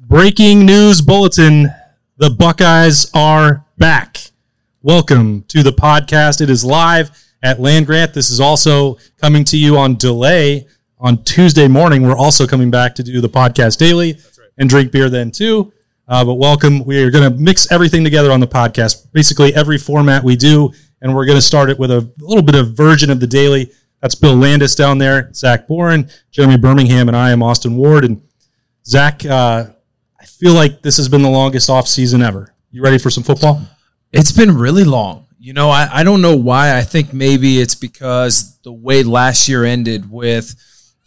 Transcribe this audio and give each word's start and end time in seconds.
Breaking 0.00 0.64
news 0.64 1.00
bulletin. 1.00 1.72
The 2.18 2.30
Buckeyes 2.30 3.10
are 3.14 3.66
back. 3.78 4.18
Welcome 4.80 5.42
to 5.48 5.64
the 5.64 5.72
podcast. 5.72 6.40
It 6.40 6.48
is 6.48 6.64
live 6.64 7.10
at 7.42 7.58
Land 7.58 7.86
Grant. 7.86 8.14
This 8.14 8.30
is 8.30 8.38
also 8.38 8.98
coming 9.20 9.42
to 9.46 9.58
you 9.58 9.76
on 9.76 9.96
delay 9.96 10.68
on 11.00 11.24
Tuesday 11.24 11.66
morning. 11.66 12.02
We're 12.02 12.16
also 12.16 12.46
coming 12.46 12.70
back 12.70 12.94
to 12.94 13.02
do 13.02 13.20
the 13.20 13.28
podcast 13.28 13.78
daily 13.78 14.12
right. 14.12 14.48
and 14.56 14.70
drink 14.70 14.92
beer 14.92 15.10
then 15.10 15.32
too. 15.32 15.72
Uh, 16.06 16.24
but 16.24 16.34
welcome. 16.34 16.84
We 16.84 17.02
are 17.02 17.10
going 17.10 17.30
to 17.30 17.36
mix 17.36 17.70
everything 17.72 18.04
together 18.04 18.30
on 18.30 18.38
the 18.38 18.46
podcast. 18.46 19.10
Basically, 19.12 19.52
every 19.56 19.78
format 19.78 20.22
we 20.22 20.36
do, 20.36 20.72
and 21.02 21.12
we're 21.12 21.26
going 21.26 21.38
to 21.38 21.42
start 21.42 21.70
it 21.70 21.78
with 21.78 21.90
a 21.90 22.08
little 22.18 22.44
bit 22.44 22.54
of 22.54 22.76
version 22.76 23.10
of 23.10 23.18
the 23.18 23.26
daily. 23.26 23.72
That's 24.00 24.14
Bill 24.14 24.36
Landis 24.36 24.76
down 24.76 24.98
there, 24.98 25.34
Zach 25.34 25.66
Boren, 25.66 26.08
Jeremy 26.30 26.56
Birmingham, 26.56 27.08
and 27.08 27.16
I 27.16 27.32
am 27.32 27.42
Austin 27.42 27.76
Ward. 27.76 28.04
And 28.04 28.22
Zach, 28.86 29.26
uh, 29.26 29.70
I 30.20 30.24
feel 30.26 30.52
like 30.52 30.82
this 30.82 30.96
has 30.96 31.08
been 31.08 31.22
the 31.22 31.30
longest 31.30 31.70
off 31.70 31.86
season 31.86 32.22
ever. 32.22 32.52
You 32.70 32.82
ready 32.82 32.98
for 32.98 33.10
some 33.10 33.22
football? 33.22 33.60
It's 34.12 34.32
been 34.32 34.56
really 34.56 34.84
long. 34.84 35.26
You 35.38 35.52
know, 35.52 35.70
I, 35.70 35.88
I 35.92 36.04
don't 36.04 36.20
know 36.20 36.36
why. 36.36 36.76
I 36.76 36.82
think 36.82 37.12
maybe 37.12 37.60
it's 37.60 37.76
because 37.76 38.58
the 38.62 38.72
way 38.72 39.02
last 39.04 39.48
year 39.48 39.64
ended 39.64 40.10
with 40.10 40.54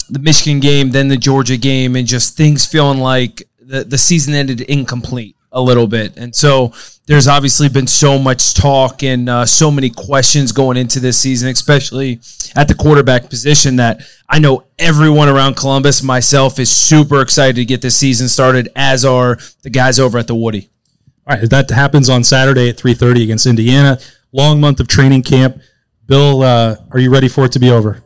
the 0.10 0.20
Michigan 0.20 0.60
game, 0.60 0.92
then 0.92 1.10
the 1.10 1.18
Georgia 1.18 1.58
game, 1.58 1.96
and 1.96 2.08
just 2.08 2.38
things 2.38 2.66
feeling 2.66 3.00
like 3.00 3.44
the, 3.60 3.84
the 3.84 3.98
season 3.98 4.34
ended 4.34 4.62
incomplete 4.62 5.36
a 5.52 5.62
little 5.62 5.88
bit. 5.88 6.16
And 6.18 6.34
so 6.34 6.74
there's 7.12 7.28
obviously 7.28 7.68
been 7.68 7.88
so 7.88 8.18
much 8.18 8.54
talk 8.54 9.04
and 9.04 9.28
uh, 9.28 9.46
so 9.46 9.70
many 9.70 9.90
questions 9.90 10.52
going 10.52 10.78
into 10.78 11.00
this 11.00 11.18
season, 11.18 11.50
especially 11.50 12.22
at 12.56 12.68
the 12.68 12.74
quarterback 12.74 13.30
position, 13.30 13.76
that 13.76 14.02
I 14.30 14.40
know 14.40 14.64
everyone 14.80 15.28
around 15.28 15.56
Columbus, 15.56 16.02
myself, 16.04 16.58
is 16.58 16.72
super 16.72 17.22
excited 17.22 17.56
to 17.58 17.66
get 17.66 17.82
this 17.82 17.98
season 17.98 18.30
started, 18.30 18.70
as 18.76 19.04
are 19.04 19.38
the 19.62 19.70
guys 19.70 20.00
over 20.00 20.18
at 20.18 20.28
the 20.28 20.36
Woody. 20.36 20.70
All 21.28 21.36
right, 21.36 21.50
that 21.50 21.70
happens 21.70 22.10
on 22.10 22.24
Saturday 22.24 22.70
at 22.70 22.78
3:30 22.78 23.24
against 23.24 23.46
Indiana. 23.46 24.00
Long 24.32 24.62
month 24.62 24.80
of 24.80 24.88
training 24.88 25.24
camp. 25.24 25.60
Bill, 26.06 26.42
uh, 26.44 26.78
are 26.92 27.00
you 27.00 27.12
ready 27.12 27.28
for 27.28 27.44
it 27.46 27.52
to 27.54 27.60
be 27.60 27.70
over? 27.70 28.04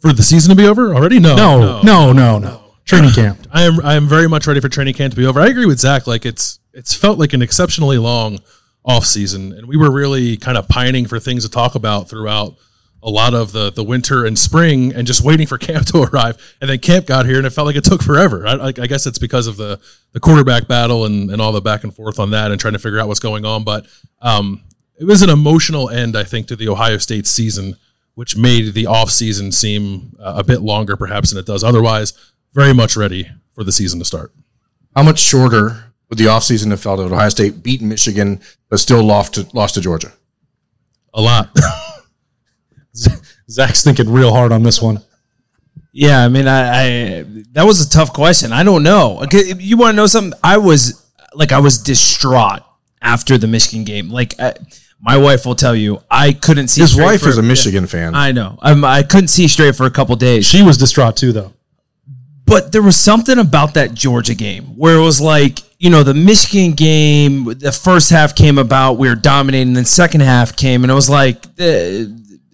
For 0.00 0.12
the 0.12 0.22
season 0.22 0.50
to 0.50 0.56
be 0.56 0.68
over 0.68 0.94
already? 0.94 1.18
No, 1.18 1.34
no, 1.34 1.58
no, 1.58 1.82
no, 1.82 2.12
no. 2.12 2.38
no. 2.38 2.65
Training 2.86 3.10
camp. 3.14 3.46
I 3.50 3.62
am. 3.64 3.80
I 3.84 3.94
am 3.94 4.06
very 4.06 4.28
much 4.28 4.46
ready 4.46 4.60
for 4.60 4.68
training 4.68 4.94
camp 4.94 5.12
to 5.12 5.16
be 5.16 5.26
over. 5.26 5.40
I 5.40 5.48
agree 5.48 5.66
with 5.66 5.80
Zach. 5.80 6.06
Like 6.06 6.24
it's 6.24 6.60
it's 6.72 6.94
felt 6.94 7.18
like 7.18 7.32
an 7.32 7.42
exceptionally 7.42 7.98
long 7.98 8.38
off 8.84 9.04
season, 9.04 9.52
and 9.52 9.66
we 9.66 9.76
were 9.76 9.90
really 9.90 10.36
kind 10.36 10.56
of 10.56 10.68
pining 10.68 11.06
for 11.06 11.18
things 11.18 11.44
to 11.44 11.50
talk 11.50 11.74
about 11.74 12.08
throughout 12.08 12.54
a 13.02 13.10
lot 13.10 13.34
of 13.34 13.52
the 13.52 13.70
the 13.72 13.82
winter 13.82 14.24
and 14.24 14.38
spring, 14.38 14.94
and 14.94 15.06
just 15.06 15.22
waiting 15.22 15.46
for 15.46 15.58
camp 15.58 15.86
to 15.86 16.02
arrive. 16.02 16.56
And 16.60 16.70
then 16.70 16.78
camp 16.78 17.06
got 17.06 17.26
here, 17.26 17.38
and 17.38 17.46
it 17.46 17.50
felt 17.50 17.66
like 17.66 17.76
it 17.76 17.84
took 17.84 18.02
forever. 18.02 18.46
I, 18.46 18.66
I 18.68 18.70
guess 18.72 19.06
it's 19.06 19.18
because 19.18 19.46
of 19.48 19.56
the 19.56 19.80
the 20.12 20.20
quarterback 20.20 20.68
battle 20.68 21.04
and 21.04 21.30
and 21.30 21.42
all 21.42 21.52
the 21.52 21.60
back 21.60 21.82
and 21.82 21.94
forth 21.94 22.20
on 22.20 22.30
that, 22.30 22.52
and 22.52 22.60
trying 22.60 22.74
to 22.74 22.78
figure 22.78 23.00
out 23.00 23.08
what's 23.08 23.20
going 23.20 23.44
on. 23.44 23.64
But 23.64 23.86
um, 24.22 24.62
it 24.98 25.04
was 25.04 25.22
an 25.22 25.30
emotional 25.30 25.90
end, 25.90 26.16
I 26.16 26.22
think, 26.24 26.46
to 26.48 26.56
the 26.56 26.68
Ohio 26.68 26.98
State 26.98 27.26
season, 27.26 27.76
which 28.14 28.36
made 28.36 28.74
the 28.74 28.86
off 28.86 29.10
season 29.10 29.50
seem 29.50 30.16
uh, 30.20 30.34
a 30.36 30.44
bit 30.44 30.62
longer, 30.62 30.96
perhaps, 30.96 31.30
than 31.30 31.38
it 31.40 31.46
does 31.46 31.64
otherwise. 31.64 32.12
Very 32.56 32.72
much 32.72 32.96
ready 32.96 33.30
for 33.52 33.64
the 33.64 33.70
season 33.70 33.98
to 33.98 34.04
start. 34.06 34.32
How 34.94 35.02
much 35.02 35.18
shorter 35.18 35.92
would 36.08 36.18
the 36.18 36.24
offseason 36.24 36.70
have 36.70 36.80
felt 36.80 37.00
if 37.00 37.12
Ohio 37.12 37.28
State 37.28 37.62
beat 37.62 37.82
Michigan 37.82 38.40
but 38.70 38.78
still 38.78 39.02
lost 39.04 39.34
to, 39.34 39.46
lost 39.52 39.74
to 39.74 39.82
Georgia? 39.82 40.14
A 41.12 41.20
lot. 41.20 41.54
Zach's 43.50 43.84
thinking 43.84 44.10
real 44.10 44.32
hard 44.32 44.52
on 44.52 44.62
this 44.62 44.80
one. 44.80 45.02
Yeah, 45.92 46.24
I 46.24 46.28
mean, 46.28 46.48
I, 46.48 46.60
I 46.60 47.24
that 47.52 47.64
was 47.66 47.86
a 47.86 47.90
tough 47.90 48.14
question. 48.14 48.52
I 48.52 48.62
don't 48.62 48.82
know. 48.82 49.22
You 49.32 49.76
want 49.76 49.92
to 49.92 49.96
know 49.96 50.06
something? 50.06 50.38
I 50.42 50.56
was 50.56 51.06
like, 51.34 51.52
I 51.52 51.58
was 51.58 51.76
distraught 51.76 52.62
after 53.02 53.36
the 53.36 53.46
Michigan 53.46 53.84
game. 53.84 54.08
Like, 54.08 54.32
I, 54.40 54.54
my 54.98 55.18
wife 55.18 55.44
will 55.44 55.56
tell 55.56 55.76
you, 55.76 56.02
I 56.10 56.32
couldn't 56.32 56.68
see. 56.68 56.80
His 56.80 56.96
wife 56.96 57.20
for, 57.20 57.28
is 57.28 57.36
a 57.36 57.42
Michigan 57.42 57.82
yeah, 57.82 57.88
fan. 57.88 58.14
I 58.14 58.32
know. 58.32 58.58
I'm, 58.62 58.82
I 58.82 59.02
couldn't 59.02 59.28
see 59.28 59.46
straight 59.46 59.76
for 59.76 59.84
a 59.84 59.90
couple 59.90 60.16
days. 60.16 60.46
She 60.46 60.62
was 60.62 60.78
distraught 60.78 61.18
too, 61.18 61.32
though. 61.32 61.52
But 62.46 62.72
there 62.72 62.82
was 62.82 62.96
something 62.96 63.38
about 63.38 63.74
that 63.74 63.92
Georgia 63.92 64.34
game 64.34 64.76
where 64.76 64.96
it 64.96 65.02
was 65.02 65.20
like, 65.20 65.58
you 65.78 65.90
know, 65.90 66.02
the 66.02 66.14
Michigan 66.14 66.72
game, 66.72 67.44
the 67.44 67.72
first 67.72 68.10
half 68.10 68.34
came 68.34 68.56
about, 68.56 68.94
we 68.94 69.08
were 69.08 69.16
dominating, 69.16 69.74
then 69.74 69.84
second 69.84 70.20
half 70.20 70.56
came, 70.56 70.84
and 70.84 70.90
it 70.90 70.94
was 70.94 71.10
like, 71.10 71.44
uh, 71.44 72.06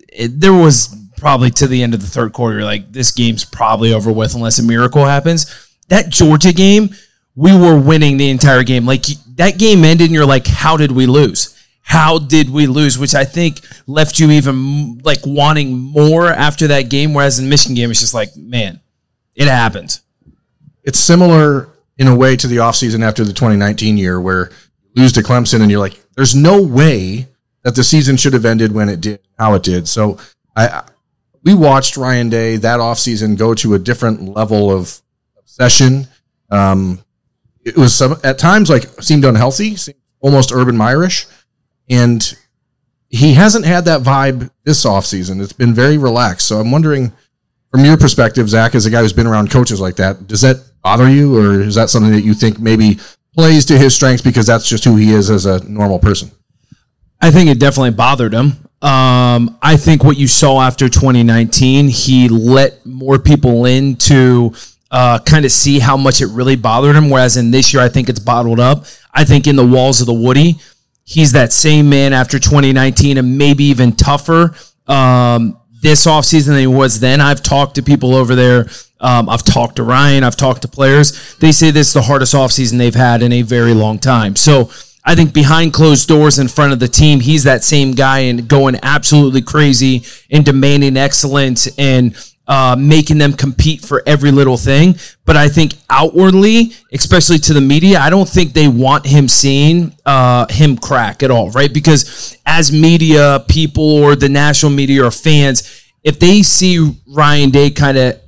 it, 0.08 0.40
there 0.40 0.54
was 0.54 0.96
probably 1.18 1.50
to 1.50 1.66
the 1.66 1.82
end 1.82 1.94
of 1.94 2.00
the 2.00 2.06
third 2.06 2.32
quarter, 2.32 2.64
like, 2.64 2.90
this 2.90 3.12
game's 3.12 3.44
probably 3.44 3.92
over 3.92 4.10
with 4.10 4.34
unless 4.34 4.58
a 4.58 4.62
miracle 4.62 5.04
happens. 5.04 5.68
That 5.88 6.08
Georgia 6.08 6.52
game, 6.52 6.90
we 7.36 7.56
were 7.56 7.78
winning 7.78 8.16
the 8.16 8.30
entire 8.30 8.62
game. 8.64 8.86
Like, 8.86 9.04
that 9.36 9.58
game 9.58 9.84
ended, 9.84 10.06
and 10.06 10.14
you're 10.14 10.26
like, 10.26 10.46
how 10.46 10.76
did 10.76 10.90
we 10.90 11.06
lose? 11.06 11.56
How 11.82 12.18
did 12.18 12.48
we 12.48 12.66
lose? 12.66 12.98
Which 12.98 13.14
I 13.14 13.24
think 13.24 13.60
left 13.86 14.18
you 14.18 14.30
even 14.30 14.98
like 15.04 15.18
wanting 15.26 15.76
more 15.76 16.28
after 16.28 16.68
that 16.68 16.88
game. 16.88 17.12
Whereas 17.12 17.38
in 17.38 17.48
Michigan 17.48 17.74
game, 17.74 17.90
it's 17.90 18.00
just 18.00 18.14
like, 18.14 18.34
man, 18.36 18.80
it 19.34 19.48
happened. 19.48 20.00
It's 20.82 20.98
similar 20.98 21.68
in 21.98 22.08
a 22.08 22.16
way 22.16 22.36
to 22.36 22.46
the 22.46 22.56
offseason 22.56 23.02
after 23.02 23.24
the 23.24 23.32
2019 23.32 23.96
year 23.96 24.20
where 24.20 24.50
you 24.94 25.02
lose 25.02 25.12
to 25.12 25.20
Clemson 25.20 25.60
and 25.60 25.70
you're 25.70 25.80
like, 25.80 25.98
there's 26.16 26.34
no 26.34 26.62
way 26.62 27.28
that 27.62 27.74
the 27.76 27.84
season 27.84 28.16
should 28.16 28.32
have 28.32 28.44
ended 28.44 28.72
when 28.72 28.88
it 28.88 29.00
did, 29.00 29.20
how 29.38 29.54
it 29.54 29.62
did. 29.62 29.88
So 29.88 30.18
I, 30.56 30.82
we 31.44 31.54
watched 31.54 31.96
Ryan 31.96 32.28
Day 32.28 32.56
that 32.56 32.80
offseason 32.80 33.38
go 33.38 33.54
to 33.54 33.74
a 33.74 33.78
different 33.78 34.34
level 34.34 34.70
of 34.70 35.00
obsession. 35.38 36.06
Um, 36.50 37.04
it 37.64 37.76
was 37.76 37.94
some, 37.94 38.16
at 38.24 38.38
times 38.38 38.68
like 38.68 38.84
seemed 39.02 39.24
unhealthy, 39.24 39.76
seemed 39.76 39.98
almost 40.20 40.52
Urban 40.52 40.76
Meyerish. 40.76 41.30
And 41.88 42.36
he 43.08 43.34
hasn't 43.34 43.64
had 43.64 43.84
that 43.84 44.02
vibe 44.02 44.50
this 44.64 44.84
offseason. 44.84 45.42
It's 45.42 45.52
been 45.52 45.74
very 45.74 45.98
relaxed. 45.98 46.46
So 46.48 46.58
I'm 46.58 46.70
wondering, 46.70 47.12
from 47.72 47.84
your 47.86 47.96
perspective, 47.96 48.48
Zach, 48.50 48.74
as 48.74 48.84
a 48.84 48.90
guy 48.90 49.00
who's 49.00 49.14
been 49.14 49.26
around 49.26 49.50
coaches 49.50 49.80
like 49.80 49.96
that, 49.96 50.26
does 50.26 50.42
that 50.42 50.62
bother 50.82 51.08
you, 51.08 51.36
or 51.38 51.60
is 51.60 51.74
that 51.74 51.88
something 51.88 52.12
that 52.12 52.20
you 52.20 52.34
think 52.34 52.58
maybe 52.58 52.98
plays 53.34 53.64
to 53.66 53.78
his 53.78 53.94
strengths 53.94 54.22
because 54.22 54.46
that's 54.46 54.68
just 54.68 54.84
who 54.84 54.96
he 54.96 55.10
is 55.10 55.30
as 55.30 55.46
a 55.46 55.66
normal 55.66 55.98
person? 55.98 56.30
I 57.20 57.30
think 57.30 57.48
it 57.48 57.58
definitely 57.58 57.92
bothered 57.92 58.34
him. 58.34 58.68
Um, 58.82 59.56
I 59.62 59.76
think 59.78 60.04
what 60.04 60.18
you 60.18 60.28
saw 60.28 60.60
after 60.60 60.88
2019, 60.88 61.88
he 61.88 62.28
let 62.28 62.84
more 62.84 63.18
people 63.18 63.64
in 63.64 63.96
to 63.96 64.52
uh, 64.90 65.20
kind 65.20 65.44
of 65.46 65.52
see 65.52 65.78
how 65.78 65.96
much 65.96 66.20
it 66.20 66.26
really 66.26 66.56
bothered 66.56 66.94
him. 66.94 67.08
Whereas 67.08 67.38
in 67.38 67.52
this 67.52 67.72
year, 67.72 67.82
I 67.82 67.88
think 67.88 68.10
it's 68.10 68.18
bottled 68.18 68.60
up. 68.60 68.84
I 69.14 69.24
think 69.24 69.46
in 69.46 69.56
the 69.56 69.66
walls 69.66 70.00
of 70.00 70.06
the 70.06 70.12
Woody, 70.12 70.56
he's 71.04 71.32
that 71.32 71.52
same 71.52 71.88
man 71.88 72.12
after 72.12 72.38
2019 72.38 73.16
and 73.16 73.38
maybe 73.38 73.64
even 73.64 73.92
tougher. 73.92 74.54
Um, 74.86 75.58
this 75.82 76.06
offseason 76.06 76.46
than 76.46 76.58
he 76.58 76.66
was 76.66 77.00
then. 77.00 77.20
I've 77.20 77.42
talked 77.42 77.74
to 77.74 77.82
people 77.82 78.14
over 78.14 78.34
there. 78.34 78.68
Um, 79.00 79.28
I've 79.28 79.42
talked 79.42 79.76
to 79.76 79.82
Ryan. 79.82 80.24
I've 80.24 80.36
talked 80.36 80.62
to 80.62 80.68
players. 80.68 81.36
They 81.36 81.52
say 81.52 81.70
this 81.70 81.88
is 81.88 81.92
the 81.92 82.02
hardest 82.02 82.34
offseason 82.34 82.78
they've 82.78 82.94
had 82.94 83.22
in 83.22 83.32
a 83.32 83.42
very 83.42 83.74
long 83.74 83.98
time. 83.98 84.36
So 84.36 84.70
I 85.04 85.16
think 85.16 85.34
behind 85.34 85.72
closed 85.72 86.08
doors 86.08 86.38
in 86.38 86.46
front 86.46 86.72
of 86.72 86.78
the 86.78 86.86
team, 86.86 87.18
he's 87.18 87.42
that 87.44 87.64
same 87.64 87.92
guy 87.92 88.20
and 88.20 88.46
going 88.46 88.78
absolutely 88.82 89.42
crazy 89.42 90.04
and 90.30 90.44
demanding 90.44 90.96
excellence 90.96 91.68
and 91.76 92.14
uh, 92.48 92.76
making 92.78 93.18
them 93.18 93.32
compete 93.32 93.80
for 93.82 94.02
every 94.06 94.30
little 94.30 94.56
thing. 94.56 94.96
But 95.24 95.36
I 95.36 95.48
think 95.48 95.74
outwardly, 95.88 96.72
especially 96.92 97.38
to 97.38 97.54
the 97.54 97.60
media, 97.60 97.98
I 98.00 98.10
don't 98.10 98.28
think 98.28 98.52
they 98.52 98.68
want 98.68 99.06
him 99.06 99.28
seeing 99.28 99.94
uh, 100.04 100.46
him 100.50 100.76
crack 100.76 101.22
at 101.22 101.30
all, 101.30 101.50
right? 101.50 101.72
Because 101.72 102.36
as 102.44 102.72
media 102.72 103.44
people 103.48 103.84
or 103.84 104.16
the 104.16 104.28
national 104.28 104.72
media 104.72 105.04
or 105.04 105.10
fans, 105.10 105.82
if 106.02 106.18
they 106.18 106.42
see 106.42 106.96
Ryan 107.06 107.50
Day 107.50 107.70
kind 107.70 107.96
of 107.96 108.20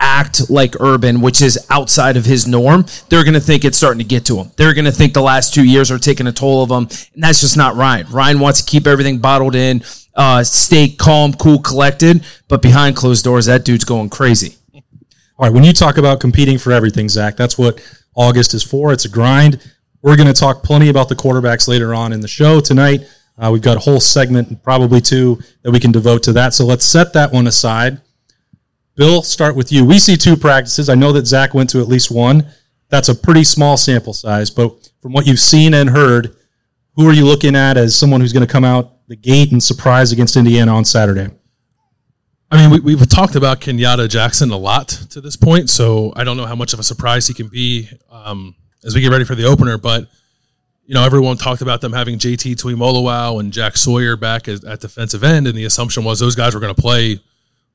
act 0.00 0.50
like 0.50 0.74
Urban, 0.80 1.20
which 1.20 1.42
is 1.42 1.64
outside 1.70 2.16
of 2.16 2.24
his 2.24 2.46
norm, 2.46 2.86
they're 3.08 3.22
going 3.22 3.34
to 3.34 3.40
think 3.40 3.64
it's 3.64 3.76
starting 3.76 3.98
to 3.98 4.04
get 4.04 4.24
to 4.26 4.38
him. 4.38 4.50
They're 4.56 4.74
going 4.74 4.86
to 4.86 4.92
think 4.92 5.12
the 5.12 5.22
last 5.22 5.54
two 5.54 5.64
years 5.64 5.90
are 5.90 5.98
taking 5.98 6.26
a 6.26 6.32
toll 6.32 6.62
of 6.62 6.70
him. 6.70 6.88
And 7.14 7.22
that's 7.22 7.40
just 7.40 7.56
not 7.56 7.76
Ryan. 7.76 8.06
Ryan 8.10 8.40
wants 8.40 8.62
to 8.62 8.70
keep 8.70 8.86
everything 8.86 9.18
bottled 9.18 9.54
in, 9.54 9.82
uh, 10.14 10.42
stay 10.42 10.88
calm, 10.88 11.32
cool, 11.34 11.60
collected. 11.60 12.24
But 12.48 12.62
behind 12.62 12.96
closed 12.96 13.24
doors, 13.24 13.46
that 13.46 13.64
dude's 13.64 13.84
going 13.84 14.08
crazy. 14.08 14.56
All 14.74 15.46
right. 15.46 15.52
When 15.52 15.64
you 15.64 15.72
talk 15.72 15.98
about 15.98 16.20
competing 16.20 16.58
for 16.58 16.72
everything, 16.72 17.08
Zach, 17.08 17.36
that's 17.36 17.56
what 17.56 17.80
August 18.14 18.54
is 18.54 18.62
for. 18.62 18.92
It's 18.92 19.04
a 19.04 19.08
grind. 19.08 19.60
We're 20.02 20.16
going 20.16 20.26
to 20.26 20.38
talk 20.38 20.62
plenty 20.62 20.88
about 20.88 21.08
the 21.08 21.14
quarterbacks 21.14 21.68
later 21.68 21.94
on 21.94 22.12
in 22.12 22.20
the 22.20 22.28
show 22.28 22.60
tonight. 22.60 23.00
Uh, 23.38 23.50
we've 23.50 23.62
got 23.62 23.76
a 23.76 23.80
whole 23.80 24.00
segment, 24.00 24.62
probably 24.62 25.00
two, 25.00 25.40
that 25.62 25.70
we 25.70 25.80
can 25.80 25.92
devote 25.92 26.22
to 26.24 26.32
that. 26.34 26.52
So 26.52 26.66
let's 26.66 26.84
set 26.84 27.14
that 27.14 27.32
one 27.32 27.46
aside. 27.46 28.00
Bill, 28.96 29.22
start 29.22 29.56
with 29.56 29.72
you. 29.72 29.84
We 29.84 29.98
see 29.98 30.16
two 30.16 30.36
practices. 30.36 30.88
I 30.88 30.94
know 30.94 31.12
that 31.12 31.26
Zach 31.26 31.54
went 31.54 31.70
to 31.70 31.80
at 31.80 31.88
least 31.88 32.10
one. 32.10 32.46
That's 32.88 33.08
a 33.08 33.14
pretty 33.14 33.44
small 33.44 33.76
sample 33.76 34.12
size, 34.12 34.50
but 34.50 34.90
from 35.00 35.12
what 35.12 35.26
you've 35.26 35.40
seen 35.40 35.74
and 35.74 35.90
heard, 35.90 36.36
who 36.96 37.08
are 37.08 37.12
you 37.12 37.24
looking 37.24 37.54
at 37.54 37.76
as 37.76 37.96
someone 37.96 38.20
who's 38.20 38.32
going 38.32 38.46
to 38.46 38.52
come 38.52 38.64
out 38.64 39.06
the 39.06 39.16
gate 39.16 39.52
and 39.52 39.62
surprise 39.62 40.12
against 40.12 40.36
Indiana 40.36 40.74
on 40.74 40.84
Saturday? 40.84 41.28
I 42.50 42.56
mean, 42.56 42.70
we, 42.70 42.94
we've 42.94 43.08
talked 43.08 43.36
about 43.36 43.60
Kenyatta 43.60 44.08
Jackson 44.08 44.50
a 44.50 44.56
lot 44.56 44.88
to 45.10 45.20
this 45.20 45.36
point, 45.36 45.70
so 45.70 46.12
I 46.16 46.24
don't 46.24 46.36
know 46.36 46.46
how 46.46 46.56
much 46.56 46.72
of 46.72 46.80
a 46.80 46.82
surprise 46.82 47.28
he 47.28 47.34
can 47.34 47.46
be 47.46 47.88
um, 48.10 48.56
as 48.84 48.94
we 48.94 49.00
get 49.00 49.12
ready 49.12 49.24
for 49.24 49.36
the 49.36 49.44
opener. 49.44 49.78
But 49.78 50.08
you 50.84 50.94
know, 50.94 51.04
everyone 51.04 51.36
talked 51.36 51.62
about 51.62 51.80
them 51.80 51.92
having 51.92 52.18
JT 52.18 52.56
Tuimoloau 52.56 53.38
and 53.38 53.52
Jack 53.52 53.76
Sawyer 53.76 54.16
back 54.16 54.48
at, 54.48 54.64
at 54.64 54.80
defensive 54.80 55.22
end, 55.22 55.46
and 55.46 55.56
the 55.56 55.64
assumption 55.64 56.02
was 56.02 56.18
those 56.18 56.34
guys 56.34 56.54
were 56.54 56.60
going 56.60 56.74
to 56.74 56.80
play 56.80 57.20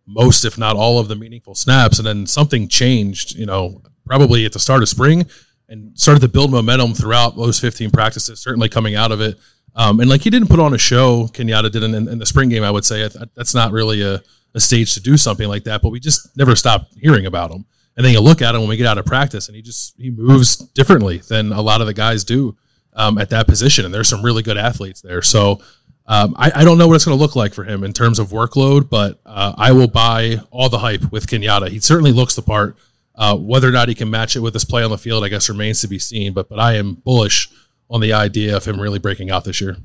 most, 0.08 0.46
if 0.46 0.58
not 0.58 0.76
all, 0.76 1.00
of 1.00 1.08
the 1.08 1.16
meaningful 1.16 1.56
snaps. 1.56 1.98
And 1.98 2.06
then 2.08 2.28
something 2.28 2.68
changed, 2.68 3.36
you 3.36 3.46
know, 3.46 3.82
probably 4.06 4.46
at 4.46 4.54
the 4.54 4.60
start 4.60 4.82
of 4.82 4.90
spring, 4.90 5.26
and 5.68 5.98
started 5.98 6.20
to 6.22 6.28
build 6.28 6.52
momentum 6.52 6.94
throughout 6.94 7.36
those 7.36 7.60
15 7.60 7.92
practices. 7.92 8.40
Certainly 8.40 8.70
coming 8.70 8.96
out 8.96 9.12
of 9.12 9.22
it, 9.22 9.38
um, 9.76 10.00
and 10.00 10.10
like 10.10 10.22
he 10.22 10.30
didn't 10.30 10.50
put 10.50 10.60
on 10.60 10.74
a 10.74 10.78
show, 10.78 11.28
Kenyatta 11.34 11.72
did 11.72 11.84
in, 11.84 11.94
in 11.96 12.20
the 12.20 12.26
spring 12.26 12.50
game. 12.50 12.64
I 12.64 12.72
would 12.72 12.86
say 12.86 13.10
that's 13.36 13.54
not 13.54 13.72
really 13.72 14.02
a 14.02 14.22
a 14.56 14.60
stage 14.60 14.94
to 14.94 15.02
do 15.02 15.18
something 15.18 15.48
like 15.48 15.66
that, 15.66 15.82
but 15.82 15.90
we 15.90 16.00
just 16.00 16.36
never 16.38 16.56
stopped 16.56 16.96
hearing 16.98 17.26
about 17.26 17.52
him. 17.52 17.66
And 17.98 18.06
then 18.06 18.14
you 18.14 18.22
look 18.22 18.42
at 18.42 18.56
him 18.56 18.62
when 18.62 18.70
we 18.70 18.78
get 18.78 18.88
out 18.88 18.98
of 18.98 19.06
practice, 19.06 19.48
and 19.48 19.56
he 19.56 19.62
just 19.62 19.96
he 19.98 20.10
moves 20.10 20.56
differently 20.56 21.18
than 21.18 21.52
a 21.52 21.62
lot 21.62 21.82
of 21.82 21.88
the 21.88 21.94
guys 21.94 22.24
do 22.24 22.58
um, 22.94 23.18
at 23.18 23.30
that 23.30 23.48
position. 23.48 23.86
And 23.86 23.94
there's 23.94 24.08
some 24.10 24.24
really 24.24 24.44
good 24.44 24.58
athletes 24.58 25.02
there. 25.02 25.22
So 25.22 25.62
um, 26.08 26.36
I, 26.38 26.52
I, 26.56 26.64
don't 26.64 26.78
know 26.78 26.88
what 26.88 26.96
it's 26.96 27.06
going 27.06 27.18
to 27.18 27.22
look 27.22 27.36
like 27.36 27.54
for 27.54 27.64
him 27.64 27.84
in 27.84 27.92
terms 27.92 28.20
of 28.20 28.30
workload, 28.30 28.90
but 28.90 29.20
uh, 29.26 29.54
I 29.58 29.72
will 29.72 29.88
buy 29.88 30.38
all 30.52 30.70
the 30.70 30.78
hype 30.78 31.12
with 31.12 31.26
Kenyatta. 31.26 31.70
He 31.70 31.80
certainly 31.80 32.12
looks 32.12 32.36
the 32.36 32.44
part. 32.44 32.78
Uh, 33.16 33.36
whether 33.36 33.68
or 33.68 33.72
not 33.72 33.88
he 33.88 33.96
can 33.96 34.10
match 34.10 34.36
it 34.36 34.42
with 34.42 34.54
his 34.54 34.66
play 34.66 34.84
on 34.84 34.92
the 34.92 34.98
field, 34.98 35.24
I 35.24 35.30
guess 35.30 35.50
remains 35.50 35.82
to 35.82 35.88
be 35.88 35.98
seen. 35.98 36.34
But 36.34 36.50
but 36.50 36.60
I 36.60 36.74
am 36.74 36.96
bullish 36.96 37.50
on 37.90 38.02
the 38.02 38.14
idea 38.14 38.56
of 38.56 38.66
him 38.66 38.80
really 38.80 39.00
breaking 39.00 39.32
out 39.32 39.46
this 39.46 39.62
year. 39.62 39.78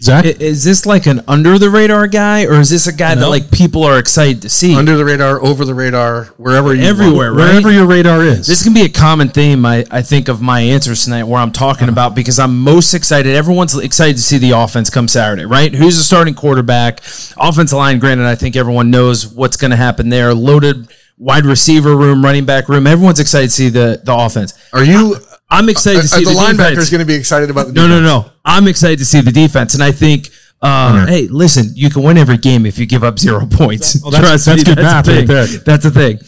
Zach, 0.00 0.24
is 0.24 0.64
this 0.64 0.84
like 0.86 1.06
an 1.06 1.22
under 1.26 1.58
the 1.58 1.70
radar 1.70 2.06
guy, 2.06 2.44
or 2.44 2.54
is 2.54 2.68
this 2.68 2.86
a 2.86 2.92
guy 2.92 3.14
that 3.14 3.28
like 3.28 3.50
people 3.50 3.84
are 3.84 3.98
excited 3.98 4.42
to 4.42 4.50
see? 4.50 4.76
Under 4.76 4.96
the 4.96 5.04
radar, 5.04 5.40
over 5.42 5.64
the 5.64 5.74
radar, 5.74 6.24
wherever 6.36 6.74
you 6.74 6.82
everywhere, 6.84 7.32
right? 7.32 7.48
wherever 7.48 7.70
your 7.70 7.86
radar 7.86 8.22
is. 8.22 8.46
This 8.46 8.62
can 8.62 8.74
be 8.74 8.82
a 8.82 8.88
common 8.88 9.28
theme, 9.28 9.64
I, 9.64 9.84
I 9.90 10.02
think, 10.02 10.28
of 10.28 10.42
my 10.42 10.60
answers 10.60 11.04
tonight, 11.04 11.24
where 11.24 11.40
I'm 11.40 11.52
talking 11.52 11.84
uh-huh. 11.84 11.92
about 11.92 12.14
because 12.14 12.38
I'm 12.38 12.60
most 12.60 12.92
excited. 12.92 13.34
Everyone's 13.34 13.76
excited 13.78 14.16
to 14.16 14.22
see 14.22 14.38
the 14.38 14.50
offense 14.50 14.90
come 14.90 15.08
Saturday, 15.08 15.46
right? 15.46 15.72
Who's 15.72 15.96
the 15.96 16.04
starting 16.04 16.34
quarterback? 16.34 17.00
Offensive 17.38 17.78
line, 17.78 17.98
granted, 17.98 18.26
I 18.26 18.34
think 18.34 18.56
everyone 18.56 18.90
knows 18.90 19.26
what's 19.26 19.56
going 19.56 19.70
to 19.70 19.76
happen 19.76 20.08
there. 20.08 20.34
Loaded 20.34 20.88
wide 21.16 21.46
receiver 21.46 21.96
room, 21.96 22.24
running 22.24 22.44
back 22.44 22.68
room. 22.68 22.86
Everyone's 22.86 23.20
excited 23.20 23.46
to 23.46 23.52
see 23.52 23.68
the 23.68 24.00
the 24.04 24.14
offense. 24.14 24.52
Are 24.72 24.84
you? 24.84 25.16
I'm 25.50 25.68
excited 25.68 26.02
to 26.02 26.08
see 26.08 26.24
the, 26.24 26.30
the 26.30 26.36
linebacker 26.36 26.78
is 26.78 26.90
going 26.90 27.00
to 27.00 27.06
be 27.06 27.14
excited 27.14 27.50
about 27.50 27.66
the 27.68 27.72
defense. 27.74 27.90
no, 27.90 28.00
no, 28.00 28.04
no. 28.22 28.30
I'm 28.44 28.66
excited 28.66 28.98
to 28.98 29.04
see 29.04 29.20
the 29.20 29.32
defense, 29.32 29.74
and 29.74 29.82
I 29.82 29.92
think. 29.92 30.28
Uh, 30.62 31.04
Hey, 31.06 31.26
listen, 31.28 31.72
you 31.74 31.90
can 31.90 32.02
win 32.02 32.16
every 32.16 32.38
game 32.38 32.64
if 32.64 32.78
you 32.78 32.86
give 32.86 33.04
up 33.04 33.18
zero 33.18 33.44
points. 33.46 34.00
Well, 34.02 34.10
that's, 34.10 34.46
that's 34.46 34.64
good 34.64 34.78
math 34.78 35.06
right 35.06 35.26
there. 35.26 35.46
That's 35.46 35.82
the 35.84 35.90
thing. 35.90 36.18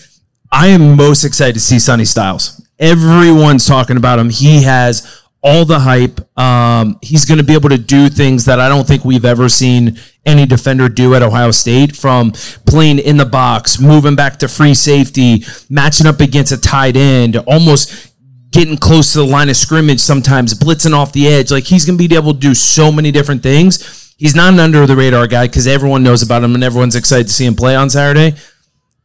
I 0.52 0.66
am 0.68 0.94
most 0.94 1.24
excited 1.24 1.54
to 1.54 1.60
see 1.60 1.78
Sonny 1.78 2.04
Styles. 2.04 2.60
Everyone's 2.78 3.66
talking 3.66 3.96
about 3.96 4.18
him. 4.18 4.28
He 4.28 4.62
has 4.64 5.22
all 5.42 5.64
the 5.64 5.78
hype. 5.78 6.20
Um, 6.38 6.98
he's 7.00 7.24
going 7.24 7.38
to 7.38 7.44
be 7.44 7.54
able 7.54 7.70
to 7.70 7.78
do 7.78 8.10
things 8.10 8.44
that 8.44 8.60
I 8.60 8.68
don't 8.68 8.86
think 8.86 9.04
we've 9.06 9.24
ever 9.24 9.48
seen 9.48 9.96
any 10.26 10.44
defender 10.44 10.88
do 10.90 11.14
at 11.14 11.22
Ohio 11.22 11.50
State 11.50 11.96
from 11.96 12.32
playing 12.66 12.98
in 12.98 13.16
the 13.16 13.24
box, 13.24 13.80
moving 13.80 14.16
back 14.16 14.38
to 14.40 14.48
free 14.48 14.74
safety, 14.74 15.44
matching 15.70 16.06
up 16.06 16.20
against 16.20 16.52
a 16.52 16.60
tight 16.60 16.96
end, 16.96 17.36
almost 17.36 18.12
getting 18.56 18.76
close 18.76 19.12
to 19.12 19.18
the 19.18 19.26
line 19.26 19.48
of 19.48 19.56
scrimmage 19.56 20.00
sometimes, 20.00 20.54
blitzing 20.54 20.92
off 20.92 21.12
the 21.12 21.28
edge. 21.28 21.50
Like 21.50 21.64
he's 21.64 21.84
going 21.84 21.98
to 21.98 22.08
be 22.08 22.14
able 22.14 22.32
to 22.32 22.40
do 22.40 22.54
so 22.54 22.90
many 22.90 23.12
different 23.12 23.42
things. 23.42 24.14
He's 24.18 24.34
not 24.34 24.52
an 24.52 24.60
under 24.60 24.86
the 24.86 24.96
radar 24.96 25.26
guy 25.26 25.46
because 25.46 25.66
everyone 25.66 26.02
knows 26.02 26.22
about 26.22 26.42
him 26.42 26.54
and 26.54 26.64
everyone's 26.64 26.96
excited 26.96 27.26
to 27.26 27.32
see 27.32 27.44
him 27.44 27.54
play 27.54 27.76
on 27.76 27.90
Saturday. 27.90 28.34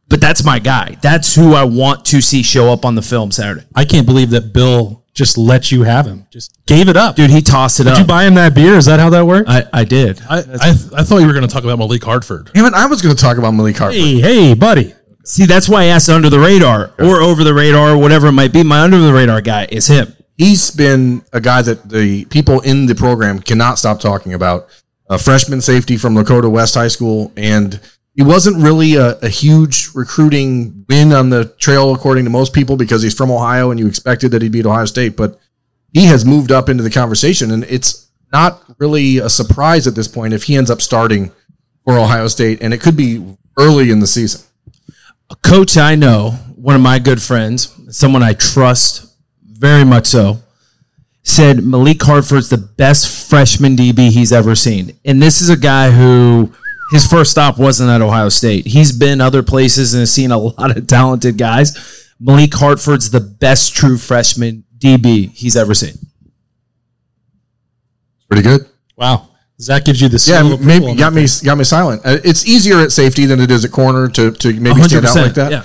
But 0.08 0.22
that's 0.22 0.44
my 0.44 0.60
guy. 0.60 0.98
That's 1.02 1.36
who 1.36 1.54
I 1.54 1.64
want 1.64 2.06
to 2.06 2.22
see 2.22 2.44
show 2.44 2.72
up 2.72 2.86
on 2.86 2.96
the 2.96 3.02
film 3.02 3.32
Saturday. 3.32 3.66
I 3.76 3.86
can't 3.86 4.06
believe 4.06 4.30
that 4.32 4.54
Bill 4.54 5.06
just 5.14 5.38
let 5.38 5.72
you 5.72 5.84
have 5.84 6.06
him. 6.06 6.28
Just 6.32 6.58
gave 6.66 6.88
it 6.88 6.96
up. 6.96 7.16
Dude, 7.16 7.30
he 7.30 7.42
tossed 7.42 7.80
it 7.80 7.84
did 7.84 7.92
up. 7.92 7.98
Did 7.98 8.02
you 8.04 8.08
buy 8.08 8.24
him 8.24 8.36
that 8.36 8.56
beer? 8.56 8.76
Is 8.76 8.86
that 8.86 9.00
how 9.00 9.10
that 9.10 9.26
worked? 9.26 9.50
I, 9.50 9.64
I 9.74 9.84
did. 9.84 10.22
I, 10.30 10.40
I, 10.40 10.70
I 10.72 11.04
thought 11.04 11.20
you 11.20 11.28
were 11.28 11.34
going 11.34 11.48
to 11.48 11.54
talk 11.54 11.64
about 11.64 11.78
Malik 11.78 12.04
Hartford. 12.04 12.50
Damn 12.54 12.66
it, 12.66 12.74
I 12.74 12.88
was 12.88 13.02
going 13.02 13.16
to 13.16 13.22
talk 13.22 13.38
about 13.38 13.52
Malik 13.52 13.78
Hartford. 13.78 14.02
Hey, 14.02 14.20
hey, 14.20 14.54
buddy. 14.54 14.94
See, 15.24 15.46
that's 15.46 15.70
why 15.70 15.84
I 15.84 15.86
asked 15.86 16.10
under 16.10 16.30
the 16.30 16.40
radar 16.40 16.94
or 16.98 17.22
over 17.22 17.44
the 17.44 17.54
radar 17.54 17.92
or 17.92 17.98
whatever 17.98 18.28
it 18.28 18.32
might 18.32 18.54
be. 18.54 18.64
My 18.64 18.82
under 18.82 19.00
the 19.00 19.14
radar 19.14 19.42
guy 19.42 19.68
is 19.72 19.88
him. 19.88 20.14
He's 20.36 20.72
been 20.72 21.24
a 21.32 21.40
guy 21.40 21.62
that 21.62 21.90
the 21.90 22.26
people 22.26 22.62
in 22.62 22.88
the 22.88 22.96
program 22.96 23.40
cannot 23.40 23.78
stop 23.78 24.00
talking 24.00 24.34
about. 24.34 24.68
A 25.10 25.20
freshman 25.20 25.62
safety 25.62 25.98
from 25.98 26.16
Lakota 26.16 26.50
West 26.50 26.74
High 26.74 26.88
School, 26.88 27.34
and 27.36 27.80
he 28.16 28.24
wasn't 28.24 28.64
really 28.64 28.96
a, 28.96 29.18
a, 29.20 29.28
huge 29.28 29.90
recruiting 29.94 30.86
win 30.88 31.12
on 31.12 31.30
the 31.30 31.46
trail, 31.60 31.94
according 31.94 32.24
to 32.24 32.30
most 32.30 32.54
people, 32.54 32.78
because 32.78 33.04
he's 33.04 33.14
from 33.14 33.30
Ohio 33.30 33.72
and 33.72 33.80
you 33.80 33.88
expected 33.88 34.32
that 34.32 34.42
he'd 34.42 34.54
beat 34.54 34.66
Ohio 34.66 34.86
State. 34.86 35.18
But 35.18 35.38
he 35.94 36.06
has 36.06 36.24
moved 36.24 36.50
up 36.50 36.70
into 36.70 36.82
the 36.82 36.90
conversation, 36.90 37.52
and 37.52 37.66
it's 37.66 38.10
not 38.32 38.64
really 38.80 39.18
a 39.18 39.30
surprise 39.30 39.86
at 39.86 39.96
this 39.96 40.08
point 40.08 40.34
if 40.34 40.44
he 40.44 40.56
ends 40.56 40.72
up 40.72 40.82
starting 40.82 41.34
for 41.84 41.98
Ohio 41.98 42.28
State, 42.28 42.62
and 42.62 42.74
it 42.74 42.80
could 42.80 42.96
be 42.96 43.38
early 43.58 43.92
in 43.92 44.00
the 44.00 44.08
season 44.08 44.42
a 45.32 45.36
coach 45.38 45.78
I 45.78 45.96
know, 45.96 46.32
one 46.56 46.76
of 46.76 46.82
my 46.82 47.00
good 47.00 47.22
friends, 47.22 47.74
someone 47.96 48.22
I 48.22 48.34
trust 48.34 49.16
very 49.42 49.86
much 49.86 50.08
so, 50.08 50.40
said 51.24 51.64
Malik 51.64 52.02
Hartford's 52.04 52.50
the 52.50 52.58
best 52.58 53.30
freshman 53.30 53.78
DB 53.78 54.10
he's 54.10 54.34
ever 54.34 54.56
seen. 54.56 55.00
And 55.06 55.22
this 55.22 55.42
is 55.42 55.50
a 55.50 55.56
guy 55.56 55.92
who 55.92 56.52
his 56.92 57.08
first 57.08 57.32
stop 57.32 57.58
wasn't 57.58 57.90
at 57.90 58.02
Ohio 58.02 58.28
State. 58.28 58.68
He's 58.68 58.92
been 58.92 59.22
other 59.22 59.42
places 59.42 59.94
and 59.94 60.02
has 60.02 60.12
seen 60.12 60.32
a 60.32 60.38
lot 60.38 60.76
of 60.76 60.86
talented 60.88 61.38
guys. 61.38 62.12
Malik 62.20 62.54
Hartford's 62.54 63.10
the 63.10 63.22
best 63.22 63.74
true 63.74 63.98
freshman 63.98 64.66
DB 64.78 65.32
he's 65.32 65.56
ever 65.56 65.74
seen. 65.74 65.94
Pretty 68.28 68.44
good. 68.44 68.68
Wow. 68.98 69.30
That 69.68 69.86
gives 69.86 70.02
you 70.02 70.10
the 70.10 70.24
yeah. 70.28 70.66
Maybe 70.66 70.96
got 70.96 71.14
me 71.14 71.28
got 71.44 71.58
me 71.58 71.64
silent. 71.64 72.02
Uh, 72.06 72.18
it's 72.24 72.46
easier 72.46 72.80
at 72.80 72.92
safety 72.92 73.26
than 73.26 73.40
it 73.40 73.52
is 73.52 73.66
at 73.66 73.72
corner 73.72 74.08
to 74.10 74.32
to 74.32 74.54
maybe 74.60 74.82
stand 74.84 75.06
out 75.06 75.16
like 75.16 75.34
that. 75.36 75.52
Yeah. 75.52 75.64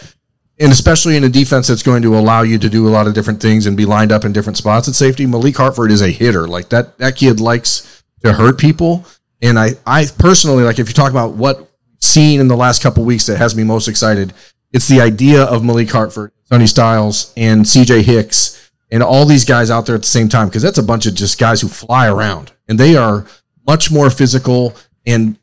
And 0.59 0.73
especially 0.73 1.17
in 1.17 1.25
a 1.25 1.29
defense 1.29 1.69
that's 1.69 1.83
going 1.83 2.03
to 2.03 2.17
allow 2.17 2.43
you 2.43 2.59
to 2.59 2.69
do 2.71 2.89
a 2.89 2.91
lot 2.91 3.07
of 3.07 3.15
different 3.15 3.43
things 3.43 3.67
and 3.67 3.77
be 3.77 3.85
lined 3.85 4.11
up 4.11 4.25
in 4.25 4.33
different 4.33 4.57
spots 4.57 4.89
at 4.89 4.95
safety. 4.95 5.27
Malik 5.27 5.57
Hartford 5.57 5.91
is 5.91 6.01
a 6.01 6.09
hitter. 6.09 6.49
Like 6.49 6.71
that 6.71 6.99
that 6.99 7.17
kid 7.17 7.41
likes 7.41 8.05
to 8.25 8.33
hurt 8.33 8.59
people. 8.59 9.05
And 9.43 9.59
I 9.59 9.73
I 9.87 10.07
personally 10.19 10.65
like 10.65 10.79
if 10.79 10.89
you 10.89 10.95
talk 10.95 11.11
about 11.11 11.35
what 11.35 11.71
seen 12.01 12.41
in 12.41 12.49
the 12.49 12.57
last 12.57 12.83
couple 12.83 13.05
weeks 13.05 13.27
that 13.27 13.39
has 13.39 13.55
me 13.55 13.65
most 13.65 13.89
excited, 13.89 14.33
it's 14.73 14.89
the 14.89 15.01
idea 15.01 15.43
of 15.43 15.65
Malik 15.65 15.91
Hartford, 15.91 16.33
Sonny 16.45 16.67
Styles, 16.67 17.33
and 17.37 17.65
CJ 17.65 18.03
Hicks, 18.03 18.71
and 18.91 19.03
all 19.03 19.25
these 19.25 19.45
guys 19.45 19.71
out 19.71 19.87
there 19.87 19.95
at 19.95 20.03
the 20.03 20.07
same 20.09 20.29
time 20.29 20.49
because 20.49 20.63
that's 20.63 20.79
a 20.79 20.83
bunch 20.83 21.07
of 21.07 21.15
just 21.15 21.39
guys 21.39 21.61
who 21.61 21.69
fly 21.69 22.09
around 22.09 22.53
and 22.69 22.79
they 22.79 22.97
are 22.97 23.27
much 23.67 23.91
more 23.91 24.11
physical 24.11 24.75
and 25.07 25.39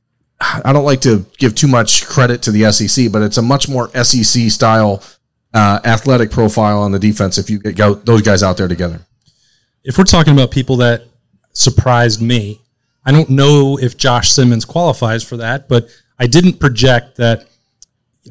I 0.64 0.74
don't 0.74 0.84
like 0.84 1.02
to 1.02 1.26
give 1.38 1.56
too 1.56 1.68
much 1.68 2.06
credit 2.06 2.42
to 2.44 2.52
the 2.52 2.72
SEC, 2.72 3.12
but 3.12 3.22
it's 3.22 3.38
a 3.38 3.42
much 3.42 3.70
more 3.70 3.90
SEC 4.04 4.50
style 4.50 5.02
uh, 5.54 5.80
athletic 5.86 6.32
profile 6.32 6.82
on 6.82 6.92
the 6.92 7.00
defense 7.00 7.38
if 7.38 7.50
you 7.50 7.60
get 7.60 7.78
go, 7.78 7.94
those 7.94 8.22
guys 8.22 8.44
out 8.44 8.58
there 8.58 8.68
together. 8.68 9.00
If 9.84 9.98
we're 9.98 10.04
talking 10.04 10.34
about 10.34 10.52
people 10.52 10.78
that 10.78 11.06
surprised 11.54 12.22
me, 12.22 12.60
I 13.06 13.12
don't 13.12 13.30
know 13.30 13.78
if 13.78 13.96
Josh 13.98 14.32
Simmons 14.32 14.66
qualifies 14.66 15.24
for 15.24 15.38
that, 15.38 15.68
but 15.68 15.88
I 16.20 16.28
didn't 16.28 16.60
project 16.60 17.18
that 17.18 17.48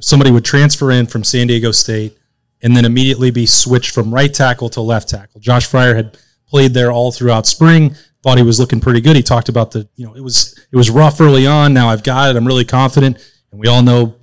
somebody 0.01 0.31
would 0.31 0.45
transfer 0.45 0.91
in 0.91 1.07
from 1.07 1.25
San 1.25 1.47
Diego 1.47 1.73
State 1.73 2.19
and 2.63 2.77
then 2.77 2.85
immediately 2.85 3.31
be 3.31 3.47
switched 3.47 3.95
from 3.95 4.13
right 4.13 4.33
tackle 4.33 4.69
to 4.71 4.81
left 4.81 5.09
tackle. 5.09 5.41
Josh 5.41 5.69
Fryar 5.69 5.95
had 5.95 6.19
played 6.47 6.75
there 6.75 6.91
all 6.93 7.13
throughout 7.13 7.47
spring 7.47 7.97
thought 8.23 8.38
he 8.38 8.45
was 8.45 8.61
looking 8.61 8.81
pretty 8.81 9.00
good. 9.00 9.17
He 9.17 9.23
talked 9.23 9.49
about 9.49 9.73
the, 9.73 9.88
you 9.97 10.07
know, 10.07 10.14
it 10.14 10.21
was 10.21 10.59
it 10.71 10.76
was 10.76 10.91
rough 10.91 11.21
early 11.21 11.47
on. 11.47 11.75
Now 11.75 11.88
I've 11.88 12.02
got 12.02 12.31
it. 12.31 12.37
I'm 12.37 12.47
really 12.47 12.64
confident. 12.64 13.19
And 13.50 13.61
we 13.61 13.69
all 13.69 13.83
know, 13.83 14.17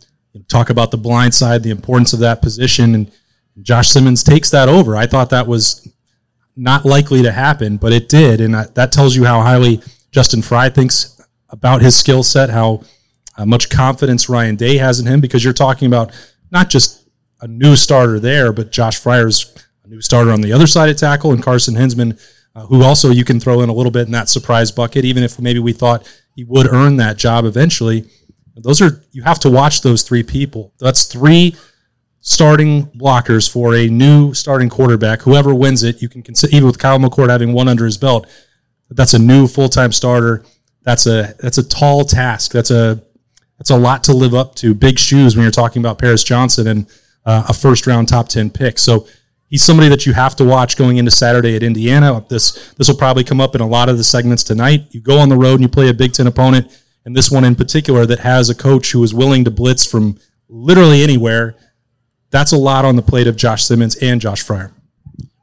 talk 0.47 0.69
about 0.69 0.91
the 0.91 0.97
blind 0.97 1.33
side, 1.33 1.63
the 1.63 1.69
importance 1.69 2.13
of 2.13 2.19
that 2.19 2.41
position, 2.41 2.95
and 2.95 3.11
Josh 3.61 3.89
Simmons 3.89 4.23
takes 4.23 4.49
that 4.51 4.69
over. 4.69 4.95
I 4.95 5.05
thought 5.05 5.29
that 5.31 5.47
was 5.47 5.87
not 6.55 6.85
likely 6.85 7.21
to 7.23 7.31
happen, 7.31 7.77
but 7.77 7.93
it 7.93 8.09
did, 8.09 8.41
and 8.41 8.53
that 8.53 8.91
tells 8.91 9.15
you 9.15 9.25
how 9.25 9.41
highly 9.41 9.81
Justin 10.11 10.41
Frye 10.41 10.69
thinks 10.69 11.21
about 11.49 11.81
his 11.81 11.95
skill 11.95 12.23
set, 12.23 12.49
how 12.49 12.83
uh, 13.37 13.45
much 13.45 13.69
confidence 13.69 14.29
Ryan 14.29 14.55
Day 14.55 14.77
has 14.77 14.99
in 14.99 15.05
him, 15.05 15.21
because 15.21 15.43
you're 15.43 15.53
talking 15.53 15.87
about 15.87 16.11
not 16.51 16.69
just 16.69 17.07
a 17.41 17.47
new 17.47 17.75
starter 17.75 18.19
there, 18.19 18.51
but 18.51 18.71
Josh 18.71 18.97
Fryar's 18.97 19.55
a 19.83 19.87
new 19.87 20.01
starter 20.01 20.31
on 20.31 20.41
the 20.41 20.53
other 20.53 20.67
side 20.67 20.89
of 20.89 20.97
tackle, 20.97 21.31
and 21.31 21.43
Carson 21.43 21.75
Hinzman 21.75 22.19
uh, 22.55 22.65
who 22.65 22.83
also 22.83 23.09
you 23.09 23.23
can 23.23 23.39
throw 23.39 23.61
in 23.61 23.69
a 23.69 23.73
little 23.73 23.91
bit 23.91 24.05
in 24.05 24.11
that 24.11 24.29
surprise 24.29 24.71
bucket, 24.71 25.05
even 25.05 25.23
if 25.23 25.39
maybe 25.39 25.59
we 25.59 25.73
thought 25.73 26.07
he 26.35 26.43
would 26.43 26.67
earn 26.67 26.97
that 26.97 27.17
job 27.17 27.45
eventually. 27.45 28.09
Those 28.55 28.81
are 28.81 29.03
you 29.11 29.23
have 29.23 29.39
to 29.39 29.49
watch 29.49 29.81
those 29.81 30.03
three 30.03 30.23
people. 30.23 30.73
That's 30.79 31.05
three 31.05 31.55
starting 32.21 32.87
blockers 32.87 33.49
for 33.49 33.73
a 33.75 33.87
new 33.87 34.33
starting 34.33 34.69
quarterback. 34.69 35.21
Whoever 35.21 35.55
wins 35.55 35.83
it, 35.83 36.01
you 36.01 36.09
can 36.09 36.21
consider 36.21 36.53
even 36.55 36.67
with 36.67 36.77
Kyle 36.77 36.99
McCord 36.99 37.29
having 37.29 37.53
one 37.53 37.69
under 37.69 37.85
his 37.85 37.97
belt. 37.97 38.27
That's 38.89 39.13
a 39.13 39.19
new 39.19 39.47
full 39.47 39.69
time 39.69 39.91
starter. 39.91 40.43
That's 40.83 41.05
a 41.07 41.35
that's 41.39 41.57
a 41.57 41.63
tall 41.67 42.03
task. 42.03 42.51
That's 42.51 42.71
a 42.71 43.01
That's 43.57 43.69
a 43.69 43.77
lot 43.77 44.03
to 44.05 44.13
live 44.13 44.33
up 44.33 44.55
to. 44.55 44.73
Big 44.73 44.97
shoes 44.99 45.35
when 45.35 45.43
you're 45.43 45.51
talking 45.51 45.81
about 45.81 45.99
Paris 45.99 46.23
Johnson 46.23 46.67
and 46.67 46.87
uh, 47.25 47.45
a 47.49 47.53
first 47.53 47.85
round 47.87 48.07
top 48.07 48.27
10 48.29 48.49
pick. 48.49 48.79
So 48.79 49.07
he's 49.49 49.63
somebody 49.63 49.89
that 49.89 50.05
you 50.05 50.13
have 50.13 50.35
to 50.37 50.45
watch 50.45 50.77
going 50.77 50.97
into 50.97 51.11
Saturday 51.11 51.55
at 51.55 51.63
Indiana. 51.63 52.23
This 52.29 52.73
this 52.73 52.87
will 52.87 52.95
probably 52.95 53.23
come 53.23 53.41
up 53.41 53.55
in 53.55 53.61
a 53.61 53.67
lot 53.67 53.89
of 53.89 53.97
the 53.97 54.03
segments 54.03 54.43
tonight. 54.43 54.87
You 54.91 55.01
go 55.01 55.19
on 55.19 55.29
the 55.29 55.37
road 55.37 55.55
and 55.55 55.61
you 55.61 55.67
play 55.67 55.89
a 55.89 55.93
Big 55.93 56.13
Ten 56.13 56.27
opponent, 56.27 56.67
and 57.05 57.15
this 57.15 57.29
one 57.31 57.43
in 57.43 57.55
particular 57.55 58.05
that 58.05 58.19
has 58.19 58.49
a 58.49 58.55
coach 58.55 58.91
who 58.91 59.03
is 59.03 59.13
willing 59.13 59.43
to 59.45 59.51
blitz 59.51 59.85
from 59.85 60.17
literally 60.47 61.03
anywhere. 61.03 61.55
That's 62.31 62.51
a 62.51 62.57
lot 62.57 62.85
on 62.85 62.95
the 62.95 63.01
plate 63.01 63.27
of 63.27 63.35
Josh 63.35 63.63
Simmons 63.63 63.95
and 63.97 64.21
Josh 64.21 64.45
Fryar. 64.45 64.71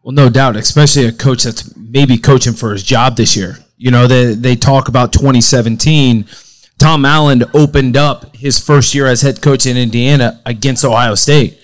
Well, 0.03 0.13
no 0.13 0.31
doubt, 0.31 0.57
especially 0.57 1.07
a 1.07 1.13
coach 1.13 1.43
that's 1.43 1.77
maybe 1.77 2.17
coaching 2.17 2.53
for 2.53 2.73
his 2.73 2.85
job 2.85 3.17
this 3.17 3.37
year. 3.37 3.59
You 3.77 3.91
know, 3.91 4.07
they 4.07 4.35
they 4.35 4.57
talk 4.57 4.89
about 4.89 5.13
2017 5.13 6.27
Tom 6.79 7.05
Allen 7.07 7.43
opened 7.55 7.97
up 7.97 8.37
his 8.37 8.59
first 8.59 8.95
year 8.95 9.07
as 9.07 9.23
head 9.23 9.41
coach 9.41 9.67
in 9.67 9.77
Indiana 9.77 10.41
against 10.45 10.85
Ohio 10.85 11.15
State. 11.15 11.59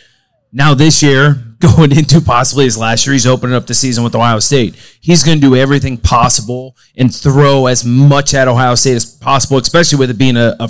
Now 0.53 0.75
this 0.75 1.03
year, 1.03 1.43
going 1.59 1.93
into 1.93 2.21
possibly 2.21 2.65
his 2.65 2.77
last 2.77 3.07
year, 3.07 3.13
he's 3.13 3.27
opening 3.27 3.55
up 3.55 3.67
the 3.67 3.75
season 3.75 4.05
with 4.05 4.15
Ohio 4.15 4.39
State. 4.39 4.75
He's 5.01 5.23
going 5.23 5.41
to 5.41 5.47
do 5.47 5.57
everything 5.57 5.97
possible 5.97 6.77
and 6.97 7.15
throw 7.15 7.67
as 7.67 7.85
much 7.85 8.35
at 8.35 8.49
Ohio 8.49 8.75
State 8.75 8.97
as 8.97 9.05
possible, 9.05 9.59
especially 9.59 9.99
with 9.99 10.11
it 10.11 10.19
being 10.19 10.37
a, 10.37 10.57
a 10.59 10.69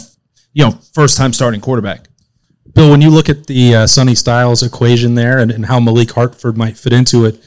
you 0.53 0.65
know 0.65 0.73
first 0.93 1.17
time 1.17 1.33
starting 1.33 1.61
quarterback. 1.61 2.09
Bill, 2.75 2.91
when 2.91 3.03
you 3.03 3.11
look 3.11 3.29
at 3.29 3.47
the 3.47 3.75
uh, 3.75 3.87
Sonny 3.87 4.15
Styles 4.15 4.63
equation 4.63 5.15
there 5.15 5.39
and, 5.39 5.51
and 5.51 5.67
how 5.67 5.79
Malik 5.81 6.13
Hartford 6.13 6.57
might 6.57 6.79
fit 6.79 6.93
into 6.93 7.25
it, 7.27 7.43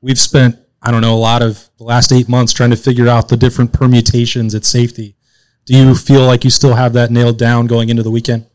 we've 0.00 0.18
spent 0.18 0.58
I 0.82 0.90
don't 0.90 1.02
know 1.02 1.14
a 1.14 1.16
lot 1.16 1.42
of 1.42 1.68
the 1.78 1.84
last 1.84 2.12
eight 2.12 2.28
months 2.28 2.52
trying 2.52 2.70
to 2.70 2.76
figure 2.76 3.08
out 3.08 3.28
the 3.28 3.36
different 3.36 3.72
permutations 3.72 4.54
at 4.54 4.64
safety 4.64 5.16
do 5.70 5.76
you 5.76 5.94
feel 5.94 6.26
like 6.26 6.42
you 6.42 6.50
still 6.50 6.74
have 6.74 6.94
that 6.94 7.12
nailed 7.12 7.38
down 7.38 7.68
going 7.68 7.90
into 7.90 8.02
the 8.02 8.10
weekend? 8.10 8.46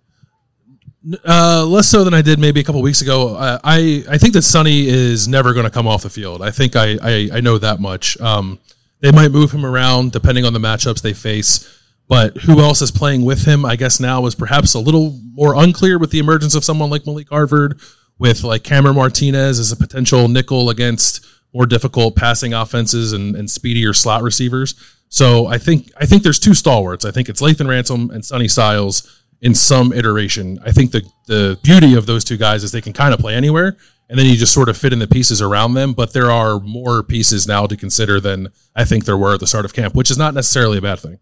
Uh, 1.27 1.63
less 1.67 1.87
so 1.87 2.03
than 2.03 2.13
I 2.15 2.21
did 2.21 2.39
maybe 2.39 2.59
a 2.59 2.63
couple 2.63 2.81
weeks 2.81 3.01
ago. 3.01 3.35
Uh, 3.35 3.59
I 3.63 4.03
I 4.09 4.17
think 4.17 4.33
that 4.33 4.41
Sonny 4.41 4.87
is 4.87 5.27
never 5.27 5.53
going 5.53 5.65
to 5.65 5.69
come 5.69 5.87
off 5.87 6.01
the 6.01 6.09
field. 6.09 6.41
I 6.41 6.51
think 6.51 6.75
I 6.75 6.97
I, 7.01 7.29
I 7.33 7.41
know 7.41 7.57
that 7.59 7.79
much. 7.79 8.19
Um, 8.19 8.59
they 9.01 9.11
might 9.11 9.31
move 9.31 9.51
him 9.51 9.65
around 9.65 10.13
depending 10.13 10.45
on 10.45 10.53
the 10.53 10.59
matchups 10.59 11.01
they 11.01 11.13
face, 11.13 11.79
but 12.07 12.37
who 12.37 12.59
else 12.59 12.81
is 12.81 12.91
playing 12.91 13.23
with 13.23 13.45
him? 13.45 13.65
I 13.65 13.75
guess 13.75 13.99
now 13.99 14.25
is 14.25 14.33
perhaps 14.33 14.73
a 14.73 14.79
little 14.79 15.19
more 15.33 15.53
unclear 15.55 15.99
with 15.99 16.09
the 16.09 16.19
emergence 16.19 16.55
of 16.55 16.63
someone 16.63 16.89
like 16.89 17.05
Malik 17.05 17.29
Hartford, 17.29 17.79
with 18.17 18.43
like 18.43 18.63
Cameron 18.63 18.95
Martinez 18.95 19.59
as 19.59 19.71
a 19.71 19.75
potential 19.75 20.27
nickel 20.27 20.71
against 20.71 21.23
more 21.53 21.67
difficult 21.67 22.15
passing 22.15 22.53
offenses 22.53 23.13
and, 23.13 23.35
and 23.35 23.49
speedier 23.49 23.93
slot 23.93 24.23
receivers. 24.23 24.73
So 25.09 25.45
I 25.45 25.59
think 25.59 25.91
I 25.97 26.05
think 26.05 26.23
there's 26.23 26.39
two 26.39 26.55
stalwarts. 26.55 27.05
I 27.05 27.11
think 27.11 27.29
it's 27.29 27.41
Lathan 27.41 27.69
Ransom 27.69 28.09
and 28.09 28.25
Sonny 28.25 28.47
Styles 28.47 29.23
in 29.41 29.53
some 29.53 29.93
iteration. 29.93 30.59
I 30.65 30.71
think 30.71 30.91
the 30.91 31.03
the 31.27 31.59
beauty 31.63 31.95
of 31.95 32.05
those 32.05 32.23
two 32.23 32.37
guys 32.37 32.63
is 32.63 32.71
they 32.71 32.81
can 32.81 32.93
kind 32.93 33.13
of 33.13 33.19
play 33.19 33.35
anywhere, 33.35 33.77
and 34.09 34.17
then 34.17 34.25
you 34.25 34.35
just 34.35 34.53
sort 34.53 34.69
of 34.69 34.77
fit 34.77 34.93
in 34.93 34.99
the 34.99 35.07
pieces 35.07 35.41
around 35.41 35.73
them. 35.73 35.93
But 35.93 36.13
there 36.13 36.31
are 36.31 36.59
more 36.59 37.03
pieces 37.03 37.47
now 37.47 37.67
to 37.67 37.75
consider 37.75 38.19
than 38.19 38.49
I 38.75 38.85
think 38.85 39.05
there 39.05 39.17
were 39.17 39.33
at 39.33 39.39
the 39.39 39.47
start 39.47 39.65
of 39.65 39.73
camp, 39.73 39.95
which 39.95 40.11
is 40.11 40.17
not 40.17 40.33
necessarily 40.33 40.77
a 40.77 40.81
bad 40.81 40.99
thing. 40.99 41.19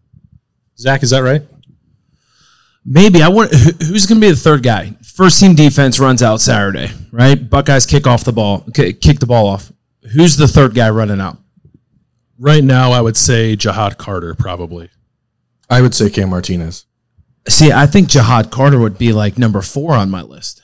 Zach, 0.78 1.02
is 1.02 1.10
that 1.10 1.20
right? 1.20 1.42
Maybe 2.84 3.22
I 3.22 3.28
want. 3.28 3.52
Who's 3.52 4.06
going 4.06 4.20
to 4.20 4.26
be 4.26 4.30
the 4.30 4.36
third 4.36 4.62
guy? 4.62 4.96
First 5.02 5.40
team 5.40 5.54
defense 5.54 5.98
runs 5.98 6.22
out 6.22 6.40
Saturday, 6.40 6.90
right? 7.12 7.48
Buckeyes 7.48 7.86
kick 7.86 8.06
off 8.06 8.24
the 8.24 8.32
ball, 8.32 8.66
kick 8.74 9.00
the 9.20 9.26
ball 9.26 9.46
off. 9.46 9.72
Who's 10.12 10.36
the 10.36 10.48
third 10.48 10.74
guy 10.74 10.90
running 10.90 11.20
out? 11.20 11.38
Right 12.38 12.64
now, 12.64 12.92
I 12.92 13.00
would 13.00 13.16
say 13.16 13.56
Ja'Had 13.56 13.96
Carter 13.96 14.34
probably. 14.34 14.90
I 15.70 15.80
would 15.80 15.94
say 15.94 16.10
Cam 16.10 16.30
Martinez. 16.30 16.84
See, 17.48 17.72
I 17.72 17.86
think 17.86 18.08
Ja'Had 18.08 18.50
Carter 18.50 18.78
would 18.78 18.96
be 18.96 19.12
like 19.12 19.36
number 19.38 19.60
four 19.60 19.94
on 19.94 20.10
my 20.10 20.22
list. 20.22 20.62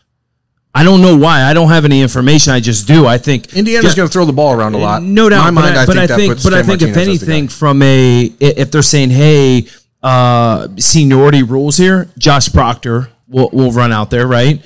I 0.74 0.84
don't 0.84 1.02
know 1.02 1.16
why. 1.16 1.42
I 1.42 1.52
don't 1.52 1.68
have 1.68 1.84
any 1.84 2.00
information. 2.00 2.52
I 2.52 2.60
just 2.60 2.86
do. 2.86 3.04
I 3.06 3.18
think 3.18 3.54
Indiana's 3.56 3.94
going 3.94 4.08
to 4.08 4.12
throw 4.12 4.24
the 4.24 4.32
ball 4.32 4.54
around 4.54 4.74
a 4.74 4.78
lot. 4.78 5.02
No 5.02 5.28
doubt. 5.28 5.42
My 5.44 5.50
mind, 5.50 5.74
but 5.74 5.78
I, 5.78 5.86
but 5.86 5.98
I 5.98 6.16
think, 6.16 6.42
but 6.42 6.54
I 6.54 6.62
think 6.62 6.82
if 6.82 6.96
anything, 6.96 7.48
from 7.48 7.82
a 7.82 8.32
if 8.38 8.70
they're 8.70 8.82
saying, 8.82 9.10
hey, 9.10 9.66
uh, 10.02 10.68
seniority 10.76 11.42
rules 11.42 11.76
here, 11.76 12.08
Josh 12.16 12.52
Proctor 12.52 13.10
will 13.26 13.50
will 13.52 13.72
run 13.72 13.92
out 13.92 14.10
there, 14.10 14.26
right? 14.26 14.64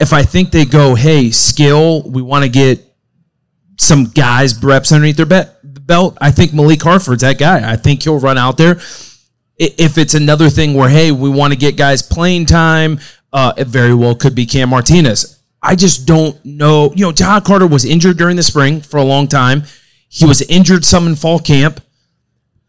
If 0.00 0.12
I 0.12 0.22
think 0.22 0.52
they 0.52 0.64
go, 0.64 0.94
hey, 0.94 1.30
skill, 1.30 2.02
we 2.08 2.22
want 2.22 2.44
to 2.44 2.48
get 2.50 2.80
some 3.78 4.04
guys 4.04 4.62
reps 4.62 4.92
underneath 4.92 5.16
their 5.16 5.26
bet 5.26 5.58
belt, 5.86 6.16
I 6.20 6.30
think 6.30 6.54
Malik 6.54 6.82
Hartford's 6.82 7.22
that 7.22 7.38
guy. 7.38 7.70
I 7.70 7.76
think 7.76 8.04
he'll 8.04 8.20
run 8.20 8.38
out 8.38 8.56
there. 8.56 8.80
If 9.62 9.96
it's 9.96 10.14
another 10.14 10.50
thing 10.50 10.74
where, 10.74 10.88
hey, 10.88 11.12
we 11.12 11.28
want 11.28 11.52
to 11.52 11.58
get 11.58 11.76
guys 11.76 12.02
playing 12.02 12.46
time, 12.46 12.98
uh, 13.32 13.52
it 13.56 13.68
very 13.68 13.94
well 13.94 14.14
could 14.14 14.34
be 14.34 14.44
Cam 14.44 14.70
Martinez. 14.70 15.40
I 15.62 15.76
just 15.76 16.06
don't 16.06 16.44
know. 16.44 16.92
You 16.96 17.06
know, 17.06 17.12
John 17.12 17.42
Carter 17.42 17.68
was 17.68 17.84
injured 17.84 18.16
during 18.16 18.36
the 18.36 18.42
spring 18.42 18.80
for 18.80 18.96
a 18.96 19.04
long 19.04 19.28
time. 19.28 19.62
He 20.08 20.26
was 20.26 20.42
injured 20.42 20.84
some 20.84 21.06
in 21.06 21.14
fall 21.14 21.38
camp. 21.38 21.80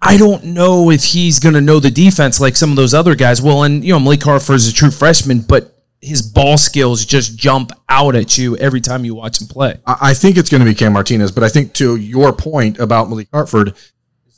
I 0.01 0.17
don't 0.17 0.43
know 0.43 0.91
if 0.91 1.03
he's 1.03 1.39
going 1.39 1.55
to 1.55 1.61
know 1.61 1.79
the 1.79 1.89
defense 1.89 2.39
like 2.39 2.55
some 2.55 2.69
of 2.69 2.75
those 2.75 2.93
other 2.93 3.15
guys 3.15 3.41
Well, 3.41 3.63
And, 3.63 3.83
you 3.83 3.93
know, 3.93 3.99
Malik 3.99 4.23
Hartford 4.23 4.57
is 4.57 4.67
a 4.67 4.73
true 4.73 4.91
freshman, 4.91 5.41
but 5.41 5.73
his 6.01 6.21
ball 6.21 6.57
skills 6.57 7.05
just 7.05 7.37
jump 7.37 7.71
out 7.87 8.15
at 8.15 8.37
you 8.37 8.57
every 8.57 8.81
time 8.81 9.05
you 9.05 9.15
watch 9.15 9.41
him 9.41 9.47
play. 9.47 9.79
I 9.85 10.13
think 10.13 10.37
it's 10.37 10.49
going 10.49 10.59
to 10.59 10.69
be 10.69 10.75
Cam 10.75 10.93
Martinez, 10.93 11.31
but 11.31 11.43
I 11.43 11.49
think 11.49 11.73
to 11.75 11.95
your 11.95 12.33
point 12.33 12.77
about 12.79 13.09
Malik 13.09 13.29
Hartford, 13.33 13.73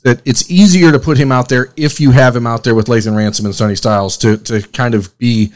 that 0.06 0.22
it's 0.24 0.48
easier 0.48 0.92
to 0.92 1.00
put 1.00 1.18
him 1.18 1.32
out 1.32 1.48
there 1.48 1.72
if 1.76 1.98
you 1.98 2.12
have 2.12 2.36
him 2.36 2.46
out 2.46 2.62
there 2.62 2.76
with 2.76 2.86
Lathan 2.86 3.16
Ransom 3.16 3.44
and 3.44 3.52
Sonny 3.52 3.74
Styles 3.74 4.16
to 4.18 4.36
to 4.36 4.62
kind 4.68 4.94
of 4.94 5.18
be 5.18 5.52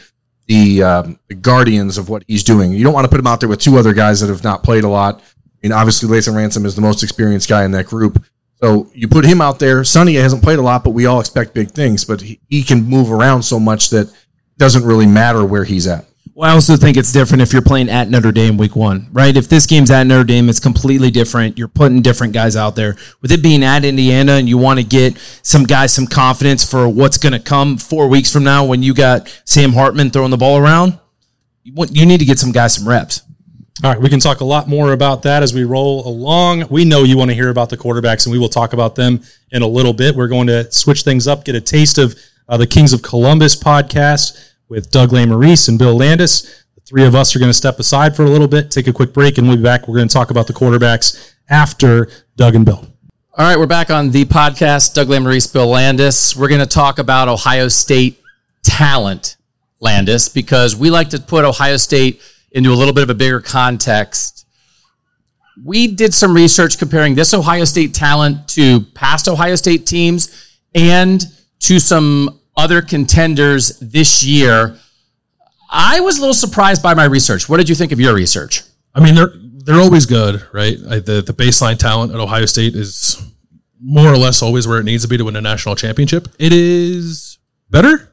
the, 0.47 0.83
um, 0.83 1.19
the 1.29 1.35
guardians 1.35 1.97
of 1.97 2.09
what 2.09 2.25
he's 2.27 2.43
doing. 2.43 2.73
You 2.73 2.83
don't 2.83 2.93
want 2.93 3.05
to 3.05 3.09
put 3.09 3.21
him 3.21 3.27
out 3.27 3.39
there 3.39 3.47
with 3.47 3.61
two 3.61 3.77
other 3.77 3.93
guys 3.93 4.19
that 4.19 4.27
have 4.27 4.43
not 4.43 4.61
played 4.61 4.83
a 4.83 4.89
lot. 4.89 5.21
I 5.21 5.23
mean, 5.63 5.71
obviously 5.71 6.09
Lathan 6.09 6.35
Ransom 6.35 6.65
is 6.65 6.75
the 6.75 6.81
most 6.81 7.01
experienced 7.01 7.47
guy 7.47 7.63
in 7.63 7.71
that 7.71 7.85
group. 7.85 8.21
So 8.61 8.91
you 8.93 9.07
put 9.07 9.23
him 9.23 9.39
out 9.39 9.59
there. 9.59 9.85
Sonny 9.85 10.15
hasn't 10.15 10.43
played 10.43 10.59
a 10.59 10.61
lot, 10.61 10.83
but 10.83 10.89
we 10.89 11.05
all 11.05 11.21
expect 11.21 11.53
big 11.53 11.71
things. 11.71 12.03
But 12.03 12.19
he, 12.19 12.41
he 12.49 12.63
can 12.63 12.83
move 12.83 13.09
around 13.09 13.43
so 13.43 13.57
much 13.57 13.91
that 13.91 14.13
doesn't 14.57 14.83
really 14.83 15.07
matter 15.07 15.45
where 15.45 15.63
he's 15.63 15.87
at. 15.87 16.05
Well, 16.41 16.49
I 16.49 16.53
also 16.55 16.75
think 16.75 16.97
it's 16.97 17.13
different 17.13 17.43
if 17.43 17.53
you're 17.53 17.61
playing 17.61 17.87
at 17.87 18.09
Notre 18.09 18.31
Dame 18.31 18.57
week 18.57 18.75
one, 18.75 19.09
right? 19.11 19.37
If 19.37 19.47
this 19.47 19.67
game's 19.67 19.91
at 19.91 20.07
Notre 20.07 20.23
Dame, 20.23 20.49
it's 20.49 20.59
completely 20.59 21.11
different. 21.11 21.55
You're 21.55 21.67
putting 21.67 22.01
different 22.01 22.33
guys 22.33 22.55
out 22.55 22.75
there. 22.75 22.95
With 23.21 23.31
it 23.31 23.43
being 23.43 23.63
at 23.63 23.85
Indiana 23.85 24.31
and 24.31 24.49
you 24.49 24.57
want 24.57 24.79
to 24.79 24.83
get 24.83 25.19
some 25.43 25.65
guys 25.65 25.93
some 25.93 26.07
confidence 26.07 26.67
for 26.67 26.89
what's 26.89 27.19
going 27.19 27.33
to 27.33 27.39
come 27.39 27.77
four 27.77 28.07
weeks 28.07 28.33
from 28.33 28.43
now 28.43 28.65
when 28.65 28.81
you 28.81 28.95
got 28.95 29.29
Sam 29.45 29.71
Hartman 29.71 30.09
throwing 30.09 30.31
the 30.31 30.37
ball 30.37 30.57
around, 30.57 30.97
you, 31.61 32.07
need 32.07 32.21
to 32.21 32.25
get 32.25 32.39
some 32.39 32.51
guys 32.51 32.73
some 32.73 32.89
reps. 32.89 33.21
All 33.83 33.91
right, 33.91 34.01
we 34.01 34.09
can 34.09 34.19
talk 34.19 34.39
a 34.39 34.45
lot 34.45 34.67
more 34.67 34.93
about 34.93 35.21
that 35.21 35.43
as 35.43 35.53
we 35.53 35.63
roll 35.63 36.07
along. 36.07 36.65
We 36.71 36.85
know 36.85 37.03
you 37.03 37.19
want 37.19 37.29
to 37.29 37.35
hear 37.35 37.49
about 37.49 37.69
the 37.69 37.77
quarterbacks, 37.77 38.25
and 38.25 38.33
we 38.33 38.39
will 38.39 38.49
talk 38.49 38.73
about 38.73 38.95
them 38.95 39.21
in 39.51 39.61
a 39.61 39.67
little 39.67 39.93
bit. 39.93 40.15
We're 40.15 40.27
going 40.27 40.47
to 40.47 40.71
switch 40.71 41.03
things 41.03 41.27
up, 41.27 41.45
get 41.45 41.53
a 41.53 41.61
taste 41.61 41.99
of 41.99 42.15
uh, 42.49 42.57
the 42.57 42.65
Kings 42.65 42.93
of 42.93 43.03
Columbus 43.03 43.55
podcast 43.55 44.50
with 44.71 44.89
Doug 44.89 45.09
Lesmerises 45.09 45.67
and 45.67 45.77
Bill 45.77 45.97
Landis. 45.97 46.63
The 46.75 46.81
three 46.85 47.03
of 47.03 47.13
us 47.13 47.35
are 47.35 47.39
going 47.39 47.49
to 47.49 47.53
step 47.53 47.77
aside 47.77 48.15
for 48.15 48.23
a 48.23 48.29
little 48.29 48.47
bit, 48.47 48.71
take 48.71 48.87
a 48.87 48.93
quick 48.93 49.11
break, 49.11 49.37
and 49.37 49.45
we'll 49.45 49.57
be 49.57 49.63
back. 49.63 49.85
We're 49.85 49.97
going 49.97 50.07
to 50.07 50.13
talk 50.13 50.31
about 50.31 50.47
the 50.47 50.53
quarterbacks 50.53 51.33
after 51.49 52.09
Doug 52.37 52.55
and 52.55 52.65
Bill. 52.65 52.87
All 53.37 53.45
right, 53.45 53.59
we're 53.59 53.67
back 53.67 53.91
on 53.91 54.11
the 54.11 54.23
podcast. 54.23 54.93
Doug 54.93 55.09
Lesmerises, 55.09 55.51
Bill 55.51 55.67
Landis. 55.67 56.37
We're 56.37 56.47
going 56.47 56.61
to 56.61 56.65
talk 56.65 56.99
about 56.99 57.27
Ohio 57.27 57.67
State 57.67 58.21
talent, 58.63 59.35
Landis, 59.81 60.29
because 60.29 60.73
we 60.73 60.89
like 60.89 61.09
to 61.09 61.19
put 61.19 61.43
Ohio 61.43 61.75
State 61.75 62.21
into 62.53 62.71
a 62.71 62.75
little 62.75 62.93
bit 62.93 63.03
of 63.03 63.09
a 63.09 63.13
bigger 63.13 63.41
context. 63.41 64.47
We 65.61 65.87
did 65.87 66.13
some 66.13 66.33
research 66.33 66.77
comparing 66.77 67.15
this 67.15 67.33
Ohio 67.33 67.65
State 67.65 67.93
talent 67.93 68.47
to 68.49 68.79
past 68.95 69.27
Ohio 69.27 69.55
State 69.55 69.85
teams 69.85 70.57
and 70.73 71.21
to 71.59 71.77
some 71.77 72.40
other 72.55 72.81
contenders 72.81 73.79
this 73.79 74.23
year. 74.23 74.77
I 75.69 76.01
was 76.01 76.17
a 76.17 76.21
little 76.21 76.33
surprised 76.33 76.83
by 76.83 76.93
my 76.93 77.05
research. 77.05 77.47
What 77.47 77.57
did 77.57 77.69
you 77.69 77.75
think 77.75 77.91
of 77.91 77.99
your 77.99 78.13
research? 78.13 78.63
I 78.93 78.99
mean, 79.01 79.15
they're 79.15 79.33
they're 79.63 79.79
always 79.79 80.05
good, 80.05 80.45
right? 80.53 80.77
The 80.77 81.23
the 81.25 81.33
baseline 81.33 81.77
talent 81.77 82.13
at 82.13 82.19
Ohio 82.19 82.45
State 82.45 82.75
is 82.75 83.21
more 83.79 84.07
or 84.07 84.17
less 84.17 84.41
always 84.41 84.67
where 84.67 84.79
it 84.79 84.83
needs 84.83 85.03
to 85.03 85.09
be 85.09 85.17
to 85.17 85.25
win 85.25 85.35
a 85.35 85.41
national 85.41 85.75
championship. 85.75 86.27
It 86.39 86.53
is 86.53 87.39
better 87.69 88.11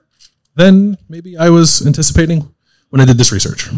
than 0.55 0.97
maybe 1.09 1.37
I 1.37 1.51
was 1.51 1.87
anticipating 1.87 2.55
when 2.91 3.01
I 3.01 3.05
did 3.05 3.19
this 3.19 3.33
research. 3.33 3.69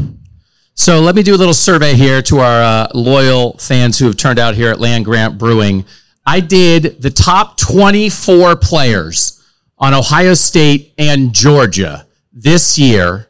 So 0.75 1.01
let 1.01 1.15
me 1.15 1.23
do 1.23 1.35
a 1.35 1.37
little 1.37 1.55
survey 1.55 1.95
here 1.95 2.23
to 2.23 2.39
our 2.39 2.63
uh, 2.63 2.89
loyal 2.95 3.59
fans 3.59 3.99
who 3.99 4.07
have 4.07 4.17
turned 4.17 4.39
out 4.39 4.55
here 4.55 4.71
at 4.71 4.81
Land 4.81 5.05
Grant 5.05 5.37
Brewing. 5.37 5.85
I 6.25 6.41
did 6.41 7.03
the 7.03 7.11
top 7.11 7.59
24 7.59 8.57
players 8.57 9.40
on 9.81 9.95
Ohio 9.95 10.35
State 10.35 10.93
and 10.99 11.33
Georgia 11.33 12.07
this 12.33 12.79
year, 12.79 13.29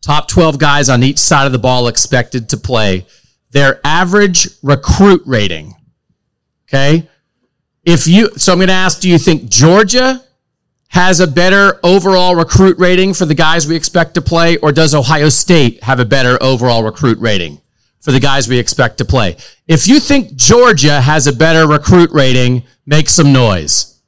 top 0.00 0.28
12 0.28 0.58
guys 0.58 0.88
on 0.88 1.02
each 1.02 1.18
side 1.18 1.46
of 1.46 1.52
the 1.52 1.58
ball 1.58 1.86
expected 1.86 2.48
to 2.48 2.56
play, 2.56 3.06
their 3.52 3.80
average 3.84 4.48
recruit 4.62 5.22
rating. 5.26 5.74
Okay. 6.66 7.08
If 7.84 8.06
you, 8.06 8.30
so 8.36 8.52
I'm 8.52 8.58
going 8.58 8.68
to 8.68 8.74
ask, 8.74 9.00
do 9.00 9.08
you 9.08 9.18
think 9.18 9.48
Georgia 9.48 10.22
has 10.88 11.20
a 11.20 11.26
better 11.26 11.78
overall 11.84 12.34
recruit 12.34 12.78
rating 12.78 13.14
for 13.14 13.24
the 13.24 13.34
guys 13.34 13.66
we 13.66 13.76
expect 13.76 14.14
to 14.14 14.22
play, 14.22 14.56
or 14.58 14.72
does 14.72 14.94
Ohio 14.94 15.28
State 15.28 15.82
have 15.84 16.00
a 16.00 16.04
better 16.04 16.36
overall 16.42 16.82
recruit 16.82 17.18
rating 17.18 17.60
for 18.00 18.12
the 18.12 18.20
guys 18.20 18.48
we 18.48 18.58
expect 18.58 18.98
to 18.98 19.04
play? 19.04 19.36
If 19.66 19.86
you 19.86 20.00
think 20.00 20.34
Georgia 20.34 21.00
has 21.00 21.26
a 21.26 21.32
better 21.32 21.66
recruit 21.66 22.10
rating, 22.10 22.64
make 22.86 23.08
some 23.08 23.32
noise. 23.32 24.00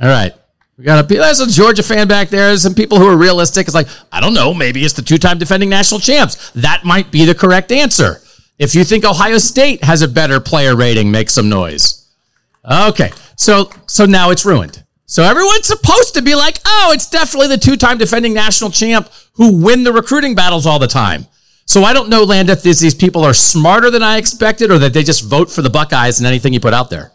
All 0.00 0.08
right. 0.08 0.32
We 0.78 0.84
got 0.84 1.04
a 1.04 1.06
there's 1.06 1.40
a 1.40 1.46
Georgia 1.46 1.82
fan 1.82 2.08
back 2.08 2.28
there. 2.28 2.48
There's 2.48 2.62
some 2.62 2.74
people 2.74 2.98
who 2.98 3.06
are 3.06 3.16
realistic. 3.16 3.66
It's 3.66 3.74
like, 3.74 3.88
I 4.10 4.20
don't 4.20 4.34
know, 4.34 4.54
maybe 4.54 4.84
it's 4.84 4.94
the 4.94 5.02
two-time 5.02 5.38
defending 5.38 5.68
national 5.68 6.00
champs. 6.00 6.50
That 6.52 6.84
might 6.84 7.10
be 7.10 7.24
the 7.24 7.34
correct 7.34 7.70
answer. 7.72 8.22
If 8.58 8.74
you 8.74 8.84
think 8.84 9.04
Ohio 9.04 9.38
State 9.38 9.84
has 9.84 10.02
a 10.02 10.08
better 10.08 10.40
player 10.40 10.74
rating, 10.74 11.10
make 11.10 11.30
some 11.30 11.48
noise. 11.48 12.08
Okay. 12.68 13.12
So 13.36 13.70
so 13.86 14.06
now 14.06 14.30
it's 14.30 14.44
ruined. 14.44 14.82
So 15.06 15.22
everyone's 15.22 15.66
supposed 15.66 16.14
to 16.14 16.22
be 16.22 16.34
like, 16.34 16.58
oh, 16.64 16.92
it's 16.94 17.10
definitely 17.10 17.48
the 17.48 17.58
two-time 17.58 17.98
defending 17.98 18.32
national 18.32 18.70
champ 18.70 19.10
who 19.34 19.62
win 19.62 19.84
the 19.84 19.92
recruiting 19.92 20.34
battles 20.34 20.64
all 20.64 20.78
the 20.78 20.86
time. 20.86 21.26
So 21.66 21.84
I 21.84 21.92
don't 21.92 22.08
know, 22.08 22.24
Landis, 22.24 22.64
if 22.64 22.78
these 22.78 22.94
people 22.94 23.22
are 23.22 23.34
smarter 23.34 23.90
than 23.90 24.02
I 24.02 24.16
expected 24.16 24.70
or 24.70 24.78
that 24.78 24.94
they 24.94 25.02
just 25.02 25.24
vote 25.24 25.50
for 25.50 25.60
the 25.60 25.70
Buckeyes 25.70 26.18
and 26.18 26.26
anything 26.26 26.52
you 26.54 26.60
put 26.60 26.72
out 26.72 26.88
there. 26.88 27.12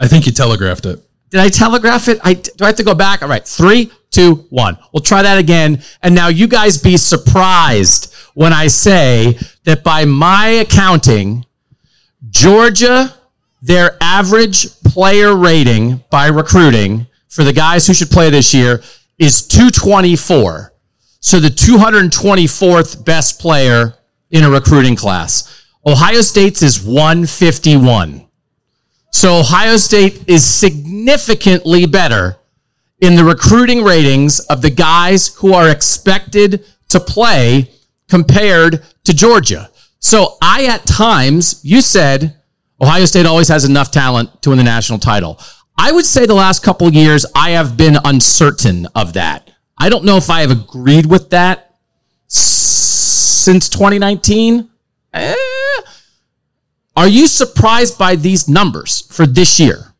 I 0.00 0.08
think 0.08 0.26
you 0.26 0.32
telegraphed 0.32 0.86
it. 0.86 1.00
Did 1.34 1.40
I 1.40 1.48
telegraph 1.48 2.06
it? 2.06 2.20
I, 2.22 2.34
do 2.34 2.62
I 2.62 2.68
have 2.68 2.76
to 2.76 2.84
go 2.84 2.94
back? 2.94 3.20
All 3.20 3.28
right, 3.28 3.44
three, 3.44 3.90
two, 4.12 4.46
one. 4.50 4.78
We'll 4.92 5.02
try 5.02 5.20
that 5.20 5.36
again. 5.36 5.82
And 6.00 6.14
now 6.14 6.28
you 6.28 6.46
guys 6.46 6.78
be 6.78 6.96
surprised 6.96 8.14
when 8.34 8.52
I 8.52 8.68
say 8.68 9.36
that 9.64 9.82
by 9.82 10.04
my 10.04 10.46
accounting, 10.46 11.44
Georgia, 12.30 13.12
their 13.60 13.96
average 14.00 14.80
player 14.82 15.34
rating 15.34 16.04
by 16.08 16.28
recruiting 16.28 17.08
for 17.26 17.42
the 17.42 17.52
guys 17.52 17.84
who 17.88 17.94
should 17.94 18.10
play 18.10 18.30
this 18.30 18.54
year 18.54 18.80
is 19.18 19.44
224. 19.48 20.72
So 21.18 21.40
the 21.40 21.48
224th 21.48 23.04
best 23.04 23.40
player 23.40 23.94
in 24.30 24.44
a 24.44 24.50
recruiting 24.50 24.94
class. 24.94 25.66
Ohio 25.84 26.20
State's 26.20 26.62
is 26.62 26.80
151. 26.80 28.23
So 29.14 29.38
Ohio 29.38 29.76
State 29.76 30.24
is 30.26 30.44
significantly 30.44 31.86
better 31.86 32.36
in 33.00 33.14
the 33.14 33.24
recruiting 33.24 33.84
ratings 33.84 34.40
of 34.40 34.60
the 34.60 34.70
guys 34.70 35.28
who 35.36 35.54
are 35.54 35.70
expected 35.70 36.66
to 36.88 36.98
play 36.98 37.70
compared 38.08 38.82
to 39.04 39.14
Georgia. 39.14 39.70
So 40.00 40.36
I, 40.42 40.66
at 40.66 40.84
times, 40.84 41.60
you 41.62 41.80
said 41.80 42.36
Ohio 42.80 43.04
State 43.04 43.24
always 43.24 43.46
has 43.48 43.64
enough 43.64 43.92
talent 43.92 44.42
to 44.42 44.50
win 44.50 44.58
the 44.58 44.64
national 44.64 44.98
title. 44.98 45.38
I 45.78 45.92
would 45.92 46.06
say 46.06 46.26
the 46.26 46.34
last 46.34 46.64
couple 46.64 46.92
years, 46.92 47.24
I 47.36 47.50
have 47.50 47.76
been 47.76 47.96
uncertain 48.04 48.88
of 48.96 49.12
that. 49.12 49.48
I 49.78 49.90
don't 49.90 50.04
know 50.04 50.16
if 50.16 50.28
I 50.28 50.40
have 50.40 50.50
agreed 50.50 51.06
with 51.06 51.30
that 51.30 51.76
since 52.26 53.68
2019. 53.68 54.70
Are 56.96 57.08
you 57.08 57.26
surprised 57.26 57.98
by 57.98 58.16
these 58.16 58.48
numbers 58.48 59.00
for 59.12 59.26
this 59.26 59.58
year? 59.58 59.94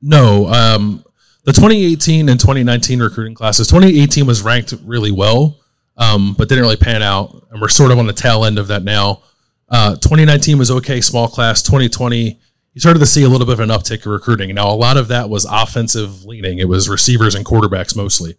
No. 0.00 0.46
Um, 0.46 1.04
the 1.44 1.52
2018 1.52 2.28
and 2.28 2.38
2019 2.38 3.00
recruiting 3.00 3.34
classes, 3.34 3.66
2018 3.68 4.26
was 4.26 4.42
ranked 4.42 4.74
really 4.84 5.10
well, 5.10 5.58
um, 5.96 6.34
but 6.38 6.48
didn't 6.48 6.62
really 6.62 6.76
pan 6.76 7.02
out. 7.02 7.46
And 7.50 7.60
we're 7.60 7.68
sort 7.68 7.90
of 7.90 7.98
on 7.98 8.06
the 8.06 8.12
tail 8.12 8.44
end 8.44 8.58
of 8.58 8.68
that 8.68 8.84
now. 8.84 9.22
Uh, 9.68 9.96
2019 9.96 10.58
was 10.58 10.70
okay, 10.70 11.00
small 11.00 11.26
class. 11.26 11.62
2020, 11.62 12.38
you 12.74 12.80
started 12.80 13.00
to 13.00 13.06
see 13.06 13.24
a 13.24 13.28
little 13.28 13.46
bit 13.46 13.54
of 13.54 13.60
an 13.60 13.70
uptick 13.70 14.06
in 14.06 14.12
recruiting. 14.12 14.54
Now, 14.54 14.70
a 14.70 14.74
lot 14.74 14.96
of 14.96 15.08
that 15.08 15.28
was 15.28 15.44
offensive 15.44 16.24
leaning, 16.24 16.58
it 16.58 16.68
was 16.68 16.88
receivers 16.88 17.34
and 17.34 17.44
quarterbacks 17.44 17.96
mostly. 17.96 18.34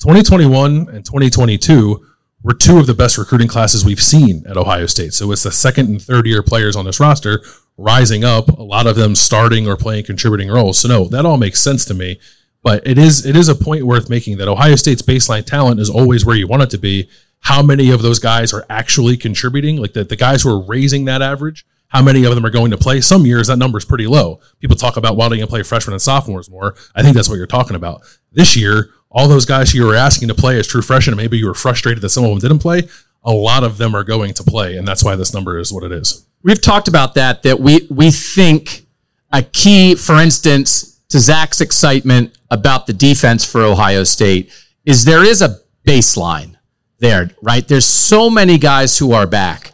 2021 0.00 0.88
and 0.88 1.04
2022 1.04 2.06
were 2.42 2.54
two 2.54 2.78
of 2.78 2.86
the 2.86 2.94
best 2.94 3.18
recruiting 3.18 3.48
classes 3.48 3.84
we've 3.84 4.00
seen 4.00 4.44
at 4.46 4.56
Ohio 4.56 4.86
State. 4.86 5.12
So 5.12 5.30
it's 5.32 5.42
the 5.42 5.52
second 5.52 5.88
and 5.88 6.02
third 6.02 6.26
year 6.26 6.42
players 6.42 6.76
on 6.76 6.84
this 6.84 7.00
roster 7.00 7.42
rising 7.76 8.24
up, 8.24 8.48
a 8.48 8.62
lot 8.62 8.86
of 8.86 8.96
them 8.96 9.14
starting 9.14 9.66
or 9.66 9.76
playing 9.76 10.04
contributing 10.04 10.48
roles. 10.48 10.78
So 10.78 10.88
no, 10.88 11.04
that 11.06 11.26
all 11.26 11.38
makes 11.38 11.60
sense 11.60 11.84
to 11.86 11.94
me. 11.94 12.20
But 12.62 12.86
it 12.86 12.98
is 12.98 13.24
it 13.24 13.36
is 13.36 13.48
a 13.48 13.54
point 13.54 13.84
worth 13.84 14.10
making 14.10 14.36
that 14.36 14.48
Ohio 14.48 14.76
State's 14.76 15.02
baseline 15.02 15.46
talent 15.46 15.80
is 15.80 15.88
always 15.88 16.26
where 16.26 16.36
you 16.36 16.46
want 16.46 16.62
it 16.62 16.70
to 16.70 16.78
be. 16.78 17.08
How 17.40 17.62
many 17.62 17.90
of 17.90 18.02
those 18.02 18.18
guys 18.18 18.52
are 18.52 18.66
actually 18.68 19.16
contributing? 19.16 19.76
Like 19.76 19.94
the, 19.94 20.04
the 20.04 20.16
guys 20.16 20.42
who 20.42 20.50
are 20.50 20.66
raising 20.66 21.06
that 21.06 21.22
average, 21.22 21.64
how 21.88 22.02
many 22.02 22.24
of 22.24 22.34
them 22.34 22.44
are 22.44 22.50
going 22.50 22.70
to 22.70 22.76
play? 22.76 23.00
Some 23.00 23.24
years 23.24 23.46
that 23.46 23.56
number 23.56 23.78
is 23.78 23.86
pretty 23.86 24.06
low. 24.06 24.40
People 24.60 24.76
talk 24.76 24.98
about 24.98 25.16
wanting 25.16 25.40
to 25.40 25.46
play 25.46 25.62
freshmen 25.62 25.94
and 25.94 26.02
sophomores 26.02 26.50
more. 26.50 26.74
I 26.94 27.02
think 27.02 27.16
that's 27.16 27.30
what 27.30 27.36
you're 27.36 27.46
talking 27.46 27.76
about. 27.76 28.02
This 28.30 28.56
year, 28.56 28.90
all 29.10 29.28
those 29.28 29.44
guys 29.44 29.74
you 29.74 29.84
were 29.84 29.96
asking 29.96 30.28
to 30.28 30.34
play 30.34 30.58
as 30.58 30.66
true 30.66 30.82
freshmen, 30.82 31.16
maybe 31.16 31.38
you 31.38 31.46
were 31.46 31.54
frustrated 31.54 32.02
that 32.02 32.10
some 32.10 32.24
of 32.24 32.30
them 32.30 32.38
didn't 32.38 32.60
play. 32.60 32.82
A 33.24 33.32
lot 33.32 33.64
of 33.64 33.76
them 33.76 33.94
are 33.94 34.04
going 34.04 34.32
to 34.34 34.44
play, 34.44 34.76
and 34.76 34.86
that's 34.86 35.04
why 35.04 35.16
this 35.16 35.34
number 35.34 35.58
is 35.58 35.72
what 35.72 35.84
it 35.84 35.92
is. 35.92 36.26
We've 36.42 36.60
talked 36.60 36.88
about 36.88 37.14
that. 37.14 37.42
That 37.42 37.60
we 37.60 37.86
we 37.90 38.10
think 38.10 38.86
a 39.32 39.42
key, 39.42 39.94
for 39.94 40.16
instance, 40.16 41.00
to 41.10 41.18
Zach's 41.18 41.60
excitement 41.60 42.38
about 42.50 42.86
the 42.86 42.92
defense 42.92 43.44
for 43.44 43.62
Ohio 43.62 44.04
State 44.04 44.52
is 44.84 45.04
there 45.04 45.24
is 45.24 45.42
a 45.42 45.58
baseline 45.86 46.56
there, 46.98 47.30
right? 47.42 47.66
There's 47.66 47.86
so 47.86 48.30
many 48.30 48.58
guys 48.58 48.96
who 48.96 49.12
are 49.12 49.26
back. 49.26 49.72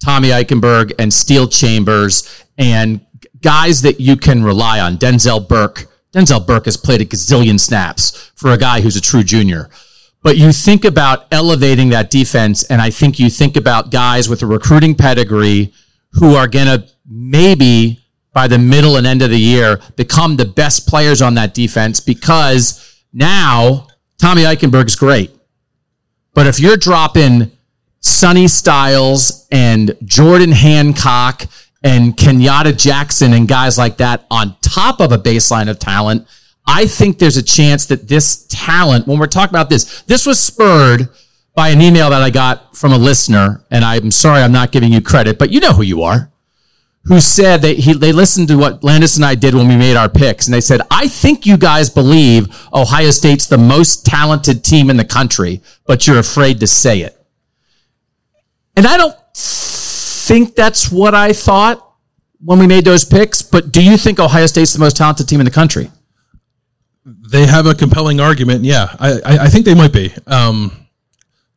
Tommy 0.00 0.28
Eichenberg 0.28 0.92
and 0.98 1.12
Steele 1.12 1.48
Chambers 1.48 2.44
and 2.58 3.04
guys 3.42 3.82
that 3.82 4.00
you 4.00 4.16
can 4.16 4.42
rely 4.42 4.80
on. 4.80 4.96
Denzel 4.96 5.46
Burke 5.46 5.86
Denzel 6.16 6.46
Burke 6.46 6.64
has 6.64 6.78
played 6.78 7.02
a 7.02 7.04
gazillion 7.04 7.60
snaps 7.60 8.32
for 8.34 8.50
a 8.50 8.56
guy 8.56 8.80
who's 8.80 8.96
a 8.96 9.02
true 9.02 9.22
junior. 9.22 9.68
But 10.22 10.38
you 10.38 10.50
think 10.50 10.84
about 10.86 11.26
elevating 11.30 11.90
that 11.90 12.10
defense, 12.10 12.64
and 12.64 12.80
I 12.80 12.88
think 12.88 13.18
you 13.18 13.28
think 13.28 13.56
about 13.56 13.90
guys 13.90 14.28
with 14.28 14.42
a 14.42 14.46
recruiting 14.46 14.94
pedigree 14.94 15.74
who 16.12 16.34
are 16.34 16.48
going 16.48 16.66
to 16.66 16.88
maybe 17.06 18.00
by 18.32 18.48
the 18.48 18.58
middle 18.58 18.96
and 18.96 19.06
end 19.06 19.22
of 19.22 19.30
the 19.30 19.38
year 19.38 19.78
become 19.96 20.36
the 20.36 20.44
best 20.46 20.88
players 20.88 21.20
on 21.20 21.34
that 21.34 21.54
defense 21.54 22.00
because 22.00 23.02
now 23.12 23.86
Tommy 24.18 24.42
Eichenberg's 24.42 24.96
great. 24.96 25.30
But 26.34 26.46
if 26.46 26.58
you're 26.58 26.76
dropping 26.76 27.50
Sonny 28.00 28.48
Styles 28.48 29.46
and 29.50 29.96
Jordan 30.04 30.52
Hancock 30.52 31.46
and 31.82 32.16
Kenyatta 32.16 32.76
Jackson 32.76 33.32
and 33.32 33.46
guys 33.46 33.78
like 33.78 33.98
that 33.98 34.26
on 34.30 34.56
top 34.60 35.00
of 35.00 35.12
a 35.12 35.18
baseline 35.18 35.68
of 35.68 35.78
talent, 35.78 36.26
I 36.66 36.86
think 36.86 37.18
there's 37.18 37.36
a 37.36 37.42
chance 37.42 37.86
that 37.86 38.08
this 38.08 38.46
talent, 38.48 39.06
when 39.06 39.18
we're 39.18 39.26
talking 39.26 39.54
about 39.54 39.70
this, 39.70 40.02
this 40.02 40.26
was 40.26 40.40
spurred 40.40 41.08
by 41.54 41.68
an 41.68 41.80
email 41.80 42.10
that 42.10 42.22
I 42.22 42.30
got 42.30 42.76
from 42.76 42.92
a 42.92 42.98
listener, 42.98 43.64
and 43.70 43.84
I'm 43.84 44.10
sorry 44.10 44.42
I'm 44.42 44.52
not 44.52 44.72
giving 44.72 44.92
you 44.92 45.00
credit, 45.00 45.38
but 45.38 45.50
you 45.50 45.60
know 45.60 45.72
who 45.72 45.82
you 45.82 46.02
are, 46.02 46.30
who 47.04 47.20
said 47.20 47.62
that 47.62 47.78
he, 47.78 47.94
they 47.94 48.12
listened 48.12 48.48
to 48.48 48.56
what 48.56 48.82
Landis 48.82 49.16
and 49.16 49.24
I 49.24 49.36
did 49.36 49.54
when 49.54 49.68
we 49.68 49.76
made 49.76 49.96
our 49.96 50.08
picks, 50.08 50.46
and 50.46 50.54
they 50.54 50.60
said, 50.60 50.80
I 50.90 51.08
think 51.08 51.46
you 51.46 51.56
guys 51.56 51.88
believe 51.88 52.48
Ohio 52.74 53.10
State's 53.10 53.46
the 53.46 53.58
most 53.58 54.04
talented 54.04 54.64
team 54.64 54.90
in 54.90 54.96
the 54.96 55.04
country, 55.04 55.62
but 55.86 56.06
you're 56.06 56.18
afraid 56.18 56.60
to 56.60 56.66
say 56.66 57.00
it. 57.00 57.16
And 58.76 58.86
I 58.86 58.98
don't 58.98 59.16
think 60.26 60.54
that's 60.54 60.90
what 60.90 61.14
I 61.14 61.32
thought 61.32 61.82
when 62.44 62.58
we 62.58 62.66
made 62.66 62.84
those 62.84 63.04
picks, 63.04 63.42
but 63.42 63.72
do 63.72 63.82
you 63.82 63.96
think 63.96 64.20
Ohio 64.20 64.46
State's 64.46 64.72
the 64.72 64.78
most 64.78 64.96
talented 64.96 65.28
team 65.28 65.40
in 65.40 65.44
the 65.44 65.52
country? 65.52 65.90
They 67.04 67.46
have 67.46 67.66
a 67.66 67.74
compelling 67.74 68.20
argument. 68.20 68.64
Yeah, 68.64 68.94
I, 68.98 69.20
I, 69.24 69.48
think 69.48 69.64
they 69.64 69.74
might 69.74 69.92
be. 69.92 70.12
Um, 70.26 70.86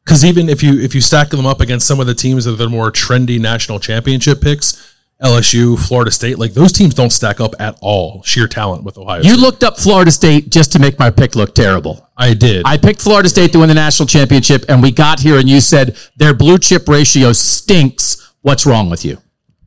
because 0.04 0.24
even 0.24 0.50
if 0.50 0.64
you 0.64 0.80
if 0.80 0.96
you 0.96 1.02
stack 1.02 1.30
them 1.30 1.46
up 1.46 1.60
against 1.62 1.88
some 1.88 2.00
of 2.00 2.08
the 2.08 2.16
teams 2.16 2.46
that 2.46 2.54
are 2.54 2.56
the 2.56 2.70
more 2.70 2.92
trendy 2.92 3.40
national 3.40 3.80
championship 3.80 4.42
picks, 4.42 4.96
LSU, 5.22 5.78
Florida 5.78 6.12
State, 6.12 6.40
like 6.40 6.54
those 6.54 6.72
teams 6.72 6.94
don't 6.94 7.12
stack 7.12 7.40
up 7.40 7.54
at 7.60 7.78
all. 7.82 8.24
Sheer 8.24 8.48
talent 8.48 8.84
with 8.84 8.98
Ohio. 8.98 9.22
You 9.22 9.32
State. 9.32 9.40
looked 9.40 9.64
up 9.64 9.78
Florida 9.78 10.12
State 10.12 10.50
just 10.50 10.72
to 10.74 10.80
make 10.80 10.98
my 10.98 11.12
pick 11.12 11.36
look 11.36 11.54
terrible. 11.54 12.10
I 12.18 12.34
did. 12.34 12.64
I 12.66 12.78
picked 12.78 13.02
Florida 13.02 13.30
State 13.30 13.52
to 13.54 13.60
win 13.60 13.70
the 13.70 13.76
national 13.76 14.08
championship, 14.08 14.66
and 14.70 14.82
we 14.82 14.92
got 14.92 15.20
here, 15.20 15.38
and 15.38 15.50
you 15.50 15.62
said 15.62 15.98
their 16.16 16.34
blue 16.34 16.58
chip 16.58 16.88
ratio 16.88 17.32
stinks 17.34 18.29
What's 18.42 18.66
wrong 18.66 18.90
with 18.90 19.04
you? 19.06 19.18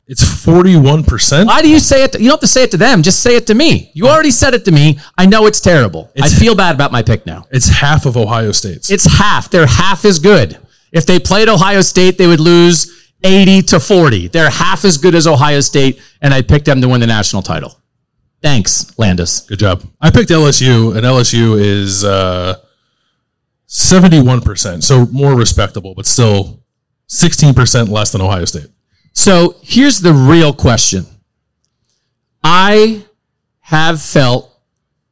It's 0.06 0.22
41%. 0.22 1.46
Why 1.46 1.62
do 1.62 1.70
you 1.70 1.78
say 1.78 2.04
it? 2.04 2.12
To, 2.12 2.18
you 2.18 2.24
don't 2.24 2.34
have 2.34 2.40
to 2.40 2.46
say 2.46 2.64
it 2.64 2.70
to 2.72 2.76
them. 2.76 3.02
Just 3.02 3.20
say 3.20 3.36
it 3.36 3.46
to 3.46 3.54
me. 3.54 3.90
You 3.94 4.08
already 4.08 4.32
said 4.32 4.52
it 4.52 4.64
to 4.64 4.72
me. 4.72 4.98
I 5.16 5.26
know 5.26 5.46
it's 5.46 5.60
terrible. 5.60 6.10
It's, 6.14 6.36
I 6.36 6.38
feel 6.38 6.54
bad 6.54 6.74
about 6.74 6.90
my 6.90 7.02
pick 7.02 7.24
now. 7.24 7.46
It's 7.50 7.68
half 7.68 8.04
of 8.04 8.16
Ohio 8.16 8.52
State's. 8.52 8.90
It's 8.90 9.04
half. 9.04 9.48
They're 9.48 9.66
half 9.66 10.04
as 10.04 10.18
good. 10.18 10.58
If 10.90 11.06
they 11.06 11.18
played 11.18 11.48
Ohio 11.48 11.80
State, 11.80 12.18
they 12.18 12.26
would 12.26 12.40
lose 12.40 13.10
80 13.22 13.62
to 13.62 13.80
40. 13.80 14.28
They're 14.28 14.50
half 14.50 14.84
as 14.84 14.98
good 14.98 15.14
as 15.14 15.26
Ohio 15.26 15.60
State, 15.60 16.02
and 16.20 16.34
I 16.34 16.42
picked 16.42 16.66
them 16.66 16.80
to 16.82 16.88
win 16.88 17.00
the 17.00 17.06
national 17.06 17.42
title. 17.42 17.78
Thanks, 18.42 18.98
Landis. 18.98 19.40
Good 19.42 19.60
job. 19.60 19.84
I 20.00 20.10
picked 20.10 20.30
LSU, 20.30 20.96
and 20.96 21.06
LSU 21.06 21.58
is 21.58 22.04
uh, 22.04 22.56
71%, 23.68 24.82
so 24.82 25.06
more 25.06 25.36
respectable, 25.36 25.94
but 25.94 26.06
still 26.06 26.61
16% 27.12 27.90
less 27.90 28.10
than 28.10 28.22
Ohio 28.22 28.46
State. 28.46 28.68
So 29.12 29.56
here's 29.62 30.00
the 30.00 30.14
real 30.14 30.54
question. 30.54 31.04
I 32.42 33.04
have 33.60 34.00
felt 34.00 34.50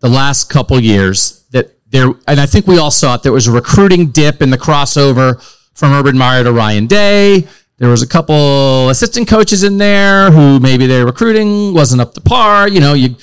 the 0.00 0.08
last 0.08 0.48
couple 0.48 0.80
years 0.80 1.44
that 1.50 1.76
there, 1.90 2.06
and 2.26 2.40
I 2.40 2.46
think 2.46 2.66
we 2.66 2.78
all 2.78 2.90
saw 2.90 3.14
it. 3.16 3.22
There 3.22 3.32
was 3.32 3.46
a 3.46 3.52
recruiting 3.52 4.10
dip 4.10 4.40
in 4.40 4.48
the 4.50 4.56
crossover 4.56 5.40
from 5.74 5.92
Urban 5.92 6.16
Meyer 6.16 6.42
to 6.42 6.52
Ryan 6.52 6.86
Day. 6.86 7.46
There 7.76 7.90
was 7.90 8.02
a 8.02 8.08
couple 8.08 8.88
assistant 8.88 9.28
coaches 9.28 9.62
in 9.62 9.76
there 9.76 10.30
who 10.30 10.58
maybe 10.58 10.86
their 10.86 11.04
recruiting 11.04 11.74
wasn't 11.74 12.00
up 12.00 12.14
to 12.14 12.20
par. 12.22 12.68
You 12.68 12.80
know, 12.80 12.94
you 12.94 13.16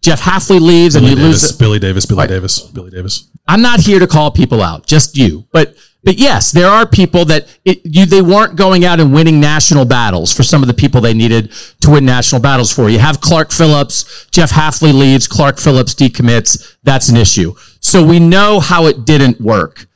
Jeff 0.00 0.20
Hafley 0.20 0.60
leaves 0.60 0.94
and 0.96 1.06
you 1.06 1.14
Davis, 1.14 1.42
lose. 1.42 1.52
Billy 1.52 1.78
Davis, 1.78 2.06
Billy 2.06 2.26
Davis, 2.26 2.60
Billy 2.60 2.90
Davis. 2.90 3.28
I'm 3.46 3.62
not 3.62 3.80
here 3.80 3.98
to 3.98 4.06
call 4.06 4.30
people 4.30 4.62
out, 4.62 4.86
just 4.86 5.16
you. 5.16 5.46
But 5.52 5.74
but 6.04 6.18
yes, 6.18 6.50
there 6.50 6.68
are 6.68 6.86
people 6.86 7.24
that 7.26 7.46
it, 7.64 7.80
you 7.84 8.06
they 8.06 8.22
weren't 8.22 8.56
going 8.56 8.84
out 8.84 8.98
and 8.98 9.12
winning 9.12 9.38
national 9.38 9.84
battles 9.84 10.32
for 10.32 10.42
some 10.42 10.62
of 10.62 10.66
the 10.66 10.74
people 10.74 11.00
they 11.00 11.14
needed 11.14 11.52
to 11.80 11.90
win 11.90 12.04
national 12.04 12.40
battles 12.40 12.72
for. 12.72 12.90
You 12.90 12.98
have 12.98 13.20
Clark 13.20 13.52
Phillips, 13.52 14.26
Jeff 14.30 14.50
Hafley 14.50 14.92
leaves, 14.92 15.28
Clark 15.28 15.58
Phillips 15.58 15.94
decommits. 15.94 16.76
That's 16.82 17.08
an 17.08 17.16
issue. 17.16 17.54
So 17.80 18.04
we 18.04 18.18
know 18.18 18.58
how 18.58 18.86
it 18.86 19.04
didn't 19.04 19.40
work. 19.40 19.86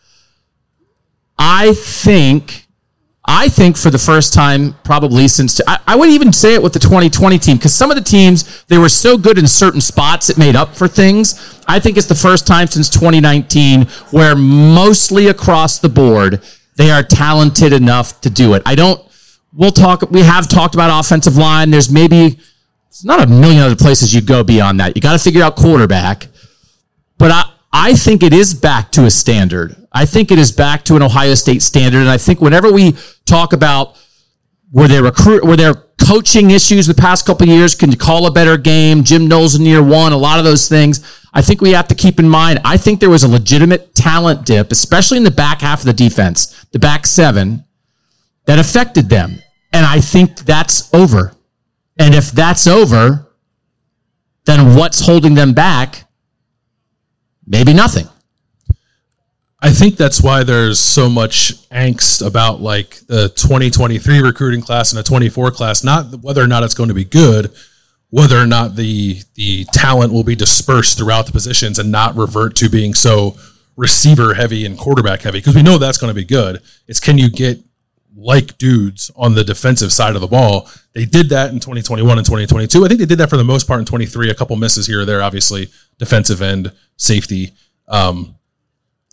I 1.38 1.74
think 1.74 2.65
I 3.28 3.48
think 3.48 3.76
for 3.76 3.90
the 3.90 3.98
first 3.98 4.32
time, 4.32 4.74
probably 4.84 5.26
since 5.26 5.60
I, 5.66 5.78
I 5.86 5.96
would 5.96 6.10
even 6.10 6.32
say 6.32 6.54
it 6.54 6.62
with 6.62 6.72
the 6.72 6.78
2020 6.78 7.38
team 7.38 7.56
because 7.56 7.74
some 7.74 7.90
of 7.90 7.96
the 7.96 8.02
teams 8.02 8.64
they 8.64 8.78
were 8.78 8.88
so 8.88 9.18
good 9.18 9.36
in 9.36 9.48
certain 9.48 9.80
spots 9.80 10.30
it 10.30 10.38
made 10.38 10.54
up 10.54 10.76
for 10.76 10.86
things. 10.86 11.60
I 11.66 11.80
think 11.80 11.96
it's 11.96 12.06
the 12.06 12.14
first 12.14 12.46
time 12.46 12.68
since 12.68 12.88
2019 12.88 13.86
where 14.12 14.36
mostly 14.36 15.26
across 15.26 15.80
the 15.80 15.88
board 15.88 16.40
they 16.76 16.90
are 16.90 17.02
talented 17.02 17.72
enough 17.72 18.20
to 18.20 18.30
do 18.30 18.54
it. 18.54 18.62
I 18.64 18.74
don't. 18.74 19.02
We'll 19.52 19.72
talk. 19.72 20.02
We 20.10 20.20
have 20.20 20.48
talked 20.48 20.74
about 20.74 21.00
offensive 21.00 21.36
line. 21.36 21.70
There's 21.70 21.90
maybe 21.90 22.38
it's 22.88 23.04
not 23.04 23.22
a 23.22 23.26
million 23.26 23.62
other 23.62 23.76
places 23.76 24.14
you 24.14 24.20
go 24.20 24.44
beyond 24.44 24.78
that. 24.80 24.94
You 24.94 25.02
got 25.02 25.12
to 25.14 25.18
figure 25.18 25.42
out 25.42 25.56
quarterback, 25.56 26.28
but 27.18 27.30
I 27.30 27.55
I 27.78 27.92
think 27.92 28.22
it 28.22 28.32
is 28.32 28.54
back 28.54 28.90
to 28.92 29.04
a 29.04 29.10
standard. 29.10 29.76
I 29.92 30.06
think 30.06 30.30
it 30.30 30.38
is 30.38 30.50
back 30.50 30.82
to 30.86 30.96
an 30.96 31.02
Ohio 31.02 31.34
State 31.34 31.60
standard. 31.60 32.00
And 32.00 32.08
I 32.08 32.16
think 32.16 32.40
whenever 32.40 32.72
we 32.72 32.96
talk 33.26 33.52
about 33.52 33.98
were 34.72 34.88
there 34.88 35.02
recruit, 35.02 35.44
were 35.44 35.56
there 35.56 35.74
coaching 35.98 36.52
issues 36.52 36.86
the 36.86 36.94
past 36.94 37.26
couple 37.26 37.46
years? 37.46 37.74
Can 37.74 37.90
you 37.90 37.98
call 37.98 38.26
a 38.26 38.30
better 38.30 38.56
game? 38.56 39.04
Jim 39.04 39.28
Knowles 39.28 39.56
in 39.56 39.66
year 39.66 39.82
one, 39.82 40.12
a 40.12 40.16
lot 40.16 40.38
of 40.38 40.44
those 40.46 40.70
things. 40.70 41.20
I 41.34 41.42
think 41.42 41.60
we 41.60 41.72
have 41.72 41.86
to 41.88 41.94
keep 41.94 42.18
in 42.18 42.26
mind. 42.26 42.60
I 42.64 42.78
think 42.78 42.98
there 42.98 43.10
was 43.10 43.24
a 43.24 43.28
legitimate 43.28 43.94
talent 43.94 44.46
dip, 44.46 44.72
especially 44.72 45.18
in 45.18 45.24
the 45.24 45.30
back 45.30 45.60
half 45.60 45.80
of 45.80 45.86
the 45.86 45.92
defense, 45.92 46.64
the 46.72 46.78
back 46.78 47.06
seven, 47.06 47.66
that 48.46 48.58
affected 48.58 49.10
them. 49.10 49.42
And 49.74 49.84
I 49.84 50.00
think 50.00 50.38
that's 50.38 50.92
over. 50.94 51.34
And 51.98 52.14
if 52.14 52.30
that's 52.30 52.66
over, 52.66 53.30
then 54.46 54.76
what's 54.76 55.00
holding 55.00 55.34
them 55.34 55.52
back? 55.52 56.05
Maybe 57.46 57.72
nothing. 57.72 58.08
I 59.60 59.70
think 59.70 59.96
that's 59.96 60.22
why 60.22 60.44
there's 60.44 60.78
so 60.78 61.08
much 61.08 61.54
angst 61.70 62.24
about 62.24 62.60
like 62.60 63.00
the 63.06 63.28
2023 63.30 64.20
recruiting 64.20 64.60
class 64.60 64.92
and 64.92 64.98
the 64.98 65.02
24 65.02 65.50
class, 65.50 65.82
not 65.82 66.22
whether 66.22 66.42
or 66.42 66.46
not 66.46 66.62
it's 66.62 66.74
going 66.74 66.88
to 66.88 66.94
be 66.94 67.04
good, 67.04 67.50
whether 68.10 68.38
or 68.38 68.46
not 68.46 68.76
the 68.76 69.20
the 69.34 69.64
talent 69.72 70.12
will 70.12 70.24
be 70.24 70.36
dispersed 70.36 70.98
throughout 70.98 71.26
the 71.26 71.32
positions 71.32 71.78
and 71.78 71.90
not 71.90 72.16
revert 72.16 72.54
to 72.56 72.68
being 72.68 72.94
so 72.94 73.36
receiver 73.76 74.34
heavy 74.34 74.64
and 74.64 74.78
quarterback 74.78 75.22
heavy 75.22 75.38
because 75.38 75.54
we 75.54 75.62
know 75.62 75.78
that's 75.78 75.98
going 75.98 76.10
to 76.10 76.14
be 76.14 76.24
good. 76.24 76.62
It's 76.86 77.00
can 77.00 77.18
you 77.18 77.30
get 77.30 77.60
like 78.16 78.56
dudes 78.56 79.10
on 79.14 79.34
the 79.34 79.44
defensive 79.44 79.92
side 79.92 80.14
of 80.14 80.22
the 80.22 80.26
ball. 80.26 80.68
They 80.94 81.04
did 81.04 81.28
that 81.28 81.50
in 81.50 81.56
2021 81.56 82.16
and 82.16 82.26
2022. 82.26 82.84
I 82.84 82.88
think 82.88 82.98
they 82.98 83.06
did 83.06 83.18
that 83.18 83.28
for 83.28 83.36
the 83.36 83.44
most 83.44 83.66
part 83.66 83.78
in 83.78 83.86
23. 83.86 84.30
A 84.30 84.34
couple 84.34 84.56
misses 84.56 84.86
here 84.86 85.02
or 85.02 85.04
there, 85.04 85.22
obviously 85.22 85.68
defensive 85.98 86.40
end, 86.40 86.72
safety. 86.96 87.52
Um, 87.88 88.36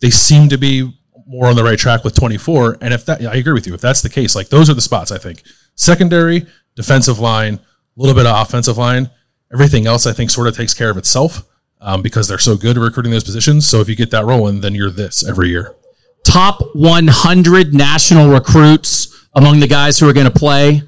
they 0.02 0.10
seem 0.10 0.50
to 0.50 0.58
be 0.58 0.92
more 1.28 1.48
on 1.48 1.56
the 1.56 1.64
right 1.64 1.78
track 1.78 2.04
with 2.04 2.16
24. 2.16 2.78
And 2.82 2.94
if 2.94 3.06
that, 3.06 3.22
I 3.22 3.36
agree 3.36 3.54
with 3.54 3.68
you. 3.68 3.74
If 3.74 3.82
that's 3.82 4.02
the 4.02 4.10
case, 4.10 4.36
like 4.36 4.50
those 4.50 4.70
are 4.70 4.74
the 4.74 4.82
spots 4.82 5.12
I 5.12 5.18
think 5.18 5.44
secondary, 5.76 6.46
defensive 6.76 7.20
line, 7.20 7.56
a 7.56 7.60
little 7.98 8.16
bit 8.16 8.26
of 8.26 8.42
offensive 8.42 8.78
line. 8.78 9.10
Everything 9.52 9.86
else 9.86 10.08
I 10.08 10.14
think 10.14 10.32
sort 10.32 10.48
of 10.48 10.56
takes 10.56 10.74
care 10.74 10.90
of 10.90 10.98
itself 10.98 11.44
um, 11.80 12.02
because 12.02 12.28
they're 12.28 12.40
so 12.40 12.56
good 12.56 12.78
at 12.78 12.82
recruiting 12.82 13.12
those 13.12 13.24
positions. 13.24 13.68
So 13.68 13.82
if 13.82 13.90
you 13.90 13.96
get 13.96 14.12
that 14.12 14.26
rolling, 14.26 14.62
then 14.62 14.74
you're 14.74 14.90
this 14.90 15.28
every 15.28 15.50
year. 15.50 15.76
Top 16.24 16.62
100 16.74 17.74
national 17.74 18.30
recruits 18.30 19.28
among 19.36 19.60
the 19.60 19.68
guys 19.68 20.00
who 20.00 20.08
are 20.10 20.14
going 20.14 20.26
to 20.26 20.32
play. 20.32 20.82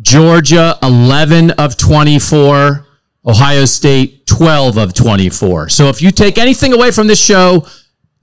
Georgia, 0.00 0.78
11 0.82 1.52
of 1.52 1.76
24. 1.76 2.86
Ohio 3.26 3.66
State, 3.66 4.26
12 4.26 4.78
of 4.78 4.94
24. 4.94 5.68
So 5.68 5.88
if 5.88 6.00
you 6.00 6.10
take 6.10 6.38
anything 6.38 6.72
away 6.72 6.90
from 6.90 7.06
this 7.06 7.22
show, 7.22 7.66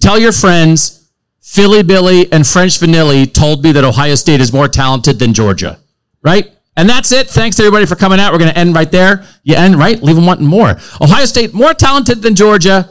tell 0.02 0.18
your 0.18 0.32
friends 0.32 1.12
Philly 1.42 1.84
Billy 1.84 2.32
and 2.32 2.46
French 2.46 2.80
Vanilli 2.80 3.32
told 3.32 3.64
me 3.64 3.72
that 3.74 3.84
Ohio 3.84 4.16
State 4.16 4.42
is 4.42 4.52
more 4.52 4.68
talented 4.68 5.20
than 5.20 5.34
Georgia, 5.34 5.80
right? 6.24 6.52
And 6.76 6.90
that's 6.90 7.12
it. 7.12 7.28
Thanks 7.28 7.60
everybody 7.60 7.86
for 7.86 7.96
coming 7.96 8.20
out. 8.20 8.32
We're 8.32 8.40
going 8.40 8.52
to 8.52 8.58
end 8.58 8.76
right 8.76 8.92
there. 8.92 9.26
You 9.44 9.56
end 9.56 9.76
right. 9.76 10.02
Leave 10.02 10.16
them 10.16 10.26
wanting 10.26 10.46
more. 10.46 10.78
Ohio 11.02 11.26
State 11.26 11.54
more 11.54 11.74
talented 11.74 12.22
than 12.22 12.36
Georgia. 12.36 12.90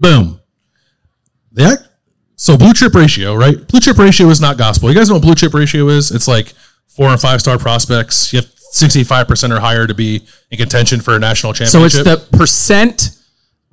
Boom. 0.00 0.40
The 1.52 1.64
act, 1.64 1.87
so 2.48 2.56
blue 2.56 2.72
chip 2.72 2.94
ratio, 2.94 3.34
right? 3.34 3.68
Blue 3.68 3.78
chip 3.78 3.98
ratio 3.98 4.28
is 4.28 4.40
not 4.40 4.56
gospel. 4.56 4.88
You 4.88 4.96
guys 4.96 5.10
know 5.10 5.16
what 5.16 5.22
blue 5.22 5.34
chip 5.34 5.52
ratio 5.52 5.88
is? 5.88 6.10
It's 6.10 6.26
like 6.26 6.54
four 6.86 7.08
and 7.10 7.20
five 7.20 7.42
star 7.42 7.58
prospects. 7.58 8.32
You 8.32 8.38
have 8.38 8.46
65% 8.46 9.54
or 9.54 9.60
higher 9.60 9.86
to 9.86 9.92
be 9.92 10.22
in 10.50 10.56
contention 10.56 11.02
for 11.02 11.14
a 11.14 11.18
national 11.18 11.52
championship. 11.52 11.90
So 11.90 12.10
it's 12.10 12.30
the 12.30 12.38
percent 12.38 13.10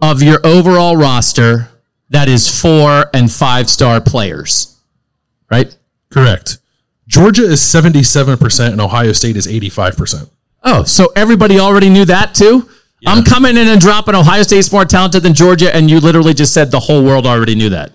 of 0.01 0.21
your 0.21 0.45
overall 0.45 0.97
roster 0.97 1.69
that 2.09 2.27
is 2.27 2.61
four 2.61 3.05
and 3.13 3.31
five 3.31 3.69
star 3.69 4.01
players, 4.01 4.77
right? 5.49 5.73
Correct. 6.09 6.57
Georgia 7.07 7.43
is 7.43 7.61
77% 7.61 8.73
and 8.73 8.81
Ohio 8.81 9.13
State 9.13 9.37
is 9.37 9.47
85%. 9.47 10.29
Oh, 10.63 10.83
so 10.83 11.13
everybody 11.15 11.61
already 11.61 11.89
knew 11.89 12.03
that 12.03 12.35
too? 12.35 12.67
I'm 13.07 13.23
coming 13.23 13.55
in 13.55 13.69
and 13.69 13.79
dropping 13.79 14.15
Ohio 14.15 14.43
State's 14.43 14.71
more 14.73 14.83
talented 14.83 15.23
than 15.23 15.33
Georgia, 15.33 15.73
and 15.73 15.89
you 15.89 16.01
literally 16.01 16.33
just 16.33 16.53
said 16.53 16.71
the 16.71 16.79
whole 16.79 17.05
world 17.05 17.25
already 17.25 17.55
knew 17.55 17.69
that. 17.69 17.91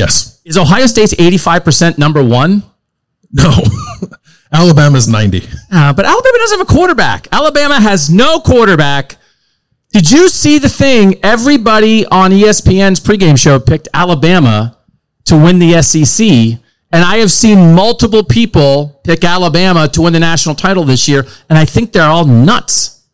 Yes. 0.00 0.40
Is 0.46 0.56
Ohio 0.56 0.86
State's 0.86 1.12
85% 1.14 1.98
number 1.98 2.24
one? 2.24 2.62
No. 3.30 3.52
Alabama's 4.52 5.06
90. 5.06 5.46
Uh, 5.70 5.92
but 5.92 6.06
Alabama 6.06 6.38
doesn't 6.38 6.58
have 6.58 6.68
a 6.68 6.72
quarterback. 6.72 7.28
Alabama 7.30 7.78
has 7.78 8.08
no 8.08 8.40
quarterback. 8.40 9.16
Did 9.92 10.10
you 10.10 10.30
see 10.30 10.58
the 10.58 10.70
thing? 10.70 11.20
Everybody 11.22 12.06
on 12.06 12.30
ESPN's 12.30 12.98
pregame 12.98 13.38
show 13.38 13.60
picked 13.60 13.88
Alabama 13.92 14.78
to 15.26 15.36
win 15.36 15.58
the 15.58 15.82
SEC. 15.82 16.26
And 16.92 17.04
I 17.04 17.18
have 17.18 17.30
seen 17.30 17.74
multiple 17.74 18.24
people 18.24 19.00
pick 19.04 19.22
Alabama 19.22 19.86
to 19.88 20.00
win 20.00 20.14
the 20.14 20.20
national 20.20 20.54
title 20.54 20.84
this 20.84 21.08
year. 21.08 21.26
And 21.50 21.58
I 21.58 21.66
think 21.66 21.92
they're 21.92 22.08
all 22.08 22.24
nuts. 22.24 23.04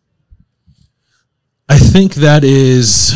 I 1.68 1.78
think 1.78 2.14
that 2.14 2.44
is 2.44 3.12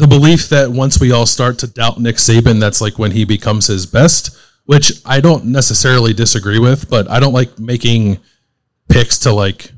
the 0.00 0.06
belief 0.06 0.48
that 0.48 0.70
once 0.70 0.98
we 0.98 1.12
all 1.12 1.26
start 1.26 1.58
to 1.58 1.66
doubt 1.66 2.00
Nick 2.00 2.16
Saban, 2.16 2.58
that's 2.58 2.80
like 2.80 2.98
when 2.98 3.10
he 3.10 3.24
becomes 3.24 3.66
his 3.66 3.84
best, 3.84 4.36
which 4.64 4.92
I 5.04 5.20
don't 5.20 5.44
necessarily 5.46 6.14
disagree 6.14 6.58
with, 6.58 6.88
but 6.88 7.08
I 7.10 7.20
don't 7.20 7.34
like 7.34 7.58
making 7.58 8.18
picks 8.88 9.18
to 9.20 9.32
like, 9.32 9.72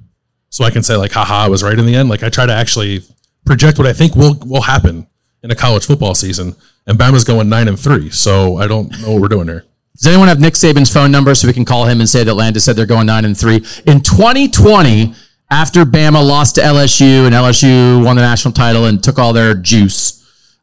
so 0.48 0.64
I 0.64 0.70
can 0.70 0.84
say 0.84 0.94
like, 0.94 1.10
haha, 1.10 1.46
I 1.46 1.48
was 1.48 1.64
right 1.64 1.76
in 1.76 1.86
the 1.86 1.96
end. 1.96 2.08
Like 2.08 2.22
I 2.22 2.28
try 2.28 2.46
to 2.46 2.52
actually 2.52 3.00
project 3.44 3.78
what 3.78 3.86
I 3.88 3.92
think 3.92 4.14
will, 4.14 4.38
will 4.46 4.62
happen 4.62 5.08
in 5.42 5.50
a 5.50 5.56
college 5.56 5.86
football 5.86 6.14
season. 6.14 6.54
And 6.86 6.96
Bama's 6.96 7.24
going 7.24 7.48
nine 7.48 7.66
and 7.66 7.78
three. 7.78 8.10
So 8.10 8.58
I 8.58 8.68
don't 8.68 8.90
know 9.00 9.12
what 9.12 9.22
we're 9.22 9.28
doing 9.28 9.48
here. 9.48 9.64
Does 9.96 10.06
anyone 10.06 10.28
have 10.28 10.40
Nick 10.40 10.54
Saban's 10.54 10.92
phone 10.92 11.10
number 11.10 11.34
so 11.34 11.48
we 11.48 11.52
can 11.52 11.64
call 11.64 11.84
him 11.84 12.00
and 12.00 12.08
say 12.08 12.22
that 12.22 12.34
Landis 12.34 12.64
said 12.64 12.76
they're 12.76 12.86
going 12.86 13.06
nine 13.06 13.24
and 13.24 13.36
three 13.36 13.56
in 13.86 14.00
2020 14.00 15.14
after 15.52 15.84
Bama 15.84 16.26
lost 16.26 16.54
to 16.54 16.62
LSU 16.62 17.26
and 17.26 17.34
LSU 17.34 18.02
won 18.02 18.16
the 18.16 18.22
national 18.22 18.52
title 18.54 18.86
and 18.86 19.04
took 19.04 19.18
all 19.18 19.34
their 19.34 19.54
juice? 19.54 20.18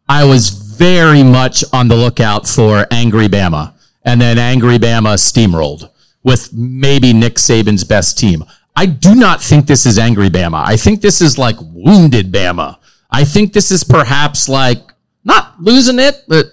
I 0.09 0.25
was 0.25 0.49
very 0.49 1.21
much 1.21 1.63
on 1.71 1.89
the 1.89 1.95
lookout 1.95 2.47
for 2.47 2.87
angry 2.89 3.27
Bama, 3.27 3.73
and 4.03 4.19
then 4.19 4.39
angry 4.39 4.79
Bama 4.79 5.13
steamrolled 5.13 5.91
with 6.23 6.51
maybe 6.53 7.13
Nick 7.13 7.35
Saban's 7.35 7.83
best 7.83 8.17
team. 8.17 8.43
I 8.75 8.87
do 8.87 9.13
not 9.13 9.43
think 9.43 9.67
this 9.67 9.85
is 9.85 9.99
angry 9.99 10.29
Bama. 10.29 10.63
I 10.65 10.75
think 10.75 11.01
this 11.01 11.21
is 11.21 11.37
like 11.37 11.57
wounded 11.61 12.31
Bama. 12.31 12.77
I 13.11 13.25
think 13.25 13.53
this 13.53 13.69
is 13.71 13.83
perhaps 13.83 14.49
like 14.49 14.81
not 15.23 15.61
losing 15.61 15.99
it, 15.99 16.23
but 16.27 16.47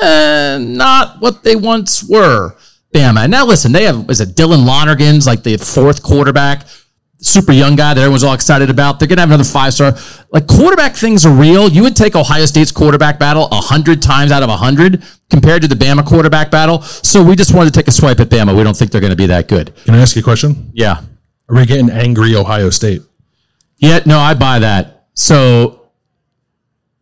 eh, 0.00 0.56
not 0.58 1.20
what 1.20 1.42
they 1.42 1.54
once 1.54 2.02
were. 2.02 2.56
Bama. 2.94 3.24
And 3.24 3.32
now 3.32 3.44
listen, 3.44 3.72
they 3.72 3.84
have 3.84 4.08
is 4.08 4.20
it 4.20 4.30
Dylan 4.30 4.64
Lonergan's 4.64 5.26
like 5.26 5.42
the 5.42 5.58
fourth 5.58 6.02
quarterback, 6.02 6.66
super 7.24 7.52
young 7.52 7.76
guy 7.76 7.94
that 7.94 8.00
everyone's 8.00 8.22
all 8.22 8.34
excited 8.34 8.70
about. 8.70 8.98
They're 8.98 9.08
gonna 9.08 9.22
have 9.22 9.30
another 9.30 9.44
five 9.44 9.74
star. 9.74 9.94
Like 10.30 10.46
quarterback 10.46 10.94
things 10.94 11.24
are 11.24 11.32
real. 11.32 11.68
You 11.68 11.82
would 11.82 11.96
take 11.96 12.14
Ohio 12.14 12.46
State's 12.46 12.70
quarterback 12.72 13.18
battle 13.18 13.48
a 13.50 13.56
hundred 13.56 14.02
times 14.02 14.30
out 14.32 14.42
of 14.42 14.48
a 14.48 14.56
hundred 14.56 15.02
compared 15.30 15.62
to 15.62 15.68
the 15.68 15.74
Bama 15.74 16.04
quarterback 16.04 16.50
battle. 16.50 16.82
So 16.82 17.22
we 17.22 17.36
just 17.36 17.54
wanted 17.54 17.72
to 17.72 17.80
take 17.80 17.88
a 17.88 17.92
swipe 17.92 18.20
at 18.20 18.28
Bama. 18.28 18.56
We 18.56 18.62
don't 18.62 18.76
think 18.76 18.90
they're 18.90 19.00
gonna 19.00 19.16
be 19.16 19.26
that 19.26 19.48
good. 19.48 19.74
Can 19.84 19.94
I 19.94 19.98
ask 19.98 20.16
you 20.16 20.20
a 20.20 20.24
question? 20.24 20.70
Yeah. 20.74 21.00
Are 21.48 21.56
we 21.56 21.66
getting 21.66 21.90
angry 21.90 22.34
Ohio 22.34 22.70
State? 22.70 23.02
Yeah, 23.78 24.00
no, 24.06 24.18
I 24.18 24.34
buy 24.34 24.60
that. 24.60 25.06
So 25.14 25.90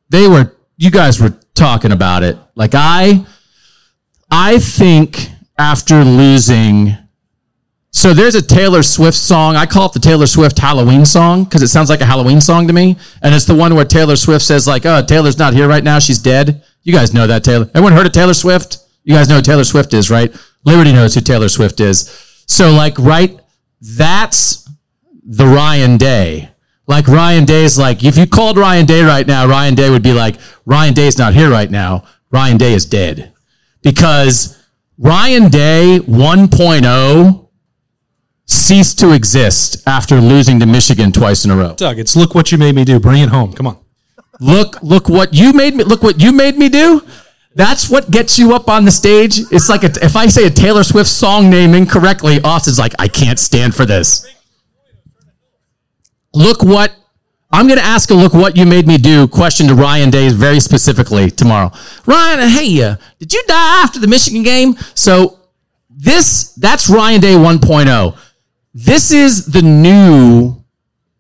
they 0.09 0.29
were 0.29 0.57
you 0.77 0.91
guys 0.91 1.21
were 1.21 1.35
talking 1.55 1.93
about 1.93 2.23
it. 2.23 2.37
Like 2.55 2.73
I, 2.75 3.25
I 4.31 4.59
think 4.59 5.29
after 5.59 6.05
losing, 6.05 6.97
so 7.93 8.15
there's 8.15 8.35
a 8.35 8.43
Taylor 8.43 8.83
Swift 8.83 9.17
song. 9.17 9.55
I 9.55 9.67
call 9.67 9.87
it 9.87 9.93
the 9.93 10.01
Taylor 10.01 10.27
Swift 10.27 10.59
Halloween 10.59 11.05
song 11.05 11.45
because 11.45 11.63
it 11.63 11.69
sounds 11.69 11.91
like 11.91 12.01
a 12.01 12.07
Halloween 12.07 12.41
song 12.41 12.67
to 12.67 12.73
me, 12.73 12.97
and 13.23 13.35
it's 13.35 13.45
the 13.45 13.55
one 13.55 13.75
where 13.75 13.85
Taylor 13.85 14.17
Swift 14.17 14.45
says 14.45 14.67
like, 14.67 14.87
"Oh, 14.87 15.03
Taylor's 15.03 15.39
not 15.39 15.55
here 15.55 15.69
right 15.69 15.85
now; 15.85 15.99
she's 15.99 16.19
dead." 16.19 16.63
You 16.83 16.93
guys 16.93 17.15
know 17.15 17.27
that 17.27 17.45
Taylor. 17.45 17.69
Everyone 17.75 17.93
heard 17.93 18.07
of 18.07 18.13
Taylor 18.13 18.35
Swift? 18.35 18.79
You 19.05 19.15
guys 19.15 19.29
know 19.29 19.37
who 19.37 19.43
Taylor 19.43 19.65
Swift 19.65 19.95
is, 19.95 20.11
right? 20.11 20.35
Liberty 20.65 20.93
knows 20.93 21.15
who 21.15 21.21
Taylor 21.21 21.49
Swift 21.49 21.81
is. 21.81 22.09
So 22.47 22.73
like, 22.73 22.99
right, 22.99 23.39
that's 23.81 24.69
the 25.25 25.47
Ryan 25.47 25.97
Day. 25.97 26.51
Like 26.87 27.07
Ryan 27.07 27.45
Day's 27.45 27.79
like, 27.79 28.05
if 28.05 28.17
you 28.17 28.27
called 28.27 28.59
Ryan 28.59 28.87
Day 28.87 29.03
right 29.03 29.27
now, 29.27 29.47
Ryan 29.47 29.75
Day 29.75 29.91
would 29.91 30.03
be 30.03 30.13
like, 30.13 30.37
Ryan 30.67 30.95
Day's 30.95 31.19
not 31.19 31.35
here 31.35 31.51
right 31.51 31.71
now. 31.71 32.05
Ryan 32.31 32.57
Day 32.57 32.73
is 32.73 32.87
dead. 32.87 33.33
Because 33.83 34.59
Ryan 34.99 35.49
Day 35.49 36.01
1.0 36.01 37.42
ceased 38.47 38.99
to 39.01 39.13
exist 39.13 39.87
after 39.87 40.21
losing 40.21 40.61
to 40.61 40.67
Michigan 40.67 41.13
twice 41.13 41.45
in 41.45 41.51
a 41.51 41.57
row. 41.57 41.75
Doug, 41.75 41.99
it's 41.99 42.17
look 42.17 42.35
what 42.35 42.53
you 42.53 42.59
made 42.59 42.75
me 42.75 42.85
do. 42.85 42.99
Bring 43.01 43.23
it 43.23 43.29
home. 43.29 43.53
Come 43.53 43.67
on. 43.67 43.79
Look, 44.41 44.83
look 44.83 45.09
what 45.09 45.35
you 45.35 45.53
made 45.53 45.75
me 45.75 45.85
look 45.85 46.03
what 46.03 46.21
you 46.21 46.33
made 46.33 46.57
me 46.57 46.69
do. 46.69 47.03
That's 47.55 47.91
what 47.91 48.11
gets 48.11 48.39
you 48.39 48.55
up 48.55 48.69
on 48.69 48.85
the 48.85 48.91
stage. 48.91 49.39
It's 49.51 49.69
like 49.69 49.85
a, 49.85 49.91
if 50.03 50.17
I 50.17 50.27
say 50.29 50.47
a 50.47 50.51
Taylor 50.51 50.83
Swift 50.83 51.11
song 51.11 51.51
name 51.51 51.75
incorrectly, 51.75 52.41
Austin's 52.43 52.79
like, 52.79 52.95
I 52.99 53.09
can't 53.09 53.39
stand 53.39 53.75
for 53.75 53.85
this. 53.85 54.27
Look 56.35 56.63
what 56.63 56.95
I'm 57.53 57.67
going 57.67 57.79
to 57.79 57.85
ask 57.85 58.11
a 58.11 58.15
look 58.15 58.33
what 58.33 58.57
you 58.57 58.65
made 58.65 58.87
me 58.87 58.97
do 58.97 59.29
question 59.29 59.69
to 59.69 59.75
Ryan 59.75 60.09
Day 60.09 60.31
very 60.31 60.61
specifically 60.61 61.31
tomorrow. 61.31 61.71
Ryan, 62.07 62.49
hey, 62.49 62.83
uh, 62.83 62.97
did 63.19 63.35
you 63.35 63.43
die 63.47 63.83
after 63.83 64.01
the 64.01 64.07
Michigan 64.09 64.43
game? 64.43 64.75
So 64.95 65.39
this 65.91 66.55
that's 66.55 66.89
Ryan 66.89 67.21
Day 67.21 67.35
1.0. 67.35 68.19
This 68.75 69.13
is 69.13 69.47
the 69.47 69.61
new 69.61 70.65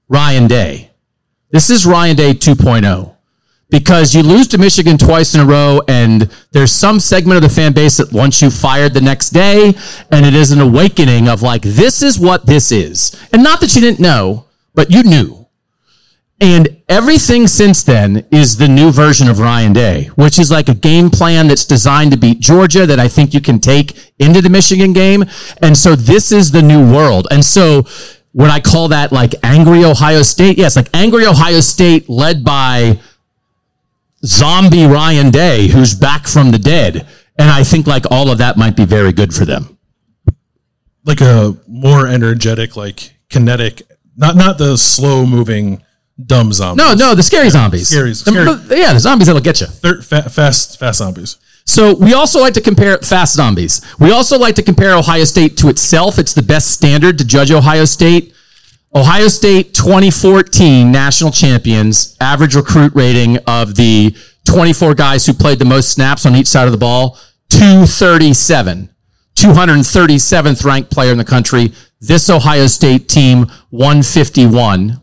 Ryan 0.09 0.47
Day. 0.47 0.91
This 1.51 1.69
is 1.69 1.85
Ryan 1.85 2.17
Day 2.17 2.33
2.0 2.33 3.15
because 3.69 4.15
you 4.15 4.23
lose 4.23 4.49
to 4.49 4.59
Michigan 4.59 4.97
twice 4.97 5.35
in 5.35 5.43
a 5.43 5.45
row, 5.45 5.83
and 5.87 6.31
there's 6.53 6.73
some 6.73 6.99
segment 6.99 7.37
of 7.37 7.43
the 7.43 7.55
fan 7.55 7.75
base 7.75 7.99
that 7.99 8.11
wants 8.11 8.41
you 8.41 8.51
fired 8.51 8.95
the 8.95 9.03
next 9.03 9.31
day, 9.31 9.75
and 10.11 10.25
it 10.25 10.35
is 10.35 10.51
an 10.51 10.61
awakening 10.61 11.29
of 11.29 11.43
like, 11.43 11.61
this 11.61 12.03
is 12.03 12.19
what 12.19 12.47
this 12.47 12.73
is. 12.73 13.19
And 13.35 13.43
not 13.43 13.61
that 13.61 13.75
you 13.75 13.83
didn't 13.83 14.01
know, 14.01 14.47
but 14.75 14.91
you 14.91 15.03
knew. 15.03 15.42
And 16.43 16.83
everything 16.89 17.47
since 17.47 17.85
then 17.85 18.27
is 18.33 18.57
the 18.57 18.67
new 18.67 18.91
version 18.91 19.29
of 19.29 19.39
Ryan 19.39 19.73
Day, 19.73 20.07
which 20.17 20.41
is 20.41 20.51
like 20.51 20.69
a 20.69 20.75
game 20.75 21.09
plan 21.09 21.47
that's 21.47 21.65
designed 21.65 22.11
to 22.11 22.19
beat 22.19 22.41
Georgia 22.41 22.85
that 22.85 22.99
I 22.99 23.07
think 23.07 23.33
you 23.33 23.41
can 23.41 23.61
take 23.61 24.13
into 24.19 24.43
the 24.43 24.51
Michigan 24.51 24.93
game. 24.93 25.25
And 25.63 25.77
so 25.77 25.95
this 25.95 26.33
is 26.33 26.51
the 26.51 26.61
new 26.61 26.93
world. 26.93 27.29
And 27.31 27.45
so 27.45 27.87
would 28.35 28.51
I 28.51 28.59
call 28.59 28.89
that 28.89 29.13
like 29.13 29.37
angry 29.45 29.85
Ohio 29.85 30.23
State? 30.23 30.59
Yes, 30.59 30.75
like 30.75 30.89
angry 30.93 31.27
Ohio 31.27 31.61
State 31.61 32.09
led 32.09 32.43
by 32.43 32.99
zombie 34.25 34.87
Ryan 34.87 35.31
Day, 35.31 35.69
who's 35.69 35.95
back 35.95 36.27
from 36.27 36.51
the 36.51 36.59
dead. 36.59 37.07
And 37.39 37.51
I 37.51 37.63
think 37.63 37.87
like 37.87 38.05
all 38.11 38.31
of 38.31 38.39
that 38.39 38.57
might 38.57 38.77
be 38.77 38.85
very 38.85 39.13
good 39.13 39.33
for 39.33 39.45
them. 39.45 39.79
like 41.05 41.21
a 41.21 41.57
more 41.69 42.07
energetic, 42.09 42.77
like 42.77 43.15
kinetic, 43.29 43.83
not 44.17 44.37
not 44.37 44.59
the 44.59 44.77
slow 44.77 45.25
moving 45.27 45.83
dumb 46.27 46.53
zombies. 46.53 46.85
No, 46.85 46.95
no, 46.95 47.15
the 47.15 47.23
scary 47.23 47.51
zombies. 47.51 47.89
scary- 47.89 48.11
The- 48.11 48.15
scary. 48.17 48.45
the- 48.45 48.77
yeah, 48.79 48.93
the 48.93 49.01
zombies 49.01 49.27
that'll 49.27 49.43
get 49.43 49.61
you. 49.61 49.67
They're 49.83 50.03
fa- 50.03 50.29
fast 50.29 50.79
fast 50.79 50.99
zombies. 50.99 51.37
So 51.65 51.95
we 51.95 52.13
also 52.13 52.41
like 52.41 52.55
to 52.55 52.61
compare 52.61 52.99
fast 52.99 53.35
zombies. 53.35 53.81
We 53.99 54.11
also 54.11 54.37
like 54.39 54.57
to 54.57 54.63
compare 54.63 54.95
Ohio 54.97 55.25
State 55.25 55.57
to 55.59 55.69
itself. 55.69 56.19
It's 56.19 56.35
the 56.35 56.43
best 56.43 56.73
standard 56.73 57.19
to 57.19 57.25
judge 57.25 57.51
Ohio 57.53 57.85
State. 57.85 58.35
Ohio 58.95 59.29
State 59.29 59.73
2014 59.73 60.91
national 60.93 61.31
champions, 61.31 62.17
average 62.21 62.55
recruit 62.55 62.93
rating 62.95 63.39
of 63.47 63.77
the 63.77 64.15
24 64.45 64.95
guys 64.95 65.25
who 65.25 65.33
played 65.33 65.59
the 65.61 65.65
most 65.65 65.91
snaps 65.91 66.27
on 66.27 66.35
each 66.37 66.49
side 66.49 66.67
of 66.67 66.73
the 66.73 66.79
ball, 66.79 67.17
237. 67.49 68.89
237th 69.37 70.65
ranked 70.65 70.91
player 70.91 71.13
in 71.13 71.19
the 71.19 71.25
country. 71.25 71.73
This 72.01 72.29
Ohio 72.29 72.67
State 72.67 73.09
team, 73.09 73.47
151 73.71 75.01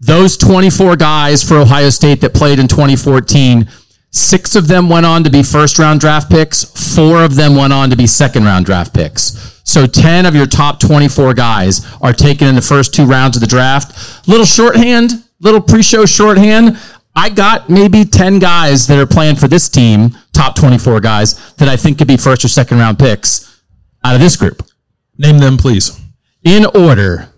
those 0.00 0.36
24 0.36 0.96
guys 0.96 1.42
for 1.42 1.56
Ohio 1.58 1.90
State 1.90 2.20
that 2.20 2.34
played 2.34 2.58
in 2.58 2.68
2014, 2.68 3.68
six 4.10 4.54
of 4.54 4.68
them 4.68 4.88
went 4.88 5.06
on 5.06 5.24
to 5.24 5.30
be 5.30 5.42
first 5.42 5.78
round 5.78 6.00
draft 6.00 6.30
picks, 6.30 6.64
four 6.94 7.22
of 7.24 7.34
them 7.34 7.56
went 7.56 7.72
on 7.72 7.90
to 7.90 7.96
be 7.96 8.06
second 8.06 8.44
round 8.44 8.66
draft 8.66 8.94
picks. 8.94 9.60
So 9.64 9.86
10 9.86 10.24
of 10.24 10.34
your 10.34 10.46
top 10.46 10.80
24 10.80 11.34
guys 11.34 11.86
are 12.00 12.12
taken 12.12 12.48
in 12.48 12.54
the 12.54 12.62
first 12.62 12.94
two 12.94 13.04
rounds 13.04 13.36
of 13.36 13.40
the 13.40 13.46
draft. 13.46 14.26
Little 14.26 14.46
shorthand, 14.46 15.24
little 15.40 15.60
pre 15.60 15.82
show 15.82 16.06
shorthand. 16.06 16.78
I 17.14 17.28
got 17.28 17.68
maybe 17.68 18.04
10 18.04 18.38
guys 18.38 18.86
that 18.86 18.98
are 18.98 19.06
playing 19.06 19.36
for 19.36 19.48
this 19.48 19.68
team, 19.68 20.16
top 20.32 20.54
24 20.54 21.00
guys, 21.00 21.52
that 21.54 21.68
I 21.68 21.76
think 21.76 21.98
could 21.98 22.06
be 22.06 22.16
first 22.16 22.44
or 22.44 22.48
second 22.48 22.78
round 22.78 22.98
picks 22.98 23.60
out 24.04 24.14
of 24.14 24.20
this 24.20 24.36
group 24.36 24.62
Name 25.18 25.38
them, 25.38 25.56
please. 25.56 26.00
in 26.44 26.64
order. 26.66 27.28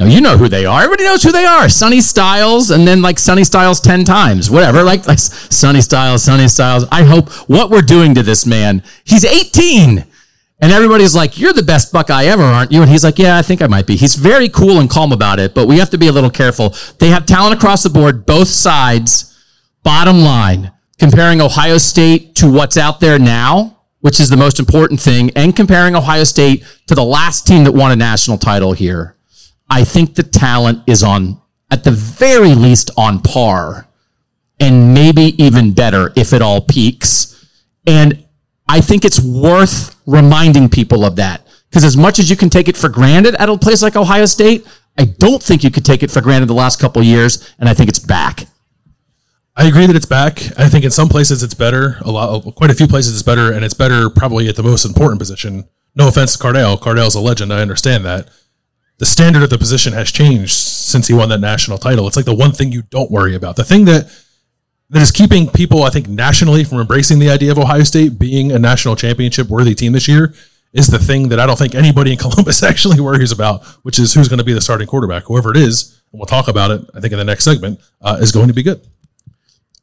Now 0.00 0.06
you 0.06 0.22
know 0.22 0.38
who 0.38 0.48
they 0.48 0.64
are. 0.64 0.80
Everybody 0.80 1.04
knows 1.04 1.22
who 1.22 1.30
they 1.30 1.44
are. 1.44 1.68
Sonny 1.68 2.00
Styles, 2.00 2.70
and 2.70 2.88
then 2.88 3.02
like 3.02 3.18
Sonny 3.18 3.44
Styles 3.44 3.80
ten 3.80 4.02
times, 4.02 4.50
whatever. 4.50 4.82
Like 4.82 5.06
like 5.06 5.18
Sonny 5.18 5.82
Styles, 5.82 6.24
Sonny 6.24 6.48
Styles. 6.48 6.86
I 6.90 7.02
hope 7.02 7.28
what 7.50 7.68
we're 7.68 7.82
doing 7.82 8.14
to 8.14 8.22
this 8.22 8.46
man. 8.46 8.82
He's 9.04 9.26
18, 9.26 10.06
and 10.62 10.72
everybody's 10.72 11.14
like, 11.14 11.38
"You're 11.38 11.52
the 11.52 11.62
best 11.62 11.92
Buckeye 11.92 12.24
ever, 12.24 12.42
aren't 12.42 12.72
you?" 12.72 12.80
And 12.80 12.90
he's 12.90 13.04
like, 13.04 13.18
"Yeah, 13.18 13.36
I 13.36 13.42
think 13.42 13.60
I 13.60 13.66
might 13.66 13.86
be." 13.86 13.94
He's 13.94 14.14
very 14.14 14.48
cool 14.48 14.80
and 14.80 14.88
calm 14.88 15.12
about 15.12 15.38
it, 15.38 15.54
but 15.54 15.68
we 15.68 15.76
have 15.78 15.90
to 15.90 15.98
be 15.98 16.08
a 16.08 16.12
little 16.12 16.30
careful. 16.30 16.74
They 16.98 17.08
have 17.08 17.26
talent 17.26 17.54
across 17.54 17.82
the 17.82 17.90
board, 17.90 18.24
both 18.24 18.48
sides. 18.48 19.36
Bottom 19.82 20.20
line, 20.20 20.72
comparing 20.98 21.42
Ohio 21.42 21.76
State 21.76 22.34
to 22.36 22.50
what's 22.50 22.78
out 22.78 23.00
there 23.00 23.18
now, 23.18 23.80
which 24.00 24.18
is 24.18 24.30
the 24.30 24.36
most 24.38 24.58
important 24.58 24.98
thing, 24.98 25.30
and 25.36 25.54
comparing 25.54 25.94
Ohio 25.94 26.24
State 26.24 26.64
to 26.86 26.94
the 26.94 27.04
last 27.04 27.46
team 27.46 27.64
that 27.64 27.72
won 27.72 27.92
a 27.92 27.96
national 27.96 28.38
title 28.38 28.72
here, 28.72 29.16
I 29.70 29.84
think 29.84 30.14
the 30.16 30.24
talent 30.24 30.82
is 30.86 31.02
on, 31.02 31.40
at 31.70 31.84
the 31.84 31.92
very 31.92 32.54
least, 32.54 32.90
on 32.96 33.20
par, 33.20 33.86
and 34.58 34.92
maybe 34.92 35.40
even 35.42 35.72
better 35.72 36.12
if 36.16 36.32
it 36.32 36.42
all 36.42 36.60
peaks. 36.60 37.46
And 37.86 38.26
I 38.68 38.80
think 38.80 39.04
it's 39.04 39.20
worth 39.20 39.96
reminding 40.06 40.68
people 40.68 41.04
of 41.04 41.16
that. 41.16 41.46
Because 41.70 41.84
as 41.84 41.96
much 41.96 42.18
as 42.18 42.28
you 42.28 42.36
can 42.36 42.50
take 42.50 42.68
it 42.68 42.76
for 42.76 42.88
granted 42.88 43.36
at 43.36 43.48
a 43.48 43.56
place 43.56 43.80
like 43.80 43.94
Ohio 43.94 44.26
State, 44.26 44.66
I 44.98 45.04
don't 45.04 45.42
think 45.42 45.62
you 45.62 45.70
could 45.70 45.84
take 45.84 46.02
it 46.02 46.10
for 46.10 46.20
granted 46.20 46.46
the 46.46 46.54
last 46.54 46.80
couple 46.80 47.02
years, 47.02 47.54
and 47.58 47.68
I 47.68 47.74
think 47.74 47.88
it's 47.88 48.00
back. 48.00 48.46
I 49.56 49.66
agree 49.66 49.86
that 49.86 49.96
it's 49.96 50.06
back. 50.06 50.40
I 50.58 50.68
think 50.68 50.84
in 50.84 50.90
some 50.90 51.08
places 51.08 51.42
it's 51.42 51.54
better. 51.54 51.98
A 52.00 52.10
lot, 52.10 52.54
quite 52.56 52.70
a 52.70 52.74
few 52.74 52.88
places 52.88 53.12
it's 53.14 53.22
better, 53.22 53.52
and 53.52 53.64
it's 53.64 53.74
better 53.74 54.10
probably 54.10 54.48
at 54.48 54.56
the 54.56 54.62
most 54.62 54.84
important 54.84 55.20
position. 55.20 55.68
No 55.94 56.08
offense 56.08 56.36
to 56.36 56.42
Cardale. 56.42 56.78
Cardale's 56.78 57.14
a 57.14 57.20
legend. 57.20 57.52
I 57.52 57.60
understand 57.60 58.04
that. 58.04 58.28
The 59.00 59.06
standard 59.06 59.42
of 59.42 59.48
the 59.48 59.56
position 59.56 59.94
has 59.94 60.12
changed 60.12 60.52
since 60.52 61.08
he 61.08 61.14
won 61.14 61.30
that 61.30 61.40
national 61.40 61.78
title. 61.78 62.06
It's 62.06 62.16
like 62.16 62.26
the 62.26 62.34
one 62.34 62.52
thing 62.52 62.70
you 62.70 62.82
don't 62.82 63.10
worry 63.10 63.34
about. 63.34 63.56
The 63.56 63.64
thing 63.64 63.86
that 63.86 64.14
that 64.90 65.00
is 65.00 65.10
keeping 65.10 65.48
people, 65.48 65.84
I 65.84 65.90
think, 65.90 66.06
nationally 66.06 66.64
from 66.64 66.80
embracing 66.80 67.18
the 67.18 67.30
idea 67.30 67.50
of 67.50 67.58
Ohio 67.58 67.82
State 67.82 68.18
being 68.18 68.52
a 68.52 68.58
national 68.58 68.96
championship 68.96 69.48
worthy 69.48 69.74
team 69.74 69.92
this 69.92 70.06
year 70.06 70.34
is 70.74 70.88
the 70.88 70.98
thing 70.98 71.30
that 71.30 71.40
I 71.40 71.46
don't 71.46 71.58
think 71.58 71.74
anybody 71.74 72.12
in 72.12 72.18
Columbus 72.24 72.62
actually 72.62 73.00
worries 73.00 73.32
about, 73.32 73.64
which 73.84 73.98
is 73.98 74.12
who's 74.12 74.28
going 74.28 74.38
to 74.38 74.44
be 74.44 74.52
the 74.52 74.60
starting 74.60 74.86
quarterback. 74.86 75.24
Whoever 75.24 75.50
it 75.50 75.56
is, 75.56 76.02
and 76.12 76.20
we'll 76.20 76.26
talk 76.26 76.48
about 76.48 76.70
it, 76.70 76.82
I 76.94 77.00
think, 77.00 77.12
in 77.12 77.18
the 77.18 77.24
next 77.24 77.44
segment, 77.44 77.80
uh, 78.02 78.18
is 78.20 78.32
going 78.32 78.48
to 78.48 78.54
be 78.54 78.62
good. 78.62 78.86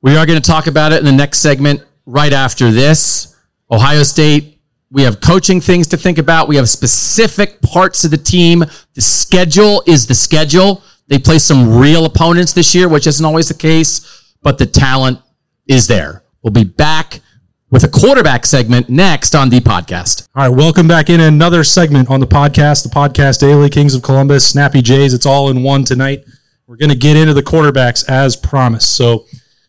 We 0.04 0.16
are 0.16 0.28
going 0.28 0.40
to 0.40 0.48
talk 0.48 0.68
about 0.68 0.92
it 0.92 1.00
in 1.00 1.06
the 1.06 1.12
next 1.12 1.40
segment 1.40 1.84
right 2.06 2.34
after 2.34 2.70
this. 2.70 3.36
Ohio 3.72 4.04
State, 4.04 4.57
we 4.90 5.04
have 5.04 5.20
coaching 5.20 5.60
things 5.60 5.88
to 5.88 5.98
think 5.98 6.18
about. 6.18 6.48
We 6.48 6.56
have 6.56 6.70
specific 6.70 7.62
parts 7.62 8.04
of 8.04 8.12
the 8.12 8.18
team. 8.18 8.64
The 8.94 9.02
schedule 9.02 9.84
is 9.86 10.08
the 10.08 10.16
schedule. 10.16 10.82
They 11.08 11.20
play 11.20 11.40
some 11.40 11.78
real 11.78 12.06
opponents 12.06 12.54
this 12.54 12.74
year, 12.74 12.88
which 12.88 13.08
isn't 13.08 13.26
always 13.26 13.48
the 13.48 13.54
case, 13.54 14.34
but 14.42 14.58
the 14.58 14.66
talent 14.66 15.20
is 15.68 15.88
there. 15.88 16.24
We'll 16.42 16.54
be 16.54 16.64
back 16.64 17.22
with 17.70 17.84
a 17.84 17.88
quarterback 17.90 18.46
segment 18.46 18.88
next 18.90 19.36
on 19.36 19.50
the 19.50 19.60
podcast. 19.60 20.28
All 20.36 20.48
right, 20.48 20.56
welcome 20.56 20.88
back 20.88 21.10
in 21.10 21.20
another 21.20 21.64
segment 21.66 22.10
on 22.10 22.22
the 22.22 22.28
podcast, 22.28 22.84
the 22.84 22.90
podcast 22.90 23.40
daily, 23.40 23.70
Kings 23.70 23.94
of 23.94 24.04
Columbus, 24.04 24.50
Snappy 24.50 24.82
Jays. 24.82 25.14
It's 25.14 25.26
all 25.26 25.50
in 25.50 25.64
one 25.64 25.84
tonight. 25.84 26.24
We're 26.66 26.78
going 26.78 26.90
to 26.90 26.96
get 26.96 27.18
into 27.18 27.34
the 27.34 27.44
quarterbacks 27.44 28.08
as 28.10 28.36
promised. 28.36 28.96
So, 28.96 29.26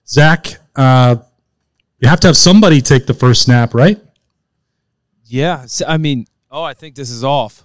Zach, 0.07 0.59
uh, 0.77 1.17
you 1.99 2.09
have 2.09 2.21
to 2.21 2.29
have 2.29 2.37
somebody 2.37 2.81
take 2.81 3.07
the 3.07 3.15
first 3.15 3.43
snap, 3.43 3.75
right? 3.75 4.01
Yeah, 5.31 5.67
I 5.87 5.99
mean, 5.99 6.27
oh, 6.51 6.63
I 6.63 6.73
think 6.75 6.95
this 6.95 7.11
is 7.11 7.23
off. 7.23 7.63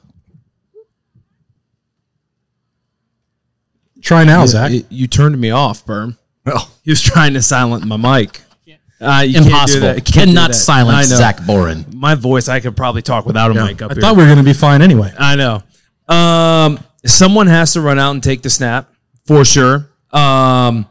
Try 4.01 4.25
now, 4.25 4.45
Zach. 4.45 4.71
Y- 4.71 4.83
you 4.89 5.07
turned 5.07 5.39
me 5.39 5.51
off, 5.51 5.85
Berm. 5.85 6.17
Well, 6.45 6.69
He 6.83 6.91
was 6.91 7.01
trying 7.01 7.33
to 7.35 7.41
silence 7.41 7.85
my 7.85 7.95
mic. 7.97 8.41
Uh, 8.99 9.21
you 9.25 9.33
can't 9.33 9.45
do 9.45 9.49
Impossible. 9.51 9.81
that. 9.81 9.93
Can't 9.95 10.05
do 10.05 10.11
Cannot 10.33 10.47
that. 10.49 10.53
silence 10.55 11.07
Zach 11.07 11.45
Boren. 11.45 11.85
My 11.93 12.15
voice, 12.15 12.47
I 12.47 12.59
could 12.61 12.75
probably 12.77 13.01
talk 13.01 13.25
without 13.25 13.51
a 13.51 13.53
mic 13.53 13.81
up 13.81 13.91
I 13.91 13.93
here. 13.95 14.01
thought 14.01 14.15
we 14.15 14.23
were 14.23 14.27
going 14.27 14.37
to 14.37 14.43
be 14.43 14.53
fine 14.53 14.81
anyway. 14.81 15.13
I 15.17 15.35
know. 15.35 15.63
Um, 16.13 16.79
someone 17.05 17.47
has 17.47 17.73
to 17.73 17.81
run 17.81 17.99
out 17.99 18.11
and 18.11 18.23
take 18.23 18.41
the 18.43 18.49
snap 18.49 18.89
for 19.25 19.43
sure. 19.43 19.89
Um, 20.11 20.85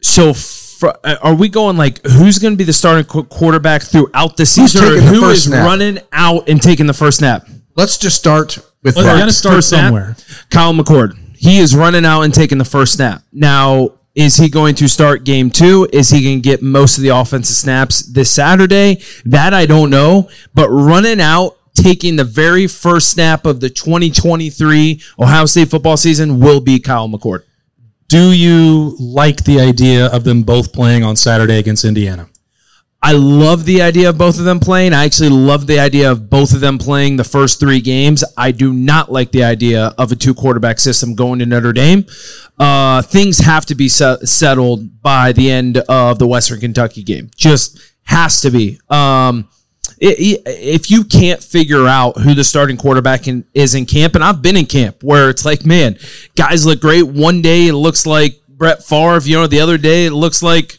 so 0.00 0.32
fr- 0.82 0.98
uh, 1.04 1.16
are 1.22 1.34
we 1.34 1.48
going 1.48 1.76
like 1.76 2.04
who's 2.04 2.38
going 2.38 2.52
to 2.54 2.58
be 2.58 2.64
the 2.64 2.72
starting 2.72 3.04
quarterback 3.04 3.82
throughout 3.82 4.36
the 4.36 4.44
season? 4.44 4.82
Or 4.84 4.96
taking 5.00 5.20
the 5.20 5.28
is 5.28 5.44
snap? 5.44 5.64
running 5.64 5.98
out 6.12 6.48
and 6.48 6.60
taking 6.60 6.86
the 6.86 6.94
first 6.94 7.18
snap? 7.18 7.46
Let's 7.76 7.96
just 7.98 8.16
start 8.16 8.58
with 8.82 8.96
Well, 8.96 9.04
got 9.16 9.26
to 9.26 9.32
start 9.32 9.56
First 9.56 9.70
snap? 9.70 9.84
somewhere. 9.86 10.16
Kyle 10.50 10.74
McCord. 10.74 11.16
He 11.36 11.58
is 11.58 11.74
running 11.74 12.04
out 12.04 12.22
and 12.22 12.34
taking 12.34 12.58
the 12.58 12.64
first 12.64 12.94
snap. 12.94 13.22
Now, 13.32 13.92
is 14.14 14.36
he 14.36 14.48
going 14.48 14.74
to 14.76 14.88
start 14.88 15.24
game 15.24 15.50
two? 15.50 15.88
Is 15.92 16.10
he 16.10 16.22
going 16.22 16.38
to 16.38 16.42
get 16.42 16.62
most 16.62 16.98
of 16.98 17.02
the 17.02 17.08
offensive 17.10 17.56
snaps 17.56 18.02
this 18.02 18.30
Saturday? 18.30 19.00
That 19.24 19.54
I 19.54 19.66
don't 19.66 19.90
know. 19.90 20.28
But 20.54 20.68
running 20.68 21.20
out, 21.20 21.56
taking 21.74 22.16
the 22.16 22.24
very 22.24 22.66
first 22.66 23.10
snap 23.10 23.46
of 23.46 23.60
the 23.60 23.70
2023 23.70 25.00
Ohio 25.18 25.46
State 25.46 25.68
football 25.70 25.96
season 25.96 26.38
will 26.40 26.60
be 26.60 26.78
Kyle 26.78 27.08
McCord. 27.08 27.44
Do 28.12 28.32
you 28.32 28.94
like 29.00 29.44
the 29.44 29.58
idea 29.58 30.04
of 30.08 30.22
them 30.22 30.42
both 30.42 30.74
playing 30.74 31.02
on 31.02 31.16
Saturday 31.16 31.58
against 31.58 31.82
Indiana? 31.82 32.28
I 33.02 33.12
love 33.12 33.64
the 33.64 33.80
idea 33.80 34.10
of 34.10 34.18
both 34.18 34.38
of 34.38 34.44
them 34.44 34.60
playing. 34.60 34.92
I 34.92 35.06
actually 35.06 35.30
love 35.30 35.66
the 35.66 35.78
idea 35.80 36.12
of 36.12 36.28
both 36.28 36.52
of 36.52 36.60
them 36.60 36.76
playing 36.76 37.16
the 37.16 37.24
first 37.24 37.58
three 37.58 37.80
games. 37.80 38.22
I 38.36 38.50
do 38.50 38.74
not 38.74 39.10
like 39.10 39.32
the 39.32 39.44
idea 39.44 39.94
of 39.96 40.12
a 40.12 40.14
two 40.14 40.34
quarterback 40.34 40.78
system 40.78 41.14
going 41.14 41.38
to 41.38 41.46
Notre 41.46 41.72
Dame. 41.72 42.04
Uh, 42.58 43.00
things 43.00 43.38
have 43.38 43.64
to 43.64 43.74
be 43.74 43.88
se- 43.88 44.26
settled 44.26 45.00
by 45.00 45.32
the 45.32 45.50
end 45.50 45.78
of 45.78 46.18
the 46.18 46.26
Western 46.26 46.60
Kentucky 46.60 47.02
game. 47.02 47.30
Just 47.34 47.80
has 48.02 48.42
to 48.42 48.50
be. 48.50 48.78
Um, 48.90 49.48
i- 50.02 50.06
i- 50.18 50.38
if 50.46 50.90
you 50.90 51.04
can't 51.04 51.42
figure 51.42 51.86
out 51.86 52.18
who 52.20 52.34
the 52.34 52.44
starting 52.44 52.76
quarterback 52.76 53.28
in, 53.28 53.44
is 53.54 53.74
in 53.74 53.86
camp, 53.86 54.14
and 54.14 54.24
I've 54.24 54.42
been 54.42 54.56
in 54.56 54.66
camp 54.66 55.02
where 55.02 55.30
it's 55.30 55.44
like, 55.44 55.64
man, 55.64 55.96
guys 56.36 56.64
look 56.66 56.80
great. 56.80 57.02
One 57.06 57.42
day 57.42 57.68
it 57.68 57.74
looks 57.74 58.06
like 58.06 58.40
Brett 58.48 58.82
Favre, 58.84 59.20
you 59.24 59.36
know, 59.36 59.46
the 59.46 59.60
other 59.60 59.78
day 59.78 60.06
it 60.06 60.12
looks 60.12 60.42
like 60.42 60.78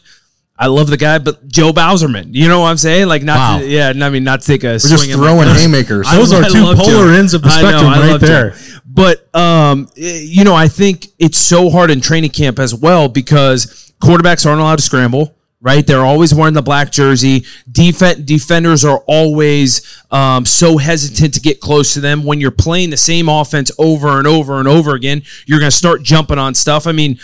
I 0.56 0.68
love 0.68 0.88
the 0.88 0.96
guy, 0.96 1.18
but 1.18 1.48
Joe 1.48 1.72
Bauserman. 1.72 2.28
You 2.32 2.46
know 2.46 2.60
what 2.60 2.68
I'm 2.68 2.76
saying? 2.76 3.08
Like, 3.08 3.24
not 3.24 3.36
Wow. 3.36 3.58
to, 3.58 3.66
yeah. 3.66 3.92
I 3.94 4.08
mean, 4.10 4.22
not 4.22 4.40
to 4.40 4.46
take 4.46 4.62
a 4.62 4.68
We're 4.74 4.78
swing 4.78 4.90
just 4.98 5.10
throwing 5.12 5.48
my- 5.48 5.54
haymakers. 5.54 6.08
Those 6.12 6.32
are 6.32 6.44
two 6.48 6.62
love 6.62 6.78
polar 6.78 7.12
ends 7.12 7.34
of 7.34 7.42
the 7.42 7.48
I 7.48 7.58
spectrum 7.58 7.90
I 7.92 8.10
right 8.12 8.20
there. 8.20 8.50
Joe. 8.50 8.56
But 8.86 9.28
um, 9.36 9.88
you 9.96 10.44
know, 10.44 10.54
I 10.54 10.68
think 10.68 11.08
it's 11.18 11.38
so 11.38 11.70
hard 11.70 11.90
in 11.90 12.00
training 12.00 12.30
camp 12.30 12.60
as 12.60 12.72
well 12.72 13.08
because 13.08 13.92
quarterbacks 14.00 14.46
aren't 14.46 14.60
allowed 14.60 14.76
to 14.76 14.82
scramble. 14.84 15.34
Right, 15.64 15.86
they're 15.86 16.04
always 16.04 16.34
wearing 16.34 16.52
the 16.52 16.60
black 16.60 16.92
jersey. 16.92 17.46
Defenders 17.72 18.84
are 18.84 18.98
always 19.06 20.04
um, 20.10 20.44
so 20.44 20.76
hesitant 20.76 21.32
to 21.32 21.40
get 21.40 21.58
close 21.58 21.94
to 21.94 22.00
them. 22.00 22.22
When 22.22 22.38
you're 22.38 22.50
playing 22.50 22.90
the 22.90 22.98
same 22.98 23.30
offense 23.30 23.70
over 23.78 24.18
and 24.18 24.26
over 24.26 24.58
and 24.58 24.68
over 24.68 24.94
again, 24.94 25.22
you're 25.46 25.60
going 25.60 25.70
to 25.70 25.76
start 25.76 26.02
jumping 26.02 26.36
on 26.36 26.52
stuff. 26.52 26.86
I 26.86 26.92
mean, 26.92 27.18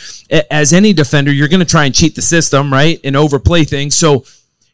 as 0.50 0.72
any 0.72 0.94
defender, 0.94 1.30
you're 1.30 1.48
going 1.48 1.60
to 1.60 1.66
try 1.66 1.84
and 1.84 1.94
cheat 1.94 2.14
the 2.14 2.22
system, 2.22 2.72
right, 2.72 2.98
and 3.04 3.14
overplay 3.14 3.64
things. 3.64 3.94
So 3.94 4.24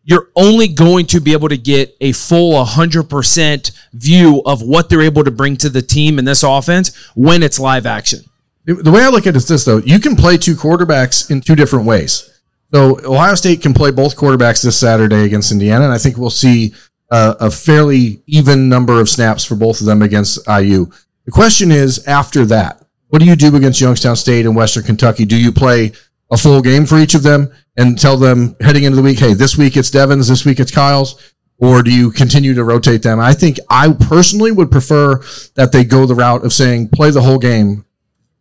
you're 0.05 0.29
only 0.37 0.69
going 0.69 1.07
to 1.07 1.21
be 1.21 1.33
able 1.33 1.49
to 1.49 1.57
get 1.57 1.97
a 2.01 2.13
full 2.13 2.65
100% 2.65 3.73
view 3.95 4.43
of 4.47 4.63
what 4.63 4.89
they're 4.89 5.03
able 5.03 5.25
to 5.25 5.33
bring 5.33 5.57
to 5.57 5.69
the 5.69 5.83
team 5.83 6.21
in 6.21 6.25
this 6.25 6.45
offense 6.45 6.97
when 7.17 7.43
it's 7.43 7.59
live 7.59 7.85
action. 7.85 8.21
The 8.65 8.93
way 8.93 9.03
I 9.03 9.09
look 9.09 9.27
at 9.27 9.35
it 9.35 9.39
is 9.39 9.49
this, 9.49 9.65
though. 9.65 9.79
You 9.79 9.99
can 9.99 10.15
play 10.15 10.37
two 10.37 10.55
quarterbacks 10.55 11.29
in 11.29 11.41
two 11.41 11.57
different 11.57 11.87
ways. 11.87 12.31
So 12.73 12.99
Ohio 13.05 13.35
State 13.35 13.63
can 13.63 13.75
play 13.75 13.91
both 13.91 14.17
quarterbacks 14.17 14.63
this 14.63 14.79
Saturday 14.79 15.25
against 15.25 15.53
Indiana, 15.53 15.85
and 15.85 15.93
I 15.93 15.99
think 15.99 16.17
we'll 16.17 16.31
see 16.31 16.75
uh, 17.11 17.35
a 17.41 17.51
fairly 17.51 18.23
even 18.27 18.69
number 18.69 19.01
of 19.01 19.09
snaps 19.09 19.45
for 19.45 19.55
both 19.55 19.81
of 19.81 19.87
them 19.87 20.03
against 20.03 20.47
IU. 20.49 20.87
The 21.25 21.33
question 21.33 21.71
is, 21.71 22.07
after 22.07 22.45
that, 22.47 22.85
what 23.09 23.21
do 23.21 23.27
you 23.27 23.37
do 23.37 23.55
against 23.55 23.81
Youngstown 23.81 24.17
State 24.17 24.47
and 24.47 24.57
Western 24.57 24.83
Kentucky? 24.83 25.25
Do 25.25 25.41
you 25.41 25.53
play 25.53 25.93
a 26.31 26.37
full 26.37 26.61
game 26.61 26.87
for 26.87 26.99
each 26.99 27.15
of 27.15 27.23
them 27.23 27.53
and 27.77 27.99
tell 27.99 28.17
them 28.17 28.57
heading 28.61 28.83
into 28.83 28.97
the 28.97 29.03
week, 29.03 29.21
hey, 29.21 29.35
this 29.35 29.57
week 29.57 29.77
it's 29.77 29.91
Devin's, 29.91 30.29
this 30.29 30.45
week 30.45 30.59
it's 30.59 30.73
Kyle's? 30.73 31.33
Or 31.59 31.83
do 31.83 31.91
you 31.91 32.11
continue 32.11 32.53
to 32.53 32.65
rotate 32.65 33.03
them? 33.03 33.19
I 33.19 33.33
think 33.33 33.59
I 33.71 33.93
personally 33.93 34.53
would 34.53 34.71
prefer 34.71 35.23
that 35.55 35.73
they 35.73 35.85
go 35.85 36.05
the 36.05 36.15
route 36.15 36.45
of 36.45 36.53
saying, 36.53 36.89
play 36.89 37.11
the 37.11 37.23
whole 37.23 37.39
game 37.39 37.87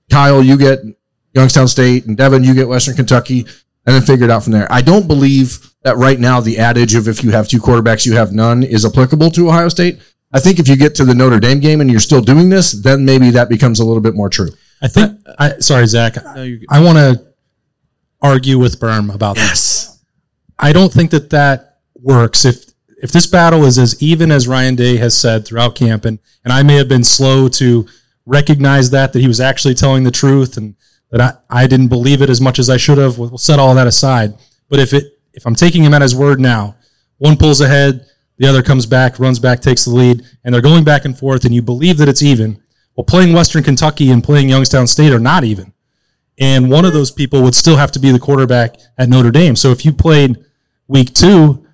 Kyle, 0.10 0.44
you 0.44 0.58
get 0.58 0.80
Youngstown 1.34 1.68
State, 1.68 2.06
and 2.06 2.16
Devin, 2.16 2.44
you 2.44 2.54
get 2.54 2.68
Western 2.68 2.96
Kentucky, 2.96 3.46
and 3.86 3.96
then 3.96 4.02
figure 4.02 4.26
it 4.26 4.32
out 4.32 4.44
from 4.44 4.54
there. 4.54 4.72
I 4.72 4.82
don't 4.82 5.08
believe 5.08 5.74
that 5.84 5.98
right 5.98 6.20
now 6.20 6.42
the 6.42 6.58
adage 6.58 6.96
of 6.96 7.08
if 7.08 7.24
you 7.24 7.32
have 7.32 7.48
two 7.48 7.60
quarterbacks, 7.60 8.06
you 8.06 8.16
have 8.16 8.34
none 8.34 8.64
is 8.64 8.86
applicable 8.86 9.32
to 9.32 9.50
Ohio 9.50 9.70
State. 9.70 10.00
I 10.34 10.40
think 10.40 10.60
if 10.60 10.68
you 10.68 10.76
get 10.76 10.96
to 10.96 11.06
the 11.06 11.14
Notre 11.14 11.40
Dame 11.40 11.60
game 11.60 11.82
and 11.82 11.90
you're 11.90 12.00
still 12.00 12.22
doing 12.22 12.50
this, 12.50 12.72
then 12.72 13.06
maybe 13.06 13.30
that 13.32 13.48
becomes 13.48 13.80
a 13.80 13.86
little 13.86 14.02
bit 14.02 14.16
more 14.16 14.30
true. 14.30 14.50
I 14.82 14.88
think. 14.88 15.20
I, 15.40 15.60
sorry, 15.60 15.88
Zach. 15.88 16.16
you're. 16.36 16.60
I 16.70 16.84
want 16.84 16.98
to 16.98 17.26
argue 18.22 18.58
with 18.60 18.80
Berm 18.80 19.14
about 19.14 19.36
this. 19.36 20.04
I 20.58 20.74
don't 20.74 20.92
think 20.92 21.12
that 21.12 21.30
that 21.30 21.80
works. 21.96 22.44
If 22.46 22.66
if 23.02 23.12
this 23.12 23.28
battle 23.28 23.66
is 23.66 23.78
as 23.78 24.02
even 24.02 24.32
as 24.32 24.48
Ryan 24.48 24.76
Day 24.76 24.98
has 24.98 25.18
said 25.18 25.46
throughout 25.46 25.76
camp, 25.76 26.06
and 26.06 26.20
and 26.44 26.52
I 26.52 26.64
may 26.64 26.76
have 26.76 26.90
been 26.90 27.04
slow 27.04 27.48
to 27.50 27.88
recognize 28.26 28.90
that 28.90 29.14
that 29.14 29.20
he 29.20 29.28
was 29.28 29.40
actually 29.40 29.76
telling 29.76 30.04
the 30.04 30.12
truth, 30.12 30.58
and 30.58 30.76
that 31.16 31.44
I, 31.50 31.64
I 31.64 31.68
didn't 31.68 31.88
believe 31.88 32.22
it 32.22 32.30
as 32.30 32.42
much 32.42 32.60
as 32.60 32.70
I 32.70 32.78
should 32.78 32.98
have. 32.98 33.18
We'll 33.18 33.38
set 33.38 33.60
all 33.60 33.74
that 33.76 33.88
aside. 33.88 34.34
But 34.70 34.80
if 34.80 34.94
it 34.94 35.20
if 35.34 35.46
I'm 35.46 35.56
taking 35.56 35.84
him 35.84 35.94
at 35.94 36.02
his 36.02 36.16
word 36.16 36.40
now, 36.40 36.76
one 37.18 37.38
pulls 37.38 37.62
ahead, 37.62 38.06
the 38.38 38.48
other 38.48 38.64
comes 38.64 38.86
back, 38.86 39.20
runs 39.20 39.40
back, 39.40 39.62
takes 39.62 39.86
the 39.86 39.92
lead, 39.92 40.26
and 40.44 40.54
they're 40.54 40.62
going 40.62 40.84
back 40.84 41.06
and 41.06 41.18
forth, 41.18 41.44
and 41.46 41.54
you 41.54 41.62
believe 41.62 41.98
that 41.98 42.08
it's 42.08 42.24
even. 42.24 42.62
Well, 42.96 43.04
playing 43.04 43.34
Western 43.34 43.64
Kentucky 43.64 44.12
and 44.12 44.24
playing 44.24 44.48
Youngstown 44.48 44.88
State 44.88 45.12
are 45.12 45.20
not 45.20 45.44
even 45.44 45.74
and 46.38 46.70
one 46.70 46.86
of 46.86 46.94
those 46.94 47.12
people 47.12 47.42
would 47.44 47.56
still 47.56 47.78
have 47.78 47.92
to 47.94 48.00
be 48.00 48.12
the 48.12 48.20
quarterback 48.20 48.78
at 48.98 49.10
Notre 49.10 49.32
Dame. 49.32 49.56
So 49.56 49.72
if 49.72 49.86
you 49.86 49.94
played 49.94 50.44
week 50.88 51.14
two, 51.14 51.66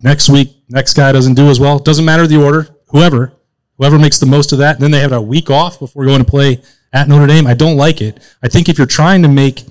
next 0.00 0.28
week, 0.28 0.56
next 0.68 0.94
guy 0.94 1.12
doesn't 1.12 1.34
do 1.34 1.48
as 1.48 1.60
well. 1.60 1.78
Doesn't 1.78 2.04
matter 2.04 2.26
the 2.26 2.42
order, 2.42 2.68
whoever, 2.88 3.32
whoever 3.76 3.98
makes 3.98 4.18
the 4.18 4.26
most 4.26 4.52
of 4.52 4.58
that. 4.58 4.76
And 4.76 4.82
then 4.82 4.90
they 4.90 5.00
have 5.00 5.12
a 5.12 5.22
week 5.22 5.50
off 5.50 5.78
before 5.78 6.04
going 6.04 6.24
to 6.24 6.30
play 6.30 6.60
at 6.92 7.08
Notre 7.08 7.26
Dame. 7.26 7.46
I 7.46 7.54
don't 7.54 7.76
like 7.76 8.00
it. 8.00 8.22
I 8.42 8.48
think 8.48 8.68
if 8.68 8.78
you're 8.78 8.86
trying 8.86 9.22
to 9.22 9.28
make 9.28 9.64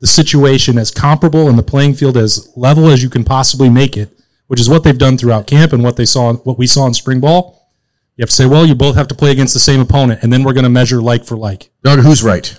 the 0.00 0.06
situation 0.06 0.78
as 0.78 0.90
comparable 0.90 1.48
and 1.48 1.58
the 1.58 1.62
playing 1.62 1.94
field 1.94 2.16
as 2.16 2.52
level 2.56 2.88
as 2.88 3.02
you 3.02 3.10
can 3.10 3.24
possibly 3.24 3.68
make 3.68 3.96
it, 3.96 4.10
which 4.46 4.60
is 4.60 4.68
what 4.68 4.82
they've 4.82 4.98
done 4.98 5.18
throughout 5.18 5.46
camp 5.46 5.72
and 5.72 5.82
what 5.84 5.96
they 5.96 6.06
saw, 6.06 6.32
what 6.32 6.58
we 6.58 6.66
saw 6.66 6.86
in 6.86 6.94
spring 6.94 7.20
ball. 7.20 7.70
You 8.16 8.22
have 8.22 8.30
to 8.30 8.36
say, 8.36 8.46
well, 8.46 8.66
you 8.66 8.74
both 8.74 8.96
have 8.96 9.08
to 9.08 9.14
play 9.14 9.30
against 9.30 9.54
the 9.54 9.60
same 9.60 9.80
opponent, 9.80 10.22
and 10.22 10.32
then 10.32 10.42
we're 10.42 10.52
going 10.52 10.64
to 10.64 10.70
measure 10.70 11.00
like 11.00 11.24
for 11.24 11.36
like. 11.36 11.70
Doug, 11.82 12.00
who's 12.00 12.22
right? 12.22 12.58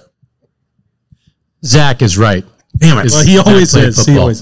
Zach 1.63 2.01
is 2.01 2.17
right. 2.17 2.43
Damn 2.77 2.97
it. 2.97 3.11
Well, 3.11 3.25
he 3.25 3.37
always 3.37 3.75
is. 3.75 4.05
He 4.05 4.17
always. 4.17 4.41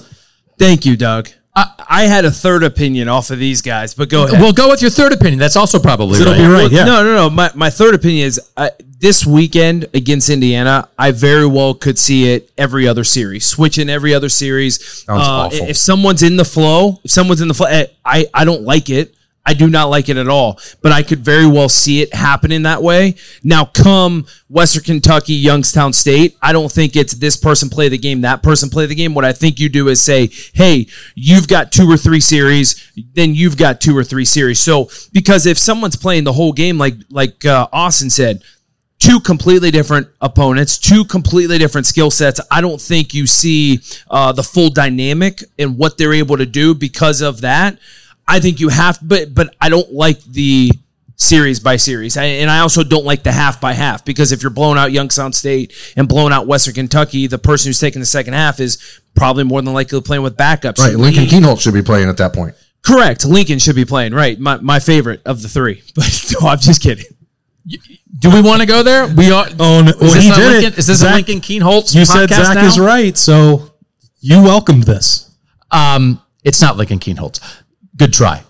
Thank 0.58 0.86
you, 0.86 0.96
Doug. 0.96 1.30
I, 1.60 1.86
I 1.90 2.04
had 2.04 2.26
a 2.26 2.32
third 2.32 2.64
opinion 2.64 3.08
off 3.08 3.30
of 3.32 3.40
these 3.40 3.62
guys, 3.62 3.94
but 3.94 4.10
go 4.10 4.26
ahead. 4.26 4.40
We'll 4.40 4.54
go 4.54 4.70
with 4.70 4.82
your 4.82 4.92
third 4.92 5.14
opinion. 5.14 5.40
That's 5.40 5.56
also 5.56 5.80
probably 5.80 6.20
It'll 6.22 6.34
be 6.34 6.46
right. 6.46 6.72
Yeah. 6.72 6.86
No, 6.86 7.04
no, 7.04 7.16
no. 7.16 7.30
My, 7.30 7.52
my 7.56 7.70
third 7.70 7.96
opinion 7.96 8.28
is 8.28 8.40
uh, 8.56 8.70
this 9.00 9.26
weekend 9.26 9.88
against 9.94 10.30
Indiana, 10.30 10.90
I 10.98 11.12
very 11.12 11.48
well 11.48 11.74
could 11.74 11.98
see 11.98 12.32
it 12.34 12.52
every 12.58 12.88
other 12.88 13.04
series, 13.04 13.46
switching 13.46 13.90
every 13.90 14.14
other 14.14 14.30
series. 14.30 15.06
Uh, 15.08 15.16
awful. 15.16 15.68
If 15.68 15.78
someone's 15.78 16.22
in 16.22 16.36
the 16.36 16.46
flow, 16.46 17.00
if 17.04 17.12
someone's 17.12 17.42
in 17.42 17.48
the 17.48 17.54
flow, 17.54 17.68
eh, 17.68 17.88
I, 18.04 18.28
I 18.34 18.46
don't 18.46 18.64
like 18.64 18.90
it. 18.90 19.16
I 19.50 19.54
do 19.54 19.68
not 19.68 19.86
like 19.86 20.10
it 20.10 20.18
at 20.18 20.28
all, 20.28 20.60
but 20.84 20.92
I 20.92 21.02
could 21.02 21.22
very 21.26 21.48
well 21.48 21.70
see 21.70 22.04
it 22.04 22.14
happening 22.14 22.62
that 22.62 22.84
way. 22.84 23.16
Now, 23.44 23.66
come 23.66 24.28
Western 24.48 24.84
Kentucky, 24.84 25.34
Youngstown 25.34 25.92
State, 25.92 26.38
I 26.40 26.54
don't 26.54 26.72
think 26.72 26.96
it's 26.96 27.14
this 27.14 27.36
person 27.36 27.68
play 27.68 27.90
the 27.90 27.98
game, 27.98 28.22
that 28.22 28.44
person 28.44 28.70
play 28.70 28.86
the 28.86 28.94
game. 28.94 29.16
What 29.16 29.26
I 29.26 29.34
think 29.34 29.60
you 29.60 29.68
do 29.68 29.88
is 29.88 30.04
say, 30.04 30.30
hey, 30.54 30.86
you've 31.16 31.48
got 31.48 31.72
two 31.72 31.90
or 31.90 31.98
three 31.98 32.20
series, 32.20 32.92
then 33.16 33.34
you've 33.34 33.58
got 33.58 33.82
two 33.82 33.98
or 33.98 34.04
three 34.04 34.24
series. 34.24 34.60
So, 34.60 34.92
because 35.14 35.48
if 35.48 35.58
someone's 35.58 35.96
playing 35.96 36.26
the 36.26 36.34
whole 36.34 36.54
game, 36.54 36.78
like 36.78 36.94
like 37.10 37.44
uh, 37.44 37.68
Austin 37.74 38.12
said, 38.12 38.44
two 39.00 39.20
completely 39.20 39.72
different 39.72 40.10
opponents, 40.22 40.78
two 40.78 41.06
completely 41.06 41.58
different 41.58 41.88
skill 41.88 42.12
sets. 42.12 42.40
I 42.52 42.62
don't 42.62 42.80
think 42.80 43.16
you 43.16 43.26
see 43.26 43.80
uh, 44.12 44.32
the 44.32 44.44
full 44.44 44.70
dynamic 44.70 45.44
and 45.58 45.76
what 45.76 45.98
they're 45.98 46.14
able 46.14 46.38
to 46.38 46.46
do 46.46 46.76
because 46.76 47.22
of 47.22 47.42
that. 47.42 47.80
I 48.30 48.40
think 48.40 48.60
you 48.60 48.70
have, 48.70 49.00
but 49.02 49.34
but 49.34 49.56
I 49.60 49.70
don't 49.70 49.92
like 49.92 50.24
the 50.24 50.72
series 51.16 51.60
by 51.60 51.76
series, 51.76 52.16
I, 52.16 52.24
and 52.24 52.50
I 52.50 52.60
also 52.60 52.84
don't 52.84 53.04
like 53.04 53.24
the 53.24 53.32
half 53.32 53.60
by 53.60 53.74
half 53.74 54.06
because 54.06 54.32
if 54.32 54.42
you're 54.42 54.52
blowing 54.52 54.78
out 54.78 54.92
Youngstown 54.94 55.34
State 55.34 55.74
and 55.98 56.08
blowing 56.08 56.32
out 56.32 56.48
Western 56.48 56.74
Kentucky, 56.76 57.28
the 57.28 57.38
person 57.38 57.70
who's 57.70 57.80
taking 57.80 58.00
the 58.00 58.06
second 58.06 58.34
half 58.34 58.60
is 58.62 59.02
probably 59.16 59.44
more 59.44 59.62
than 59.62 59.74
likely 59.74 60.00
playing 60.02 60.24
with 60.24 60.38
backups. 60.38 60.78
Right. 60.80 60.96
Lincoln 60.96 61.26
Kienholz 61.26 61.60
should 61.62 61.74
be 61.74 61.82
playing 61.82 62.08
at 62.08 62.18
that 62.18 62.34
point. 62.34 62.56
Correct. 62.82 63.26
Lincoln 63.26 63.60
should 63.60 63.76
be 63.76 63.84
playing. 63.84 64.14
Right. 64.14 64.40
My, 64.40 64.58
my 64.58 64.80
favorite 64.80 65.22
of 65.26 65.42
the 65.42 65.50
three. 65.50 65.84
But 65.96 66.34
no, 66.40 66.48
I'm 66.48 66.60
just 66.60 66.82
kidding. 66.82 67.06
Do 68.18 68.32
we 68.32 68.42
want 68.42 68.62
to 68.62 68.68
go 68.68 68.82
there? 68.84 69.08
We 69.08 69.32
are. 69.32 69.46
Oh, 69.60 69.82
no. 69.82 69.90
Is 69.92 70.00
well, 70.00 70.14
this, 70.14 70.24
he 70.24 70.30
did 70.32 70.38
Lincoln, 70.38 70.74
it. 70.74 70.78
is 70.80 70.88
this 70.88 71.00
Zach- 71.00 71.12
a 71.12 71.16
Lincoln 71.16 71.42
Kienholz 71.42 71.94
You 71.94 72.04
podcast 72.04 72.08
said 72.08 72.30
Zach 72.30 72.56
now? 72.56 72.66
is 72.66 72.80
right, 72.80 73.18
so 73.18 73.74
You 74.22 74.42
welcomed 74.42 74.84
this. 74.84 75.30
Um, 75.70 76.22
it's 76.44 76.62
not 76.62 76.78
Lincoln 76.78 77.00
Kienholz. 77.00 77.40
Good 78.00 78.14
try. 78.14 78.44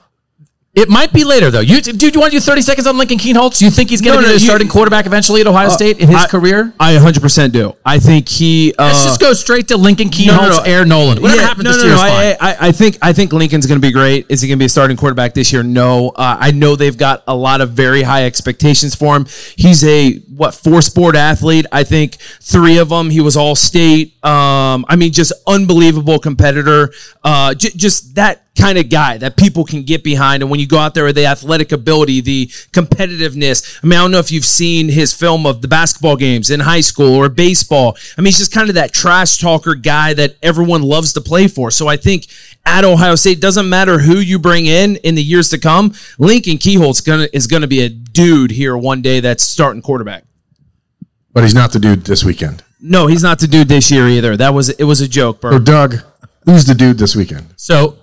It 0.76 0.88
might 0.88 1.12
be 1.12 1.24
later 1.24 1.50
though. 1.50 1.60
You 1.62 1.82
do 1.82 2.08
you 2.08 2.20
want 2.20 2.32
to 2.32 2.38
do 2.38 2.39
thirty 2.39 2.62
seconds 2.62 2.86
on 2.86 2.95
Lincoln 2.97 3.18
Kienholz? 3.18 3.58
Do 3.58 3.66
you 3.66 3.72
think 3.72 3.89
he's 3.89 4.02
going 4.02 4.14
to 4.16 4.22
No, 4.22 4.28
be 4.28 4.34
no, 4.34 4.34
the 4.36 4.39
starting 4.39 4.68
quarterback 4.68 5.08
eventually 5.08 5.41
at 5.41 5.47
Ohio 5.47 5.68
State 5.70 5.97
in 6.00 6.08
his 6.08 6.24
I- 6.24 6.28
career? 6.28 6.72
I 6.80 6.93
100% 6.95 7.52
do. 7.52 7.76
I 7.84 7.97
think 7.97 8.30
he. 8.30 8.74
Uh, 8.78 8.84
Let's 8.86 9.04
just 9.04 9.20
go 9.20 9.34
straight 9.34 9.68
to 9.70 9.78
Lincoln 9.78 10.10
Kienholz, 10.10 10.28
no, 10.50 10.50
no. 10.58 10.62
Air 10.62 10.86
Noland. 10.86 11.22
Whatever 11.22 11.41
Yeah, 11.41 11.47
happens 11.47 11.64
no, 11.66 11.74
this 11.74 11.84
year 11.84 11.91
no. 11.91 11.95
is 11.95 12.02
fine. 12.02 12.12
I, 12.12 12.38
I, 12.39 12.68
I 12.68 12.72
think 12.72 12.97
I 13.02 13.14
think 13.14 13.34
Lincoln's 13.34 13.66
going 13.66 13.82
to 13.82 13.86
be 13.86 13.91
great. 13.91 14.28
Is 14.30 14.41
he 14.41 14.47
going 14.47 14.58
to 14.60 14.62
be 14.62 14.68
a 14.68 14.70
starting 14.70 14.95
quarterback 14.95 15.34
this 15.34 15.52
year? 15.52 15.64
No. 15.64 16.10
Uh, 16.10 16.38
I 16.39 16.52
know 16.52 16.76
they've 16.76 16.95
got 16.97 17.24
a 17.28 17.36
lot 17.36 17.62
of 17.62 17.72
very 17.72 18.04
high 18.04 18.26
expectations 18.26 18.93
for 18.93 19.16
him. 19.18 19.26
He's 19.58 19.84
a 19.84 20.20
what 20.38 20.54
four 20.54 20.84
sport 20.84 21.16
athlete. 21.16 21.66
I 21.72 21.84
think 21.84 22.18
three 22.41 22.78
of 22.78 22.89
them 22.89 23.10
he 23.10 23.22
was 23.22 23.36
all 23.36 23.56
state. 23.56 24.24
Um, 24.24 24.86
I 24.88 24.95
mean, 24.95 25.12
just 25.12 25.34
unbelievable 25.47 26.20
competitor. 26.20 26.93
Uh, 27.24 27.56
j- 27.56 27.72
just 27.76 28.16
that 28.16 28.49
kind 28.60 28.78
of 28.78 28.89
guy 28.89 29.18
that 29.18 29.38
people 29.38 29.64
can 29.64 29.84
get 29.84 30.03
behind. 30.03 30.43
And 30.43 30.49
when 30.51 30.60
you 30.60 30.68
go 30.68 30.78
out 30.78 30.93
there 30.93 31.05
with 31.05 31.16
the 31.16 31.26
athletic 31.26 31.72
ability, 31.72 32.22
the 32.22 32.47
competitiveness. 32.72 33.80
I 33.84 33.88
mean, 33.88 33.97
I 33.97 34.01
don't 34.01 34.12
know 34.12 34.20
if 34.20 34.32
you've 34.32 34.45
seen 34.45 34.89
his 34.89 35.14
film 35.14 35.45
of 35.45 35.62
the 35.62 35.68
basketball 35.68 36.16
games 36.16 36.49
in 36.49 36.60
high 36.60 36.82
school 36.82 37.16
or 37.16 37.30
baseball. 37.30 37.97
I 38.18 38.22
mean, 38.22 38.28
he's 38.28 38.38
just 38.38 38.53
kind 38.53 38.70
of 38.70 38.76
that 38.76 38.93
trash 38.93 39.38
talker 39.38 39.76
guy 39.76 40.14
that 40.14 40.36
everyone 40.43 40.82
loves 40.84 41.14
to 41.14 41.22
play 41.22 41.47
for. 41.47 41.72
So 41.72 41.88
I 41.88 41.97
think 41.97 42.28
at 42.66 42.84
Ohio 42.84 43.16
State, 43.16 43.39
doesn't 43.39 43.70
matter 43.70 43.99
who 43.99 44.18
you 44.18 44.39
bring 44.39 44.66
in 44.66 44.97
in 44.97 45.16
the 45.16 45.24
years 45.24 45.49
to 45.49 45.57
come, 45.57 45.93
Lincoln 46.18 46.57
Kienholz's 46.57 47.01
gonna 47.01 47.28
is 47.34 47.47
gonna 47.47 47.68
be 47.68 47.82
a 47.82 47.89
dude 47.89 48.51
here 48.51 48.78
one 48.78 49.01
day 49.01 49.20
that's 49.20 49.43
starting 49.43 49.82
quarterback. 49.82 50.24
But 51.34 51.43
he's 51.43 51.53
not 51.55 51.72
the 51.72 51.80
dude 51.80 52.05
this 52.05 52.24
weekend. 52.24 52.64
No, 52.82 53.07
he's 53.07 53.24
not 53.24 53.39
the 53.39 53.47
dude 53.47 53.68
this 53.68 53.91
year 53.91 54.07
either. 54.07 54.38
That 54.38 54.53
was 54.53 54.70
it 54.70 54.84
was 54.84 55.01
a 55.01 55.07
joke, 55.07 55.38
So, 55.38 55.49
bro. 55.49 55.60
Doug, 55.60 55.95
who's 56.45 56.66
the 56.66 56.76
dude 56.76 56.97
this 56.97 57.16
weekend? 57.16 57.53
So 57.57 57.97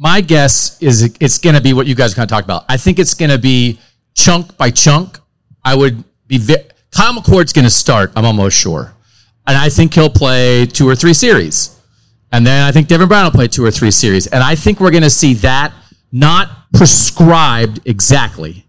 my 0.00 0.22
guess 0.22 0.82
is 0.82 1.14
it's 1.20 1.36
going 1.36 1.54
to 1.54 1.60
be 1.60 1.74
what 1.74 1.86
you 1.86 1.94
guys 1.94 2.14
are 2.14 2.16
going 2.16 2.26
to 2.26 2.32
talk 2.32 2.42
about. 2.42 2.64
I 2.70 2.78
think 2.78 2.98
it's 2.98 3.12
going 3.12 3.30
to 3.30 3.38
be 3.38 3.78
chunk 4.14 4.56
by 4.56 4.70
chunk. 4.70 5.18
I 5.62 5.76
would 5.76 6.02
be 6.26 6.38
vi- 6.38 6.64
Kyle 6.90 7.12
McCord's 7.12 7.52
going 7.52 7.66
to 7.66 7.70
start. 7.70 8.10
I'm 8.16 8.24
almost 8.24 8.56
sure, 8.56 8.94
and 9.46 9.58
I 9.58 9.68
think 9.68 9.92
he'll 9.92 10.08
play 10.08 10.64
two 10.64 10.88
or 10.88 10.96
three 10.96 11.12
series, 11.12 11.78
and 12.32 12.46
then 12.46 12.66
I 12.66 12.72
think 12.72 12.88
Devin 12.88 13.08
Brown 13.08 13.24
will 13.24 13.30
play 13.30 13.46
two 13.46 13.62
or 13.62 13.70
three 13.70 13.90
series, 13.90 14.26
and 14.26 14.42
I 14.42 14.54
think 14.54 14.80
we're 14.80 14.90
going 14.90 15.02
to 15.02 15.10
see 15.10 15.34
that 15.34 15.74
not 16.10 16.72
prescribed 16.72 17.80
exactly, 17.84 18.66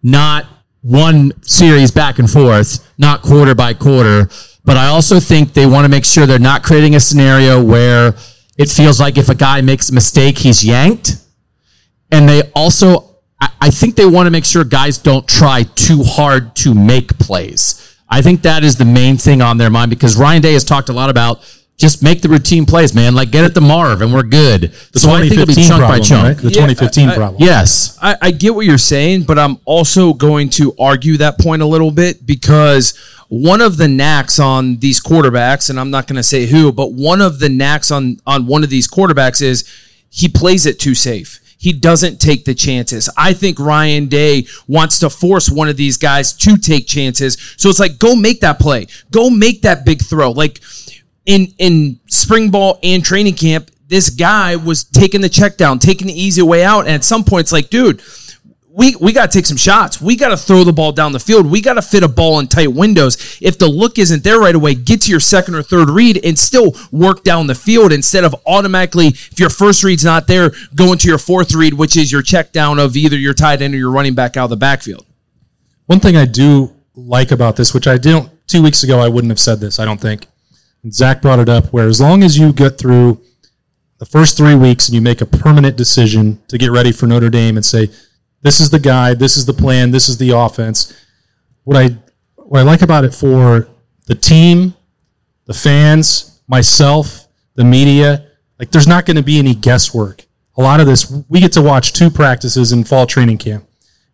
not 0.00 0.46
one 0.82 1.32
series 1.42 1.90
back 1.90 2.20
and 2.20 2.30
forth, 2.30 2.88
not 2.98 3.22
quarter 3.22 3.56
by 3.56 3.74
quarter. 3.74 4.28
But 4.64 4.76
I 4.76 4.86
also 4.86 5.18
think 5.18 5.54
they 5.54 5.66
want 5.66 5.86
to 5.86 5.88
make 5.88 6.04
sure 6.04 6.24
they're 6.24 6.38
not 6.38 6.62
creating 6.62 6.94
a 6.94 7.00
scenario 7.00 7.62
where 7.62 8.14
it 8.62 8.70
feels 8.70 9.00
like 9.00 9.18
if 9.18 9.28
a 9.28 9.34
guy 9.34 9.60
makes 9.60 9.90
a 9.90 9.94
mistake, 9.94 10.38
he's 10.38 10.64
yanked. 10.64 11.16
And 12.12 12.28
they 12.28 12.42
also, 12.54 13.16
I, 13.60 13.70
think 13.70 13.96
they 13.96 14.06
want 14.06 14.26
to 14.26 14.30
make 14.30 14.44
sure 14.44 14.62
guys 14.62 14.98
don't 14.98 15.26
try 15.26 15.64
too 15.74 16.02
hard 16.04 16.54
to 16.56 16.74
make 16.74 17.18
plays. 17.18 17.98
I 18.08 18.22
think 18.22 18.42
that 18.42 18.62
is 18.62 18.76
the 18.76 18.84
main 18.84 19.16
thing 19.16 19.42
on 19.42 19.58
their 19.58 19.70
mind 19.70 19.90
because 19.90 20.16
Ryan 20.16 20.42
Day 20.42 20.52
has 20.52 20.64
talked 20.64 20.90
a 20.90 20.92
lot 20.92 21.10
about 21.10 21.40
just 21.78 22.02
make 22.02 22.22
the 22.22 22.28
routine 22.28 22.64
plays, 22.64 22.94
man. 22.94 23.14
Like 23.14 23.30
get 23.32 23.44
it 23.44 23.54
to 23.54 23.60
Marv 23.60 24.02
and 24.02 24.12
we're 24.12 24.22
good. 24.22 24.72
The 24.92 24.98
so 25.00 25.10
I 25.10 25.20
think 25.20 25.32
it'll 25.32 25.46
be 25.46 25.54
2015 25.54 25.68
chunk 25.68 25.80
problem, 25.80 25.98
by 26.00 26.04
chunk. 26.04 26.24
right? 26.24 26.36
The 26.36 26.48
Yeah, 26.48 26.66
2015 26.66 27.08
I- 27.08 27.12
I- 27.12 27.16
problem. 27.16 27.42
Yes. 27.42 27.98
I, 28.00 28.16
I 28.22 28.30
get 28.30 28.54
what 28.54 28.66
you're 28.66 28.78
saying, 28.78 29.24
but 29.24 29.38
I'm 29.38 29.58
also 29.64 30.12
going 30.14 30.48
to 30.50 30.74
argue 30.78 31.16
that 31.16 31.38
point 31.38 31.60
a 31.62 31.66
little 31.66 31.90
bit 31.90 32.24
because 32.26 32.96
one 33.28 33.60
of 33.60 33.78
the 33.78 33.88
knacks 33.88 34.38
on 34.38 34.76
these 34.78 35.02
quarterbacks, 35.02 35.70
and 35.70 35.80
I'm 35.80 35.90
not 35.90 36.06
going 36.06 36.16
to 36.18 36.22
say 36.22 36.46
who, 36.46 36.70
but 36.70 36.92
one 36.92 37.20
of 37.20 37.38
the 37.40 37.48
knacks 37.48 37.90
on 37.90 38.18
on 38.26 38.46
one 38.46 38.62
of 38.62 38.70
these 38.70 38.86
quarterbacks 38.88 39.40
is 39.42 39.68
he 40.10 40.28
plays 40.28 40.66
it 40.66 40.78
too 40.78 40.94
safe. 40.94 41.40
He 41.56 41.72
doesn't 41.72 42.20
take 42.20 42.44
the 42.44 42.54
chances. 42.54 43.08
I 43.16 43.32
think 43.32 43.58
Ryan 43.60 44.06
Day 44.08 44.46
wants 44.66 44.98
to 44.98 45.08
force 45.08 45.48
one 45.48 45.68
of 45.68 45.76
these 45.76 45.96
guys 45.96 46.32
to 46.38 46.56
take 46.56 46.86
chances. 46.88 47.38
So 47.56 47.68
it's 47.70 47.78
like, 47.78 47.98
go 48.00 48.16
make 48.16 48.40
that 48.40 48.58
play. 48.58 48.88
Go 49.12 49.30
make 49.30 49.62
that 49.62 49.84
big 49.86 50.02
throw. 50.02 50.32
Like 50.32 50.60
in 51.26 51.54
in 51.58 52.00
spring 52.06 52.50
ball 52.50 52.78
and 52.82 53.04
training 53.04 53.34
camp, 53.34 53.70
this 53.86 54.10
guy 54.10 54.56
was 54.56 54.84
taking 54.84 55.20
the 55.20 55.28
check 55.28 55.56
down, 55.56 55.78
taking 55.78 56.06
the 56.06 56.20
easy 56.20 56.42
way 56.42 56.64
out. 56.64 56.80
And 56.80 56.90
at 56.90 57.04
some 57.04 57.24
point, 57.24 57.42
it's 57.42 57.52
like, 57.52 57.70
dude, 57.70 58.02
we 58.74 58.96
we 58.96 59.12
got 59.12 59.30
to 59.30 59.38
take 59.38 59.46
some 59.46 59.56
shots. 59.56 60.00
We 60.00 60.16
got 60.16 60.28
to 60.28 60.36
throw 60.36 60.64
the 60.64 60.72
ball 60.72 60.92
down 60.92 61.12
the 61.12 61.20
field. 61.20 61.46
We 61.46 61.60
got 61.60 61.74
to 61.74 61.82
fit 61.82 62.02
a 62.02 62.08
ball 62.08 62.38
in 62.38 62.48
tight 62.48 62.72
windows. 62.72 63.38
If 63.40 63.58
the 63.58 63.68
look 63.68 63.98
isn't 63.98 64.24
there 64.24 64.40
right 64.40 64.54
away, 64.54 64.74
get 64.74 65.02
to 65.02 65.10
your 65.10 65.20
second 65.20 65.54
or 65.54 65.62
third 65.62 65.90
read 65.90 66.24
and 66.24 66.38
still 66.38 66.72
work 66.90 67.22
down 67.22 67.46
the 67.46 67.54
field 67.54 67.92
instead 67.92 68.24
of 68.24 68.34
automatically, 68.46 69.08
if 69.08 69.38
your 69.38 69.50
first 69.50 69.84
read's 69.84 70.04
not 70.04 70.26
there, 70.26 70.52
go 70.74 70.92
into 70.92 71.06
your 71.06 71.18
fourth 71.18 71.54
read, 71.54 71.74
which 71.74 71.96
is 71.96 72.10
your 72.10 72.22
check 72.22 72.52
down 72.52 72.78
of 72.78 72.96
either 72.96 73.16
your 73.16 73.34
tight 73.34 73.60
end 73.60 73.74
or 73.74 73.78
your 73.78 73.90
running 73.90 74.14
back 74.14 74.36
out 74.36 74.44
of 74.44 74.50
the 74.50 74.56
backfield. 74.56 75.04
One 75.86 76.00
thing 76.00 76.16
I 76.16 76.24
do 76.24 76.74
like 76.94 77.30
about 77.30 77.56
this, 77.56 77.74
which 77.74 77.86
I 77.86 77.98
didn't 77.98 78.30
two 78.46 78.62
weeks 78.62 78.82
ago, 78.82 79.00
I 79.00 79.08
wouldn't 79.08 79.30
have 79.30 79.40
said 79.40 79.60
this. 79.60 79.78
I 79.78 79.84
don't 79.84 80.00
think. 80.00 80.26
Zach 80.90 81.22
brought 81.22 81.38
it 81.38 81.48
up. 81.48 81.66
Where 81.66 81.88
as 81.88 82.00
long 82.00 82.22
as 82.22 82.38
you 82.38 82.52
get 82.52 82.78
through 82.78 83.20
the 83.98 84.06
first 84.06 84.36
three 84.36 84.54
weeks 84.54 84.88
and 84.88 84.94
you 84.94 85.00
make 85.00 85.20
a 85.20 85.26
permanent 85.26 85.76
decision 85.76 86.42
to 86.48 86.58
get 86.58 86.70
ready 86.70 86.92
for 86.92 87.06
Notre 87.06 87.30
Dame 87.30 87.56
and 87.56 87.64
say, 87.64 87.88
"This 88.42 88.60
is 88.60 88.70
the 88.70 88.80
guy. 88.80 89.14
This 89.14 89.36
is 89.36 89.46
the 89.46 89.52
plan. 89.52 89.90
This 89.90 90.08
is 90.08 90.18
the 90.18 90.30
offense." 90.30 90.92
What 91.64 91.76
I 91.76 91.96
what 92.36 92.60
I 92.60 92.62
like 92.62 92.82
about 92.82 93.04
it 93.04 93.14
for 93.14 93.68
the 94.06 94.14
team, 94.14 94.74
the 95.46 95.54
fans, 95.54 96.40
myself, 96.48 97.28
the 97.54 97.64
media, 97.64 98.26
like 98.58 98.70
there's 98.70 98.86
not 98.86 99.06
going 99.06 99.16
to 99.16 99.22
be 99.22 99.38
any 99.38 99.54
guesswork. 99.54 100.24
A 100.56 100.62
lot 100.62 100.80
of 100.80 100.86
this, 100.86 101.10
we 101.28 101.40
get 101.40 101.52
to 101.52 101.62
watch 101.62 101.92
two 101.92 102.10
practices 102.10 102.72
in 102.72 102.84
fall 102.84 103.06
training 103.06 103.38
camp. 103.38 103.66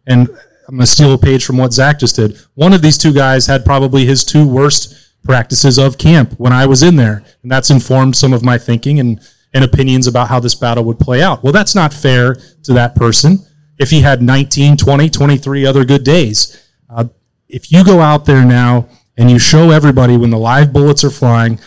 And 0.06 0.28
I'm 0.68 0.76
going 0.76 0.80
to 0.80 0.86
steal 0.86 1.12
a 1.12 1.18
page 1.18 1.44
from 1.44 1.56
what 1.56 1.72
Zach 1.72 1.98
just 1.98 2.16
did. 2.16 2.38
One 2.54 2.72
of 2.72 2.80
these 2.80 2.96
two 2.96 3.12
guys 3.12 3.46
had 3.46 3.64
probably 3.64 4.06
his 4.06 4.24
two 4.24 4.46
worst 4.46 4.94
practices 5.29 5.79
of 5.79 5.99
camp 5.99 6.33
when 6.39 6.55
I 6.55 6.64
was 6.64 6.83
in 6.83 6.97
there. 6.97 7.22
And 7.43 7.53
that's 7.53 7.68
informed 7.68 8.16
some 8.16 8.33
of 8.33 8.43
my 8.43 8.57
thinking 8.57 8.99
and, 8.99 9.20
and 9.53 9.62
opinions 9.62 10.07
about 10.07 10.29
how 10.29 10.41
this 10.41 10.55
battle 10.55 10.85
would 10.85 10.99
play 10.99 11.22
out. 11.22 11.45
Well, 11.45 11.53
that's 11.53 11.74
not 11.74 11.93
fair 11.93 12.35
to 12.62 12.72
that 12.72 12.95
person 12.95 13.41
if 13.79 13.91
he 13.91 14.01
had 14.01 14.22
19, 14.22 14.79
20, 14.79 15.11
23 15.11 15.66
other 15.66 15.85
good 15.85 16.03
days. 16.03 16.70
Uh, 16.89 17.05
if 17.47 17.70
you 17.70 17.85
go 17.85 18.01
out 18.01 18.24
there 18.24 18.43
now 18.43 18.89
and 19.18 19.31
you 19.31 19.39
show 19.39 19.70
everybody 19.70 20.16
when 20.16 20.31
the 20.31 20.39
live 20.39 20.72
bullets 20.72 21.05
are 21.05 21.11
flying, 21.11 21.61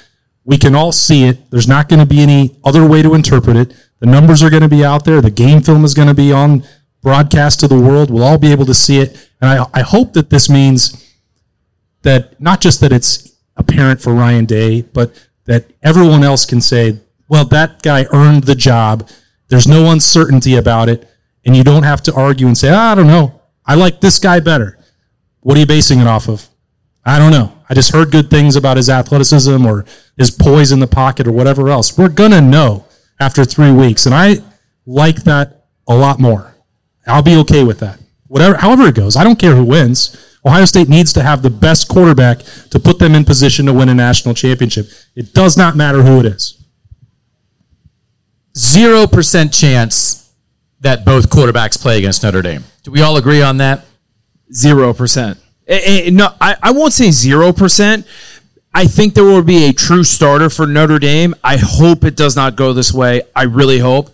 we 0.43 0.57
can 0.57 0.73
all 0.73 0.91
see 0.91 1.25
it. 1.25 1.51
There's 1.51 1.67
not 1.67 1.87
going 1.87 1.99
to 1.99 2.05
be 2.05 2.19
any 2.19 2.57
other 2.63 2.87
way 2.87 3.03
to 3.03 3.13
interpret 3.13 3.55
it. 3.55 3.75
The 3.99 4.07
numbers 4.07 4.41
are 4.41 4.49
going 4.49 4.63
to 4.63 4.69
be 4.69 4.83
out 4.83 5.05
there. 5.05 5.21
The 5.21 5.29
game 5.29 5.61
film 5.61 5.85
is 5.85 5.93
going 5.93 6.07
to 6.07 6.15
be 6.15 6.33
on 6.33 6.63
broadcast 7.03 7.59
to 7.59 7.67
the 7.67 7.79
world. 7.79 8.09
We'll 8.09 8.23
all 8.23 8.39
be 8.39 8.51
able 8.51 8.65
to 8.65 8.73
see 8.73 8.97
it. 8.97 9.29
And 9.39 9.51
I, 9.51 9.65
I 9.71 9.81
hope 9.81 10.13
that 10.13 10.31
this 10.31 10.49
means 10.49 11.15
that 12.01 12.41
not 12.41 12.59
just 12.59 12.81
that 12.81 12.91
it's 12.91 13.30
apparent 13.57 14.01
for 14.01 14.13
Ryan 14.13 14.45
Day, 14.45 14.81
but 14.81 15.13
that 15.45 15.65
everyone 15.83 16.23
else 16.23 16.45
can 16.45 16.61
say, 16.61 16.99
well, 17.27 17.45
that 17.45 17.81
guy 17.81 18.05
earned 18.11 18.43
the 18.43 18.55
job. 18.55 19.09
There's 19.47 19.67
no 19.67 19.91
uncertainty 19.91 20.55
about 20.55 20.89
it. 20.89 21.07
And 21.45 21.55
you 21.55 21.63
don't 21.63 21.83
have 21.83 22.03
to 22.03 22.13
argue 22.13 22.45
and 22.45 22.57
say, 22.57 22.69
"Ah, 22.71 22.91
I 22.91 22.95
don't 22.95 23.07
know. 23.07 23.41
I 23.65 23.75
like 23.75 23.99
this 23.99 24.19
guy 24.19 24.39
better. 24.39 24.77
What 25.39 25.57
are 25.57 25.59
you 25.59 25.65
basing 25.65 25.99
it 25.99 26.07
off 26.07 26.29
of? 26.29 26.47
I 27.03 27.17
don't 27.17 27.31
know. 27.31 27.51
I 27.67 27.73
just 27.73 27.93
heard 27.93 28.11
good 28.11 28.29
things 28.29 28.55
about 28.55 28.77
his 28.77 28.89
athleticism 28.89 29.65
or 29.65 29.85
his 30.17 30.29
poise 30.29 30.71
in 30.71 30.79
the 30.79 30.87
pocket 30.87 31.25
or 31.25 31.31
whatever 31.31 31.69
else. 31.69 31.97
We're 31.97 32.09
going 32.09 32.31
to 32.31 32.41
know 32.41 32.85
after 33.19 33.43
three 33.43 33.71
weeks. 33.71 34.05
And 34.05 34.13
I 34.13 34.37
like 34.85 35.23
that 35.23 35.65
a 35.87 35.95
lot 35.95 36.19
more. 36.19 36.53
I'll 37.07 37.23
be 37.23 37.37
okay 37.37 37.63
with 37.63 37.79
that. 37.79 37.99
Whatever, 38.27 38.57
however 38.57 38.87
it 38.87 38.95
goes, 38.95 39.15
I 39.15 39.23
don't 39.23 39.39
care 39.39 39.55
who 39.55 39.63
wins. 39.63 40.30
Ohio 40.45 40.65
State 40.65 40.89
needs 40.89 41.13
to 41.13 41.21
have 41.21 41.41
the 41.43 41.49
best 41.49 41.87
quarterback 41.87 42.39
to 42.71 42.79
put 42.79 42.97
them 42.99 43.13
in 43.13 43.23
position 43.25 43.65
to 43.67 43.73
win 43.73 43.89
a 43.89 43.93
national 43.93 44.33
championship. 44.33 44.87
It 45.15 45.33
does 45.33 45.55
not 45.55 45.75
matter 45.75 46.01
who 46.01 46.19
it 46.19 46.25
is. 46.25 46.57
Zero 48.57 49.07
percent 49.07 49.53
chance 49.53 50.33
that 50.81 51.05
both 51.05 51.29
quarterbacks 51.29 51.79
play 51.79 51.97
against 51.99 52.23
Notre 52.23 52.41
Dame. 52.41 52.63
Do 52.83 52.91
we 52.91 53.01
all 53.01 53.17
agree 53.17 53.41
on 53.41 53.57
that? 53.57 53.85
Zero 54.51 54.93
percent. 54.93 55.37
Eh, 55.67 56.07
eh, 56.07 56.09
No, 56.11 56.29
I, 56.41 56.55
I 56.61 56.71
won't 56.71 56.93
say 56.93 57.11
zero 57.11 57.53
percent. 57.53 58.05
I 58.73 58.87
think 58.87 59.13
there 59.13 59.23
will 59.23 59.43
be 59.43 59.65
a 59.65 59.73
true 59.73 60.03
starter 60.03 60.49
for 60.49 60.65
Notre 60.65 60.97
Dame. 60.99 61.35
I 61.43 61.57
hope 61.57 62.03
it 62.03 62.15
does 62.15 62.35
not 62.35 62.55
go 62.55 62.73
this 62.73 62.93
way. 62.93 63.21
I 63.35 63.43
really 63.43 63.79
hope. 63.79 64.09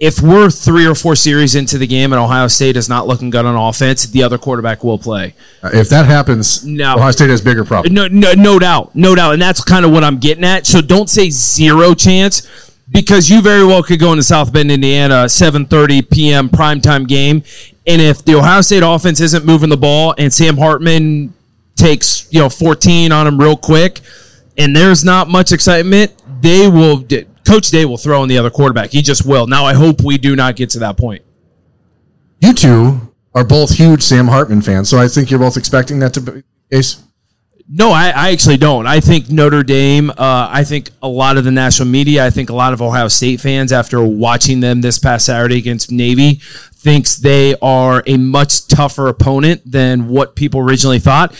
If 0.00 0.20
we're 0.22 0.48
three 0.48 0.86
or 0.86 0.94
four 0.94 1.16
series 1.16 1.56
into 1.56 1.76
the 1.76 1.86
game 1.86 2.12
and 2.12 2.20
Ohio 2.22 2.46
State 2.46 2.76
is 2.76 2.88
not 2.88 3.08
looking 3.08 3.30
good 3.30 3.44
on 3.44 3.56
offense, 3.56 4.06
the 4.06 4.22
other 4.22 4.38
quarterback 4.38 4.84
will 4.84 4.98
play. 4.98 5.34
Uh, 5.60 5.70
If 5.72 5.88
that 5.88 6.06
happens, 6.06 6.64
No. 6.64 6.94
Ohio 6.94 7.10
State 7.10 7.30
has 7.30 7.40
bigger 7.40 7.64
problems. 7.64 7.92
No, 7.94 8.06
no, 8.06 8.32
no 8.34 8.58
doubt, 8.60 8.94
no 8.94 9.16
doubt, 9.16 9.32
and 9.32 9.42
that's 9.42 9.62
kind 9.64 9.84
of 9.84 9.90
what 9.90 10.04
I'm 10.04 10.18
getting 10.18 10.44
at. 10.44 10.66
So 10.66 10.80
don't 10.80 11.10
say 11.10 11.30
zero 11.30 11.94
chance 11.94 12.72
because 12.90 13.28
you 13.28 13.42
very 13.42 13.64
well 13.64 13.82
could 13.82 13.98
go 13.98 14.12
into 14.12 14.22
South 14.22 14.52
Bend, 14.52 14.70
Indiana, 14.70 15.24
7:30 15.26 16.08
p.m. 16.10 16.48
primetime 16.48 17.08
game, 17.08 17.42
and 17.84 18.00
if 18.00 18.24
the 18.24 18.36
Ohio 18.36 18.60
State 18.60 18.84
offense 18.84 19.20
isn't 19.20 19.44
moving 19.44 19.68
the 19.68 19.76
ball 19.76 20.14
and 20.16 20.32
Sam 20.32 20.58
Hartman 20.58 21.34
takes 21.74 22.28
you 22.32 22.38
know 22.40 22.48
14 22.48 23.10
on 23.10 23.26
him 23.26 23.36
real 23.40 23.56
quick, 23.56 23.98
and 24.56 24.76
there's 24.76 25.04
not 25.04 25.28
much 25.28 25.50
excitement, 25.50 26.12
they 26.40 26.68
will. 26.68 27.04
Coach 27.48 27.70
Day 27.70 27.86
will 27.86 27.96
throw 27.96 28.22
in 28.22 28.28
the 28.28 28.36
other 28.36 28.50
quarterback. 28.50 28.90
He 28.90 29.00
just 29.00 29.24
will. 29.24 29.46
Now 29.46 29.64
I 29.64 29.72
hope 29.72 30.02
we 30.04 30.18
do 30.18 30.36
not 30.36 30.54
get 30.54 30.68
to 30.70 30.78
that 30.80 30.98
point. 30.98 31.24
You 32.40 32.52
two 32.52 33.14
are 33.34 33.44
both 33.44 33.76
huge 33.76 34.02
Sam 34.02 34.28
Hartman 34.28 34.60
fans, 34.60 34.90
so 34.90 34.98
I 34.98 35.08
think 35.08 35.30
you're 35.30 35.40
both 35.40 35.56
expecting 35.56 35.98
that 36.00 36.12
to 36.14 36.20
be 36.20 36.42
case. 36.70 37.02
No, 37.70 37.90
I, 37.90 38.08
I 38.08 38.30
actually 38.32 38.56
don't. 38.56 38.86
I 38.86 39.00
think 39.00 39.30
Notre 39.30 39.62
Dame. 39.62 40.10
Uh, 40.10 40.48
I 40.50 40.64
think 40.64 40.90
a 41.02 41.08
lot 41.08 41.36
of 41.36 41.44
the 41.44 41.50
national 41.50 41.88
media. 41.88 42.24
I 42.24 42.30
think 42.30 42.50
a 42.50 42.54
lot 42.54 42.72
of 42.72 42.80
Ohio 42.80 43.08
State 43.08 43.40
fans, 43.40 43.72
after 43.72 44.02
watching 44.02 44.60
them 44.60 44.80
this 44.80 44.98
past 44.98 45.26
Saturday 45.26 45.58
against 45.58 45.90
Navy, 45.90 46.40
thinks 46.74 47.16
they 47.16 47.56
are 47.60 48.02
a 48.06 48.16
much 48.16 48.68
tougher 48.68 49.08
opponent 49.08 49.62
than 49.70 50.08
what 50.08 50.34
people 50.34 50.60
originally 50.60 50.98
thought. 50.98 51.34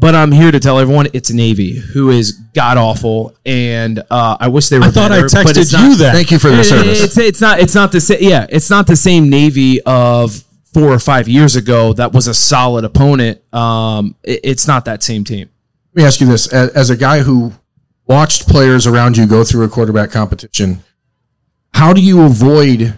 But 0.00 0.14
I'm 0.14 0.30
here 0.30 0.52
to 0.52 0.60
tell 0.60 0.78
everyone 0.78 1.08
it's 1.12 1.32
Navy, 1.32 1.72
who 1.76 2.10
is 2.10 2.32
god 2.54 2.76
awful, 2.76 3.34
and 3.44 3.98
uh, 4.10 4.36
I 4.38 4.46
wish 4.46 4.68
they 4.68 4.78
were. 4.78 4.84
I 4.84 4.90
thought 4.90 5.10
I 5.10 5.22
better, 5.22 5.42
but 5.42 5.56
it's 5.56 5.70
texted 5.70 5.72
not- 5.72 5.88
you 5.90 5.96
that. 5.96 6.14
Thank 6.14 6.30
you 6.30 6.38
for 6.38 6.50
the 6.50 6.60
it- 6.60 6.64
service. 6.64 7.02
It's 7.02 7.18
it's 7.18 7.40
not 7.40 7.58
it's 7.58 7.74
not 7.74 7.90
the 7.90 8.00
same. 8.00 8.18
Yeah, 8.20 8.46
it's 8.48 8.70
not 8.70 8.86
the 8.86 8.94
same 8.94 9.28
Navy 9.28 9.80
of 9.82 10.44
four 10.72 10.88
or 10.92 11.00
five 11.00 11.26
years 11.26 11.56
ago 11.56 11.92
that 11.94 12.12
was 12.12 12.28
a 12.28 12.34
solid 12.34 12.84
opponent. 12.84 13.40
Um, 13.52 14.14
it- 14.22 14.40
it's 14.44 14.68
not 14.68 14.84
that 14.84 15.02
same 15.02 15.24
team. 15.24 15.48
Let 15.94 16.02
me 16.02 16.06
ask 16.06 16.20
you 16.20 16.28
this: 16.28 16.46
as, 16.52 16.70
as 16.70 16.90
a 16.90 16.96
guy 16.96 17.20
who 17.20 17.54
watched 18.06 18.46
players 18.48 18.86
around 18.86 19.16
you 19.16 19.26
go 19.26 19.42
through 19.42 19.64
a 19.64 19.68
quarterback 19.68 20.12
competition, 20.12 20.84
how 21.74 21.92
do 21.92 22.00
you 22.00 22.22
avoid 22.22 22.96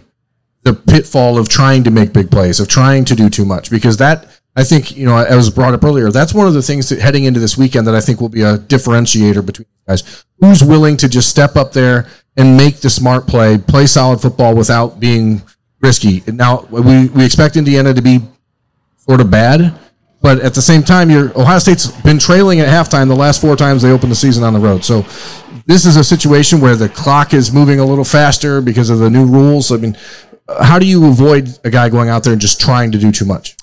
the 0.61 0.73
pitfall 0.73 1.39
of 1.39 1.49
trying 1.49 1.83
to 1.85 1.89
make 1.89 2.13
big 2.13 2.29
plays, 2.29 2.59
of 2.59 2.67
trying 2.67 3.05
to 3.05 3.15
do 3.15 3.27
too 3.27 3.43
much? 3.45 3.71
Because 3.71 3.97
that, 3.97 4.27
I 4.55 4.63
think, 4.63 4.97
you 4.97 5.05
know, 5.05 5.17
as 5.17 5.35
was 5.35 5.49
brought 5.49 5.73
up 5.73 5.83
earlier, 5.83 6.11
that's 6.11 6.33
one 6.33 6.45
of 6.45 6.53
the 6.53 6.61
things 6.61 6.89
that 6.89 6.99
heading 6.99 7.23
into 7.23 7.39
this 7.39 7.57
weekend 7.57 7.87
that 7.87 7.95
I 7.95 8.01
think 8.01 8.19
will 8.19 8.29
be 8.29 8.41
a 8.41 8.57
differentiator 8.57 9.45
between 9.45 9.67
guys. 9.87 10.25
Who's 10.39 10.63
willing 10.63 10.97
to 10.97 11.07
just 11.07 11.29
step 11.29 11.55
up 11.55 11.71
there 11.71 12.07
and 12.35 12.57
make 12.57 12.81
the 12.81 12.89
smart 12.89 13.27
play, 13.27 13.57
play 13.57 13.85
solid 13.85 14.19
football 14.19 14.53
without 14.55 14.99
being 14.99 15.41
risky? 15.79 16.21
Now, 16.27 16.67
we, 16.69 17.07
we 17.07 17.23
expect 17.23 17.55
Indiana 17.55 17.93
to 17.93 18.01
be 18.01 18.19
sort 18.97 19.21
of 19.21 19.31
bad. 19.31 19.77
But 20.21 20.39
at 20.41 20.53
the 20.53 20.61
same 20.61 20.83
time, 20.83 21.09
your 21.09 21.31
Ohio 21.39 21.57
State's 21.57 21.87
been 22.03 22.19
trailing 22.19 22.59
at 22.59 22.67
halftime 22.67 23.07
the 23.07 23.15
last 23.15 23.41
four 23.41 23.55
times 23.55 23.81
they 23.81 23.91
opened 23.91 24.11
the 24.11 24.15
season 24.15 24.43
on 24.43 24.53
the 24.53 24.59
road. 24.59 24.83
So 24.83 25.01
this 25.65 25.85
is 25.85 25.95
a 25.95 26.03
situation 26.03 26.61
where 26.61 26.75
the 26.75 26.89
clock 26.89 27.33
is 27.33 27.51
moving 27.51 27.79
a 27.79 27.85
little 27.85 28.03
faster 28.03 28.61
because 28.61 28.91
of 28.91 28.99
the 28.99 29.09
new 29.09 29.25
rules. 29.25 29.71
I 29.71 29.77
mean, 29.77 29.97
how 30.61 30.77
do 30.77 30.85
you 30.85 31.07
avoid 31.07 31.57
a 31.63 31.71
guy 31.71 31.89
going 31.89 32.09
out 32.09 32.23
there 32.23 32.33
and 32.33 32.41
just 32.41 32.61
trying 32.61 32.91
to 32.91 32.99
do 32.99 33.11
too 33.11 33.25
much? 33.25 33.57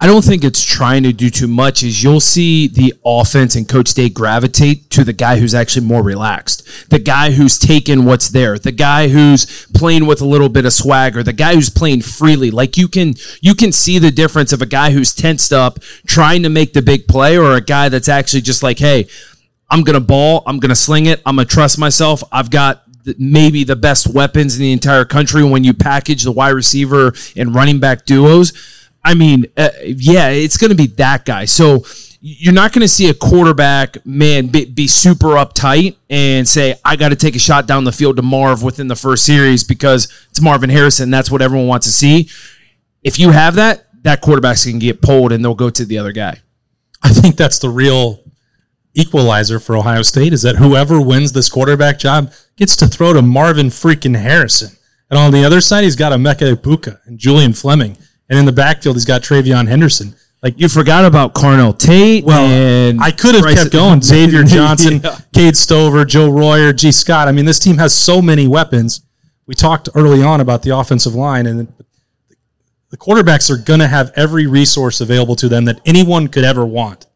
I 0.00 0.06
don't 0.06 0.24
think 0.24 0.44
it's 0.44 0.62
trying 0.62 1.04
to 1.04 1.12
do 1.12 1.30
too 1.30 1.46
much. 1.46 1.82
Is 1.82 2.02
you'll 2.02 2.20
see 2.20 2.66
the 2.66 2.92
offense 3.06 3.54
and 3.54 3.66
Coach 3.66 3.94
Day 3.94 4.08
gravitate 4.08 4.90
to 4.90 5.04
the 5.04 5.12
guy 5.12 5.38
who's 5.38 5.54
actually 5.54 5.86
more 5.86 6.02
relaxed, 6.02 6.90
the 6.90 6.98
guy 6.98 7.30
who's 7.30 7.58
taken 7.58 8.04
what's 8.04 8.28
there, 8.28 8.58
the 8.58 8.72
guy 8.72 9.08
who's 9.08 9.66
playing 9.72 10.06
with 10.06 10.20
a 10.20 10.26
little 10.26 10.48
bit 10.48 10.66
of 10.66 10.72
swagger, 10.72 11.22
the 11.22 11.32
guy 11.32 11.54
who's 11.54 11.70
playing 11.70 12.02
freely. 12.02 12.50
Like 12.50 12.76
you 12.76 12.88
can 12.88 13.14
you 13.40 13.54
can 13.54 13.72
see 13.72 13.98
the 13.98 14.10
difference 14.10 14.52
of 14.52 14.60
a 14.60 14.66
guy 14.66 14.90
who's 14.90 15.14
tensed 15.14 15.52
up 15.52 15.78
trying 16.06 16.42
to 16.42 16.48
make 16.48 16.72
the 16.72 16.82
big 16.82 17.06
play, 17.06 17.38
or 17.38 17.54
a 17.54 17.60
guy 17.60 17.88
that's 17.88 18.08
actually 18.08 18.42
just 18.42 18.62
like, 18.62 18.78
hey, 18.78 19.06
I'm 19.70 19.82
gonna 19.84 20.00
ball, 20.00 20.42
I'm 20.46 20.58
gonna 20.58 20.74
sling 20.74 21.06
it, 21.06 21.22
I'm 21.24 21.36
gonna 21.36 21.46
trust 21.46 21.78
myself. 21.78 22.22
I've 22.30 22.50
got 22.50 22.82
maybe 23.18 23.64
the 23.64 23.76
best 23.76 24.12
weapons 24.12 24.56
in 24.56 24.62
the 24.62 24.72
entire 24.72 25.04
country 25.04 25.44
when 25.44 25.62
you 25.64 25.72
package 25.72 26.24
the 26.24 26.32
wide 26.32 26.50
receiver 26.50 27.12
and 27.36 27.54
running 27.54 27.78
back 27.78 28.04
duos. 28.04 28.52
I 29.04 29.14
mean, 29.14 29.46
uh, 29.56 29.68
yeah, 29.84 30.28
it's 30.28 30.56
going 30.56 30.70
to 30.70 30.76
be 30.76 30.86
that 30.86 31.24
guy. 31.24 31.44
So 31.44 31.84
you're 32.20 32.54
not 32.54 32.72
going 32.72 32.80
to 32.80 32.88
see 32.88 33.10
a 33.10 33.14
quarterback, 33.14 34.04
man, 34.06 34.46
be, 34.46 34.64
be 34.64 34.86
super 34.86 35.28
uptight 35.28 35.96
and 36.08 36.48
say, 36.48 36.74
I 36.82 36.96
got 36.96 37.10
to 37.10 37.16
take 37.16 37.36
a 37.36 37.38
shot 37.38 37.66
down 37.66 37.84
the 37.84 37.92
field 37.92 38.16
to 38.16 38.22
Marv 38.22 38.62
within 38.62 38.88
the 38.88 38.96
first 38.96 39.26
series 39.26 39.62
because 39.62 40.10
it's 40.30 40.40
Marvin 40.40 40.70
Harrison. 40.70 41.10
That's 41.10 41.30
what 41.30 41.42
everyone 41.42 41.66
wants 41.66 41.86
to 41.86 41.92
see. 41.92 42.30
If 43.02 43.18
you 43.18 43.32
have 43.32 43.56
that, 43.56 43.86
that 44.04 44.22
quarterback's 44.22 44.64
going 44.64 44.80
to 44.80 44.86
get 44.86 45.02
pulled 45.02 45.32
and 45.32 45.44
they'll 45.44 45.54
go 45.54 45.68
to 45.68 45.84
the 45.84 45.98
other 45.98 46.12
guy. 46.12 46.40
I 47.02 47.10
think 47.10 47.36
that's 47.36 47.58
the 47.58 47.68
real 47.68 48.24
equalizer 48.94 49.58
for 49.58 49.76
Ohio 49.76 50.00
State 50.00 50.32
is 50.32 50.42
that 50.42 50.56
whoever 50.56 51.00
wins 51.00 51.32
this 51.32 51.50
quarterback 51.50 51.98
job 51.98 52.32
gets 52.56 52.74
to 52.76 52.86
throw 52.86 53.12
to 53.12 53.20
Marvin 53.20 53.66
freaking 53.66 54.18
Harrison. 54.18 54.78
And 55.10 55.18
on 55.18 55.32
the 55.32 55.44
other 55.44 55.60
side, 55.60 55.84
he's 55.84 55.96
got 55.96 56.12
Emeka 56.12 56.54
Egbuka 56.54 57.00
and 57.04 57.18
Julian 57.18 57.52
Fleming. 57.52 57.98
And 58.28 58.38
in 58.38 58.44
the 58.46 58.52
backfield, 58.52 58.96
he's 58.96 59.04
got 59.04 59.22
TreVeyon 59.22 59.68
Henderson. 59.68 60.14
Like 60.42 60.54
You 60.58 60.68
forgot 60.68 61.04
about 61.04 61.34
Carnell 61.34 61.78
Tate. 61.78 62.24
Well, 62.24 62.96
I 63.00 63.10
could 63.10 63.34
have 63.34 63.44
kept 63.54 63.72
going. 63.72 64.00
Xavier 64.02 64.42
Johnson, 64.44 65.00
Yeah. 65.02 65.18
Cade 65.34 65.56
Stover, 65.56 66.04
Joe 66.04 66.30
Royer, 66.30 66.72
Gee 66.72 66.92
Scott. 66.92 67.28
I 67.28 67.32
mean, 67.32 67.44
this 67.44 67.58
team 67.58 67.78
has 67.78 67.94
so 67.94 68.20
many 68.20 68.46
weapons. 68.46 69.02
We 69.46 69.54
talked 69.54 69.88
early 69.94 70.22
on 70.22 70.40
about 70.40 70.62
the 70.62 70.76
offensive 70.76 71.14
line, 71.14 71.46
and 71.46 71.70
the 72.90 72.96
quarterbacks 72.96 73.50
are 73.50 73.56
going 73.56 73.80
to 73.80 73.88
have 73.88 74.12
every 74.16 74.46
resource 74.46 75.00
available 75.00 75.36
to 75.36 75.48
them 75.48 75.64
that 75.66 75.80
anyone 75.84 76.28
could 76.28 76.44
ever 76.44 76.64
want. 76.64 77.06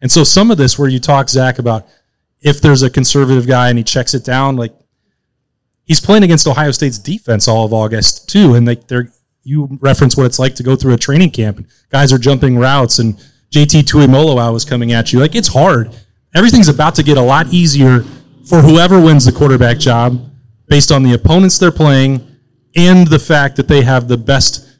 And 0.00 0.10
so, 0.10 0.24
some 0.24 0.50
of 0.50 0.58
this, 0.58 0.78
where 0.78 0.88
you 0.88 0.98
talk, 0.98 1.28
Zach, 1.28 1.58
about 1.58 1.86
if 2.40 2.60
there's 2.60 2.82
a 2.82 2.90
conservative 2.90 3.46
guy 3.46 3.68
and 3.68 3.78
he 3.78 3.84
checks 3.84 4.14
it 4.14 4.24
down, 4.24 4.56
like 4.56 4.72
he's 5.84 6.00
playing 6.00 6.22
against 6.22 6.46
Ohio 6.46 6.70
State's 6.70 6.98
defense 6.98 7.46
all 7.48 7.64
of 7.64 7.72
August 7.72 8.28
too, 8.28 8.54
and 8.54 8.66
like 8.66 8.88
they're 8.88 9.12
you 9.46 9.78
reference 9.80 10.16
what 10.16 10.26
it's 10.26 10.38
like 10.38 10.56
to 10.56 10.62
go 10.62 10.74
through 10.74 10.92
a 10.92 10.98
training 10.98 11.30
camp. 11.30 11.58
And 11.58 11.66
guys 11.90 12.12
are 12.12 12.18
jumping 12.18 12.58
routes, 12.58 12.98
and 12.98 13.14
JT 13.50 13.84
Tuimoloau 13.84 14.52
was 14.52 14.64
coming 14.64 14.92
at 14.92 15.12
you. 15.12 15.20
Like 15.20 15.34
it's 15.34 15.48
hard. 15.48 15.94
Everything's 16.34 16.68
about 16.68 16.94
to 16.96 17.02
get 17.02 17.16
a 17.16 17.22
lot 17.22 17.46
easier 17.52 18.00
for 18.44 18.60
whoever 18.60 19.00
wins 19.00 19.24
the 19.24 19.32
quarterback 19.32 19.78
job, 19.78 20.30
based 20.68 20.90
on 20.90 21.02
the 21.02 21.14
opponents 21.14 21.58
they're 21.58 21.70
playing 21.70 22.26
and 22.74 23.06
the 23.06 23.18
fact 23.18 23.56
that 23.56 23.68
they 23.68 23.82
have 23.82 24.08
the 24.08 24.16
best, 24.16 24.78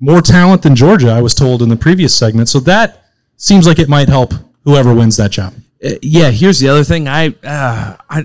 more 0.00 0.20
talent 0.20 0.62
than 0.62 0.74
Georgia. 0.74 1.10
I 1.10 1.20
was 1.20 1.34
told 1.34 1.62
in 1.62 1.68
the 1.68 1.76
previous 1.76 2.14
segment, 2.14 2.48
so 2.48 2.58
that 2.60 3.04
seems 3.36 3.66
like 3.66 3.78
it 3.78 3.88
might 3.88 4.08
help 4.08 4.32
whoever 4.64 4.94
wins 4.94 5.16
that 5.18 5.30
job. 5.30 5.54
Uh, 5.84 5.90
yeah, 6.02 6.30
here's 6.30 6.58
the 6.58 6.68
other 6.68 6.84
thing. 6.84 7.06
I 7.06 7.28
uh, 7.44 7.96
I 8.08 8.18
I 8.18 8.24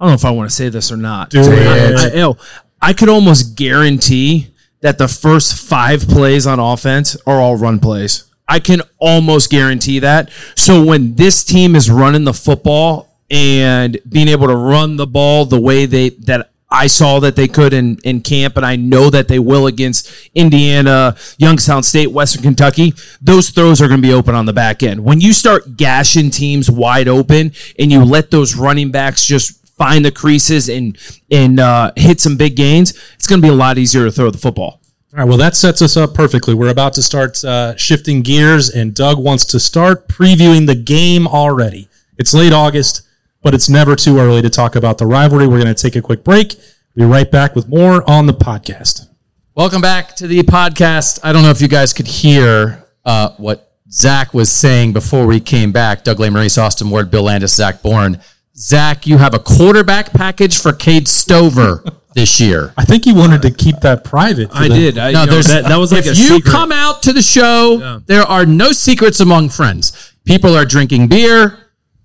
don't 0.00 0.08
know 0.08 0.14
if 0.14 0.24
I 0.24 0.30
want 0.30 0.48
to 0.48 0.56
say 0.56 0.70
this 0.70 0.90
or 0.90 0.96
not. 0.96 1.30
Do 1.30 1.40
it. 1.42 1.96
I, 1.98 2.08
I, 2.08 2.12
yo, 2.14 2.36
I 2.80 2.94
could 2.94 3.10
almost 3.10 3.56
guarantee 3.56 4.51
that 4.82 4.98
the 4.98 5.08
first 5.08 5.68
five 5.68 6.06
plays 6.06 6.46
on 6.46 6.60
offense 6.60 7.16
are 7.26 7.40
all 7.40 7.56
run 7.56 7.80
plays. 7.80 8.24
I 8.46 8.60
can 8.60 8.82
almost 8.98 9.50
guarantee 9.50 10.00
that. 10.00 10.30
So 10.56 10.84
when 10.84 11.14
this 11.14 11.42
team 11.42 11.74
is 11.74 11.90
running 11.90 12.24
the 12.24 12.34
football 12.34 13.08
and 13.30 13.98
being 14.08 14.28
able 14.28 14.48
to 14.48 14.56
run 14.56 14.96
the 14.96 15.06
ball 15.06 15.46
the 15.46 15.60
way 15.60 15.86
they 15.86 16.10
that 16.10 16.50
I 16.72 16.86
saw 16.86 17.20
that 17.20 17.36
they 17.36 17.48
could 17.48 17.74
in, 17.74 17.98
in 18.02 18.22
camp, 18.22 18.56
and 18.56 18.64
I 18.64 18.76
know 18.76 19.10
that 19.10 19.28
they 19.28 19.38
will 19.38 19.66
against 19.66 20.10
Indiana, 20.34 21.14
Youngstown 21.36 21.82
State, 21.82 22.06
Western 22.06 22.42
Kentucky. 22.42 22.94
Those 23.20 23.50
throws 23.50 23.82
are 23.82 23.88
going 23.88 24.00
to 24.00 24.08
be 24.08 24.14
open 24.14 24.34
on 24.34 24.46
the 24.46 24.54
back 24.54 24.82
end. 24.82 25.04
When 25.04 25.20
you 25.20 25.34
start 25.34 25.76
gashing 25.76 26.30
teams 26.30 26.70
wide 26.70 27.08
open 27.08 27.52
and 27.78 27.92
you 27.92 28.02
let 28.02 28.30
those 28.30 28.56
running 28.56 28.90
backs 28.90 29.24
just 29.26 29.61
find 29.82 30.04
the 30.04 30.12
creases 30.12 30.68
and 30.68 30.96
and 31.30 31.58
uh, 31.58 31.90
hit 31.96 32.20
some 32.20 32.36
big 32.36 32.54
gains, 32.54 32.90
it's 33.14 33.26
going 33.26 33.40
to 33.40 33.46
be 33.46 33.52
a 33.52 33.56
lot 33.56 33.78
easier 33.78 34.04
to 34.04 34.12
throw 34.12 34.30
the 34.30 34.38
football. 34.38 34.80
All 35.12 35.18
right, 35.18 35.28
well, 35.28 35.36
that 35.38 35.56
sets 35.56 35.82
us 35.82 35.96
up 35.96 36.14
perfectly. 36.14 36.54
We're 36.54 36.70
about 36.70 36.92
to 36.94 37.02
start 37.02 37.44
uh, 37.44 37.76
shifting 37.76 38.22
gears, 38.22 38.70
and 38.70 38.94
Doug 38.94 39.18
wants 39.18 39.44
to 39.46 39.58
start 39.58 40.08
previewing 40.08 40.66
the 40.66 40.76
game 40.76 41.26
already. 41.26 41.88
It's 42.16 42.32
late 42.32 42.52
August, 42.52 43.02
but 43.42 43.54
it's 43.54 43.68
never 43.68 43.96
too 43.96 44.18
early 44.18 44.40
to 44.40 44.48
talk 44.48 44.76
about 44.76 44.98
the 44.98 45.06
rivalry. 45.06 45.48
We're 45.48 45.60
going 45.60 45.74
to 45.74 45.82
take 45.82 45.96
a 45.96 46.00
quick 46.00 46.22
break. 46.22 46.54
Be 46.94 47.04
right 47.04 47.30
back 47.30 47.56
with 47.56 47.68
more 47.68 48.08
on 48.08 48.26
the 48.26 48.34
podcast. 48.34 49.08
Welcome 49.56 49.82
back 49.82 50.14
to 50.16 50.28
the 50.28 50.42
podcast. 50.44 51.18
I 51.24 51.32
don't 51.32 51.42
know 51.42 51.50
if 51.50 51.60
you 51.60 51.68
guys 51.68 51.92
could 51.92 52.06
hear 52.06 52.86
uh, 53.04 53.30
what 53.36 53.72
Zach 53.90 54.32
was 54.32 54.50
saying 54.50 54.92
before 54.92 55.26
we 55.26 55.40
came 55.40 55.72
back. 55.72 56.04
Doug 56.04 56.18
Lesmerises, 56.18 56.56
Austin 56.56 56.88
Ward, 56.88 57.10
Bill 57.10 57.24
Landis, 57.24 57.54
Zach 57.54 57.82
Boren. 57.82 58.20
Zach, 58.56 59.06
you 59.06 59.18
have 59.18 59.34
a 59.34 59.38
quarterback 59.38 60.12
package 60.12 60.58
for 60.60 60.72
Cade 60.72 61.08
Stover 61.08 61.82
this 62.14 62.40
year. 62.40 62.74
I 62.76 62.84
think 62.84 63.04
he 63.04 63.12
wanted 63.12 63.42
to 63.42 63.50
keep 63.50 63.80
that 63.80 64.04
private. 64.04 64.50
for 64.50 64.56
I 64.58 64.68
the- 64.68 64.74
did. 64.74 64.98
I, 64.98 65.12
No, 65.12 65.20
you 65.20 65.26
know, 65.26 65.32
there's 65.32 65.46
that, 65.46 65.64
that 65.64 65.76
was 65.76 65.90
like 65.92 66.00
if 66.06 66.06
a 66.06 66.20
you 66.20 66.36
secret. 66.36 66.52
come 66.52 66.70
out 66.72 67.02
to 67.04 67.12
the 67.12 67.22
show, 67.22 68.00
there 68.06 68.22
are 68.22 68.44
no 68.44 68.72
secrets 68.72 69.20
among 69.20 69.48
friends. 69.48 70.12
People 70.24 70.54
are 70.56 70.64
drinking 70.64 71.08
beer, 71.08 71.58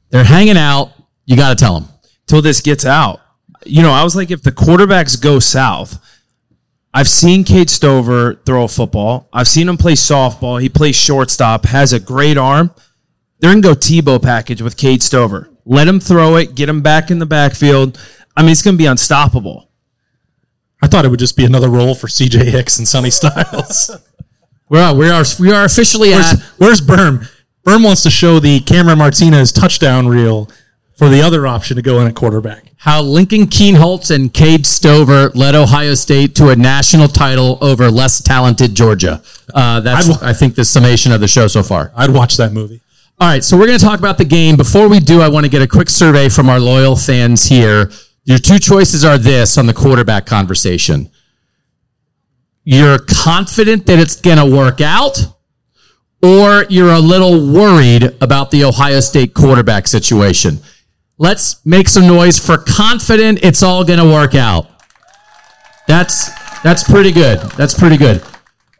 they're 0.09 0.23
hanging 0.23 0.57
out. 0.57 0.93
You 1.25 1.35
got 1.35 1.57
to 1.57 1.63
tell 1.63 1.79
them. 1.81 1.89
till 2.27 2.41
this 2.41 2.61
gets 2.61 2.85
out. 2.85 3.19
You 3.65 3.81
know, 3.81 3.91
I 3.91 4.03
was 4.05 4.15
like, 4.15 4.31
if 4.31 4.41
the 4.43 4.51
quarterbacks 4.53 5.21
go 5.21 5.39
south, 5.39 6.01
I've 6.93 7.09
seen 7.09 7.43
Cade 7.43 7.69
Stover 7.69 8.35
throw 8.45 8.63
a 8.63 8.67
football. 8.69 9.27
I've 9.33 9.47
seen 9.49 9.67
him 9.67 9.75
play 9.77 9.91
softball. 9.93 10.61
He 10.61 10.69
plays 10.69 10.95
shortstop, 10.95 11.65
has 11.65 11.91
a 11.91 11.99
great 11.99 12.37
arm. 12.37 12.71
They're 13.39 13.51
going 13.51 13.61
to 13.61 13.67
go 13.67 13.75
Tebow 13.75 14.23
package 14.23 14.61
with 14.61 14.77
Cade 14.77 15.03
Stover. 15.03 15.49
Let 15.69 15.87
him 15.87 15.99
throw 15.99 16.37
it, 16.37 16.55
get 16.55 16.69
him 16.69 16.81
back 16.81 17.11
in 17.11 17.19
the 17.19 17.25
backfield. 17.25 17.99
I 18.35 18.41
mean, 18.41 18.51
it's 18.51 18.61
going 18.61 18.75
to 18.75 18.81
be 18.81 18.85
unstoppable. 18.85 19.69
I 20.81 20.87
thought 20.87 21.05
it 21.05 21.09
would 21.09 21.19
just 21.19 21.35
be 21.35 21.43
another 21.45 21.69
role 21.69 21.93
for 21.95 22.07
CJ 22.07 22.45
Hicks 22.45 22.77
and 22.77 22.87
Sonny 22.87 23.09
Styles. 23.11 23.91
We 24.69 24.79
are 24.79 24.93
we 24.93 25.09
are 25.09 25.23
we 25.39 25.49
are 25.53 25.63
officially 25.63 26.13
at 26.13 26.17
Where's, 26.19 26.41
where's 26.57 26.81
Berm? 26.81 27.25
Berm 27.65 27.85
wants 27.85 28.03
to 28.03 28.09
show 28.09 28.39
the 28.41 28.59
Cameron 28.59 28.97
Martinez 28.97 29.53
touchdown 29.53 30.09
reel 30.09 30.49
for 30.97 31.07
the 31.07 31.21
other 31.21 31.47
option 31.47 31.77
to 31.77 31.81
go 31.81 32.01
in 32.01 32.07
at 32.07 32.15
quarterback. 32.15 32.73
how 32.75 33.01
Lincoln 33.01 33.47
Kienholz 33.47 34.13
and 34.13 34.33
Cade 34.33 34.65
Stover 34.65 35.29
led 35.35 35.55
Ohio 35.55 35.93
State 35.93 36.35
to 36.35 36.49
a 36.49 36.55
national 36.57 37.07
title 37.07 37.57
over 37.61 37.89
less 37.89 38.21
talented 38.21 38.75
Georgia. 38.75 39.21
Uh, 39.53 39.79
that's, 39.79 40.09
I'd- 40.09 40.19
I 40.21 40.33
think, 40.33 40.55
the 40.55 40.65
summation 40.65 41.13
of 41.13 41.21
the 41.21 41.29
show 41.29 41.47
so 41.47 41.63
far. 41.63 41.93
I'd 41.95 42.09
watch 42.09 42.35
that 42.35 42.51
movie. 42.51 42.81
All 43.19 43.27
right, 43.27 43.43
so 43.43 43.57
we're 43.57 43.65
going 43.65 43.79
to 43.79 43.83
talk 43.83 43.97
about 43.97 44.19
the 44.19 44.25
game. 44.25 44.57
Before 44.57 44.87
we 44.87 44.99
do, 44.99 45.21
I 45.21 45.27
want 45.27 45.43
to 45.43 45.49
get 45.49 45.63
a 45.63 45.67
quick 45.67 45.89
survey 45.89 46.29
from 46.29 46.49
our 46.49 46.59
loyal 46.59 46.95
fans 46.95 47.45
here. 47.45 47.89
Your 48.25 48.37
two 48.37 48.59
choices 48.59 49.03
are 49.03 49.17
this 49.17 49.57
on 49.57 49.65
the 49.65 49.73
quarterback 49.73 50.27
conversation. 50.27 51.09
You're 52.63 52.99
confident 52.99 53.87
that 53.87 53.97
it's 53.97 54.21
going 54.21 54.37
to 54.37 54.45
work 54.45 54.81
out, 54.81 55.17
or 56.21 56.65
you're 56.69 56.91
a 56.91 56.99
little 56.99 57.51
worried 57.51 58.03
about 58.21 58.51
the 58.51 58.63
Ohio 58.63 58.99
State 58.99 59.33
quarterback 59.33 59.87
situation. 59.87 60.59
Let's 61.17 61.65
make 61.65 61.87
some 61.87 62.05
noise 62.05 62.37
for 62.37 62.59
confident 62.59 63.43
it's 63.43 63.63
all 63.63 63.83
going 63.83 63.97
to 63.97 64.05
work 64.05 64.35
out. 64.35 64.69
That's 65.87 66.29
that's 66.61 66.83
pretty 66.83 67.11
good. 67.11 67.39
That's 67.57 67.73
pretty 67.73 67.97
good. 67.97 68.21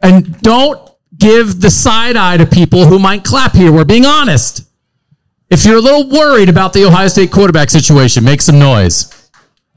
And 0.00 0.40
don't 0.42 0.87
give 1.18 1.60
the 1.60 1.70
side 1.70 2.16
eye 2.16 2.36
to 2.36 2.46
people 2.46 2.86
who 2.86 2.98
might 2.98 3.24
clap 3.24 3.52
here. 3.54 3.72
We're 3.72 3.84
being 3.84 4.06
honest. 4.06 4.64
If 5.50 5.64
you're 5.64 5.76
a 5.76 5.80
little 5.80 6.08
worried 6.08 6.48
about 6.48 6.72
the 6.72 6.84
Ohio 6.84 7.08
State 7.08 7.32
quarterback 7.32 7.70
situation, 7.70 8.24
make 8.24 8.42
some 8.42 8.58
noise. 8.58 9.14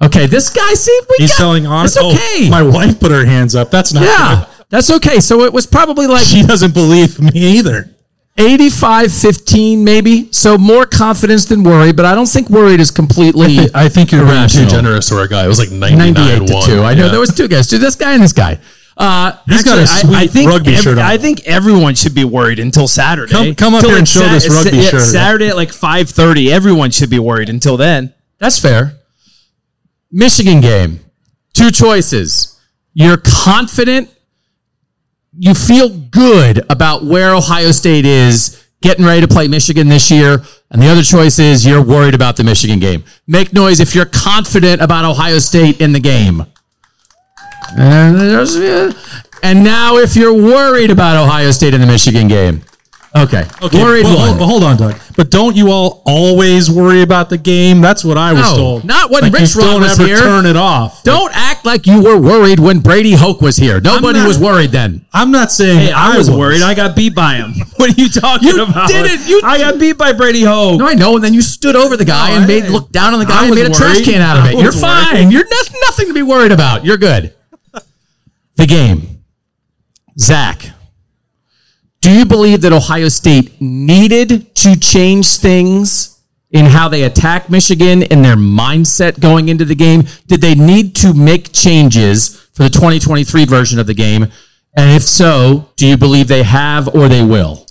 Okay, 0.01 0.25
this 0.25 0.49
guy, 0.49 0.73
see, 0.73 0.99
we 1.09 1.15
He's 1.19 1.31
got, 1.31 1.37
telling 1.37 1.65
honest. 1.67 1.95
It's 1.97 2.03
oh, 2.05 2.09
okay. 2.11 2.47
Oh, 2.47 2.49
my 2.49 2.61
wife 2.63 2.99
put 2.99 3.11
her 3.11 3.25
hands 3.25 3.55
up. 3.55 3.69
That's 3.71 3.93
not. 3.93 4.03
yeah, 4.03 4.45
good. 4.47 4.65
that's 4.69 4.89
okay. 4.91 5.19
So 5.19 5.41
it 5.43 5.53
was 5.53 5.65
probably 5.67 6.07
like 6.07 6.25
She 6.25 6.43
doesn't 6.43 6.73
believe 6.73 7.19
me 7.19 7.31
either. 7.35 7.95
85 8.37 9.11
15, 9.13 9.83
maybe. 9.83 10.31
So 10.31 10.57
more 10.57 10.85
confidence 10.85 11.45
than 11.45 11.63
worry, 11.63 11.91
but 11.91 12.05
I 12.05 12.15
don't 12.15 12.27
think 12.27 12.49
worried 12.49 12.79
is 12.79 12.89
completely. 12.89 13.57
I 13.75 13.89
think 13.89 14.11
you're 14.11 14.25
being 14.25 14.47
too 14.47 14.65
generous 14.65 15.09
for 15.09 15.21
a 15.21 15.27
guy. 15.27 15.45
It 15.45 15.47
was 15.47 15.59
like 15.59 15.69
99 15.71 16.13
98 16.13 16.47
to 16.47 16.53
1. 16.53 16.65
2. 16.65 16.81
I 16.81 16.93
know 16.95 17.05
Yeah. 17.05 17.11
there 17.11 17.19
was 17.19 17.35
two 17.35 17.47
guys. 17.47 17.67
Dude, 17.67 17.81
this 17.81 17.95
guy 17.95 18.13
and 18.13 18.23
this 18.23 18.33
guy. 18.33 18.59
Uh, 18.97 19.37
He's 19.47 19.63
got 19.63 19.79
a 19.79 19.87
sweet 19.87 20.15
I, 20.15 20.21
I 20.23 20.27
think 20.27 20.49
rugby 20.49 20.73
ev- 20.75 20.81
shirt 20.81 20.97
on. 20.97 21.05
I 21.05 21.17
think 21.17 21.47
everyone 21.47 21.95
should 21.95 22.13
be 22.13 22.25
worried 22.25 22.59
until 22.59 22.87
Saturday. 22.87 23.31
Come- 23.31 23.55
come 23.55 23.73
up 23.73 23.81
Till 23.81 23.91
here 23.91 23.97
and 23.99 24.03
it's 24.07 24.11
show 24.11 24.27
this 24.27 24.49
rugby 24.49 24.81
shirt. 24.81 25.01
Saturday 25.01 25.47
at 25.47 25.55
like 25.55 25.71
five 25.71 26.09
thirty. 26.09 26.51
Everyone 26.51 26.91
should 26.91 27.09
be 27.09 27.19
worried 27.19 27.49
until 27.49 27.77
then. 27.77 28.13
That's 28.39 28.59
fair. 28.59 28.97
Michigan 30.11 30.61
game. 30.61 30.99
Two 31.53 31.71
choices. 31.71 32.59
You're 32.93 33.17
confident. 33.17 34.09
You 35.37 35.53
feel 35.53 35.89
good 35.89 36.65
about 36.69 37.05
where 37.05 37.33
Ohio 37.35 37.71
State 37.71 38.05
is 38.05 38.61
getting 38.81 39.05
ready 39.05 39.21
to 39.21 39.27
play 39.27 39.47
Michigan 39.47 39.87
this 39.87 40.11
year. 40.11 40.43
And 40.69 40.81
the 40.81 40.87
other 40.87 41.03
choice 41.03 41.39
is 41.39 41.65
you're 41.65 41.81
worried 41.83 42.15
about 42.15 42.35
the 42.35 42.43
Michigan 42.43 42.79
game. 42.79 43.03
Make 43.27 43.53
noise 43.53 43.79
if 43.79 43.95
you're 43.95 44.05
confident 44.05 44.81
about 44.81 45.05
Ohio 45.05 45.39
State 45.39 45.79
in 45.79 45.93
the 45.93 45.99
game. 45.99 46.45
And, 47.78 48.95
and 49.43 49.63
now 49.63 49.97
if 49.97 50.15
you're 50.15 50.34
worried 50.34 50.91
about 50.91 51.17
Ohio 51.17 51.51
State 51.51 51.74
in 51.74 51.82
the 51.82 51.88
Michigan 51.88 52.28
game. 52.28 52.63
Okay. 53.13 53.43
Okay, 53.61 53.84
Worried 53.84 54.05
well, 54.05 54.17
one. 54.30 54.38
hold, 54.38 54.49
hold 54.49 54.63
on, 54.63 54.78
Doug. 54.78 54.97
But 55.17 55.30
don't 55.32 55.53
you 55.53 55.69
all 55.69 56.01
always 56.05 56.72
worry 56.72 57.01
about 57.01 57.30
the 57.30 57.38
game? 57.38 57.82
That's 57.82 58.05
what 58.05 58.17
I 58.17 58.32
was 58.32 58.43
No, 58.51 58.55
told. 58.55 58.86
not 58.86 59.11
when 59.11 59.24
like 59.24 59.34
Rich 59.34 59.53
don't 59.55 59.82
was 59.82 59.97
here. 59.97 60.15
turn 60.17 60.45
it 60.45 60.55
off. 60.55 61.03
Don't 61.03 61.30
act 61.36 61.65
like 61.65 61.86
you 61.86 62.01
were 62.01 62.17
worried 62.17 62.59
when 62.59 62.80
Brady 62.80 63.11
Hoke 63.11 63.41
was 63.41 63.57
here. 63.57 63.82
Nobody 63.82 64.19
not- 64.19 64.30
was 64.30 64.39
worried 64.39 64.72
then. 64.72 65.05
I'm 65.11 65.30
not 65.30 65.51
saying 65.51 65.80
Hey, 65.80 65.91
I, 65.91 66.17
was, 66.17 66.32
worried. 66.32 66.61
I 66.61 66.74
got 66.74 66.95
beat 66.95 67.13
by 67.13 67.36
him. 67.36 67.53
What 67.82 67.89
are 67.97 68.01
you 68.01 68.07
talking 68.09 68.47
about? 68.47 68.57
You 68.57 68.63
about? 68.72 68.88
didn't. 68.88 69.28
You- 69.28 69.41
I 69.43 69.57
got 69.57 69.78
beat 69.78 69.97
by 69.97 70.13
Brady 70.13 70.43
Hoke. 70.43 70.80
No, 70.80 70.88
I 70.88 70.93
know. 70.93 71.15
And 71.15 71.24
then 71.24 71.34
you 71.34 71.41
stood 71.41 71.76
over 71.76 71.97
the 71.97 72.05
guy 72.05 72.30
No, 72.30 72.36
and 72.36 72.43
I- 72.45 72.47
made 72.47 72.63
look 72.69 72.91
down 72.91 73.11
on 73.13 73.19
the 73.19 73.26
guy 73.26 73.39
I 73.39 73.41
and 73.41 73.49
was 73.49 73.59
made 73.59 73.69
a 73.72 73.74
trash 73.74 74.01
can 74.05 74.22
out 74.22 74.38
of 74.38 74.45
it. 74.45 74.53
You're 74.57 74.67
was 74.67 74.80
fine. 74.80 75.32
You're 75.32 75.43
nothing 75.86 76.07
to 76.07 76.13
be 76.13 76.22
worried 76.22 76.53
about. 76.53 76.86
You're 76.86 76.97
good. 76.97 77.34
The 78.62 78.68
game. 78.68 79.24
Zach, 80.20 80.70
do 81.99 82.12
you 82.12 82.26
believe 82.26 82.62
that 82.62 82.72
Ohio 82.72 83.09
State 83.09 83.59
needed 83.59 84.53
to 84.57 84.80
change 84.80 85.38
things 85.38 86.22
in 86.51 86.68
how 86.68 86.88
they 86.88 87.01
attack 87.01 87.49
Michigan 87.49 88.03
and 88.03 88.24
their 88.24 88.36
mindset 88.36 89.20
going 89.20 89.49
into 89.49 89.66
the 89.66 89.74
game? 89.74 90.03
Did 90.28 90.41
they 90.41 90.53
need 90.53 90.95
to 90.97 91.12
make 91.12 91.51
changes 91.51 92.39
for 92.53 92.62
the 92.62 92.70
2023 92.70 93.45
version 93.45 93.80
of 93.80 93.88
the 93.88 93.95
game? 93.95 94.28
And 94.78 94.95
if 94.95 95.01
so, 95.01 95.72
do 95.76 95.88
you 95.88 95.97
believe 95.97 96.28
they 96.28 96.43
have 96.43 96.88
or 96.93 97.07
they 97.07 97.24
will? 97.24 97.66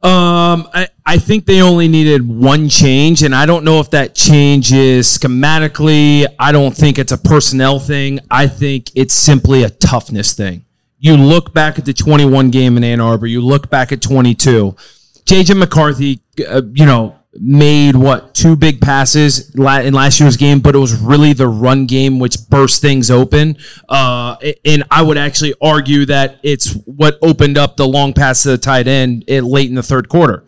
Um, 0.00 0.68
I, 0.72 0.86
I 1.04 1.18
think 1.18 1.46
they 1.46 1.60
only 1.60 1.88
needed 1.88 2.26
one 2.28 2.68
change, 2.68 3.22
and 3.22 3.34
I 3.34 3.44
don't 3.44 3.64
know 3.64 3.80
if 3.80 3.90
that 3.90 4.14
change 4.14 4.72
is 4.72 5.06
schematically. 5.06 6.26
I 6.38 6.52
don't 6.52 6.76
think 6.76 6.98
it's 6.98 7.10
a 7.10 7.18
personnel 7.18 7.80
thing. 7.80 8.20
I 8.30 8.46
think 8.46 8.90
it's 8.94 9.14
simply 9.14 9.64
a 9.64 9.70
toughness 9.70 10.32
thing. 10.34 10.64
You 10.98 11.16
look 11.16 11.52
back 11.52 11.78
at 11.78 11.84
the 11.84 11.92
21 11.92 12.50
game 12.50 12.76
in 12.76 12.84
Ann 12.84 13.00
Arbor, 13.00 13.26
you 13.26 13.40
look 13.40 13.68
back 13.68 13.90
at 13.90 14.00
22. 14.00 14.76
JJ 15.24 15.58
McCarthy, 15.58 16.20
uh, 16.48 16.62
you 16.72 16.86
know, 16.86 17.16
made 17.34 17.96
what 17.96 18.34
two 18.34 18.54
big 18.54 18.80
passes 18.80 19.54
in 19.54 19.94
last 19.94 20.20
year's 20.20 20.36
game, 20.36 20.60
but 20.60 20.74
it 20.74 20.78
was 20.78 20.94
really 20.94 21.32
the 21.32 21.48
run 21.48 21.86
game 21.86 22.18
which 22.18 22.36
burst 22.48 22.80
things 22.80 23.10
open. 23.10 23.56
Uh, 23.88 24.36
and 24.64 24.84
I 24.90 25.02
would 25.02 25.18
actually 25.18 25.54
argue 25.60 26.06
that 26.06 26.38
it's 26.42 26.74
what 26.84 27.18
opened 27.22 27.58
up 27.58 27.76
the 27.76 27.88
long 27.88 28.12
pass 28.12 28.42
to 28.42 28.50
the 28.50 28.58
tight 28.58 28.86
end 28.86 29.24
eh, 29.28 29.40
late 29.40 29.68
in 29.68 29.74
the 29.74 29.82
third 29.82 30.08
quarter. 30.08 30.44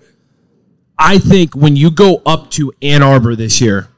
I 0.99 1.19
think 1.19 1.55
when 1.55 1.77
you 1.77 1.91
go 1.91 2.23
up 2.25 2.51
to 2.53 2.73
Ann 2.83 3.03
Arbor 3.03 3.35
this 3.35 3.61
year, 3.61 3.89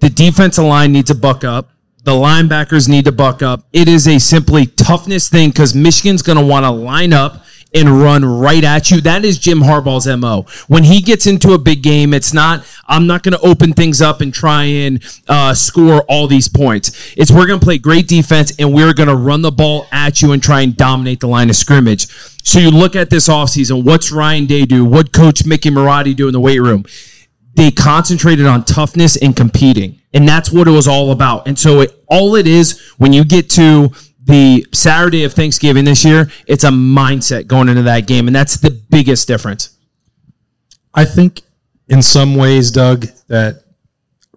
the 0.00 0.10
defensive 0.10 0.64
line 0.64 0.92
needs 0.92 1.10
to 1.10 1.14
buck 1.14 1.44
up. 1.44 1.70
The 2.04 2.12
linebackers 2.12 2.88
need 2.88 3.04
to 3.06 3.12
buck 3.12 3.42
up. 3.42 3.64
It 3.72 3.88
is 3.88 4.06
a 4.06 4.20
simply 4.20 4.66
toughness 4.66 5.28
thing 5.28 5.50
because 5.50 5.74
Michigan's 5.74 6.22
going 6.22 6.38
to 6.38 6.44
want 6.44 6.64
to 6.64 6.70
line 6.70 7.12
up 7.12 7.44
and 7.74 8.00
run 8.00 8.24
right 8.24 8.64
at 8.64 8.90
you. 8.90 9.00
That 9.00 9.24
is 9.24 9.38
Jim 9.38 9.60
Harbaugh's 9.60 10.06
MO. 10.06 10.46
When 10.68 10.84
he 10.84 11.00
gets 11.00 11.26
into 11.26 11.52
a 11.52 11.58
big 11.58 11.82
game, 11.82 12.14
it's 12.14 12.32
not, 12.32 12.64
I'm 12.86 13.06
not 13.06 13.22
going 13.22 13.32
to 13.32 13.40
open 13.40 13.72
things 13.72 14.00
up 14.00 14.20
and 14.20 14.32
try 14.32 14.64
and 14.64 15.02
uh, 15.28 15.52
score 15.52 16.02
all 16.08 16.26
these 16.26 16.48
points. 16.48 17.14
It's 17.16 17.30
we're 17.30 17.46
going 17.46 17.60
to 17.60 17.64
play 17.64 17.78
great 17.78 18.08
defense 18.08 18.54
and 18.58 18.72
we're 18.72 18.94
going 18.94 19.08
to 19.08 19.16
run 19.16 19.42
the 19.42 19.52
ball 19.52 19.86
at 19.92 20.22
you 20.22 20.32
and 20.32 20.42
try 20.42 20.60
and 20.60 20.76
dominate 20.76 21.20
the 21.20 21.28
line 21.28 21.50
of 21.50 21.56
scrimmage. 21.56 22.06
So 22.46 22.58
you 22.58 22.70
look 22.70 22.96
at 22.96 23.10
this 23.10 23.28
offseason, 23.28 23.84
what's 23.84 24.10
Ryan 24.12 24.46
Day 24.46 24.64
do? 24.64 24.84
What 24.84 25.12
coach 25.12 25.44
Mickey 25.44 25.70
Marotti 25.70 26.14
do 26.14 26.26
in 26.26 26.32
the 26.32 26.40
weight 26.40 26.60
room? 26.60 26.84
they 27.54 27.70
concentrated 27.70 28.44
on 28.44 28.62
toughness 28.66 29.16
and 29.16 29.34
competing 29.34 29.98
and 30.12 30.28
that's 30.28 30.52
what 30.52 30.68
it 30.68 30.70
was 30.70 30.86
all 30.86 31.10
about 31.10 31.48
and 31.48 31.58
so 31.58 31.80
it, 31.80 32.04
all 32.06 32.36
it 32.36 32.46
is 32.46 32.92
when 32.98 33.14
you 33.14 33.24
get 33.24 33.48
to 33.48 33.90
the 34.24 34.62
saturday 34.74 35.24
of 35.24 35.32
thanksgiving 35.32 35.86
this 35.86 36.04
year 36.04 36.30
it's 36.46 36.64
a 36.64 36.68
mindset 36.68 37.46
going 37.46 37.70
into 37.70 37.80
that 37.80 38.06
game 38.06 38.26
and 38.26 38.36
that's 38.36 38.58
the 38.58 38.70
biggest 38.90 39.26
difference 39.26 39.76
I 40.96 41.04
think 41.04 41.42
in 41.88 42.00
some 42.00 42.34
ways, 42.34 42.70
Doug, 42.70 43.06
that 43.28 43.62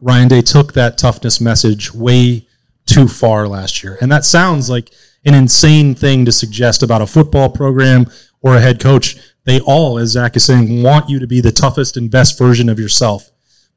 Ryan 0.02 0.28
Day 0.28 0.42
took 0.42 0.74
that 0.74 0.98
toughness 0.98 1.40
message 1.40 1.94
way 1.94 2.48
too 2.86 3.08
far 3.08 3.48
last 3.48 3.82
year. 3.82 3.98
And 4.02 4.12
that 4.12 4.26
sounds 4.26 4.70
like 4.70 4.92
an 5.26 5.34
insane 5.34 5.96
thing 5.96 6.26
to 6.26 6.32
suggest 6.32 6.84
about 6.84 7.02
a 7.02 7.08
football 7.08 7.50
program 7.50 8.06
or 8.42 8.56
a 8.56 8.62
head 8.62 8.80
coach. 8.80 9.18
They 9.46 9.60
all, 9.60 9.98
as 9.98 10.12
Zach 10.12 10.36
is 10.36 10.46
saying, 10.46 10.84
want 10.84 11.10
you 11.10 11.20
to 11.20 11.28
be 11.28 11.42
the 11.42 11.52
toughest 11.52 11.98
and 11.98 12.10
best 12.10 12.38
version 12.38 12.70
of 12.70 12.80
yourself. 12.80 13.32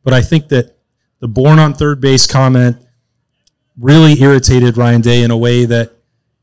But 0.05 0.15
I 0.15 0.23
think 0.23 0.49
that 0.49 0.77
the 1.21 1.29
born 1.29 1.59
on 1.59 1.75
third 1.75 2.01
base 2.01 2.27
comment 2.27 2.77
really 3.79 4.21
irritated 4.21 4.77
Ryan 4.77 5.01
Day 5.01 5.23
in 5.23 5.31
a 5.31 5.37
way 5.37 5.65
that 5.65 5.93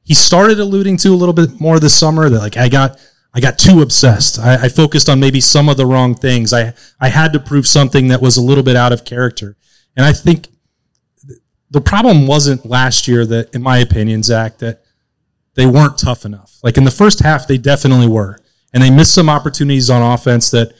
he 0.03 0.13
started 0.13 0.59
alluding 0.59 0.97
to 0.97 1.09
a 1.09 1.15
little 1.15 1.33
bit 1.33 1.59
more 1.59 1.79
this 1.79 1.97
summer 1.97 2.29
that 2.29 2.39
like 2.39 2.57
I 2.57 2.69
got 2.69 2.99
I 3.33 3.39
got 3.39 3.59
too 3.59 3.81
obsessed. 3.81 4.39
I, 4.39 4.63
I 4.63 4.69
focused 4.69 5.07
on 5.07 5.19
maybe 5.19 5.39
some 5.39 5.69
of 5.69 5.77
the 5.77 5.85
wrong 5.85 6.15
things. 6.15 6.51
I 6.53 6.73
I 6.99 7.09
had 7.09 7.33
to 7.33 7.39
prove 7.39 7.67
something 7.67 8.07
that 8.07 8.21
was 8.21 8.37
a 8.37 8.41
little 8.41 8.63
bit 8.63 8.75
out 8.75 8.91
of 8.91 9.05
character. 9.05 9.55
And 9.95 10.05
I 10.05 10.13
think 10.13 10.47
the 11.69 11.81
problem 11.81 12.25
wasn't 12.25 12.65
last 12.65 13.07
year 13.07 13.25
that, 13.27 13.53
in 13.53 13.61
my 13.61 13.77
opinion, 13.77 14.23
Zach, 14.23 14.57
that 14.59 14.81
they 15.59 15.65
weren't 15.65 15.97
tough 15.97 16.23
enough. 16.23 16.57
Like 16.63 16.77
in 16.77 16.85
the 16.85 16.91
first 16.91 17.19
half, 17.19 17.45
they 17.45 17.57
definitely 17.57 18.07
were. 18.07 18.39
And 18.73 18.81
they 18.81 18.89
missed 18.89 19.13
some 19.13 19.27
opportunities 19.27 19.89
on 19.89 20.01
offense 20.01 20.49
that 20.51 20.73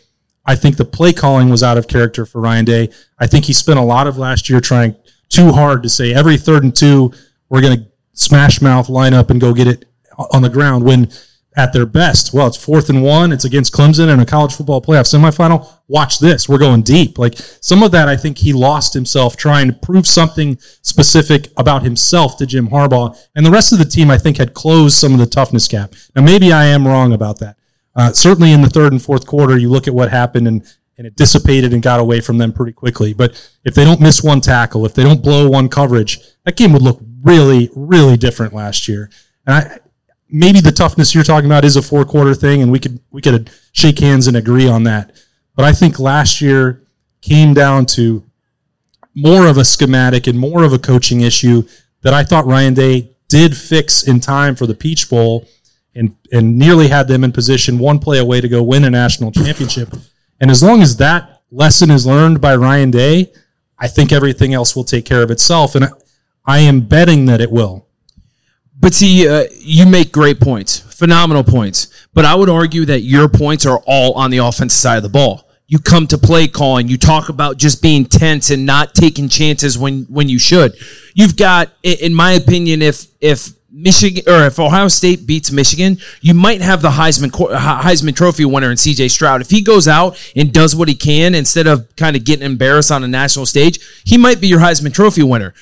I 0.46 0.56
think 0.56 0.78
the 0.78 0.86
play 0.86 1.12
calling 1.12 1.50
was 1.50 1.62
out 1.62 1.78
of 1.78 1.90
character 1.90 2.26
for 2.26 2.40
Ryan 2.40 2.64
Day. 2.64 2.90
I 3.20 3.28
think 3.28 3.44
he 3.44 3.52
spent 3.52 3.78
a 3.78 3.84
lot 3.84 4.08
of 4.08 4.18
last 4.18 4.50
year 4.50 4.62
trying 4.62 4.96
too 5.28 5.52
hard 5.52 5.84
to 5.84 5.90
say 5.90 6.14
every 6.14 6.38
third 6.38 6.64
and 6.64 6.74
two, 6.74 7.12
we're 7.50 7.62
going 7.62 7.78
to 7.78 7.86
smash 8.14 8.62
mouth 8.62 8.88
line 8.88 9.14
up 9.14 9.30
and 9.30 9.42
go 9.42 9.54
get 9.54 9.68
it 9.68 9.84
on 10.32 10.44
the 10.44 10.50
ground 10.50 10.86
when 10.86 11.12
at 11.60 11.74
their 11.74 11.86
best, 11.86 12.34
well, 12.34 12.48
it's 12.48 12.56
fourth 12.56 12.90
and 12.90 13.04
one. 13.04 13.34
It's 13.34 13.44
against 13.44 13.74
Clemson 13.74 14.12
in 14.12 14.20
a 14.22 14.26
college 14.26 14.56
football 14.56 14.82
playoff 14.82 15.14
semifinal. 15.14 15.70
Watch 15.90 16.20
this. 16.20 16.48
We're 16.48 16.58
going 16.58 16.84
deep. 16.84 17.20
Like 17.20 17.36
some 17.38 17.84
of 17.84 17.92
that, 17.92 18.08
I 18.08 18.16
think 18.16 18.38
he 18.38 18.54
lost 18.54 18.94
himself 18.94 19.36
trying 19.36 19.68
to 19.68 19.74
prove 19.74 20.08
something 20.08 20.58
specific 20.82 21.50
about 21.58 21.84
himself 21.84 22.38
to 22.38 22.46
Jim 22.46 22.70
Harbaugh. 22.70 23.18
And 23.36 23.46
the 23.46 23.52
rest 23.52 23.74
of 23.74 23.80
the 23.80 23.86
team, 23.86 24.10
I 24.10 24.18
think, 24.18 24.38
had 24.38 24.54
closed 24.54 24.98
some 24.98 25.12
of 25.12 25.20
the 25.20 25.26
toughness 25.26 25.68
gap. 25.68 25.94
Now, 26.16 26.22
maybe 26.22 26.54
I 26.54 26.66
am 26.66 26.88
wrong 26.88 27.12
about 27.12 27.40
that. 27.40 27.58
Uh, 27.94 28.14
certainly 28.14 28.54
in 28.54 28.62
the 28.62 28.70
third 28.70 28.94
and 28.94 29.02
fourth 29.02 29.28
quarter, 29.28 29.58
you 29.58 29.70
look 29.70 29.88
at 29.88 29.94
what 29.94 30.10
happened 30.10 30.48
and 30.48 30.64
and 30.98 31.08
it 31.08 31.16
dissipated 31.16 31.72
and 31.74 31.82
got 31.82 32.02
away 32.02 32.20
from 32.20 32.38
them 32.38 32.52
pretty 32.52 32.74
quickly. 32.74 33.14
But 33.14 33.32
if 33.64 33.74
they 33.74 33.86
don't 33.86 34.02
miss 34.02 34.22
one 34.22 34.42
tackle, 34.42 34.86
if 34.86 34.94
they 34.94 35.04
don't 35.04 35.24
blow 35.24 35.50
one 35.50 35.70
coverage, 35.70 36.20
that 36.44 36.58
game 36.58 36.74
would 36.74 36.82
look 36.82 37.00
really, 37.24 37.70
really 37.74 38.18
different 38.18 38.54
last 38.54 38.90
year. 38.90 39.10
And 39.48 39.56
I, 39.56 39.80
maybe 40.30 40.62
the 40.62 40.72
toughness 40.72 41.14
you're 41.14 41.24
talking 41.24 41.50
about 41.50 41.66
is 41.66 41.76
a 41.76 41.82
four 41.82 42.06
quarter 42.06 42.34
thing, 42.34 42.62
and 42.62 42.72
we 42.72 42.80
could 42.80 43.00
we 43.12 43.22
could 43.22 43.50
shake 43.72 44.00
hands 44.00 44.28
and 44.28 44.38
agree 44.38 44.68
on 44.68 44.84
that. 44.84 45.12
But 45.56 45.66
I 45.66 45.74
think 45.74 46.00
last 46.00 46.42
year 46.42 46.84
came 47.22 47.54
down 47.54 47.86
to 47.86 48.24
more 49.16 49.48
of 49.48 49.58
a 49.58 49.66
schematic 49.66 50.28
and 50.28 50.40
more 50.40 50.64
of 50.64 50.72
a 50.72 50.80
coaching 50.80 51.22
issue 51.22 51.64
that 52.02 52.14
I 52.14 52.24
thought 52.24 52.46
Ryan 52.46 52.74
Day 52.74 53.12
did 53.28 53.58
fix 53.58 54.04
in 54.04 54.20
time 54.20 54.56
for 54.56 54.66
the 54.66 54.76
Peach 54.76 55.10
Bowl 55.10 55.48
and 55.96 56.16
and 56.32 56.58
nearly 56.58 56.88
had 56.88 57.08
them 57.08 57.24
in 57.24 57.32
position 57.32 57.80
one 57.80 58.00
play 58.00 58.20
away 58.20 58.42
to 58.42 58.48
go 58.48 58.64
win 58.64 58.84
a 58.84 58.90
national 58.90 59.32
championship. 59.32 59.94
And 60.40 60.50
as 60.50 60.64
long 60.64 60.82
as 60.82 60.98
that 60.98 61.42
lesson 61.52 61.92
is 61.92 62.06
learned 62.06 62.40
by 62.40 62.56
Ryan 62.56 62.92
Day, 62.92 63.32
I 63.78 63.88
think 63.88 64.12
everything 64.12 64.54
else 64.54 64.76
will 64.76 64.84
take 64.84 65.06
care 65.06 65.24
of 65.24 65.32
itself. 65.32 65.76
And 65.76 65.86
I, 65.86 65.90
I 66.46 66.60
am 66.60 66.82
betting 66.82 67.26
that 67.26 67.42
it 67.42 67.52
will. 67.52 67.89
But 68.80 68.94
see, 68.94 69.28
uh, 69.28 69.46
you 69.52 69.86
make 69.86 70.12
great 70.12 70.40
points, 70.40 70.80
phenomenal 70.80 71.44
points. 71.44 71.88
But 72.14 72.26
I 72.26 72.36
would 72.36 72.50
argue 72.50 72.86
that 72.86 73.02
your 73.02 73.28
points 73.28 73.66
are 73.66 73.80
all 73.86 74.14
on 74.14 74.32
the 74.32 74.38
offensive 74.38 74.80
side 74.80 74.98
of 74.98 75.04
the 75.04 75.10
ball. 75.10 75.48
You 75.68 75.78
come 75.78 76.08
to 76.08 76.18
play 76.18 76.48
calling. 76.48 76.88
You 76.88 76.98
talk 76.98 77.30
about 77.30 77.58
just 77.58 77.82
being 77.82 78.06
tense 78.06 78.50
and 78.50 78.66
not 78.66 78.96
taking 78.96 79.30
chances 79.30 79.78
when 79.78 80.06
when 80.06 80.28
you 80.28 80.40
should. 80.40 80.76
You've 81.14 81.38
got, 81.38 81.70
in 81.84 82.14
my 82.14 82.32
opinion, 82.32 82.82
if 82.82 83.06
if 83.22 83.52
Michigan 83.72 84.24
or 84.28 84.46
if 84.46 84.60
Ohio 84.60 84.88
State 84.88 85.28
beats 85.28 85.52
Michigan, 85.52 85.98
you 86.22 86.34
might 86.34 86.62
have 86.62 86.82
the 86.82 86.90
Heisman 86.90 87.30
Heisman 87.30 88.16
Trophy 88.16 88.46
winner 88.46 88.72
in 88.72 88.78
CJ 88.78 89.12
Stroud. 89.12 89.42
If 89.42 89.52
he 89.52 89.62
goes 89.62 89.88
out 89.88 90.18
and 90.36 90.52
does 90.52 90.76
what 90.76 90.88
he 90.88 90.96
can 90.96 91.36
instead 91.36 91.68
of 91.68 91.96
kind 91.96 92.16
of 92.16 92.24
getting 92.24 92.46
embarrassed 92.46 92.92
on 92.92 93.04
a 93.04 93.08
national 93.08 93.46
stage, 93.46 93.80
he 94.06 94.18
might 94.18 94.42
be 94.42 94.48
your 94.48 94.60
Heisman 94.60 94.94
Trophy 94.94 95.22
winner 95.22 95.54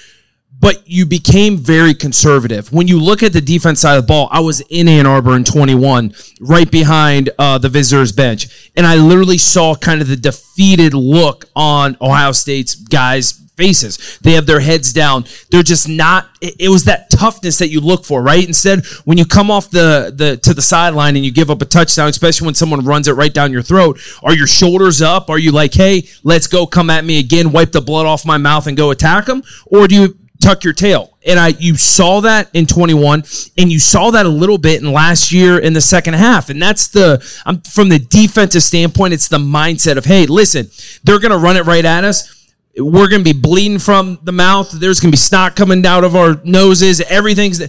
but 0.60 0.88
you 0.88 1.06
became 1.06 1.58
very 1.58 1.94
conservative. 1.94 2.72
When 2.72 2.88
you 2.88 3.00
look 3.00 3.22
at 3.22 3.34
the 3.34 3.42
defense 3.42 3.82
side 3.82 3.98
of 3.98 4.04
the 4.04 4.08
ball, 4.08 4.28
I 4.32 4.40
was 4.40 4.62
in 4.62 4.88
Ann 4.88 5.06
Arbor 5.06 5.36
in 5.36 5.44
21, 5.44 6.14
right 6.42 6.70
behind 6.70 7.30
uh, 7.38 7.58
the 7.58 7.70
visitors 7.70 8.12
bench, 8.12 8.72
and 8.76 8.86
I 8.86 8.96
literally 8.96 9.38
saw 9.38 9.76
kind 9.76 10.02
of 10.02 10.08
the 10.08 10.16
defeated 10.16 10.94
look 10.94 11.46
on 11.56 11.98
Ohio 12.02 12.32
State's 12.32 12.76
guys' 12.76 13.44
faces. 13.58 14.20
They 14.22 14.34
have 14.34 14.46
their 14.46 14.60
heads 14.60 14.94
down. 14.94 15.26
They're 15.52 15.64
just 15.64 15.90
not. 15.90 16.30
It, 16.42 16.70
was 16.70 16.86
that 16.86 17.10
toughness 17.10 17.58
that 17.58 17.70
you 17.70 17.82
look 17.82 18.06
for, 18.06 18.22
right? 18.22 18.46
Instead, 18.46 18.86
when 19.06 19.18
you 19.18 19.26
come 19.26 19.50
off 19.50 19.70
the 19.72 20.14
the 20.16 20.38
to 20.38 20.54
the 20.54 20.62
sideline 20.62 21.16
and 21.16 21.26
you 21.26 21.32
give 21.32 21.50
up 21.50 21.62
a 21.62 21.66
touchdown, 21.66 22.08
especially 22.08 22.46
when 22.46 22.56
someone 22.56 22.86
runs 22.86 23.08
it 23.08 23.14
right 23.14 23.34
down 23.34 23.52
your 23.52 23.64
throat, 23.64 24.00
are 24.24 24.36
your 24.36 24.48
shoulders 24.48 25.02
up? 25.02 25.30
Are 25.30 25.40
you 25.40 25.52
like, 25.52 25.74
hey, 25.74 26.08
let's 26.24 26.48
go, 26.48 26.68
come 26.68 26.90
at 26.90 27.04
me 27.04 27.20
again, 27.20 27.52
wipe 27.52 27.72
the 27.72 27.82
blood 27.82 28.06
off 28.06 28.26
my 28.26 28.38
mouth 28.38 28.68
and 28.68 28.78
go 28.78 28.92
attack 28.92 29.26
them, 29.26 29.42
or 29.66 29.88
do 29.88 29.96
you 29.96 30.18
tuck 30.42 30.64
your 30.64 30.74
tail. 30.74 31.18
And 31.26 31.40
I 31.40 31.50
you 31.50 31.76
saw 31.76 32.22
that 32.22 32.50
in 32.54 32.66
21 32.66 33.24
and 33.58 33.72
you 33.72 33.80
saw 33.80 34.12
that 34.12 34.26
a 34.26 34.30
little 34.30 34.58
bit 34.58 34.82
in 34.82 34.92
last 34.92 35.32
year 35.32 35.60
in 35.60 35.74
the 35.74 35.82
second 35.82 36.16
half. 36.16 36.50
And 36.50 36.62
that's 36.62 36.88
the 36.88 37.24
I'm 37.46 37.62
from 37.62 37.90
the 37.90 38.00
defensive 38.00 38.64
standpoint, 38.64 39.14
it's 39.14 39.28
the 39.28 39.38
mindset 39.38 39.98
of, 39.98 40.06
hey, 40.06 40.26
listen, 40.26 40.70
they're 41.04 41.20
gonna 41.20 41.38
run 41.38 41.58
it 41.58 41.66
right 41.66 41.86
at 41.86 42.04
us. 42.04 42.34
We're 42.78 43.10
gonna 43.10 43.24
be 43.24 43.34
bleeding 43.34 43.80
from 43.80 44.20
the 44.24 44.32
mouth. 44.32 44.72
There's 44.72 45.00
gonna 45.00 45.12
be 45.12 45.18
snot 45.18 45.56
coming 45.56 45.86
out 45.86 46.04
of 46.04 46.16
our 46.16 46.42
noses. 46.44 47.02
Everything's 47.02 47.62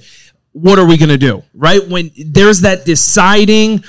what 0.53 0.79
are 0.79 0.87
we 0.87 0.97
gonna 0.97 1.19
do? 1.19 1.43
Right? 1.55 1.87
When 1.87 2.11
there's 2.17 2.61
that 2.61 2.85
deciding 2.85 3.85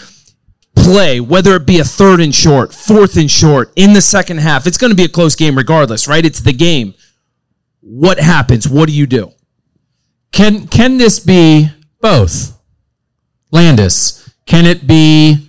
play, 0.75 1.19
whether 1.19 1.55
it 1.55 1.65
be 1.65 1.79
a 1.79 1.83
third 1.83 2.19
and 2.19 2.33
short, 2.33 2.73
fourth 2.73 3.17
and 3.17 3.29
short 3.29 3.71
in 3.75 3.93
the 3.93 4.01
second 4.01 4.39
half, 4.39 4.65
it's 4.65 4.77
going 4.77 4.91
to 4.91 4.95
be 4.95 5.03
a 5.03 5.09
close 5.09 5.35
game 5.35 5.57
regardless, 5.57 6.07
right? 6.07 6.25
It's 6.25 6.39
the 6.39 6.53
game 6.53 6.93
what 7.89 8.19
happens? 8.19 8.69
What 8.69 8.87
do 8.87 8.93
you 8.93 9.07
do? 9.07 9.31
Can 10.31 10.67
can 10.67 10.97
this 10.97 11.19
be 11.19 11.69
both? 11.99 12.55
Landis, 13.51 14.29
can 14.45 14.67
it 14.67 14.85
be 14.85 15.47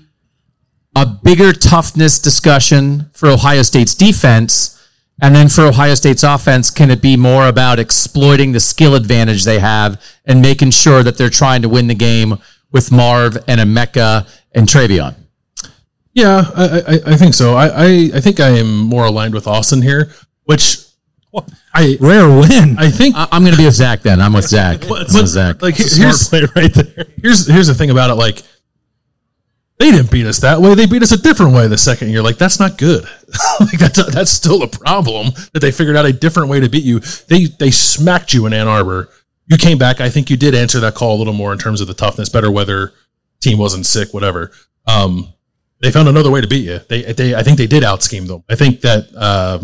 a 0.97 1.05
bigger 1.05 1.53
toughness 1.53 2.18
discussion 2.18 3.11
for 3.12 3.28
Ohio 3.28 3.61
State's 3.61 3.95
defense? 3.95 4.76
And 5.22 5.34
then 5.34 5.51
for 5.51 5.66
Ohio 5.66 5.95
State's 5.95 6.22
offense, 6.22 6.70
can 6.70 6.91
it 6.91 7.03
be 7.03 7.14
more 7.14 7.47
about 7.47 7.78
exploiting 7.78 8.53
the 8.53 8.61
skill 8.61 8.95
advantage 8.95 9.45
they 9.45 9.59
have 9.59 10.03
and 10.24 10.41
making 10.41 10.70
sure 10.70 11.03
that 11.03 11.18
they're 11.18 11.28
trying 11.28 11.61
to 11.61 11.68
win 11.68 11.88
the 11.88 11.95
game 11.95 12.38
with 12.72 12.91
Marv 12.91 13.36
and 13.47 13.61
Emeka 13.61 14.26
and 14.53 14.66
TreVeyon? 14.66 15.14
Yeah, 16.14 16.51
I, 16.57 16.64
I, 16.64 17.12
I 17.12 17.16
think 17.16 17.34
so. 17.34 17.55
I, 17.55 17.66
I, 17.66 18.11
I 18.14 18.20
think 18.20 18.41
I 18.41 18.49
am 18.49 18.78
more 18.78 19.05
aligned 19.05 19.34
with 19.34 19.47
Austin 19.47 19.82
here, 19.82 20.11
which 20.45 20.80
I 21.72 21.97
rare 22.01 22.28
win. 22.28 22.76
I 22.78 22.91
think 22.91 23.14
I, 23.16 23.28
am 23.33 23.43
going 23.43 23.53
to 23.53 23.59
be 23.59 23.64
with 23.64 23.74
Zach. 23.74 24.03
Then 24.03 24.20
I'm 24.20 24.33
with 24.33 24.49
Zach. 24.49 24.81
But, 24.81 25.11
I'm 25.11 25.14
with 25.14 25.28
Zach. 25.28 25.62
Like 25.62 25.76
That's 25.76 25.97
here's 25.97 26.28
play 26.28 26.43
right 26.57 26.72
there. 26.72 27.07
here's 27.22 27.47
here's 27.47 27.68
the 27.68 27.74
thing 27.74 27.91
about 27.91 28.11
it. 28.11 28.14
Like 28.14 28.43
they 29.78 29.91
didn't 29.91 30.11
beat 30.11 30.26
us 30.26 30.41
that 30.41 30.61
way. 30.61 30.74
They 30.74 30.87
beat 30.87 31.03
us 31.03 31.12
a 31.12 31.16
different 31.16 31.55
way 31.55 31.66
the 31.68 31.78
second 31.78 32.11
year. 32.11 32.22
Like 32.22 32.37
that's 32.37 32.59
not 32.59 32.78
good. 32.78 33.05
like 33.61 33.78
that's 33.78 34.12
that's 34.12 34.31
still 34.31 34.62
a 34.62 34.68
problem 34.68 35.33
that 35.53 35.61
they 35.61 35.70
figured 35.70 35.97
out 35.97 36.05
a 36.05 36.12
different 36.12 36.49
way 36.49 36.61
to 36.61 36.68
beat 36.68 36.85
you. 36.85 36.99
They 36.99 37.45
they 37.45 37.70
smacked 37.70 38.35
you 38.35 38.47
in 38.47 38.53
Ann 38.53 38.68
Arbor. 38.68 39.09
You 39.47 39.57
came 39.57 39.78
back. 39.78 40.01
I 40.01 40.11
think 40.11 40.31
you 40.31 40.37
did 40.37 40.55
answer 40.55 40.81
that 40.81 40.95
call 40.95 41.16
a 41.16 41.18
little 41.18 41.33
more 41.33 41.53
in 41.53 41.59
terms 41.59 41.81
of 41.81 41.87
the 41.87 41.95
toughness, 41.95 42.28
better 42.28 42.51
weather, 42.51 42.93
team 43.41 43.59
wasn't 43.59 43.87
sick, 43.87 44.14
whatever. 44.14 44.53
Um, 44.87 45.33
they 45.81 45.91
found 45.91 46.09
another 46.09 46.31
way 46.31 46.41
to 46.41 46.47
beat 46.47 46.66
you. 46.66 46.78
They, 46.89 47.12
they, 47.12 47.35
I 47.35 47.43
think 47.43 47.59
they 47.59 47.66
did 47.66 47.83
out 47.83 48.03
scheme 48.03 48.26
them. 48.26 48.45
I 48.49 48.55
think 48.55 48.83
that 48.83 49.09
uh, 49.16 49.61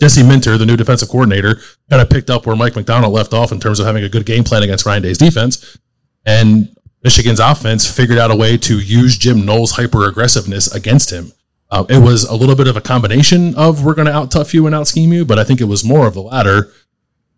Jesse 0.00 0.22
Minter, 0.22 0.56
the 0.56 0.66
new 0.66 0.76
defensive 0.76 1.08
coordinator, 1.08 1.56
kind 1.90 2.00
of 2.00 2.08
picked 2.08 2.30
up 2.30 2.46
where 2.46 2.56
Mike 2.56 2.76
Macdonald 2.76 3.12
left 3.12 3.32
off 3.32 3.52
in 3.52 3.60
terms 3.60 3.80
of 3.80 3.86
having 3.86 4.04
a 4.04 4.08
good 4.08 4.26
game 4.26 4.44
plan 4.44 4.62
against 4.62 4.86
Ryan 4.86 5.02
Day's 5.02 5.18
defense. 5.18 5.78
And 6.24 6.74
Michigan's 7.02 7.40
offense 7.40 7.90
figured 7.90 8.18
out 8.18 8.30
a 8.30 8.36
way 8.36 8.56
to 8.58 8.78
use 8.78 9.16
Jim 9.16 9.44
Knowles' 9.44 9.72
hyper 9.72 10.06
aggressiveness 10.06 10.72
against 10.72 11.10
him. 11.10 11.32
Uh, 11.70 11.84
it 11.88 11.98
was 11.98 12.24
a 12.24 12.34
little 12.34 12.56
bit 12.56 12.66
of 12.66 12.76
a 12.76 12.80
combination 12.80 13.54
of 13.54 13.84
we're 13.84 13.94
going 13.94 14.06
to 14.06 14.12
out 14.12 14.30
tough 14.30 14.54
you 14.54 14.66
and 14.66 14.74
out 14.74 14.86
scheme 14.86 15.12
you, 15.12 15.24
but 15.24 15.38
I 15.38 15.44
think 15.44 15.60
it 15.60 15.64
was 15.64 15.84
more 15.84 16.06
of 16.06 16.14
the 16.14 16.22
latter 16.22 16.72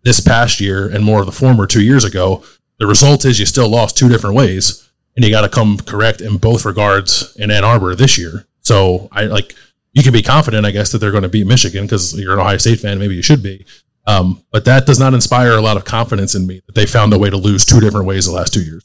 this 0.03 0.19
past 0.19 0.59
year 0.59 0.87
and 0.87 1.03
more 1.03 1.19
of 1.19 1.25
the 1.25 1.31
former 1.31 1.67
two 1.67 1.83
years 1.83 2.03
ago. 2.03 2.43
The 2.79 2.87
result 2.87 3.25
is 3.25 3.39
you 3.39 3.45
still 3.45 3.69
lost 3.69 3.97
two 3.97 4.09
different 4.09 4.35
ways, 4.35 4.89
and 5.15 5.23
you 5.25 5.31
got 5.31 5.41
to 5.41 5.49
come 5.49 5.77
correct 5.77 6.21
in 6.21 6.37
both 6.37 6.65
regards 6.65 7.35
in 7.35 7.51
Ann 7.51 7.63
Arbor 7.63 7.93
this 7.93 8.17
year. 8.17 8.47
So 8.61 9.09
I 9.11 9.25
like 9.25 9.53
you 9.93 10.03
can 10.03 10.13
be 10.13 10.21
confident, 10.21 10.65
I 10.65 10.71
guess, 10.71 10.91
that 10.91 10.99
they're 10.99 11.11
going 11.11 11.23
to 11.23 11.29
beat 11.29 11.47
Michigan 11.47 11.85
because 11.85 12.17
you're 12.17 12.33
an 12.33 12.39
Ohio 12.39 12.57
State 12.57 12.79
fan. 12.79 12.99
Maybe 12.99 13.15
you 13.15 13.21
should 13.21 13.43
be. 13.43 13.65
Um, 14.07 14.43
but 14.51 14.65
that 14.65 14.85
does 14.85 14.99
not 14.99 15.13
inspire 15.13 15.51
a 15.51 15.61
lot 15.61 15.77
of 15.77 15.85
confidence 15.85 16.33
in 16.33 16.47
me 16.47 16.61
that 16.65 16.75
they 16.75 16.85
found 16.85 17.13
a 17.13 17.19
way 17.19 17.29
to 17.29 17.37
lose 17.37 17.65
two 17.65 17.79
different 17.79 18.07
ways 18.07 18.25
the 18.25 18.31
last 18.31 18.53
two 18.53 18.63
years. 18.63 18.83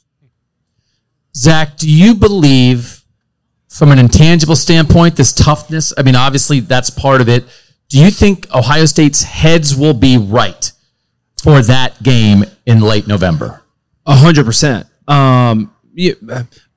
Zach, 1.35 1.77
do 1.77 1.89
you 1.89 2.13
believe, 2.13 3.03
from 3.69 3.91
an 3.91 3.99
intangible 3.99 4.55
standpoint, 4.55 5.15
this 5.15 5.33
toughness? 5.33 5.93
I 5.97 6.03
mean, 6.03 6.15
obviously 6.15 6.59
that's 6.59 6.89
part 6.89 7.21
of 7.21 7.29
it. 7.29 7.45
Do 7.89 8.03
you 8.03 8.11
think 8.11 8.53
Ohio 8.53 8.85
State's 8.85 9.23
heads 9.23 9.75
will 9.75 9.93
be 9.93 10.17
right 10.17 10.71
for 11.41 11.61
that 11.61 12.01
game 12.03 12.43
in 12.65 12.81
late 12.81 13.07
November? 13.07 13.63
A 14.05 14.15
hundred 14.15 14.45
percent. 14.45 14.87
Um, 15.07 15.73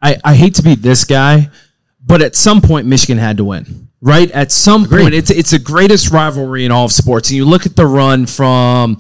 I 0.01 0.17
I 0.25 0.35
hate 0.35 0.55
to 0.57 0.63
be 0.63 0.77
this 0.77 1.05
guy, 1.05 1.51
but 2.05 2.23
at 2.23 2.37
some 2.37 2.61
point 2.61 2.87
Michigan 2.87 3.19
had 3.19 3.39
to 3.39 3.45
win 3.45 3.90
right? 4.01 4.31
At 4.31 4.53
some 4.53 4.85
Agreed. 4.85 5.03
point, 5.03 5.15
it's 5.15 5.31
it's 5.31 5.51
the 5.51 5.59
greatest 5.59 6.11
rivalry 6.11 6.65
in 6.65 6.73
all 6.73 6.87
of 6.87 6.93
sports. 6.93 7.31
And 7.31 7.37
you 7.37 7.45
look 7.45 7.67
at 7.67 7.77
the 7.77 7.87
run 7.87 8.27
from, 8.27 8.99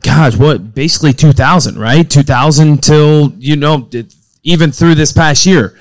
gosh, 0.00 0.36
what 0.36 0.74
basically 0.74 1.12
2000, 1.12 1.78
right? 1.78 2.08
2000 2.08 2.82
till 2.82 3.32
you 3.38 3.56
know 3.56 3.88
even 4.42 4.72
through 4.72 4.94
this 4.94 5.12
past 5.12 5.46
year. 5.46 5.78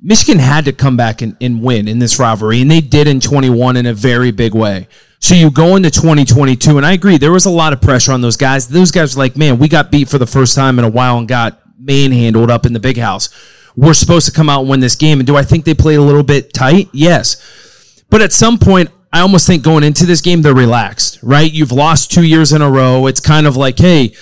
Michigan 0.00 0.38
had 0.38 0.64
to 0.66 0.72
come 0.72 0.96
back 0.96 1.22
and, 1.22 1.36
and 1.40 1.60
win 1.60 1.88
in 1.88 1.98
this 1.98 2.20
rivalry, 2.20 2.60
and 2.62 2.70
they 2.70 2.80
did 2.80 3.08
in 3.08 3.18
21 3.18 3.76
in 3.76 3.84
a 3.84 3.92
very 3.92 4.30
big 4.30 4.54
way. 4.54 4.86
So 5.18 5.34
you 5.34 5.50
go 5.50 5.74
into 5.74 5.90
2022, 5.90 6.76
and 6.76 6.86
I 6.86 6.92
agree, 6.92 7.18
there 7.18 7.32
was 7.32 7.46
a 7.46 7.50
lot 7.50 7.72
of 7.72 7.80
pressure 7.80 8.12
on 8.12 8.20
those 8.20 8.36
guys. 8.36 8.68
Those 8.68 8.92
guys 8.92 9.16
were 9.16 9.24
like, 9.24 9.36
man, 9.36 9.58
we 9.58 9.66
got 9.66 9.90
beat 9.90 10.08
for 10.08 10.18
the 10.18 10.26
first 10.26 10.54
time 10.54 10.78
in 10.78 10.84
a 10.84 10.88
while 10.88 11.18
and 11.18 11.26
got 11.26 11.60
manhandled 11.80 12.48
up 12.48 12.64
in 12.64 12.74
the 12.74 12.78
big 12.78 12.96
house 12.96 13.28
we're 13.78 13.94
supposed 13.94 14.26
to 14.26 14.32
come 14.32 14.50
out 14.50 14.62
and 14.62 14.68
win 14.68 14.80
this 14.80 14.96
game. 14.96 15.20
And 15.20 15.26
do 15.26 15.36
I 15.36 15.44
think 15.44 15.64
they 15.64 15.72
played 15.72 15.98
a 15.98 16.02
little 16.02 16.24
bit 16.24 16.52
tight? 16.52 16.88
Yes. 16.92 18.02
But 18.10 18.22
at 18.22 18.32
some 18.32 18.58
point, 18.58 18.90
I 19.12 19.20
almost 19.20 19.46
think 19.46 19.62
going 19.62 19.84
into 19.84 20.04
this 20.04 20.20
game, 20.20 20.42
they're 20.42 20.52
relaxed, 20.52 21.20
right? 21.22 21.50
You've 21.50 21.70
lost 21.70 22.10
two 22.10 22.24
years 22.24 22.52
in 22.52 22.60
a 22.60 22.68
row. 22.68 23.06
It's 23.06 23.20
kind 23.20 23.46
of 23.46 23.56
like, 23.56 23.78
hey, 23.78 24.14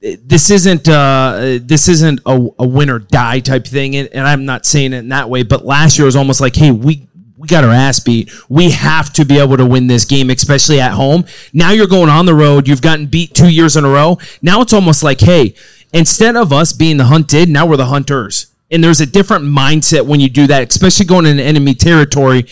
this 0.00 0.50
isn't 0.50 0.88
uh, 0.88 1.58
this 1.62 1.88
isn't 1.88 2.20
a, 2.26 2.48
a 2.58 2.66
win 2.66 2.90
or 2.90 2.98
die 2.98 3.40
type 3.40 3.66
thing, 3.66 3.94
and, 3.96 4.08
and 4.08 4.26
I'm 4.26 4.44
not 4.44 4.66
saying 4.66 4.92
it 4.92 4.98
in 4.98 5.08
that 5.08 5.30
way. 5.30 5.42
But 5.44 5.64
last 5.64 5.98
year 5.98 6.04
was 6.04 6.16
almost 6.16 6.40
like, 6.40 6.56
hey, 6.56 6.70
we 6.72 7.08
we 7.38 7.46
got 7.46 7.64
our 7.64 7.72
ass 7.72 8.00
beat. 8.00 8.30
We 8.48 8.72
have 8.72 9.12
to 9.14 9.24
be 9.24 9.38
able 9.38 9.56
to 9.56 9.64
win 9.64 9.86
this 9.86 10.04
game, 10.04 10.30
especially 10.30 10.80
at 10.80 10.92
home. 10.92 11.24
Now 11.52 11.70
you're 11.70 11.86
going 11.86 12.10
on 12.10 12.26
the 12.26 12.34
road. 12.34 12.68
You've 12.68 12.82
gotten 12.82 13.06
beat 13.06 13.34
two 13.34 13.48
years 13.48 13.76
in 13.76 13.84
a 13.84 13.88
row. 13.88 14.18
Now 14.42 14.60
it's 14.60 14.72
almost 14.72 15.02
like, 15.02 15.20
hey, 15.20 15.54
instead 15.94 16.36
of 16.36 16.52
us 16.52 16.72
being 16.72 16.98
the 16.98 17.04
hunted, 17.04 17.48
now 17.48 17.66
we're 17.66 17.76
the 17.76 17.86
hunters 17.86 18.52
and 18.70 18.82
there's 18.82 19.00
a 19.00 19.06
different 19.06 19.44
mindset 19.44 20.06
when 20.06 20.20
you 20.20 20.28
do 20.28 20.46
that, 20.48 20.70
especially 20.70 21.06
going 21.06 21.26
into 21.26 21.42
enemy 21.42 21.74
territory. 21.74 22.46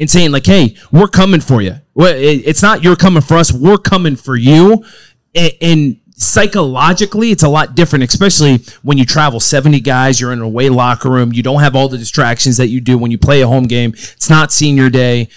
and 0.00 0.10
saying 0.10 0.32
like, 0.32 0.44
"Hey, 0.44 0.76
we're 0.90 1.06
coming 1.06 1.40
for 1.40 1.62
you." 1.62 1.76
It's 1.96 2.62
not 2.62 2.82
you're 2.82 2.96
coming 2.96 3.22
for 3.22 3.36
us; 3.36 3.52
we're 3.52 3.78
coming 3.78 4.16
for 4.16 4.36
you. 4.36 4.84
And 5.60 5.98
psychologically, 6.16 7.30
it's 7.30 7.44
a 7.44 7.48
lot 7.48 7.76
different, 7.76 8.04
especially 8.04 8.58
when 8.82 8.98
you 8.98 9.04
travel 9.04 9.38
70 9.38 9.80
guys. 9.80 10.20
You're 10.20 10.32
in 10.32 10.40
a 10.40 10.44
away 10.44 10.68
locker 10.68 11.10
room. 11.10 11.32
You 11.32 11.44
don't 11.44 11.60
have 11.60 11.76
all 11.76 11.88
the 11.88 11.98
distractions 11.98 12.56
that 12.56 12.68
you 12.68 12.80
do 12.80 12.98
when 12.98 13.12
you 13.12 13.18
play 13.18 13.40
a 13.42 13.46
home 13.46 13.64
game. 13.64 13.90
It's 13.94 14.28
not 14.28 14.52
senior 14.52 14.90
day. 14.90 15.28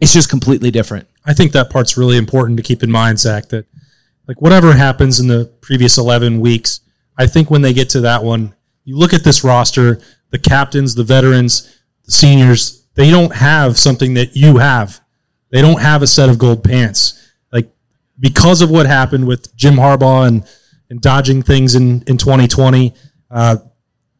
It's 0.00 0.12
just 0.12 0.28
completely 0.28 0.70
different. 0.70 1.08
I 1.24 1.32
think 1.32 1.52
that 1.52 1.70
part's 1.70 1.96
really 1.96 2.16
important 2.16 2.56
to 2.58 2.62
keep 2.62 2.82
in 2.82 2.90
mind, 2.90 3.18
Zach. 3.18 3.48
That 3.48 3.66
like 4.26 4.40
whatever 4.42 4.74
happens 4.74 5.18
in 5.18 5.28
the 5.28 5.46
previous 5.62 5.96
eleven 5.96 6.40
weeks, 6.40 6.80
I 7.16 7.26
think 7.26 7.50
when 7.50 7.62
they 7.62 7.72
get 7.72 7.88
to 7.90 8.00
that 8.02 8.22
one, 8.22 8.54
you 8.88 8.96
look 8.96 9.12
at 9.12 9.22
this 9.22 9.44
roster, 9.44 10.00
the 10.30 10.38
captains, 10.38 10.94
the 10.94 11.04
veterans, 11.04 11.78
the 12.06 12.12
seniors, 12.12 12.86
they 12.94 13.10
don't 13.10 13.34
have 13.34 13.76
something 13.76 14.14
that 14.14 14.34
you 14.34 14.56
have. 14.56 15.00
They 15.50 15.60
don't 15.60 15.82
have 15.82 16.00
a 16.00 16.06
set 16.06 16.30
of 16.30 16.38
gold 16.38 16.64
pants. 16.64 17.32
Like 17.52 17.70
because 18.18 18.62
of 18.62 18.70
what 18.70 18.86
happened 18.86 19.26
with 19.26 19.54
Jim 19.54 19.74
Harbaugh 19.74 20.26
and 20.26 20.48
and 20.88 21.02
dodging 21.02 21.42
things 21.42 21.74
in 21.74 22.02
in 22.06 22.16
2020, 22.16 22.94
uh, 23.30 23.58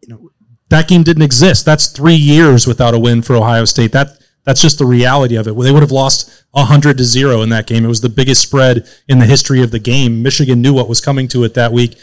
you 0.02 0.08
know 0.10 0.30
that 0.68 0.86
game 0.86 1.02
didn't 1.02 1.22
exist. 1.22 1.64
That's 1.64 1.86
three 1.86 2.14
years 2.14 2.66
without 2.66 2.92
a 2.92 2.98
win 2.98 3.22
for 3.22 3.36
Ohio 3.36 3.64
State. 3.64 3.92
That 3.92 4.18
that's 4.44 4.60
just 4.60 4.76
the 4.76 4.84
reality 4.84 5.36
of 5.36 5.48
it. 5.48 5.56
They 5.56 5.72
would 5.72 5.82
have 5.82 5.90
lost 5.90 6.44
hundred 6.54 6.98
to 6.98 7.04
zero 7.04 7.40
in 7.40 7.48
that 7.48 7.66
game. 7.66 7.86
It 7.86 7.88
was 7.88 8.02
the 8.02 8.10
biggest 8.10 8.42
spread 8.42 8.86
in 9.08 9.18
the 9.18 9.24
history 9.24 9.62
of 9.62 9.70
the 9.70 9.78
game. 9.78 10.22
Michigan 10.22 10.60
knew 10.60 10.74
what 10.74 10.90
was 10.90 11.00
coming 11.00 11.26
to 11.28 11.44
it 11.44 11.54
that 11.54 11.72
week, 11.72 11.96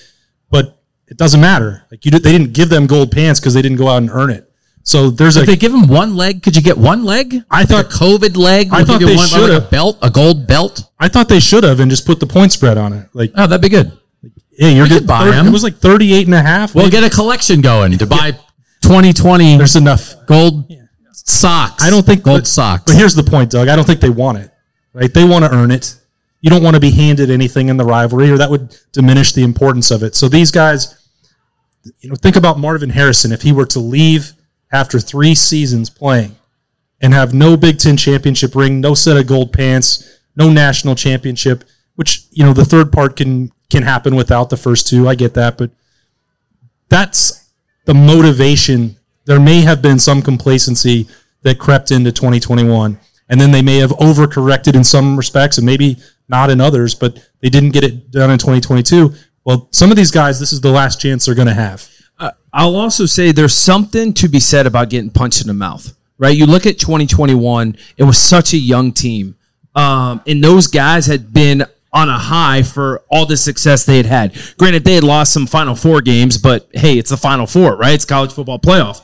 but 0.49 0.81
it 1.07 1.17
doesn't 1.17 1.39
matter. 1.41 1.85
Like 1.91 2.05
you, 2.05 2.11
did, 2.11 2.23
they 2.23 2.31
didn't 2.31 2.53
give 2.53 2.69
them 2.69 2.87
gold 2.87 3.11
pants 3.11 3.39
because 3.39 3.53
they 3.53 3.61
didn't 3.61 3.77
go 3.77 3.87
out 3.87 3.97
and 3.97 4.09
earn 4.09 4.29
it. 4.31 4.49
So 4.83 5.09
there's 5.09 5.35
a 5.37 5.41
If 5.41 5.47
they 5.47 5.55
give 5.55 5.73
him 5.73 5.87
one 5.87 6.15
leg, 6.15 6.43
could 6.43 6.55
you 6.55 6.61
get 6.61 6.77
one 6.77 7.03
leg? 7.05 7.43
I 7.49 7.65
thought- 7.65 7.85
Like 7.85 7.85
a 7.87 7.97
COVID 7.97 8.37
leg. 8.37 8.69
I 8.71 8.83
thought 8.83 8.99
they 9.01 9.17
should've. 9.17 9.63
a 9.63 9.67
belt, 9.67 9.97
a 10.03 10.09
gold 10.11 10.45
belt. 10.47 10.83
I 10.99 11.07
thought 11.07 11.27
they 11.27 11.39
should 11.39 11.63
have 11.63 11.79
and 11.79 11.89
just 11.89 12.05
put 12.05 12.19
the 12.19 12.27
point 12.27 12.51
spread 12.51 12.77
on 12.77 12.93
it. 12.93 13.09
Like, 13.13 13.31
Oh, 13.35 13.47
that'd 13.47 13.61
be 13.61 13.69
good. 13.69 13.91
yeah, 14.59 14.69
you're 14.69 14.87
getting 14.87 15.07
buy 15.07 15.23
thir- 15.25 15.33
'em. 15.33 15.47
It 15.47 15.51
was 15.51 15.63
like 15.63 15.77
38 15.77 16.27
and 16.27 16.35
a 16.35 16.41
half. 16.41 16.75
We'll 16.75 16.85
Maybe. 16.85 16.97
get 17.01 17.03
a 17.03 17.09
collection 17.09 17.61
going 17.61 17.97
to 17.97 18.05
buy 18.05 18.31
2020 18.81 19.57
there's 19.57 19.75
enough. 19.75 20.13
gold 20.27 20.71
socks. 21.11 21.83
I 21.83 21.89
don't 21.89 22.05
think 22.05 22.21
gold 22.23 22.41
but, 22.41 22.47
socks. 22.47 22.83
But 22.85 22.95
here's 22.95 23.15
the 23.15 23.23
point, 23.23 23.49
Doug. 23.51 23.67
I 23.67 23.75
don't 23.75 23.85
think 23.85 23.99
they 24.01 24.09
want 24.09 24.37
it. 24.37 24.51
Right? 24.93 25.11
They 25.13 25.23
want 25.25 25.43
to 25.45 25.51
earn 25.51 25.71
it. 25.71 25.95
You 26.45 26.51
don't 26.51 26.61
want 26.61 26.75
to 26.75 26.79
be 26.79 26.91
handed 26.91 27.31
anything 27.31 27.69
in 27.69 27.77
the 27.77 27.83
rivalry, 27.83 28.29
or 28.29 28.37
that 28.37 28.51
would 28.51 28.77
diminish 28.91 29.33
the 29.33 29.41
importance 29.41 29.89
of 29.89 30.03
it. 30.03 30.13
So 30.13 30.29
these 30.29 30.51
guys, 30.51 31.09
you 32.01 32.09
know, 32.09 32.15
think 32.15 32.35
about 32.35 32.59
Marvin 32.59 32.91
Harrison. 32.91 33.31
If 33.31 33.41
he 33.41 33.51
were 33.51 33.65
to 33.65 33.79
leave 33.79 34.33
after 34.71 34.99
three 34.99 35.33
seasons 35.33 35.89
playing 35.89 36.35
and 37.01 37.15
have 37.15 37.33
no 37.33 37.57
Big 37.57 37.79
Ten 37.79 37.97
championship 37.97 38.53
ring, 38.53 38.79
no 38.79 38.93
set 38.93 39.17
of 39.17 39.25
gold 39.25 39.53
pants, 39.53 40.19
no 40.35 40.51
national 40.51 40.93
championship, 40.93 41.63
which 41.95 42.27
you 42.29 42.45
know 42.45 42.53
the 42.53 42.63
third 42.63 42.91
part 42.91 43.15
can 43.15 43.51
can 43.71 43.81
happen 43.81 44.15
without 44.15 44.51
the 44.51 44.57
first 44.57 44.87
two. 44.87 45.09
I 45.09 45.15
get 45.15 45.33
that, 45.33 45.57
but 45.57 45.71
that's 46.89 47.49
the 47.85 47.95
motivation. 47.95 48.97
There 49.25 49.39
may 49.39 49.61
have 49.61 49.81
been 49.81 49.97
some 49.97 50.21
complacency 50.21 51.07
that 51.41 51.57
crept 51.57 51.89
into 51.89 52.11
2021, 52.11 52.99
and 53.29 53.41
then 53.41 53.49
they 53.49 53.63
may 53.63 53.77
have 53.77 53.93
overcorrected 53.93 54.75
in 54.75 54.83
some 54.83 55.17
respects 55.17 55.57
and 55.57 55.65
maybe 55.65 55.97
not 56.27 56.49
in 56.49 56.61
others, 56.61 56.95
but 56.95 57.17
they 57.41 57.49
didn't 57.49 57.71
get 57.71 57.83
it 57.83 58.11
done 58.11 58.31
in 58.31 58.37
2022. 58.37 59.13
Well, 59.43 59.67
some 59.71 59.91
of 59.91 59.97
these 59.97 60.11
guys, 60.11 60.39
this 60.39 60.51
is 60.51 60.61
the 60.61 60.71
last 60.71 60.99
chance 60.99 61.25
they're 61.25 61.35
going 61.35 61.47
to 61.47 61.53
have. 61.53 61.89
I'll 62.57 62.77
also 62.77 63.05
say 63.05 63.33
there's 63.33 63.53
something 63.53 64.13
to 64.13 64.29
be 64.29 64.39
said 64.39 64.65
about 64.65 64.89
getting 64.89 65.09
punched 65.09 65.41
in 65.41 65.47
the 65.47 65.53
mouth, 65.53 65.93
right? 66.17 66.35
You 66.35 66.45
look 66.45 66.65
at 66.65 66.79
2021, 66.79 67.75
it 67.97 68.03
was 68.03 68.17
such 68.17 68.53
a 68.53 68.57
young 68.57 68.93
team. 68.93 69.35
Um, 69.75 70.21
and 70.25 70.41
those 70.41 70.67
guys 70.67 71.05
had 71.05 71.33
been 71.33 71.65
on 71.91 72.07
a 72.07 72.17
high 72.17 72.63
for 72.63 73.03
all 73.11 73.25
the 73.25 73.35
success 73.35 73.85
they 73.85 73.97
had 73.97 74.05
had. 74.05 74.37
Granted, 74.57 74.85
they 74.85 74.95
had 74.95 75.03
lost 75.03 75.33
some 75.33 75.47
Final 75.47 75.75
Four 75.75 75.99
games, 75.99 76.37
but 76.37 76.69
hey, 76.73 76.97
it's 76.97 77.09
the 77.09 77.17
Final 77.17 77.45
Four, 77.45 77.75
right? 77.75 77.93
It's 77.93 78.05
college 78.05 78.31
football 78.31 78.59
playoff 78.59 79.01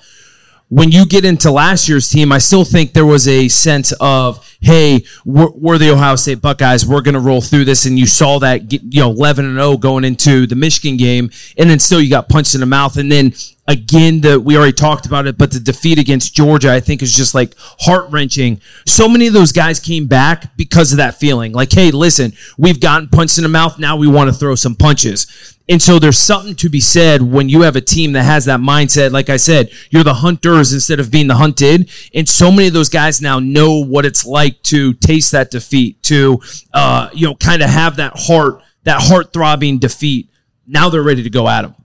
when 0.72 0.89
you 0.89 1.05
get 1.05 1.26
into 1.26 1.51
last 1.51 1.89
year's 1.89 2.07
team, 2.07 2.32
I 2.32 2.38
still 2.38 2.63
think 2.63 2.93
there 2.93 3.05
was 3.05 3.28
a 3.28 3.49
sense 3.49 3.91
of, 3.99 4.51
hey, 4.62 5.03
we're, 5.26 5.49
we're 5.51 5.78
the 5.78 5.91
Ohio 5.91 6.16
State 6.16 6.41
Buckeyes. 6.41 6.86
We're 6.86 7.01
going 7.01 7.16
to 7.16 7.20
roll 7.20 7.41
through 7.41 7.66
this. 7.66 7.86
And 7.86 7.97
you 7.97 8.05
saw 8.05 8.39
that, 8.39 8.72
you 8.72 9.01
know, 9.01 9.09
11 9.09 9.45
and 9.45 9.55
0 9.55 9.78
going 9.78 10.05
into 10.05 10.45
the 10.45 10.55
Michigan 10.55 10.97
game. 10.97 11.32
And 11.57 11.70
then 11.70 11.80
still 11.80 11.99
you 11.99 12.09
got 12.09 12.30
punched 12.30 12.53
in 12.53 12.62
the 12.62 12.68
mouth. 12.68 12.97
And 12.97 13.12
then 13.12 13.34
again, 13.68 14.22
the, 14.22 14.39
we 14.39 14.55
already 14.55 14.74
talked 14.74 15.05
about 15.05 15.26
it, 15.26 15.38
but 15.38 15.51
the 15.51 15.59
defeat 15.59 15.97
against 15.97 16.36
Georgia, 16.36 16.72
I 16.72 16.80
think 16.80 17.01
is 17.01 17.14
just 17.14 17.34
like 17.34 17.55
heart 17.57 18.09
wrenching. 18.12 18.62
So 18.86 19.09
many 19.09 19.28
of 19.28 19.34
those 19.34 19.51
guys 19.51 19.80
came 19.80 20.07
back 20.07 20.55
because 20.55 20.91
of 20.91 20.97
that 20.97 21.16
feeling 21.16 21.51
like, 21.51 21.72
hey, 21.72 21.91
listen, 21.91 22.34
we've 22.57 22.80
gotten 22.80 23.09
punched 23.09 23.38
in 23.38 23.43
the 23.43 23.49
mouth. 23.49 23.80
Now 23.80 23.97
we 23.97 24.07
want 24.07 24.30
to 24.30 24.36
throw 24.36 24.55
some 24.55 24.76
punches. 24.76 25.57
And 25.72 25.82
so 25.82 25.99
there's 25.99 26.17
something 26.17 26.53
to 26.55 26.69
be 26.69 26.82
said 26.82 27.22
when 27.22 27.47
you 27.47 27.61
have 27.61 27.78
a 27.78 27.82
team 27.82 28.11
that 28.11 28.24
has 28.24 28.43
that 28.43 28.59
mindset. 28.59 29.11
Like 29.11 29.30
I 29.30 29.38
said, 29.38 29.72
you're 29.89 30.03
the 30.03 30.15
hunters 30.15 30.74
instead 30.74 30.99
of 30.99 31.09
being 31.09 31.28
the 31.28 31.36
hunted. 31.36 31.89
And 32.13 32.28
so 32.28 32.51
many 32.51 32.67
of 32.67 32.74
those 32.74 32.89
guys 32.89 33.22
now 33.22 33.39
know 33.39 33.82
what 33.82 34.05
it's 34.05 34.26
like 34.26 34.61
to 34.63 34.93
taste 34.95 35.32
that 35.32 35.49
defeat, 35.49 36.03
to, 36.03 36.41
uh, 36.74 37.09
you 37.13 37.26
know, 37.26 37.36
kind 37.36 37.61
of 37.61 37.69
have 37.69 37.95
that 37.95 38.11
heart, 38.17 38.61
that 38.84 39.01
heart 39.01 39.32
throbbing 39.32 39.80
defeat. 39.80 40.30
Now 40.67 40.89
they're 40.89 41.01
ready 41.01 41.24
to 41.24 41.30
go 41.30 41.47
at 41.47 41.61
them. 41.61 41.76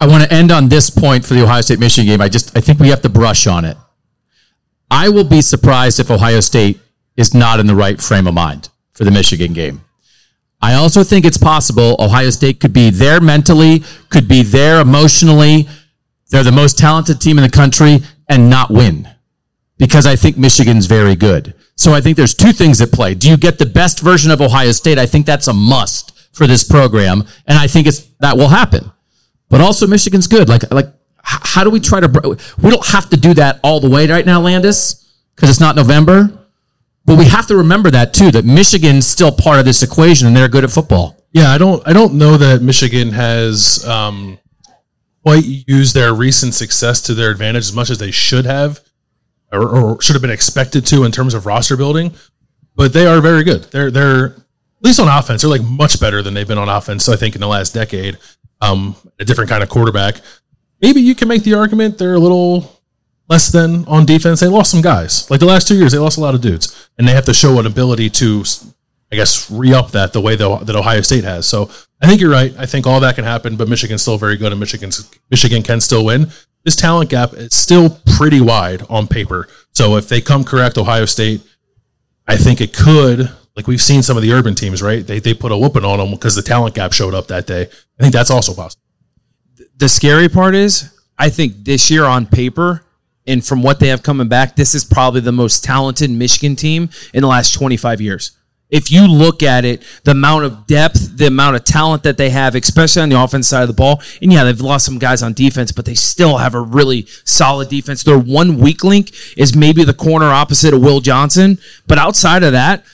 I 0.00 0.06
want 0.06 0.22
to 0.22 0.32
end 0.32 0.52
on 0.52 0.68
this 0.68 0.88
point 0.88 1.26
for 1.26 1.34
the 1.34 1.42
Ohio 1.42 1.62
State 1.62 1.80
Michigan 1.80 2.06
game. 2.06 2.20
I 2.20 2.28
just 2.28 2.56
I 2.56 2.60
think 2.60 2.78
we 2.78 2.90
have 2.90 3.02
to 3.02 3.08
brush 3.08 3.48
on 3.48 3.64
it. 3.64 3.76
I 4.88 5.08
will 5.08 5.24
be 5.24 5.42
surprised 5.42 5.98
if 5.98 6.12
Ohio 6.12 6.38
State 6.38 6.78
is 7.16 7.34
not 7.34 7.58
in 7.58 7.66
the 7.66 7.74
right 7.74 8.00
frame 8.00 8.28
of 8.28 8.34
mind 8.34 8.68
for 8.92 9.02
the 9.02 9.10
Michigan 9.10 9.52
game. 9.52 9.82
I 10.62 10.74
also 10.74 11.02
think 11.02 11.24
it's 11.24 11.38
possible 11.38 11.96
Ohio 11.98 12.30
State 12.30 12.60
could 12.60 12.72
be 12.72 12.90
there 12.90 13.20
mentally, 13.20 13.82
could 14.10 14.28
be 14.28 14.42
there 14.42 14.80
emotionally. 14.80 15.68
They're 16.30 16.44
the 16.44 16.52
most 16.52 16.78
talented 16.78 17.20
team 17.20 17.38
in 17.38 17.42
the 17.42 17.50
country 17.50 18.00
and 18.28 18.50
not 18.50 18.70
win 18.70 19.08
because 19.78 20.06
I 20.06 20.16
think 20.16 20.36
Michigan's 20.36 20.86
very 20.86 21.16
good. 21.16 21.54
So 21.76 21.94
I 21.94 22.02
think 22.02 22.18
there's 22.18 22.34
two 22.34 22.52
things 22.52 22.80
at 22.82 22.92
play. 22.92 23.14
Do 23.14 23.30
you 23.30 23.38
get 23.38 23.58
the 23.58 23.66
best 23.66 24.00
version 24.00 24.30
of 24.30 24.40
Ohio 24.42 24.72
State? 24.72 24.98
I 24.98 25.06
think 25.06 25.24
that's 25.24 25.48
a 25.48 25.54
must 25.54 26.12
for 26.32 26.46
this 26.46 26.62
program, 26.62 27.24
and 27.46 27.58
I 27.58 27.66
think 27.66 27.86
it's 27.86 28.00
that 28.20 28.36
will 28.36 28.48
happen. 28.48 28.92
But 29.48 29.62
also 29.62 29.86
Michigan's 29.86 30.26
good. 30.26 30.48
Like 30.48 30.70
like 30.70 30.92
how 31.22 31.64
do 31.64 31.70
we 31.70 31.80
try 31.80 32.00
to? 32.00 32.36
We 32.62 32.70
don't 32.70 32.86
have 32.86 33.08
to 33.10 33.16
do 33.16 33.34
that 33.34 33.60
all 33.62 33.80
the 33.80 33.88
way 33.88 34.06
right 34.06 34.26
now, 34.26 34.40
Landis, 34.40 35.10
because 35.34 35.48
it's 35.48 35.60
not 35.60 35.74
November. 35.74 36.39
But 37.10 37.18
we 37.18 37.24
have 37.24 37.48
to 37.48 37.56
remember 37.56 37.90
that 37.90 38.14
too. 38.14 38.30
That 38.30 38.44
Michigan's 38.44 39.04
still 39.04 39.32
part 39.32 39.58
of 39.58 39.64
this 39.64 39.82
equation, 39.82 40.28
and 40.28 40.36
they're 40.36 40.46
good 40.46 40.62
at 40.62 40.70
football. 40.70 41.16
Yeah, 41.32 41.50
I 41.50 41.58
don't 41.58 41.82
I 41.84 41.92
don't 41.92 42.14
know 42.14 42.36
that 42.36 42.62
Michigan 42.62 43.10
has 43.10 43.84
um, 43.84 44.38
quite 45.24 45.42
used 45.44 45.92
their 45.92 46.14
recent 46.14 46.54
success 46.54 47.02
to 47.02 47.14
their 47.14 47.32
advantage 47.32 47.64
as 47.64 47.72
much 47.72 47.90
as 47.90 47.98
they 47.98 48.12
should 48.12 48.44
have, 48.46 48.78
or, 49.50 49.68
or 49.68 50.00
should 50.00 50.14
have 50.14 50.22
been 50.22 50.30
expected 50.30 50.86
to 50.86 51.02
in 51.02 51.10
terms 51.10 51.34
of 51.34 51.46
roster 51.46 51.76
building. 51.76 52.14
But 52.76 52.92
they 52.92 53.08
are 53.08 53.20
very 53.20 53.42
good. 53.42 53.64
They're 53.64 53.90
they're 53.90 54.26
at 54.26 54.34
least 54.82 55.00
on 55.00 55.08
offense. 55.08 55.42
They're 55.42 55.50
like 55.50 55.64
much 55.64 55.98
better 55.98 56.22
than 56.22 56.34
they've 56.34 56.46
been 56.46 56.58
on 56.58 56.68
offense. 56.68 57.08
I 57.08 57.16
think 57.16 57.34
in 57.34 57.40
the 57.40 57.48
last 57.48 57.74
decade. 57.74 58.18
Um, 58.60 58.94
a 59.18 59.24
different 59.24 59.50
kind 59.50 59.64
of 59.64 59.68
quarterback. 59.68 60.20
Maybe 60.80 61.00
you 61.00 61.16
can 61.16 61.26
make 61.26 61.42
the 61.42 61.54
argument 61.54 61.98
they're 61.98 62.14
a 62.14 62.20
little 62.20 62.79
less 63.30 63.50
than 63.50 63.86
on 63.86 64.04
defense. 64.04 64.40
They 64.40 64.48
lost 64.48 64.72
some 64.72 64.82
guys. 64.82 65.30
Like 65.30 65.40
the 65.40 65.46
last 65.46 65.68
two 65.68 65.76
years, 65.76 65.92
they 65.92 65.98
lost 65.98 66.18
a 66.18 66.20
lot 66.20 66.34
of 66.34 66.40
dudes, 66.40 66.90
and 66.98 67.06
they 67.08 67.12
have 67.12 67.24
to 67.26 67.32
show 67.32 67.58
an 67.60 67.64
ability 67.64 68.10
to, 68.10 68.44
I 69.12 69.16
guess, 69.16 69.50
re 69.50 69.72
up 69.72 69.92
that 69.92 70.12
the 70.12 70.20
way 70.20 70.34
that, 70.34 70.76
Ohio 70.76 71.00
State 71.00 71.24
has. 71.24 71.46
So 71.46 71.70
I 72.02 72.06
think 72.06 72.20
you're 72.20 72.30
right. 72.30 72.52
I 72.58 72.66
think 72.66 72.86
all 72.86 73.00
that 73.00 73.14
can 73.14 73.24
happen, 73.24 73.56
but 73.56 73.68
Michigan's 73.68 74.02
still 74.02 74.18
very 74.18 74.36
good, 74.36 74.52
and 74.52 74.60
Michigan's 74.60 75.08
Michigan 75.30 75.62
can 75.62 75.80
still 75.80 76.04
win. 76.04 76.30
This 76.64 76.76
talent 76.76 77.08
gap 77.08 77.32
is 77.32 77.54
still 77.54 78.00
pretty 78.16 78.40
wide 78.40 78.82
on 78.90 79.06
paper. 79.06 79.48
So 79.72 79.96
if 79.96 80.08
they 80.08 80.20
come 80.20 80.44
correct, 80.44 80.76
Ohio 80.76 81.06
State, 81.06 81.40
I 82.26 82.36
think 82.36 82.60
it 82.60 82.76
could. 82.76 83.30
Like 83.56 83.66
we've 83.66 83.80
seen 83.80 84.02
some 84.02 84.16
of 84.16 84.22
the 84.22 84.32
urban 84.32 84.54
teams, 84.54 84.82
right? 84.82 85.06
They 85.06 85.20
they 85.20 85.34
put 85.34 85.52
a 85.52 85.56
whooping 85.56 85.84
on 85.84 85.98
them 85.98 86.10
because 86.10 86.34
the 86.34 86.42
talent 86.42 86.74
gap 86.74 86.92
showed 86.92 87.14
up 87.14 87.28
that 87.28 87.46
day. 87.46 87.62
I 87.62 88.02
think 88.02 88.12
that's 88.12 88.30
also 88.30 88.54
possible. 88.54 88.82
the 89.76 89.88
scary 89.88 90.28
part 90.28 90.54
is, 90.54 90.98
I 91.18 91.30
think 91.30 91.64
this 91.64 91.90
year 91.90 92.04
on 92.04 92.26
paper, 92.26 92.84
and 93.26 93.44
from 93.44 93.62
what 93.62 93.80
they 93.80 93.88
have 93.88 94.02
coming 94.02 94.28
back, 94.28 94.56
this 94.56 94.74
is 94.74 94.84
probably 94.84 95.20
the 95.20 95.32
most 95.32 95.62
talented 95.62 96.10
Michigan 96.10 96.56
team 96.56 96.90
in 97.12 97.22
the 97.22 97.28
last 97.28 97.52
25 97.54 98.00
years. 98.00 98.36
If 98.70 98.90
you 98.90 99.08
look 99.08 99.42
at 99.42 99.64
it, 99.64 99.82
the 100.04 100.12
amount 100.12 100.44
of 100.44 100.66
depth, 100.66 101.16
the 101.16 101.26
amount 101.26 101.56
of 101.56 101.64
talent 101.64 102.04
that 102.04 102.16
they 102.16 102.30
have, 102.30 102.54
especially 102.54 103.02
on 103.02 103.08
the 103.08 103.20
offense 103.20 103.48
side 103.48 103.62
of 103.62 103.68
the 103.68 103.74
ball, 103.74 104.00
and 104.22 104.32
yeah, 104.32 104.44
they've 104.44 104.60
lost 104.60 104.86
some 104.86 104.98
guys 104.98 105.22
on 105.22 105.32
defense, 105.32 105.72
but 105.72 105.84
they 105.84 105.94
still 105.94 106.38
have 106.38 106.54
a 106.54 106.60
really 106.60 107.06
solid 107.24 107.68
defense. 107.68 108.04
Their 108.04 108.18
one 108.18 108.58
weak 108.58 108.84
link 108.84 109.10
is 109.36 109.56
maybe 109.56 109.82
the 109.82 109.94
corner 109.94 110.26
opposite 110.26 110.72
of 110.72 110.80
Will 110.82 111.00
Johnson, 111.00 111.58
but 111.88 111.98
outside 111.98 112.44
of 112.44 112.52
that, 112.52 112.84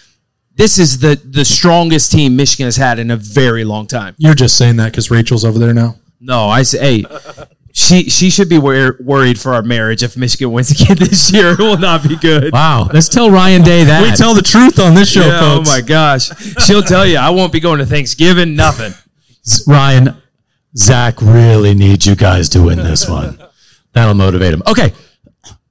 this 0.55 0.79
is 0.79 1.01
the 1.01 1.21
the 1.23 1.45
strongest 1.45 2.11
team 2.11 2.35
Michigan 2.35 2.65
has 2.65 2.77
had 2.77 2.99
in 2.99 3.11
a 3.11 3.17
very 3.17 3.65
long 3.65 3.87
time. 3.87 4.15
You're 4.17 4.35
just 4.35 4.57
saying 4.57 4.77
that 4.77 4.93
because 4.93 5.11
Rachel's 5.11 5.45
over 5.45 5.59
there 5.59 5.75
now. 5.75 5.97
No, 6.19 6.49
I 6.49 6.63
say, 6.63 7.03
hey, 7.03 7.47
she 7.79 8.09
she 8.09 8.31
should 8.31 8.49
be 8.49 8.57
wor- 8.57 8.97
worried 9.01 9.39
for 9.39 9.53
our 9.53 9.61
marriage 9.63 10.03
if 10.03 10.17
Michigan 10.17 10.51
wins 10.51 10.71
again 10.71 10.97
this 10.99 11.31
year. 11.31 11.51
It 11.53 11.59
will 11.59 11.77
not 11.77 12.03
be 12.03 12.17
good. 12.17 12.51
Wow. 12.51 12.89
Let's 12.91 13.09
tell 13.11 13.31
Ryan 13.31 13.61
Day 13.63 13.85
that. 13.85 14.03
We 14.03 14.13
tell 14.13 14.33
the 14.33 14.41
truth 14.41 14.79
on 14.79 14.95
this 14.95 15.11
show, 15.11 15.27
Yeah, 15.27 15.41
oh 15.43 15.57
folks. 15.57 15.69
my 15.69 15.81
gosh, 15.83 16.31
she'll 16.65 16.83
tell 16.83 17.05
you 17.05 17.19
I 17.19 17.29
won't 17.29 17.53
be 17.53 17.61
going 17.61 17.79
to 17.81 17.85
Thanksgiving. 17.87 18.57
Nothing. 18.57 18.95
Ryan, 19.67 20.17
Zach 20.75 21.21
really 21.21 21.75
needs 21.75 22.07
you 22.07 22.17
guys 22.17 22.49
to 22.51 22.63
win 22.63 22.79
this 22.79 23.07
one. 23.09 23.39
That'll 23.93 24.15
motivate 24.15 24.55
him. 24.55 24.63
Okay. 24.67 24.93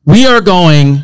We 0.05 0.27
are 0.27 0.41
going 0.41 0.99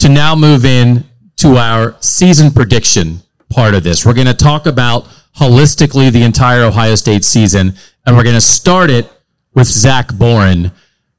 to 0.00 0.08
now 0.08 0.34
move 0.34 0.64
in 0.64 1.04
to 1.36 1.56
our 1.58 1.94
season 2.00 2.50
prediction 2.50 3.20
part 3.50 3.74
of 3.74 3.84
this. 3.84 4.04
We're 4.04 4.14
going 4.14 4.26
to 4.26 4.34
talk 4.34 4.66
about 4.66 5.06
holistically 5.36 6.10
the 6.10 6.22
entire 6.24 6.64
Ohio 6.64 6.96
State 6.96 7.24
season, 7.24 7.74
and 8.04 8.16
we're 8.16 8.24
going 8.24 8.34
to 8.34 8.40
start 8.40 8.90
it 8.90 9.08
with 9.54 9.66
Zach 9.66 10.12
Boren. 10.14 10.72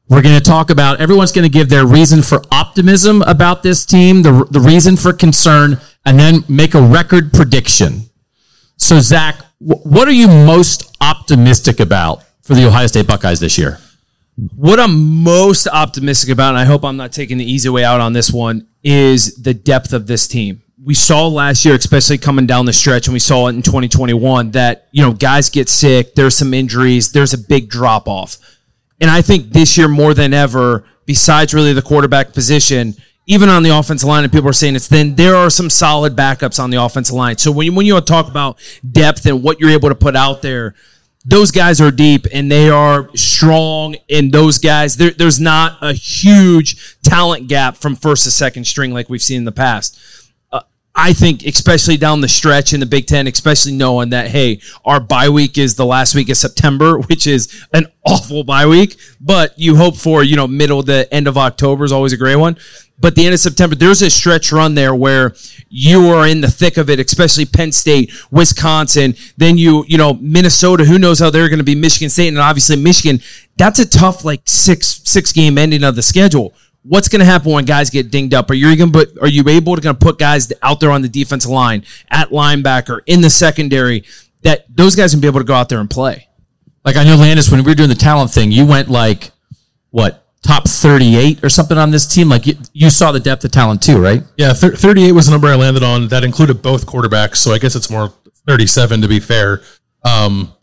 We're 0.07 0.21
going 0.21 0.37
to 0.37 0.43
talk 0.43 0.69
about 0.69 1.01
everyone's 1.01 1.31
going 1.31 1.43
to 1.43 1.51
give 1.51 1.69
their 1.69 1.85
reason 1.85 2.21
for 2.21 2.41
optimism 2.51 3.23
about 3.23 3.63
this 3.63 3.85
team, 3.85 4.21
the, 4.21 4.45
the 4.51 4.59
reason 4.59 4.97
for 4.97 5.13
concern, 5.13 5.79
and 6.05 6.19
then 6.19 6.43
make 6.47 6.75
a 6.75 6.81
record 6.81 7.33
prediction. 7.33 8.03
So, 8.77 8.99
Zach, 8.99 9.37
wh- 9.57 9.83
what 9.85 10.07
are 10.07 10.13
you 10.13 10.27
most 10.27 10.95
optimistic 11.01 11.79
about 11.79 12.23
for 12.43 12.53
the 12.53 12.67
Ohio 12.67 12.85
State 12.85 13.07
Buckeyes 13.07 13.39
this 13.39 13.57
year? 13.57 13.79
What 14.55 14.79
I'm 14.79 15.23
most 15.23 15.67
optimistic 15.67 16.29
about, 16.29 16.49
and 16.49 16.57
I 16.57 16.65
hope 16.65 16.83
I'm 16.83 16.97
not 16.97 17.11
taking 17.11 17.37
the 17.37 17.49
easy 17.49 17.69
way 17.69 17.83
out 17.83 18.01
on 18.01 18.13
this 18.13 18.31
one, 18.31 18.67
is 18.83 19.35
the 19.35 19.53
depth 19.53 19.91
of 19.93 20.05
this 20.05 20.27
team. 20.27 20.61
We 20.85 20.93
saw 20.93 21.27
last 21.27 21.65
year, 21.65 21.73
especially 21.73 22.19
coming 22.19 22.45
down 22.45 22.65
the 22.65 22.73
stretch, 22.73 23.07
and 23.07 23.13
we 23.13 23.19
saw 23.19 23.47
it 23.47 23.55
in 23.55 23.63
2021, 23.63 24.51
that 24.51 24.87
you 24.91 25.01
know 25.01 25.13
guys 25.13 25.49
get 25.49 25.67
sick, 25.67 26.13
there's 26.13 26.37
some 26.37 26.53
injuries, 26.53 27.11
there's 27.11 27.33
a 27.33 27.39
big 27.39 27.69
drop 27.69 28.07
off, 28.07 28.37
and 29.01 29.09
I 29.09 29.21
think 29.21 29.49
this 29.51 29.77
year 29.77 29.87
more 29.87 30.13
than 30.13 30.33
ever, 30.33 30.85
besides 31.05 31.53
really 31.53 31.73
the 31.73 31.81
quarterback 31.81 32.33
position, 32.33 32.93
even 33.27 33.49
on 33.49 33.63
the 33.63 33.71
offensive 33.77 34.07
line, 34.07 34.23
and 34.23 34.31
people 34.31 34.49
are 34.49 34.53
saying 34.53 34.75
it's 34.75 34.87
thin, 34.87 35.15
there 35.15 35.35
are 35.35 35.49
some 35.49 35.69
solid 35.69 36.15
backups 36.15 36.63
on 36.63 36.69
the 36.69 36.81
offensive 36.81 37.15
line. 37.15 37.37
So 37.37 37.51
when 37.51 37.65
you, 37.65 37.73
when 37.73 37.85
you 37.85 37.99
talk 38.01 38.27
about 38.27 38.59
depth 38.89 39.25
and 39.25 39.41
what 39.41 39.59
you're 39.59 39.71
able 39.71 39.89
to 39.89 39.95
put 39.95 40.15
out 40.15 40.43
there, 40.43 40.75
those 41.25 41.49
guys 41.49 41.81
are 41.81 41.89
deep 41.89 42.27
and 42.31 42.51
they 42.51 42.69
are 42.69 43.09
strong. 43.15 43.95
And 44.11 44.31
those 44.31 44.59
guys, 44.59 44.97
there, 44.97 45.09
there's 45.09 45.39
not 45.39 45.79
a 45.81 45.91
huge 45.93 47.01
talent 47.01 47.47
gap 47.47 47.77
from 47.77 47.95
first 47.95 48.25
to 48.25 48.31
second 48.31 48.65
string 48.65 48.93
like 48.93 49.09
we've 49.09 49.23
seen 49.23 49.39
in 49.39 49.45
the 49.45 49.51
past. 49.51 49.99
I 50.95 51.11
think, 51.11 51.45
especially 51.45 51.97
down 51.97 52.21
the 52.21 52.29
stretch 52.29 52.73
in 52.73 52.79
the 52.79 52.85
Big 52.85 53.05
Ten, 53.05 53.27
especially 53.27 53.73
knowing 53.73 54.11
that, 54.11 54.29
hey, 54.29 54.61
our 54.85 55.01
bye 55.01 55.27
week 55.27 55.57
is 55.57 55.75
the 55.75 55.85
last 55.85 56.15
week 56.15 56.29
of 56.29 56.37
September, 56.37 56.97
which 57.09 57.27
is 57.27 57.65
an 57.73 57.87
awful 58.05 58.43
bye 58.43 58.65
week, 58.65 58.97
but 59.19 59.57
you 59.59 59.75
hope 59.75 59.97
for, 59.97 60.23
you 60.23 60.35
know, 60.35 60.47
middle 60.47 60.83
to 60.83 61.13
end 61.13 61.27
of 61.27 61.37
October 61.37 61.83
is 61.83 61.91
always 61.91 62.13
a 62.13 62.17
great 62.17 62.37
one. 62.37 62.55
But 62.97 63.15
the 63.15 63.25
end 63.25 63.33
of 63.33 63.41
September, 63.41 63.75
there's 63.75 64.01
a 64.01 64.09
stretch 64.09 64.53
run 64.53 64.75
there 64.75 64.95
where 64.95 65.35
you 65.67 66.07
are 66.07 66.25
in 66.25 66.39
the 66.39 66.49
thick 66.49 66.77
of 66.77 66.89
it, 66.89 66.97
especially 66.97 67.45
Penn 67.45 67.73
State, 67.73 68.13
Wisconsin, 68.31 69.15
then 69.35 69.57
you, 69.57 69.83
you 69.89 69.97
know, 69.97 70.13
Minnesota, 70.13 70.85
who 70.85 70.97
knows 70.97 71.19
how 71.19 71.29
they're 71.29 71.49
going 71.49 71.59
to 71.59 71.65
be 71.65 71.75
Michigan 71.75 72.09
State, 72.09 72.29
and 72.29 72.37
obviously 72.37 72.77
Michigan. 72.77 73.19
That's 73.57 73.79
a 73.79 73.87
tough, 73.87 74.23
like 74.23 74.41
six, 74.45 75.01
six 75.03 75.33
game 75.33 75.57
ending 75.57 75.83
of 75.83 75.97
the 75.97 76.01
schedule. 76.01 76.53
What's 76.87 77.07
going 77.07 77.19
to 77.19 77.25
happen 77.25 77.51
when 77.51 77.65
guys 77.65 77.89
get 77.89 78.11
dinged 78.11 78.33
up? 78.33 78.49
Are 78.51 78.53
you 78.53 78.75
going 78.75 78.91
to 78.91 78.99
put, 78.99 79.17
are 79.19 79.27
you 79.27 79.43
able 79.49 79.75
to 79.75 79.81
going 79.81 79.95
to 79.95 79.99
put 79.99 80.19
guys 80.19 80.53
out 80.61 80.79
there 80.79 80.91
on 80.91 81.01
the 81.01 81.09
defensive 81.09 81.49
line, 81.49 81.83
at 82.11 82.29
linebacker, 82.29 83.01
in 83.07 83.21
the 83.21 83.29
secondary, 83.29 84.03
that 84.43 84.65
those 84.69 84.95
guys 84.95 85.11
can 85.11 85.19
be 85.19 85.27
able 85.27 85.39
to 85.39 85.45
go 85.45 85.55
out 85.55 85.69
there 85.69 85.79
and 85.79 85.89
play? 85.89 86.27
Like 86.83 86.95
I 86.95 87.03
know 87.03 87.15
Landis, 87.15 87.49
when 87.49 87.63
we 87.63 87.71
were 87.71 87.75
doing 87.75 87.89
the 87.89 87.95
talent 87.95 88.29
thing, 88.31 88.51
you 88.51 88.65
went 88.67 88.87
like 88.89 89.31
what 89.89 90.25
top 90.43 90.67
38 90.67 91.43
or 91.43 91.49
something 91.49 91.77
on 91.77 91.89
this 91.89 92.05
team. 92.05 92.29
Like 92.29 92.45
you, 92.45 92.55
you 92.71 92.89
saw 92.91 93.11
the 93.11 93.19
depth 93.19 93.43
of 93.43 93.51
talent 93.51 93.81
too, 93.81 93.99
right? 93.99 94.21
Yeah, 94.37 94.53
thir- 94.53 94.75
38 94.75 95.11
was 95.13 95.25
the 95.25 95.31
number 95.31 95.47
I 95.47 95.55
landed 95.55 95.81
on. 95.81 96.07
That 96.09 96.23
included 96.23 96.61
both 96.61 96.85
quarterbacks, 96.85 97.37
so 97.37 97.51
I 97.51 97.57
guess 97.57 97.75
it's 97.75 97.89
more 97.89 98.13
37 98.47 99.01
to 99.01 99.07
be 99.07 99.19
fair. 99.19 99.63
Um, 100.03 100.53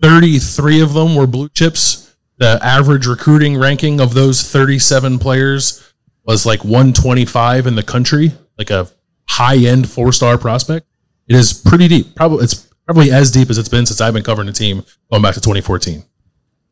33 0.00 0.80
of 0.80 0.94
them 0.94 1.14
were 1.14 1.26
blue 1.26 1.50
chips. 1.50 2.07
The 2.38 2.58
average 2.62 3.06
recruiting 3.06 3.56
ranking 3.56 4.00
of 4.00 4.14
those 4.14 4.48
37 4.50 5.18
players 5.18 5.92
was 6.24 6.46
like 6.46 6.64
125 6.64 7.66
in 7.66 7.74
the 7.74 7.82
country, 7.82 8.32
like 8.56 8.70
a 8.70 8.88
high 9.28 9.56
end 9.56 9.90
four 9.90 10.12
star 10.12 10.38
prospect. 10.38 10.86
It 11.26 11.36
is 11.36 11.52
pretty 11.52 11.88
deep. 11.88 12.14
Probably 12.14 12.44
it's 12.44 12.68
probably 12.86 13.10
as 13.10 13.30
deep 13.30 13.50
as 13.50 13.58
it's 13.58 13.68
been 13.68 13.86
since 13.86 14.00
I've 14.00 14.14
been 14.14 14.22
covering 14.22 14.46
the 14.46 14.52
team 14.52 14.84
going 15.10 15.22
back 15.22 15.34
to 15.34 15.40
2014. 15.40 16.04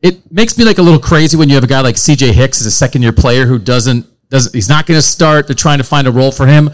It 0.01 0.31
makes 0.31 0.57
me 0.57 0.63
like 0.63 0.77
a 0.77 0.81
little 0.81 0.99
crazy 0.99 1.37
when 1.37 1.49
you 1.49 1.55
have 1.55 1.63
a 1.63 1.67
guy 1.67 1.81
like 1.81 1.95
CJ 1.95 2.31
Hicks 2.31 2.61
as 2.61 2.67
a 2.67 2.71
second 2.71 3.01
year 3.01 3.11
player 3.11 3.45
who 3.45 3.59
doesn't 3.59 4.05
doesn't 4.29 4.53
he's 4.53 4.69
not 4.69 4.85
going 4.85 4.97
to 4.97 5.05
start. 5.05 5.47
They're 5.47 5.55
trying 5.55 5.77
to 5.79 5.83
find 5.83 6.07
a 6.07 6.11
role 6.11 6.31
for 6.31 6.45
him. 6.45 6.69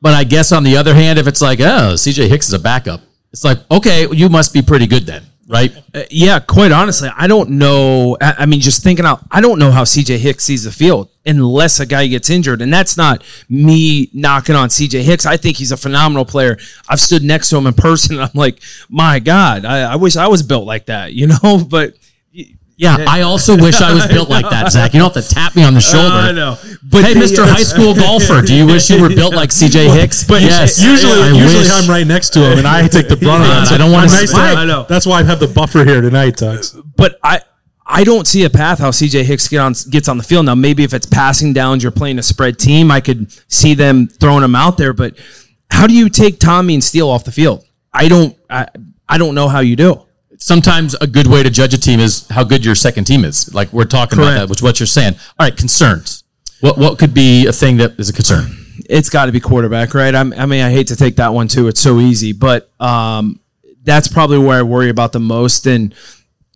But 0.00 0.14
I 0.14 0.24
guess 0.24 0.50
on 0.50 0.64
the 0.64 0.76
other 0.76 0.94
hand, 0.94 1.18
if 1.18 1.28
it's 1.28 1.40
like, 1.40 1.60
oh, 1.60 1.94
CJ 1.94 2.28
Hicks 2.28 2.48
is 2.48 2.54
a 2.54 2.58
backup, 2.58 3.00
it's 3.32 3.44
like, 3.44 3.58
okay, 3.70 4.08
you 4.10 4.28
must 4.28 4.52
be 4.52 4.60
pretty 4.60 4.88
good 4.88 5.06
then, 5.06 5.22
right? 5.52 5.76
Uh, 5.94 6.02
yeah, 6.10 6.40
quite 6.40 6.72
honestly, 6.72 7.10
I 7.14 7.26
don't 7.26 7.50
know. 7.50 8.16
I, 8.22 8.34
I 8.38 8.46
mean, 8.46 8.60
just 8.60 8.82
thinking 8.82 9.04
out, 9.04 9.20
I 9.30 9.42
don't 9.42 9.58
know 9.58 9.70
how 9.70 9.82
CJ 9.82 10.16
Hicks 10.16 10.44
sees 10.44 10.64
the 10.64 10.72
field 10.72 11.10
unless 11.26 11.78
a 11.78 11.84
guy 11.84 12.06
gets 12.06 12.30
injured. 12.30 12.62
And 12.62 12.72
that's 12.72 12.96
not 12.96 13.22
me 13.50 14.08
knocking 14.14 14.56
on 14.56 14.70
CJ 14.70 15.02
Hicks. 15.02 15.26
I 15.26 15.36
think 15.36 15.58
he's 15.58 15.70
a 15.70 15.76
phenomenal 15.76 16.24
player. 16.24 16.56
I've 16.88 17.00
stood 17.00 17.22
next 17.22 17.50
to 17.50 17.58
him 17.58 17.66
in 17.66 17.74
person 17.74 18.16
and 18.16 18.24
I'm 18.24 18.30
like, 18.34 18.62
my 18.88 19.18
God, 19.18 19.66
I, 19.66 19.92
I 19.92 19.96
wish 19.96 20.16
I 20.16 20.26
was 20.26 20.42
built 20.42 20.66
like 20.66 20.86
that, 20.86 21.12
you 21.12 21.26
know? 21.26 21.62
But 21.68 21.96
Yeah, 22.76 23.04
I 23.08 23.20
also 23.22 23.56
wish 23.56 23.80
I 23.80 23.92
was 23.94 24.06
built 24.06 24.28
like 24.28 24.48
that, 24.50 24.72
Zach. 24.72 24.92
You 24.94 25.00
don't 25.00 25.14
have 25.14 25.22
to 25.24 25.34
tap 25.34 25.54
me 25.54 25.62
on 25.62 25.74
the 25.74 25.78
oh, 25.84 25.92
shoulder. 25.92 26.16
I 26.16 26.32
know. 26.32 26.56
But 26.82 27.04
hey, 27.04 27.14
they- 27.14 27.20
Mr. 27.20 27.46
High 27.48 27.62
School 27.62 27.94
golfer, 28.04 28.42
do 28.42 28.54
you 28.54 28.66
wish 28.66 28.90
you 28.90 29.00
were 29.00 29.08
built 29.08 29.34
like 29.34 29.50
CJ 29.50 29.94
Hicks? 29.94 30.24
But 30.24 30.42
yes, 30.42 30.82
Usually, 30.84 31.12
I 31.22 31.28
usually 31.28 31.60
wish. 31.60 31.70
I'm 31.70 31.88
right 31.88 32.06
next 32.06 32.30
to 32.30 32.40
him, 32.50 32.58
and 32.58 32.66
I 32.66 32.88
take 32.88 33.08
the 33.08 33.16
brunt 33.16 33.42
of 33.42 33.48
God, 33.48 33.66
that. 33.66 33.72
I 33.72 33.78
don't 33.78 33.92
wanna 33.92 34.04
It's 34.06 34.14
nice 34.14 34.30
see- 34.30 34.36
to 34.36 34.42
have- 34.42 34.58
I 34.58 34.64
know. 34.64 34.84
That's 34.88 35.06
why 35.06 35.20
I 35.20 35.22
have 35.22 35.38
the 35.40 35.48
buffer 35.48 35.84
here 35.84 36.00
tonight, 36.00 36.34
Tux. 36.36 36.80
but 36.96 37.18
I 37.22 37.40
I 37.86 38.04
don't 38.04 38.26
see 38.26 38.44
a 38.44 38.50
path 38.50 38.78
how 38.78 38.90
CJ 38.90 39.24
Hicks 39.24 39.48
get 39.48 39.58
on, 39.58 39.74
gets 39.90 40.08
on 40.08 40.16
the 40.16 40.22
field. 40.24 40.46
Now, 40.46 40.54
maybe 40.54 40.82
if 40.82 40.94
it's 40.94 41.04
passing 41.04 41.52
downs, 41.52 41.82
you're 41.82 41.92
playing 41.92 42.18
a 42.18 42.22
spread 42.22 42.58
team, 42.58 42.90
I 42.90 43.00
could 43.00 43.30
see 43.52 43.74
them 43.74 44.08
throwing 44.08 44.42
him 44.44 44.54
out 44.54 44.78
there. 44.78 44.92
But 44.94 45.18
how 45.70 45.86
do 45.86 45.92
you 45.94 46.08
take 46.08 46.38
Tommy 46.38 46.74
and 46.74 46.82
Steele 46.82 47.10
off 47.10 47.24
the 47.24 47.32
field? 47.32 47.66
I 47.92 48.08
don't. 48.08 48.36
I, 48.48 48.68
I 49.08 49.18
don't 49.18 49.34
know 49.34 49.46
how 49.48 49.60
you 49.60 49.76
do. 49.76 50.06
Sometimes 50.42 50.94
a 50.94 51.06
good 51.06 51.28
way 51.28 51.44
to 51.44 51.50
judge 51.50 51.72
a 51.72 51.78
team 51.78 52.00
is 52.00 52.26
how 52.28 52.42
good 52.42 52.64
your 52.64 52.74
second 52.74 53.04
team 53.04 53.24
is. 53.24 53.54
Like 53.54 53.72
we're 53.72 53.84
talking 53.84 54.18
about 54.18 54.34
that, 54.34 54.48
which 54.48 54.58
is 54.58 54.62
what 54.62 54.80
you're 54.80 54.88
saying. 54.88 55.14
All 55.38 55.46
right, 55.46 55.56
concerns. 55.56 56.24
What 56.60 56.76
what 56.78 56.98
could 56.98 57.14
be 57.14 57.46
a 57.46 57.52
thing 57.52 57.76
that 57.76 57.92
is 58.00 58.08
a 58.08 58.12
concern? 58.12 58.50
It's 58.90 59.08
got 59.08 59.26
to 59.26 59.32
be 59.32 59.38
quarterback, 59.38 59.94
right? 59.94 60.12
I'm, 60.12 60.32
I 60.32 60.46
mean, 60.46 60.64
I 60.64 60.70
hate 60.72 60.88
to 60.88 60.96
take 60.96 61.16
that 61.16 61.32
one 61.32 61.46
too. 61.46 61.68
It's 61.68 61.80
so 61.80 62.00
easy, 62.00 62.32
but 62.32 62.70
um, 62.80 63.38
that's 63.84 64.08
probably 64.08 64.38
where 64.38 64.58
I 64.58 64.62
worry 64.62 64.88
about 64.88 65.12
the 65.12 65.20
most. 65.20 65.66
And 65.66 65.94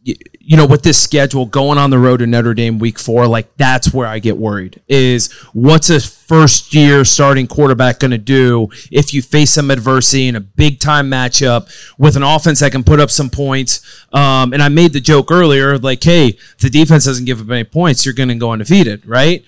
you 0.06 0.56
know, 0.56 0.66
with 0.66 0.84
this 0.84 1.02
schedule 1.02 1.46
going 1.46 1.78
on 1.78 1.90
the 1.90 1.98
road 1.98 2.18
to 2.18 2.26
Notre 2.26 2.54
Dame 2.54 2.78
week 2.78 2.98
four, 2.98 3.26
like 3.26 3.56
that's 3.56 3.92
where 3.92 4.06
I 4.06 4.20
get 4.20 4.36
worried. 4.36 4.80
Is 4.86 5.32
what's 5.52 5.90
a 5.90 6.00
first 6.00 6.72
year 6.72 7.04
starting 7.04 7.48
quarterback 7.48 7.98
going 7.98 8.12
to 8.12 8.18
do 8.18 8.68
if 8.92 9.12
you 9.12 9.20
face 9.20 9.50
some 9.50 9.70
adversity 9.70 10.28
in 10.28 10.36
a 10.36 10.40
big 10.40 10.78
time 10.78 11.10
matchup 11.10 11.68
with 11.98 12.14
an 12.14 12.22
offense 12.22 12.60
that 12.60 12.70
can 12.70 12.84
put 12.84 13.00
up 13.00 13.10
some 13.10 13.28
points? 13.28 14.04
Um, 14.12 14.52
and 14.52 14.62
I 14.62 14.68
made 14.68 14.92
the 14.92 15.00
joke 15.00 15.32
earlier, 15.32 15.76
like, 15.76 16.04
hey, 16.04 16.28
if 16.28 16.58
the 16.58 16.70
defense 16.70 17.04
doesn't 17.04 17.24
give 17.24 17.40
up 17.40 17.50
any 17.50 17.64
points, 17.64 18.04
you're 18.04 18.14
going 18.14 18.28
to 18.28 18.36
go 18.36 18.52
undefeated, 18.52 19.04
right? 19.06 19.44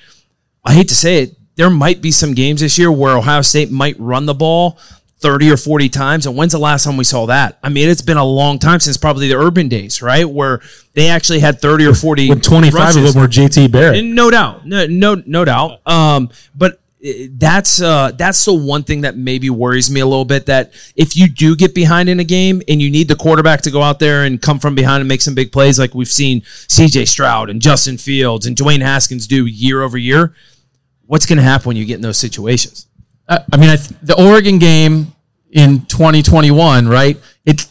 I 0.65 0.75
hate 0.75 0.89
to 0.89 0.97
say 0.97 1.23
it, 1.23 1.37
there 1.55 1.71
might 1.71 2.03
be 2.03 2.11
some 2.11 2.35
games 2.35 2.61
this 2.61 2.77
year 2.77 2.91
where 2.91 3.17
Ohio 3.17 3.43
State 3.43 3.71
might 3.71 3.99
run 4.01 4.27
the 4.27 4.35
ball 4.35 4.79
30 5.21 5.51
or 5.51 5.57
40 5.57 5.89
times. 5.89 6.27
And 6.27 6.37
when's 6.37 6.53
the 6.53 6.59
last 6.59 6.85
time 6.85 6.97
we 6.97 7.05
saw 7.05 7.27
that? 7.27 7.59
I 7.63 7.69
mean, 7.69 7.89
it's 7.89 8.03
been 8.03 8.17
a 8.17 8.25
long 8.25 8.59
time 8.59 8.81
since 8.81 8.97
probably 8.97 9.29
the 9.29 9.37
urban 9.37 9.69
days, 9.69 10.01
right? 10.01 10.29
Where 10.29 10.61
they 10.95 11.09
actually 11.09 11.41
had 11.41 11.61
30 11.61 11.87
or 11.87 11.95
40. 11.95 12.29
When 12.29 12.41
25 12.41 12.75
rushes. 12.75 12.97
of 12.97 13.15
them 13.15 13.23
were 13.23 13.29
JT 13.29 13.73
Barrett. 13.73 14.05
No 14.05 14.31
doubt. 14.31 14.67
No, 14.67 14.87
no, 14.87 15.23
no 15.27 15.45
doubt. 15.45 15.87
Um, 15.87 16.31
but 16.55 16.81
uh, 17.05 17.11
that's 17.33 17.81
uh, 17.81 18.11
that's 18.17 18.45
the 18.45 18.53
one 18.55 18.83
thing 18.83 19.03
that 19.03 19.17
maybe 19.17 19.51
worries 19.51 19.91
me 19.91 20.01
a 20.01 20.07
little 20.07 20.25
bit. 20.25 20.47
That 20.47 20.73
if 20.97 21.17
you 21.17 21.29
do 21.29 21.55
get 21.55 21.75
behind 21.75 22.09
in 22.09 22.19
a 22.19 22.25
game 22.25 22.61
and 22.67 22.83
you 22.83 22.91
need 22.91 23.09
the 23.09 23.15
quarterback 23.15 23.63
to 23.63 23.71
go 23.71 23.83
out 23.83 24.01
there 24.01 24.25
and 24.25 24.43
come 24.43 24.59
from 24.59 24.75
behind 24.75 25.01
and 25.01 25.09
make 25.09 25.21
some 25.21 25.35
big 25.35 25.53
plays, 25.53 25.79
like 25.79 25.95
we've 25.95 26.09
seen 26.09 26.43
C.J. 26.69 27.05
Stroud 27.05 27.51
and 27.51 27.63
Justin 27.63 27.99
Fields 27.99 28.47
and 28.47 28.57
Dwayne 28.57 28.83
Haskins 28.83 29.29
do 29.29 29.47
year 29.47 29.83
over 29.83 29.97
year, 29.97 30.35
what's 31.07 31.25
going 31.25 31.37
to 31.37 31.43
happen 31.43 31.69
when 31.69 31.77
you 31.77 31.85
get 31.85 31.95
in 31.97 32.03
those 32.03 32.19
situations? 32.19 32.88
I, 33.29 33.41
I 33.53 33.57
mean, 33.57 33.71
I 33.71 33.77
th- 33.77 34.01
the 34.03 34.17
Oregon 34.21 34.59
game 34.59 35.13
in 35.51 35.85
2021, 35.87 36.89
right? 36.89 37.19
It 37.45 37.67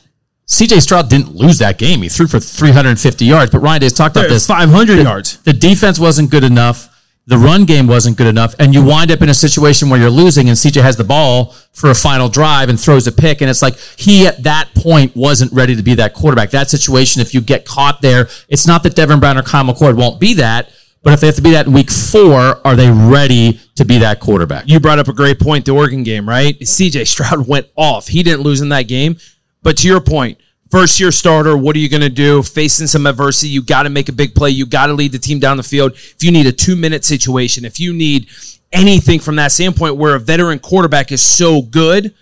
CJ 0.47 0.81
Stroud 0.81 1.09
didn't 1.09 1.35
lose 1.35 1.57
that 1.59 1.77
game. 1.77 2.01
He 2.01 2.09
threw 2.09 2.25
for 2.27 2.39
350 2.39 3.25
yards. 3.25 3.51
But 3.51 3.59
Ryan 3.59 3.81
Day's 3.81 3.93
talked 3.93 4.15
about 4.15 4.29
this. 4.29 4.47
500 4.47 5.03
yards. 5.03 5.39
The 5.39 5.53
defense 5.53 5.99
wasn't 5.99 6.31
good 6.31 6.45
enough. 6.45 6.93
The 7.25 7.37
run 7.37 7.65
game 7.65 7.87
wasn't 7.87 8.15
good 8.17 8.27
enough, 8.27 8.55
and 8.57 8.73
you 8.73 8.81
wind 8.81 9.11
up 9.11 9.21
in 9.21 9.27
a 9.27 9.33
situation 9.33 9.89
where 9.89 9.99
you're 9.99 10.09
losing, 10.09 10.47
and 10.47 10.57
CJ 10.57 10.81
has 10.81 10.95
the 10.95 11.03
ball 11.03 11.53
for 11.73 11.89
a 11.89 11.93
final 11.93 12.29
drive 12.29 12.69
and 12.69 12.79
throws 12.79 13.05
a 13.05 13.11
pick. 13.11 13.41
And 13.41 13.49
it's 13.49 13.61
like 13.61 13.77
he 13.97 14.25
at 14.25 14.43
that 14.43 14.69
point 14.73 15.13
wasn't 15.13 15.51
ready 15.51 15.75
to 15.75 15.83
be 15.83 15.93
that 15.95 16.13
quarterback. 16.13 16.51
That 16.51 16.69
situation, 16.69 17.21
if 17.21 17.33
you 17.33 17.41
get 17.41 17.65
caught 17.65 18.01
there, 18.01 18.29
it's 18.47 18.65
not 18.65 18.81
that 18.83 18.95
Devin 18.95 19.19
Brown 19.19 19.37
or 19.37 19.41
Kyle 19.43 19.65
McCord 19.65 19.97
won't 19.97 20.21
be 20.21 20.35
that, 20.35 20.71
but 21.07 21.13
if 21.13 21.21
they 21.21 21.27
have 21.27 21.37
to 21.37 21.41
be 21.41 21.51
that 21.51 21.67
in 21.67 21.71
week 21.71 21.89
four, 21.89 22.59
are 22.67 22.75
they 22.75 22.91
ready 22.91 23.61
to 23.75 23.85
be 23.85 23.97
that 23.99 24.19
quarterback? 24.19 24.67
You 24.67 24.81
brought 24.81 24.99
up 24.99 25.07
a 25.07 25.13
great 25.13 25.39
point, 25.39 25.63
the 25.63 25.71
Oregon 25.71 26.03
game, 26.03 26.27
right? 26.27 26.59
CJ 26.59 27.07
Stroud 27.07 27.47
went 27.47 27.69
off. 27.77 28.07
He 28.09 28.23
didn't 28.23 28.41
lose 28.41 28.59
in 28.59 28.67
that 28.69 28.89
game. 28.89 29.15
But 29.63 29.77
to 29.77 29.87
your 29.87 30.01
point, 30.01 30.37
first 30.69 30.99
year 30.99 31.13
starter, 31.13 31.55
what 31.55 31.77
are 31.77 31.79
you 31.79 31.87
going 31.87 32.01
to 32.01 32.09
do? 32.09 32.43
Facing 32.43 32.87
some 32.87 33.05
adversity, 33.05 33.47
you 33.47 33.63
got 33.63 33.83
to 33.83 33.89
make 33.89 34.09
a 34.09 34.11
big 34.11 34.35
play. 34.35 34.49
You 34.49 34.65
got 34.65 34.87
to 34.87 34.93
lead 34.93 35.13
the 35.13 35.17
team 35.17 35.39
down 35.39 35.55
the 35.55 35.63
field. 35.63 35.93
If 35.93 36.23
you 36.23 36.31
need 36.33 36.45
a 36.45 36.51
two 36.51 36.75
minute 36.75 37.05
situation, 37.05 37.63
if 37.63 37.79
you 37.79 37.93
need 37.93 38.27
anything 38.73 39.21
from 39.21 39.37
that 39.37 39.53
standpoint 39.53 39.95
where 39.95 40.13
a 40.13 40.19
veteran 40.19 40.59
quarterback 40.59 41.13
is 41.13 41.21
so 41.21 41.61
good, 41.61 42.13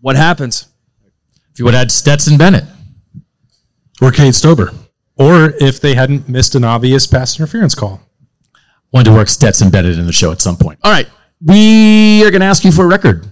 what 0.00 0.16
happens? 0.16 0.66
If 1.52 1.60
you 1.60 1.64
would 1.64 1.76
add 1.76 1.92
Stetson 1.92 2.36
Bennett. 2.36 2.64
Or 4.02 4.10
Cade 4.10 4.34
Stover. 4.34 4.72
Or 5.20 5.52
if 5.60 5.80
they 5.80 5.94
hadn't 5.94 6.30
missed 6.30 6.54
an 6.54 6.64
obvious 6.64 7.06
pass 7.06 7.38
interference 7.38 7.74
call. 7.74 8.00
Wanted 8.90 9.10
to 9.10 9.16
work 9.16 9.28
Stetson 9.28 9.66
embedded 9.66 9.98
in 9.98 10.06
the 10.06 10.12
show 10.12 10.32
at 10.32 10.40
some 10.40 10.56
point. 10.56 10.80
All 10.82 10.90
right. 10.90 11.06
We 11.44 12.24
are 12.24 12.30
going 12.30 12.40
to 12.40 12.46
ask 12.46 12.64
you 12.64 12.72
for 12.72 12.84
a 12.84 12.88
record. 12.88 13.26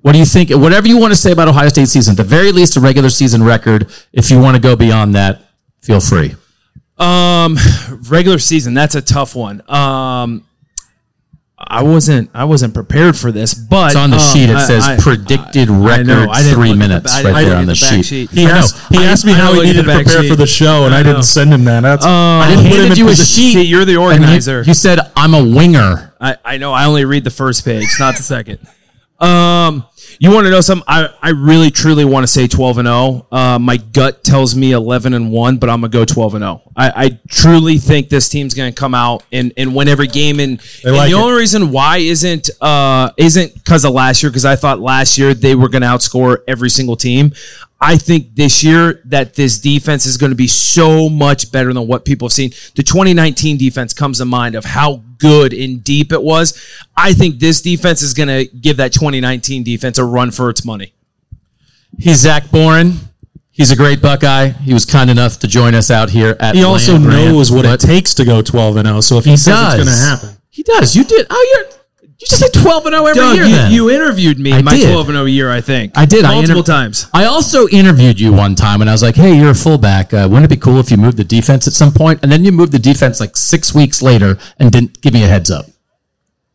What 0.00 0.12
do 0.12 0.18
you 0.18 0.24
think? 0.24 0.50
Whatever 0.50 0.88
you 0.88 0.98
want 0.98 1.12
to 1.12 1.16
say 1.16 1.30
about 1.30 1.46
Ohio 1.46 1.68
State 1.68 1.88
season, 1.88 2.12
at 2.12 2.16
the 2.16 2.24
very 2.24 2.50
least, 2.50 2.76
a 2.76 2.80
regular 2.80 3.08
season 3.08 3.42
record. 3.42 3.88
If 4.12 4.30
you 4.30 4.40
want 4.40 4.56
to 4.56 4.60
go 4.60 4.74
beyond 4.74 5.14
that, 5.14 5.42
feel 5.80 6.00
free. 6.00 6.34
Um, 6.98 7.56
regular 8.08 8.38
season, 8.38 8.74
that's 8.74 8.96
a 8.96 9.02
tough 9.02 9.36
one. 9.36 9.62
Um, 9.70 10.44
I 11.60 11.82
wasn't 11.82 12.30
I 12.34 12.44
wasn't 12.44 12.72
prepared 12.72 13.16
for 13.16 13.32
this, 13.32 13.52
but 13.52 13.88
It's 13.88 13.96
on 13.96 14.10
the 14.10 14.16
um, 14.16 14.22
sheet. 14.32 14.48
It 14.48 14.60
says 14.60 14.84
I- 14.84 14.96
predicted 14.96 15.68
I 15.68 15.98
record 15.98 16.28
I 16.30 16.42
three 16.52 16.70
at 16.70 16.72
the 16.74 16.78
minutes 16.78 17.24
right 17.24 17.34
I 17.34 17.44
there 17.44 17.56
on 17.56 17.66
the 17.66 17.72
back 17.80 18.04
sheet. 18.04 18.30
He 18.30 18.46
I 18.46 18.50
asked, 18.50 18.78
he 18.90 18.98
asked 18.98 19.24
me 19.26 19.32
I 19.32 19.36
how 19.36 19.52
he 19.54 19.62
needed 19.62 19.84
to 19.84 19.92
prepare 19.92 20.22
sheet. 20.22 20.28
for 20.30 20.36
the 20.36 20.46
show, 20.46 20.86
and 20.86 20.94
I, 20.94 21.00
I 21.00 21.02
didn't 21.02 21.24
send 21.24 21.52
him 21.52 21.64
that. 21.64 21.80
That's, 21.80 22.04
Um, 22.06 22.10
I 22.12 22.44
I 22.46 22.48
didn't 22.54 22.70
put 22.70 22.80
him 22.84 22.92
in 22.92 22.98
you 22.98 23.08
a 23.08 23.14
sheet. 23.16 23.52
See, 23.54 23.62
you're 23.64 23.84
the 23.84 23.96
organizer. 23.96 24.62
You 24.62 24.72
said 24.74 25.00
I'm 25.16 25.34
a 25.34 25.42
winger. 25.42 26.14
I, 26.20 26.36
I 26.44 26.56
know 26.58 26.72
I 26.72 26.84
only 26.86 27.04
read 27.04 27.24
the 27.24 27.30
first 27.30 27.64
page, 27.64 27.88
not 27.98 28.16
the 28.16 28.22
second. 28.22 28.60
Um, 29.18 29.84
you 30.18 30.32
want 30.32 30.46
to 30.46 30.50
know 30.50 30.60
something? 30.60 30.84
I, 30.88 31.08
I 31.22 31.30
really 31.30 31.70
truly 31.70 32.04
want 32.04 32.24
to 32.24 32.26
say 32.26 32.46
12 32.48 32.78
and 32.78 32.88
0. 32.88 33.26
Uh, 33.30 33.58
my 33.58 33.76
gut 33.76 34.24
tells 34.24 34.56
me 34.56 34.72
11 34.72 35.14
and 35.14 35.30
1, 35.30 35.58
but 35.58 35.70
I'm 35.70 35.80
gonna 35.80 35.90
go 35.90 36.04
12 36.04 36.34
and 36.34 36.42
0. 36.42 36.62
I, 36.76 36.92
I 37.04 37.20
truly 37.28 37.78
think 37.78 38.08
this 38.08 38.28
team's 38.28 38.54
gonna 38.54 38.72
come 38.72 38.94
out 38.94 39.22
and, 39.32 39.52
and 39.56 39.74
win 39.74 39.88
every 39.88 40.08
game. 40.08 40.40
And, 40.40 40.60
and 40.84 40.96
like 40.96 41.10
the 41.10 41.16
it. 41.16 41.20
only 41.20 41.34
reason 41.34 41.70
why 41.70 41.98
isn't 41.98 42.50
uh 42.60 43.10
isn't 43.16 43.54
because 43.54 43.84
of 43.84 43.92
last 43.92 44.22
year, 44.22 44.30
because 44.30 44.44
I 44.44 44.56
thought 44.56 44.80
last 44.80 45.18
year 45.18 45.34
they 45.34 45.54
were 45.54 45.68
gonna 45.68 45.86
outscore 45.86 46.38
every 46.48 46.70
single 46.70 46.96
team. 46.96 47.32
I 47.80 47.96
think 47.96 48.34
this 48.34 48.64
year 48.64 49.00
that 49.04 49.34
this 49.34 49.58
defense 49.58 50.04
is 50.04 50.16
going 50.16 50.30
to 50.30 50.36
be 50.36 50.48
so 50.48 51.08
much 51.08 51.52
better 51.52 51.72
than 51.72 51.86
what 51.86 52.04
people 52.04 52.26
have 52.26 52.32
seen. 52.32 52.50
The 52.74 52.82
2019 52.82 53.56
defense 53.56 53.92
comes 53.92 54.18
to 54.18 54.24
mind 54.24 54.56
of 54.56 54.64
how 54.64 55.02
good 55.18 55.52
and 55.52 55.82
deep 55.84 56.12
it 56.12 56.22
was. 56.22 56.60
I 56.96 57.12
think 57.12 57.38
this 57.38 57.62
defense 57.62 58.02
is 58.02 58.14
going 58.14 58.28
to 58.28 58.46
give 58.56 58.78
that 58.78 58.92
2019 58.92 59.62
defense 59.62 59.98
a 59.98 60.04
run 60.04 60.32
for 60.32 60.50
its 60.50 60.64
money. 60.64 60.92
He's 61.96 62.18
Zach 62.18 62.50
Boren. 62.50 62.94
He's 63.50 63.70
a 63.70 63.76
great 63.76 64.00
Buckeye. 64.00 64.48
He 64.48 64.72
was 64.72 64.84
kind 64.84 65.10
enough 65.10 65.40
to 65.40 65.48
join 65.48 65.74
us 65.74 65.90
out 65.90 66.10
here 66.10 66.36
at. 66.38 66.54
He 66.54 66.62
also 66.62 66.92
Land 66.92 67.04
Grant, 67.04 67.24
knows 67.32 67.50
what 67.50 67.64
it 67.64 67.80
takes 67.80 68.14
to 68.14 68.24
go 68.24 68.42
12 68.42 68.76
and 68.76 68.86
0. 68.86 69.00
So 69.00 69.18
if 69.18 69.24
he, 69.24 69.36
says 69.36 69.56
it's 69.58 69.74
going 69.74 69.86
to 69.86 69.92
happen, 69.92 70.40
He 70.50 70.62
does. 70.62 70.94
You 70.94 71.04
did. 71.04 71.26
Oh, 71.28 71.56
you're. 71.56 71.77
You 72.20 72.26
just 72.26 72.40
said 72.40 72.52
12 72.62 72.86
and 72.86 72.94
0 72.94 73.06
every 73.06 73.20
Doug, 73.20 73.36
year. 73.36 73.44
you, 73.46 73.54
then. 73.54 73.72
you 73.72 73.90
interviewed 73.90 74.40
me 74.40 74.52
I 74.52 74.60
my 74.62 74.72
did. 74.76 74.90
12 74.90 75.08
and 75.10 75.14
0 75.16 75.24
year, 75.26 75.52
I 75.52 75.60
think. 75.60 75.92
I 75.96 76.04
did. 76.04 76.24
I 76.24 76.34
multiple 76.34 76.58
inter- 76.58 76.72
times. 76.72 77.06
I 77.14 77.26
also 77.26 77.68
interviewed 77.68 78.18
you 78.18 78.32
one 78.32 78.56
time, 78.56 78.80
and 78.80 78.90
I 78.90 78.92
was 78.92 79.02
like, 79.04 79.14
"Hey, 79.14 79.38
you're 79.38 79.50
a 79.50 79.54
fullback. 79.54 80.12
Uh, 80.12 80.26
wouldn't 80.28 80.44
it 80.50 80.54
be 80.54 80.60
cool 80.60 80.80
if 80.80 80.90
you 80.90 80.96
moved 80.96 81.16
the 81.16 81.22
defense 81.22 81.68
at 81.68 81.74
some 81.74 81.92
point?" 81.92 82.18
And 82.24 82.32
then 82.32 82.44
you 82.44 82.50
moved 82.50 82.72
the 82.72 82.78
defense 82.80 83.20
like 83.20 83.36
six 83.36 83.72
weeks 83.72 84.02
later 84.02 84.36
and 84.58 84.72
didn't 84.72 85.00
give 85.00 85.14
me 85.14 85.22
a 85.22 85.28
heads 85.28 85.48
up. 85.48 85.66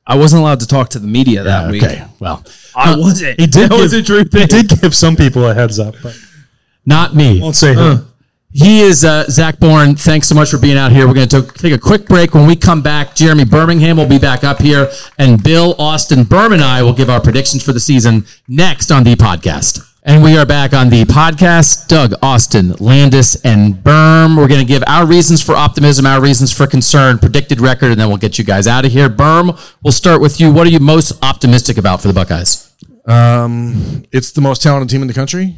I 0.06 0.18
wasn't 0.18 0.42
allowed 0.42 0.60
to 0.60 0.68
talk 0.68 0.90
to 0.90 1.00
the 1.00 1.08
media 1.08 1.44
that 1.44 1.72
week. 1.72 1.82
Okay, 1.82 2.04
well, 2.20 2.44
I 2.76 2.98
wasn't. 2.98 3.40
he 3.40 3.48
did 3.48 3.70
That 3.70 3.80
was 3.80 3.92
give, 3.94 4.02
a 4.02 4.06
true 4.06 4.18
he 4.18 4.24
thing. 4.26 4.48
did 4.48 4.82
give 4.82 4.94
some 4.94 5.16
people 5.16 5.46
a 5.48 5.54
heads 5.54 5.80
up, 5.80 5.96
but 6.04 6.14
not 6.86 7.16
me. 7.16 7.40
I 7.40 7.42
won't 7.42 7.56
say 7.56 7.74
who. 7.74 8.00
He 8.54 8.82
is 8.82 9.04
uh, 9.04 9.26
Zach 9.30 9.60
Boren. 9.60 9.96
Thanks 9.96 10.28
so 10.28 10.36
much 10.36 10.52
for 10.52 10.60
being 10.60 10.78
out 10.78 10.92
here. 10.92 11.08
We're 11.08 11.16
going 11.16 11.28
to 11.30 11.42
take 11.42 11.74
a 11.74 11.78
quick 11.80 12.06
break. 12.06 12.36
When 12.36 12.46
we 12.46 12.56
come 12.56 12.84
back, 12.84 13.16
Jeremy 13.16 13.46
Birmingham 13.46 13.98
will 13.98 14.08
be 14.08 14.20
back 14.20 14.44
up 14.44 14.60
here, 14.60 14.92
and 15.18 15.42
Bill 15.42 15.74
Austin 15.80 16.24
Berm 16.24 16.54
and 16.54 16.62
I 16.62 16.84
will 16.84 16.94
give 16.94 17.10
our 17.10 17.20
predictions 17.20 17.64
for 17.64 17.74
the 17.74 17.80
season 17.80 18.28
next 18.48 18.92
on 18.92 19.04
the 19.04 19.16
podcast. 19.16 19.90
And 20.04 20.22
we 20.22 20.38
are 20.38 20.46
back 20.46 20.72
on 20.74 20.90
the 20.90 21.04
podcast. 21.06 21.88
Doug, 21.88 22.14
Austin, 22.22 22.74
Landis, 22.74 23.44
and 23.44 23.74
Berm. 23.74 24.38
We're 24.38 24.48
going 24.48 24.60
to 24.60 24.68
give 24.68 24.84
our 24.86 25.08
reasons 25.08 25.42
for 25.42 25.56
optimism, 25.56 26.06
our 26.06 26.22
reasons 26.22 26.52
for 26.52 26.68
concern, 26.68 27.18
predicted 27.18 27.60
record, 27.60 27.90
and 27.90 28.00
then 28.00 28.08
we'll 28.10 28.18
get 28.18 28.38
you 28.38 28.44
guys 28.44 28.68
out 28.68 28.86
of 28.86 28.92
here. 28.92 29.10
Berm, 29.10 29.58
we'll 29.82 29.94
start 29.94 30.22
with 30.22 30.40
you. 30.40 30.54
What 30.54 30.68
are 30.68 30.70
you 30.70 30.80
most 30.80 31.14
optimistic 31.24 31.78
about 31.78 32.02
for 32.02 32.08
the 32.08 32.14
Buckeyes? 32.14 32.72
Um, 33.08 34.04
it's 34.12 34.32
the 34.32 34.42
most 34.42 34.62
talented 34.62 34.90
team 34.90 35.02
in 35.02 35.08
the 35.08 35.14
country. 35.14 35.56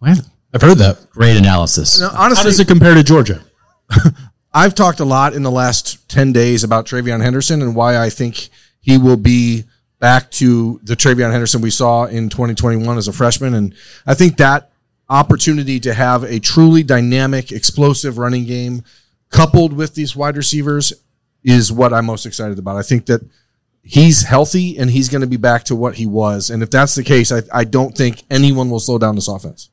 Well, 0.00 0.16
I've 0.54 0.62
heard 0.62 0.78
that. 0.78 1.10
Great 1.10 1.36
analysis. 1.36 2.00
How 2.00 2.24
Honestly, 2.24 2.50
does 2.50 2.60
it 2.60 2.68
compare 2.68 2.94
to 2.94 3.02
Georgia? 3.02 3.44
I've 4.52 4.74
talked 4.74 5.00
a 5.00 5.04
lot 5.04 5.34
in 5.34 5.42
the 5.42 5.50
last 5.50 6.08
10 6.08 6.32
days 6.32 6.64
about 6.64 6.86
TreVeyon 6.86 7.22
Henderson 7.22 7.60
and 7.62 7.76
why 7.76 8.02
I 8.02 8.08
think 8.10 8.48
he 8.80 8.96
will 8.96 9.16
be 9.16 9.64
back 9.98 10.30
to 10.32 10.80
the 10.82 10.94
TreVeyon 10.94 11.30
Henderson 11.30 11.60
we 11.60 11.70
saw 11.70 12.04
in 12.04 12.28
2021 12.28 12.96
as 12.96 13.08
a 13.08 13.12
freshman. 13.12 13.54
And 13.54 13.74
I 14.06 14.14
think 14.14 14.36
that 14.38 14.70
opportunity 15.08 15.80
to 15.80 15.94
have 15.94 16.22
a 16.24 16.38
truly 16.38 16.82
dynamic, 16.82 17.52
explosive 17.52 18.18
running 18.18 18.44
game 18.44 18.82
coupled 19.30 19.72
with 19.72 19.94
these 19.94 20.16
wide 20.16 20.36
receivers 20.36 20.92
is 21.42 21.70
what 21.70 21.92
I'm 21.92 22.06
most 22.06 22.26
excited 22.26 22.58
about. 22.58 22.76
I 22.76 22.82
think 22.82 23.06
that 23.06 23.20
he's 23.82 24.22
healthy 24.22 24.78
and 24.78 24.90
he's 24.90 25.08
going 25.08 25.20
to 25.20 25.26
be 25.26 25.36
back 25.36 25.64
to 25.64 25.76
what 25.76 25.96
he 25.96 26.06
was. 26.06 26.50
And 26.50 26.62
if 26.62 26.70
that's 26.70 26.94
the 26.94 27.04
case, 27.04 27.32
I, 27.32 27.42
I 27.52 27.64
don't 27.64 27.96
think 27.96 28.22
anyone 28.30 28.70
will 28.70 28.80
slow 28.80 28.98
down 28.98 29.14
this 29.14 29.28
offense. 29.28 29.70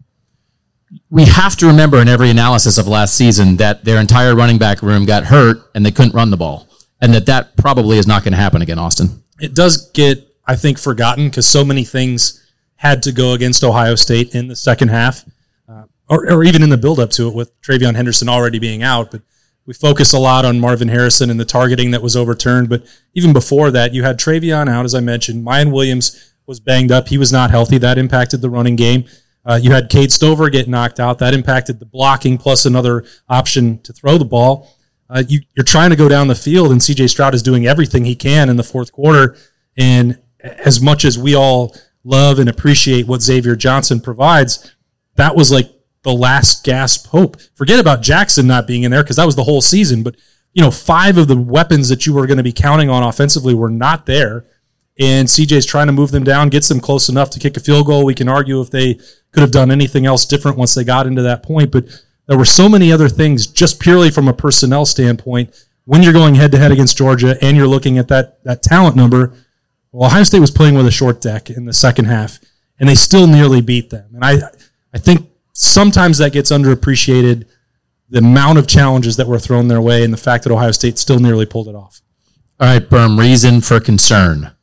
We 1.09 1.25
have 1.25 1.55
to 1.57 1.67
remember 1.67 1.97
in 1.97 2.07
every 2.07 2.29
analysis 2.29 2.77
of 2.77 2.87
last 2.87 3.15
season 3.15 3.57
that 3.57 3.83
their 3.83 3.99
entire 3.99 4.35
running 4.35 4.57
back 4.57 4.81
room 4.81 5.05
got 5.05 5.25
hurt 5.25 5.57
and 5.73 5.85
they 5.85 5.91
couldn't 5.91 6.13
run 6.13 6.29
the 6.29 6.37
ball, 6.37 6.67
and 7.01 7.13
that 7.13 7.25
that 7.25 7.57
probably 7.57 7.97
is 7.97 8.07
not 8.07 8.23
going 8.23 8.33
to 8.33 8.37
happen 8.37 8.61
again, 8.61 8.79
Austin. 8.79 9.23
It 9.39 9.53
does 9.53 9.89
get, 9.91 10.27
I 10.45 10.55
think, 10.55 10.77
forgotten 10.77 11.29
because 11.29 11.47
so 11.47 11.65
many 11.65 11.83
things 11.83 12.45
had 12.75 13.01
to 13.03 13.11
go 13.11 13.33
against 13.33 13.63
Ohio 13.63 13.95
State 13.95 14.35
in 14.35 14.47
the 14.47 14.55
second 14.55 14.89
half, 14.89 15.25
uh, 15.67 15.83
or, 16.09 16.31
or 16.31 16.43
even 16.43 16.61
in 16.61 16.69
the 16.69 16.77
build 16.77 16.99
up 16.99 17.09
to 17.11 17.27
it 17.27 17.33
with 17.33 17.59
TreVeyon 17.61 17.95
Henderson 17.95 18.29
already 18.29 18.59
being 18.59 18.83
out. 18.83 19.11
But 19.11 19.21
we 19.65 19.73
focus 19.73 20.13
a 20.13 20.19
lot 20.19 20.45
on 20.45 20.59
Marvin 20.59 20.89
Harrison 20.89 21.29
and 21.29 21.39
the 21.39 21.45
targeting 21.45 21.91
that 21.91 22.03
was 22.03 22.15
overturned. 22.15 22.69
But 22.69 22.85
even 23.13 23.33
before 23.33 23.71
that, 23.71 23.93
you 23.93 24.03
had 24.03 24.19
TreVeyon 24.19 24.69
out, 24.69 24.85
as 24.85 24.93
I 24.93 24.99
mentioned. 24.99 25.45
Miyan 25.45 25.71
Williams 25.71 26.33
was 26.45 26.59
banged 26.59 26.91
up. 26.91 27.07
He 27.07 27.17
was 27.17 27.31
not 27.31 27.49
healthy. 27.49 27.79
That 27.79 27.97
impacted 27.97 28.41
the 28.41 28.49
running 28.49 28.75
game. 28.75 29.05
Uh, 29.45 29.59
you 29.61 29.71
had 29.71 29.89
Cade 29.89 30.11
Stover 30.11 30.49
get 30.49 30.67
knocked 30.67 30.99
out. 30.99 31.19
That 31.19 31.33
impacted 31.33 31.79
the 31.79 31.85
blocking 31.85 32.37
plus 32.37 32.65
another 32.65 33.05
option 33.29 33.79
to 33.83 33.93
throw 33.93 34.17
the 34.17 34.25
ball. 34.25 34.75
Uh, 35.09 35.23
you, 35.27 35.41
you're 35.55 35.63
trying 35.63 35.91
to 35.91 35.95
go 35.95 36.09
down 36.09 36.27
the 36.27 36.35
field, 36.35 36.71
and 36.71 36.81
CJ 36.81 37.09
Stroud 37.09 37.35
is 37.35 37.43
doing 37.43 37.67
everything 37.67 38.05
he 38.05 38.15
can 38.15 38.49
in 38.49 38.57
the 38.57 38.63
fourth 38.63 38.91
quarter. 38.91 39.37
And 39.77 40.19
as 40.41 40.81
much 40.81 41.05
as 41.05 41.17
we 41.17 41.35
all 41.35 41.75
love 42.03 42.39
and 42.39 42.49
appreciate 42.49 43.07
what 43.07 43.21
Xavier 43.21 43.55
Johnson 43.55 43.99
provides, 43.99 44.75
that 45.15 45.35
was 45.35 45.51
like 45.51 45.71
the 46.03 46.13
last 46.13 46.63
gasp 46.63 47.07
hope. 47.07 47.37
Forget 47.55 47.79
about 47.79 48.01
Jackson 48.01 48.47
not 48.47 48.67
being 48.67 48.83
in 48.83 48.91
there 48.91 49.03
because 49.03 49.17
that 49.17 49.25
was 49.25 49.35
the 49.35 49.43
whole 49.43 49.61
season. 49.61 50.03
But 50.03 50.15
you 50.53 50.61
know, 50.61 50.71
five 50.71 51.17
of 51.17 51.27
the 51.27 51.37
weapons 51.37 51.89
that 51.89 52.05
you 52.05 52.13
were 52.13 52.27
going 52.27 52.37
to 52.37 52.43
be 52.43 52.53
counting 52.53 52.89
on 52.89 53.03
offensively 53.03 53.53
were 53.53 53.69
not 53.69 54.05
there. 54.05 54.45
And 54.97 55.27
CJ's 55.27 55.65
trying 55.65 55.87
to 55.87 55.93
move 55.93 56.11
them 56.11 56.23
down, 56.23 56.49
gets 56.49 56.69
them 56.69 56.79
close 56.79 57.09
enough 57.09 57.29
to 57.31 57.39
kick 57.39 57.57
a 57.57 57.59
field 57.59 57.85
goal. 57.85 58.05
We 58.05 58.13
can 58.13 58.29
argue 58.29 58.61
if 58.61 58.71
they 58.71 58.93
could 59.31 59.41
have 59.41 59.51
done 59.51 59.69
anything 59.69 60.05
else 60.05 60.25
different 60.25 60.57
once 60.57 60.73
they 60.73 60.85
got 60.85 61.05
into 61.05 61.21
that 61.23 61.43
point. 61.43 61.71
But 61.71 61.85
there 62.27 62.37
were 62.37 62.45
so 62.45 62.69
many 62.69 62.91
other 62.91 63.09
things 63.09 63.45
just 63.45 63.79
purely 63.79 64.09
from 64.09 64.27
a 64.27 64.33
personnel 64.33 64.85
standpoint 64.85 65.53
when 65.83 66.01
you're 66.01 66.13
going 66.13 66.35
head 66.35 66.51
to 66.51 66.57
head 66.57 66.71
against 66.71 66.97
Georgia 66.97 67.37
and 67.41 67.55
you're 67.55 67.67
looking 67.67 67.97
at 67.97 68.07
that 68.07 68.43
that 68.43 68.63
talent 68.63 68.95
number. 68.95 69.33
Well, 69.91 70.07
Ohio 70.07 70.23
State 70.23 70.39
was 70.39 70.51
playing 70.51 70.75
with 70.75 70.87
a 70.87 70.91
short 70.91 71.21
deck 71.21 71.49
in 71.49 71.65
the 71.65 71.73
second 71.73 72.05
half, 72.05 72.39
and 72.79 72.89
they 72.89 72.95
still 72.95 73.27
nearly 73.27 73.61
beat 73.61 73.89
them. 73.89 74.09
And 74.13 74.23
I 74.23 74.37
I 74.93 74.97
think 74.97 75.29
sometimes 75.53 76.17
that 76.17 76.33
gets 76.33 76.51
underappreciated 76.51 77.45
the 78.09 78.19
amount 78.19 78.57
of 78.59 78.67
challenges 78.67 79.17
that 79.17 79.27
were 79.27 79.39
thrown 79.39 79.67
their 79.67 79.81
way 79.81 80.03
and 80.03 80.13
the 80.13 80.17
fact 80.17 80.43
that 80.43 80.53
Ohio 80.53 80.71
State 80.71 80.97
still 80.97 81.19
nearly 81.19 81.45
pulled 81.45 81.67
it 81.67 81.75
off. 81.75 82.01
All 82.59 82.67
right, 82.67 82.87
Berm, 82.87 83.19
reason 83.19 83.61
for 83.61 83.79
concern. 83.79 84.54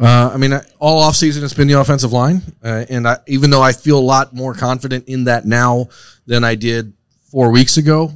Uh, 0.00 0.30
I 0.32 0.36
mean, 0.36 0.52
all 0.78 1.02
offseason 1.02 1.42
it's 1.42 1.54
been 1.54 1.66
the 1.66 1.80
offensive 1.80 2.12
line, 2.12 2.42
uh, 2.62 2.84
and 2.88 3.08
I, 3.08 3.18
even 3.26 3.50
though 3.50 3.62
I 3.62 3.72
feel 3.72 3.98
a 3.98 4.00
lot 4.00 4.32
more 4.32 4.54
confident 4.54 5.08
in 5.08 5.24
that 5.24 5.44
now 5.44 5.88
than 6.26 6.44
I 6.44 6.54
did 6.54 6.92
four 7.30 7.50
weeks 7.50 7.76
ago, 7.76 8.12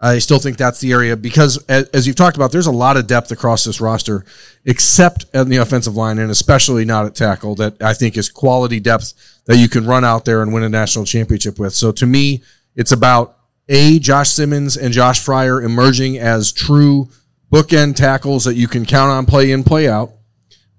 I 0.00 0.20
still 0.20 0.38
think 0.38 0.56
that's 0.56 0.80
the 0.80 0.92
area 0.92 1.16
because, 1.16 1.62
as, 1.66 1.88
as 1.88 2.06
you've 2.06 2.16
talked 2.16 2.36
about, 2.36 2.52
there's 2.52 2.68
a 2.68 2.72
lot 2.72 2.96
of 2.96 3.06
depth 3.06 3.32
across 3.32 3.64
this 3.64 3.80
roster, 3.80 4.24
except 4.64 5.26
in 5.34 5.48
the 5.48 5.56
offensive 5.56 5.96
line 5.96 6.18
and 6.18 6.30
especially 6.30 6.84
not 6.84 7.04
at 7.04 7.14
tackle. 7.14 7.56
That 7.56 7.82
I 7.82 7.94
think 7.94 8.16
is 8.16 8.30
quality 8.30 8.78
depth 8.80 9.12
that 9.46 9.56
you 9.56 9.68
can 9.68 9.86
run 9.86 10.04
out 10.04 10.24
there 10.24 10.40
and 10.40 10.52
win 10.52 10.62
a 10.62 10.68
national 10.68 11.04
championship 11.04 11.58
with. 11.58 11.74
So 11.74 11.90
to 11.92 12.06
me, 12.06 12.42
it's 12.76 12.92
about 12.92 13.38
a 13.68 13.98
Josh 13.98 14.30
Simmons 14.30 14.76
and 14.76 14.94
Josh 14.94 15.24
Fryar 15.24 15.64
emerging 15.64 16.16
as 16.18 16.52
true 16.52 17.08
bookend 17.52 17.96
tackles 17.96 18.44
that 18.44 18.54
you 18.54 18.68
can 18.68 18.86
count 18.86 19.10
on 19.10 19.26
play 19.26 19.50
in, 19.50 19.64
play 19.64 19.88
out, 19.88 20.12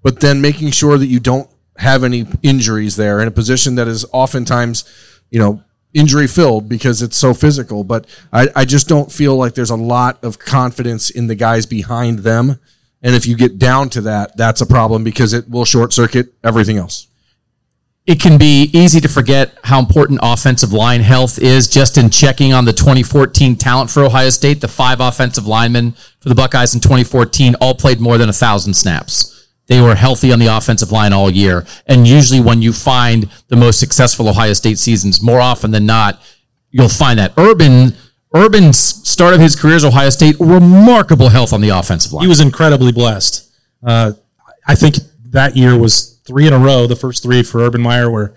but 0.02 0.20
then 0.20 0.40
making 0.40 0.70
sure 0.70 0.98
that 0.98 1.06
you 1.06 1.20
don't 1.20 1.48
have 1.76 2.04
any 2.04 2.26
injuries 2.42 2.96
there 2.96 3.20
in 3.20 3.28
a 3.28 3.30
position 3.30 3.74
that 3.76 3.88
is 3.88 4.04
oftentimes, 4.12 4.84
you 5.30 5.38
know, 5.38 5.62
injury 5.94 6.26
filled 6.26 6.68
because 6.68 7.02
it's 7.02 7.16
so 7.16 7.34
physical. 7.34 7.84
But 7.84 8.06
I, 8.32 8.48
I 8.54 8.64
just 8.64 8.86
don't 8.88 9.10
feel 9.10 9.36
like 9.36 9.54
there's 9.54 9.70
a 9.70 9.76
lot 9.76 10.22
of 10.22 10.38
confidence 10.38 11.10
in 11.10 11.26
the 11.26 11.34
guys 11.34 11.66
behind 11.66 12.20
them. 12.20 12.60
And 13.02 13.14
if 13.14 13.26
you 13.26 13.36
get 13.36 13.58
down 13.58 13.88
to 13.90 14.02
that, 14.02 14.36
that's 14.36 14.60
a 14.60 14.66
problem 14.66 15.04
because 15.04 15.32
it 15.32 15.48
will 15.48 15.64
short 15.64 15.92
circuit 15.92 16.34
everything 16.44 16.76
else. 16.76 17.06
it 18.06 18.18
can 18.20 18.38
be 18.38 18.64
easy 18.72 19.00
to 19.00 19.08
forget 19.08 19.56
how 19.64 19.78
important 19.78 20.18
offensive 20.22 20.72
line 20.72 21.00
health 21.00 21.38
is 21.38 21.68
just 21.68 21.96
in 21.96 22.10
checking 22.10 22.52
on 22.52 22.64
the 22.64 22.72
2014 22.72 23.56
talent 23.56 23.90
for 23.90 24.04
Ohio 24.04 24.30
State. 24.30 24.60
The 24.60 24.68
five 24.68 25.00
offensive 25.00 25.46
linemen 25.46 25.92
for 26.20 26.28
the 26.28 26.34
Buckeyes 26.34 26.74
in 26.74 26.80
2014 26.80 27.54
all 27.60 27.74
played 27.74 28.00
more 28.00 28.18
than 28.18 28.28
a 28.28 28.32
thousand 28.32 28.74
snaps. 28.74 29.39
They 29.70 29.80
were 29.80 29.94
healthy 29.94 30.32
on 30.32 30.40
the 30.40 30.48
offensive 30.48 30.90
line 30.90 31.12
all 31.12 31.30
year. 31.30 31.64
And 31.86 32.04
usually 32.04 32.40
when 32.40 32.60
you 32.60 32.72
find 32.72 33.30
the 33.46 33.54
most 33.54 33.78
successful 33.78 34.28
Ohio 34.28 34.52
State 34.52 34.80
seasons, 34.80 35.22
more 35.22 35.40
often 35.40 35.70
than 35.70 35.86
not, 35.86 36.20
you'll 36.72 36.88
find 36.88 37.20
that 37.20 37.32
Urban, 37.36 37.94
Urban's 38.34 38.78
start 38.78 39.32
of 39.32 39.40
his 39.40 39.54
career 39.54 39.76
as 39.76 39.84
Ohio 39.84 40.10
State, 40.10 40.34
remarkable 40.40 41.28
health 41.28 41.52
on 41.52 41.60
the 41.60 41.68
offensive 41.68 42.12
line. 42.12 42.24
He 42.24 42.28
was 42.28 42.40
incredibly 42.40 42.90
blessed. 42.90 43.48
Uh, 43.80 44.14
I 44.66 44.74
think 44.74 44.96
that 45.26 45.56
year 45.56 45.78
was 45.78 46.18
three 46.24 46.48
in 46.48 46.52
a 46.52 46.58
row, 46.58 46.88
the 46.88 46.96
first 46.96 47.22
three 47.22 47.44
for 47.44 47.60
Urban 47.60 47.80
Meyer, 47.80 48.10
where 48.10 48.34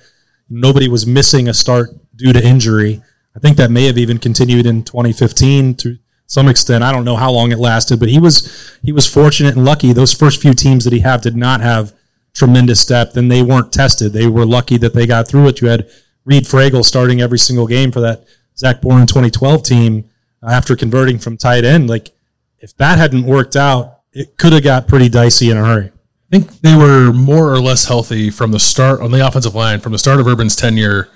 nobody 0.52 0.88
was 0.88 1.08
missing 1.08 1.48
a 1.50 1.54
start 1.56 1.90
due 2.16 2.32
to 2.32 2.46
injury. 2.46 3.02
I 3.36 3.40
think 3.40 3.58
that 3.58 3.72
may 3.72 3.88
have 3.88 3.98
even 3.98 4.20
continued 4.20 4.68
in 4.68 4.84
2015 4.84 5.74
to 5.78 5.98
some 6.34 6.50
extent. 6.50 6.84
I 6.84 6.92
don't 6.92 7.06
know 7.06 7.16
how 7.16 7.32
long 7.32 7.52
it 7.52 7.60
lasted, 7.60 8.00
but 8.00 8.10
he 8.10 8.20
was 8.20 8.78
he 8.82 8.92
was 8.92 9.08
fortunate 9.08 9.56
and 9.56 9.64
lucky. 9.64 9.94
Those 9.94 10.14
first 10.14 10.42
few 10.42 10.56
teams 10.56 10.84
that 10.84 10.92
he 10.92 11.02
had 11.02 11.22
did 11.22 11.36
not 11.36 11.62
have 11.62 11.94
tremendous 12.34 12.84
depth, 12.88 13.16
and 13.16 13.32
they 13.32 13.44
weren't 13.44 13.72
tested. 13.72 14.14
They 14.14 14.26
were 14.26 14.46
lucky 14.46 14.78
that 14.78 14.96
they 14.96 15.06
got 15.06 15.28
through 15.28 15.50
it. 15.50 15.62
You 15.62 15.68
had 15.68 15.88
Reid 16.26 16.46
Fragel 16.46 16.84
starting 16.84 17.22
every 17.22 17.38
single 17.38 17.68
game 17.68 17.92
for 17.92 18.00
that 18.02 18.26
Zach 18.58 18.82
Boren 18.82 19.06
2012 19.06 19.62
team 19.62 20.10
after 20.42 20.76
converting 20.76 21.20
from 21.20 21.38
tight 21.38 21.66
end. 21.66 21.88
Like 21.88 22.10
if 22.58 22.76
that 22.78 22.98
hadn't 22.98 23.26
worked 23.26 23.56
out, 23.56 24.00
it 24.12 24.36
could 24.38 24.54
have 24.54 24.64
got 24.64 24.88
pretty 24.88 25.10
dicey 25.10 25.52
in 25.52 25.58
a 25.58 25.64
hurry. 25.64 25.92
I 25.92 26.38
think 26.38 26.62
they 26.62 26.76
were 26.76 27.14
more 27.14 27.54
or 27.54 27.60
less 27.60 27.86
healthy 27.86 28.32
from 28.32 28.52
the 28.52 28.60
start 28.60 29.02
on 29.02 29.12
the 29.12 29.26
offensive 29.26 29.54
line, 29.54 29.82
from 29.82 29.92
the 29.92 30.00
start 30.00 30.20
of 30.20 30.26
Urban's 30.26 30.56
tenure, 30.56 31.10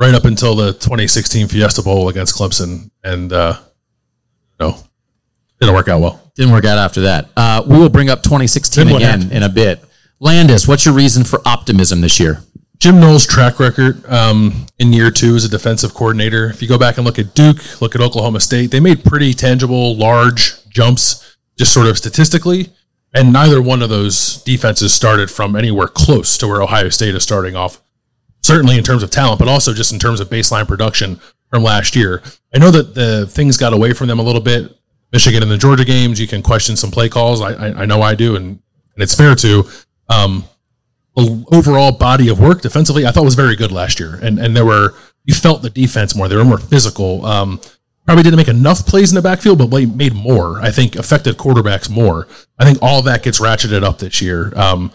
right 0.00 0.14
up 0.14 0.24
until 0.24 0.54
the 0.56 0.72
2016 0.72 1.48
Fiesta 1.48 1.82
Bowl 1.82 2.08
against 2.08 2.34
Clemson, 2.34 2.90
and 3.04 3.34
uh, 3.34 3.58
no, 4.60 4.78
didn't 5.60 5.74
work 5.74 5.88
out 5.88 6.00
well. 6.00 6.32
Didn't 6.34 6.52
work 6.52 6.64
out 6.64 6.78
after 6.78 7.02
that. 7.02 7.28
Uh, 7.36 7.62
we 7.66 7.78
will 7.78 7.88
bring 7.88 8.10
up 8.10 8.22
2016 8.22 8.84
Then 8.84 8.92
what 8.92 9.02
again 9.02 9.20
happened? 9.22 9.32
in 9.32 9.42
a 9.42 9.48
bit. 9.48 9.82
Landis, 10.20 10.66
what's 10.68 10.84
your 10.84 10.94
reason 10.94 11.24
for 11.24 11.40
optimism 11.46 12.00
this 12.00 12.20
year? 12.20 12.42
Jim 12.78 13.00
Knowles' 13.00 13.26
track 13.26 13.58
record 13.58 14.04
um, 14.06 14.66
in 14.78 14.92
year 14.92 15.10
two 15.10 15.34
as 15.34 15.44
a 15.44 15.48
defensive 15.48 15.94
coordinator. 15.94 16.50
If 16.50 16.60
you 16.60 16.68
go 16.68 16.76
back 16.78 16.98
and 16.98 17.06
look 17.06 17.18
at 17.18 17.34
Duke, 17.34 17.80
look 17.80 17.94
at 17.94 18.02
Oklahoma 18.02 18.40
State, 18.40 18.70
they 18.70 18.80
made 18.80 19.02
pretty 19.02 19.32
tangible, 19.32 19.96
large 19.96 20.52
jumps, 20.68 21.36
just 21.56 21.72
sort 21.72 21.86
of 21.86 21.96
statistically. 21.96 22.68
And 23.14 23.32
neither 23.32 23.62
one 23.62 23.80
of 23.80 23.88
those 23.88 24.42
defenses 24.42 24.92
started 24.92 25.30
from 25.30 25.56
anywhere 25.56 25.88
close 25.88 26.36
to 26.36 26.46
where 26.46 26.60
Ohio 26.60 26.90
State 26.90 27.14
is 27.14 27.22
starting 27.22 27.56
off. 27.56 27.80
Certainly 28.46 28.78
in 28.78 28.84
terms 28.84 29.02
of 29.02 29.10
talent, 29.10 29.38
but 29.38 29.48
also 29.48 29.72
just 29.72 29.92
in 29.92 29.98
terms 29.98 30.20
of 30.20 30.28
baseline 30.28 30.68
production 30.68 31.18
from 31.50 31.62
last 31.62 31.96
year. 31.96 32.22
I 32.54 32.58
know 32.58 32.70
that 32.70 32.94
the 32.94 33.26
things 33.26 33.56
got 33.56 33.72
away 33.72 33.92
from 33.92 34.06
them 34.06 34.18
a 34.18 34.22
little 34.22 34.40
bit. 34.40 34.72
Michigan 35.12 35.42
and 35.42 35.50
the 35.50 35.58
Georgia 35.58 35.84
games, 35.84 36.20
you 36.20 36.26
can 36.26 36.42
question 36.42 36.76
some 36.76 36.90
play 36.90 37.08
calls. 37.08 37.40
I, 37.40 37.52
I, 37.52 37.82
I 37.82 37.84
know 37.86 38.02
I 38.02 38.14
do, 38.14 38.36
and, 38.36 38.46
and 38.46 39.02
it's 39.02 39.14
fair 39.14 39.34
to. 39.34 39.64
Um, 40.08 40.44
overall 41.16 41.92
body 41.92 42.28
of 42.28 42.38
work 42.38 42.62
defensively, 42.62 43.06
I 43.06 43.10
thought 43.10 43.24
was 43.24 43.34
very 43.34 43.56
good 43.56 43.72
last 43.72 43.98
year, 43.98 44.18
and 44.22 44.38
and 44.38 44.56
there 44.56 44.66
were 44.66 44.94
you 45.24 45.34
felt 45.34 45.62
the 45.62 45.70
defense 45.70 46.14
more. 46.14 46.28
They 46.28 46.36
were 46.36 46.44
more 46.44 46.58
physical. 46.58 47.24
Um, 47.26 47.60
probably 48.04 48.22
didn't 48.22 48.36
make 48.36 48.48
enough 48.48 48.86
plays 48.86 49.10
in 49.10 49.16
the 49.16 49.22
backfield, 49.22 49.58
but 49.58 49.70
made 49.70 50.14
more. 50.14 50.60
I 50.60 50.70
think 50.70 50.94
affected 50.94 51.36
quarterbacks 51.36 51.90
more. 51.90 52.28
I 52.58 52.64
think 52.64 52.78
all 52.80 53.02
that 53.02 53.22
gets 53.22 53.40
ratcheted 53.40 53.82
up 53.82 53.98
this 53.98 54.22
year. 54.22 54.52
Um, 54.56 54.92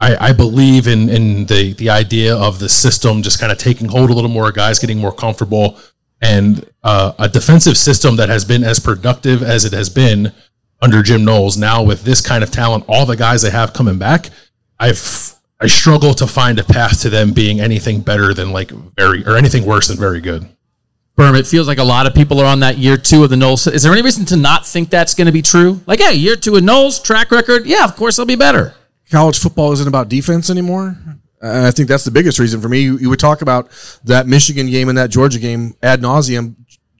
I, 0.00 0.28
I 0.28 0.32
believe 0.32 0.86
in 0.86 1.08
in 1.08 1.46
the 1.46 1.72
the 1.74 1.90
idea 1.90 2.36
of 2.36 2.58
the 2.58 2.68
system 2.68 3.22
just 3.22 3.40
kind 3.40 3.50
of 3.50 3.58
taking 3.58 3.88
hold 3.88 4.10
a 4.10 4.12
little 4.12 4.30
more, 4.30 4.52
guys 4.52 4.78
getting 4.78 4.98
more 4.98 5.12
comfortable, 5.12 5.78
and 6.20 6.64
uh, 6.82 7.12
a 7.18 7.28
defensive 7.28 7.76
system 7.76 8.16
that 8.16 8.28
has 8.28 8.44
been 8.44 8.64
as 8.64 8.78
productive 8.78 9.42
as 9.42 9.64
it 9.64 9.72
has 9.72 9.88
been 9.88 10.32
under 10.80 11.02
Jim 11.02 11.24
Knowles. 11.24 11.56
Now 11.56 11.82
with 11.82 12.04
this 12.04 12.20
kind 12.20 12.44
of 12.44 12.50
talent, 12.50 12.84
all 12.88 13.06
the 13.06 13.16
guys 13.16 13.42
they 13.42 13.50
have 13.50 13.72
coming 13.72 13.98
back, 13.98 14.30
I've 14.78 15.34
I 15.60 15.66
struggle 15.66 16.14
to 16.14 16.26
find 16.26 16.58
a 16.60 16.64
path 16.64 17.00
to 17.02 17.10
them 17.10 17.32
being 17.32 17.60
anything 17.60 18.00
better 18.00 18.32
than 18.32 18.52
like 18.52 18.70
very 18.70 19.26
or 19.26 19.36
anything 19.36 19.64
worse 19.66 19.88
than 19.88 19.96
very 19.96 20.20
good. 20.20 20.48
Berm, 21.16 21.36
it 21.36 21.48
feels 21.48 21.66
like 21.66 21.78
a 21.78 21.84
lot 21.84 22.06
of 22.06 22.14
people 22.14 22.38
are 22.38 22.46
on 22.46 22.60
that 22.60 22.78
year 22.78 22.96
two 22.96 23.24
of 23.24 23.30
the 23.30 23.36
Knowles. 23.36 23.66
Is 23.66 23.82
there 23.82 23.92
any 23.92 24.02
reason 24.02 24.24
to 24.26 24.36
not 24.36 24.64
think 24.64 24.88
that's 24.88 25.14
going 25.14 25.26
to 25.26 25.32
be 25.32 25.42
true? 25.42 25.80
Like, 25.84 25.98
hey, 25.98 26.14
year 26.14 26.36
two 26.36 26.54
of 26.54 26.62
Knowles, 26.62 27.00
track 27.00 27.32
record, 27.32 27.66
yeah, 27.66 27.82
of 27.82 27.96
course 27.96 28.16
they'll 28.16 28.24
be 28.26 28.36
better. 28.36 28.74
College 29.10 29.38
football 29.38 29.72
isn't 29.72 29.88
about 29.88 30.08
defense 30.08 30.50
anymore. 30.50 30.96
And 31.40 31.66
I 31.66 31.70
think 31.70 31.88
that's 31.88 32.04
the 32.04 32.10
biggest 32.10 32.38
reason 32.38 32.60
for 32.60 32.68
me. 32.68 32.80
You, 32.80 32.98
you 32.98 33.08
would 33.10 33.20
talk 33.20 33.42
about 33.42 33.70
that 34.04 34.26
Michigan 34.26 34.66
game 34.66 34.88
and 34.88 34.98
that 34.98 35.10
Georgia 35.10 35.38
game 35.38 35.74
ad 35.82 36.00
nauseum. 36.00 36.56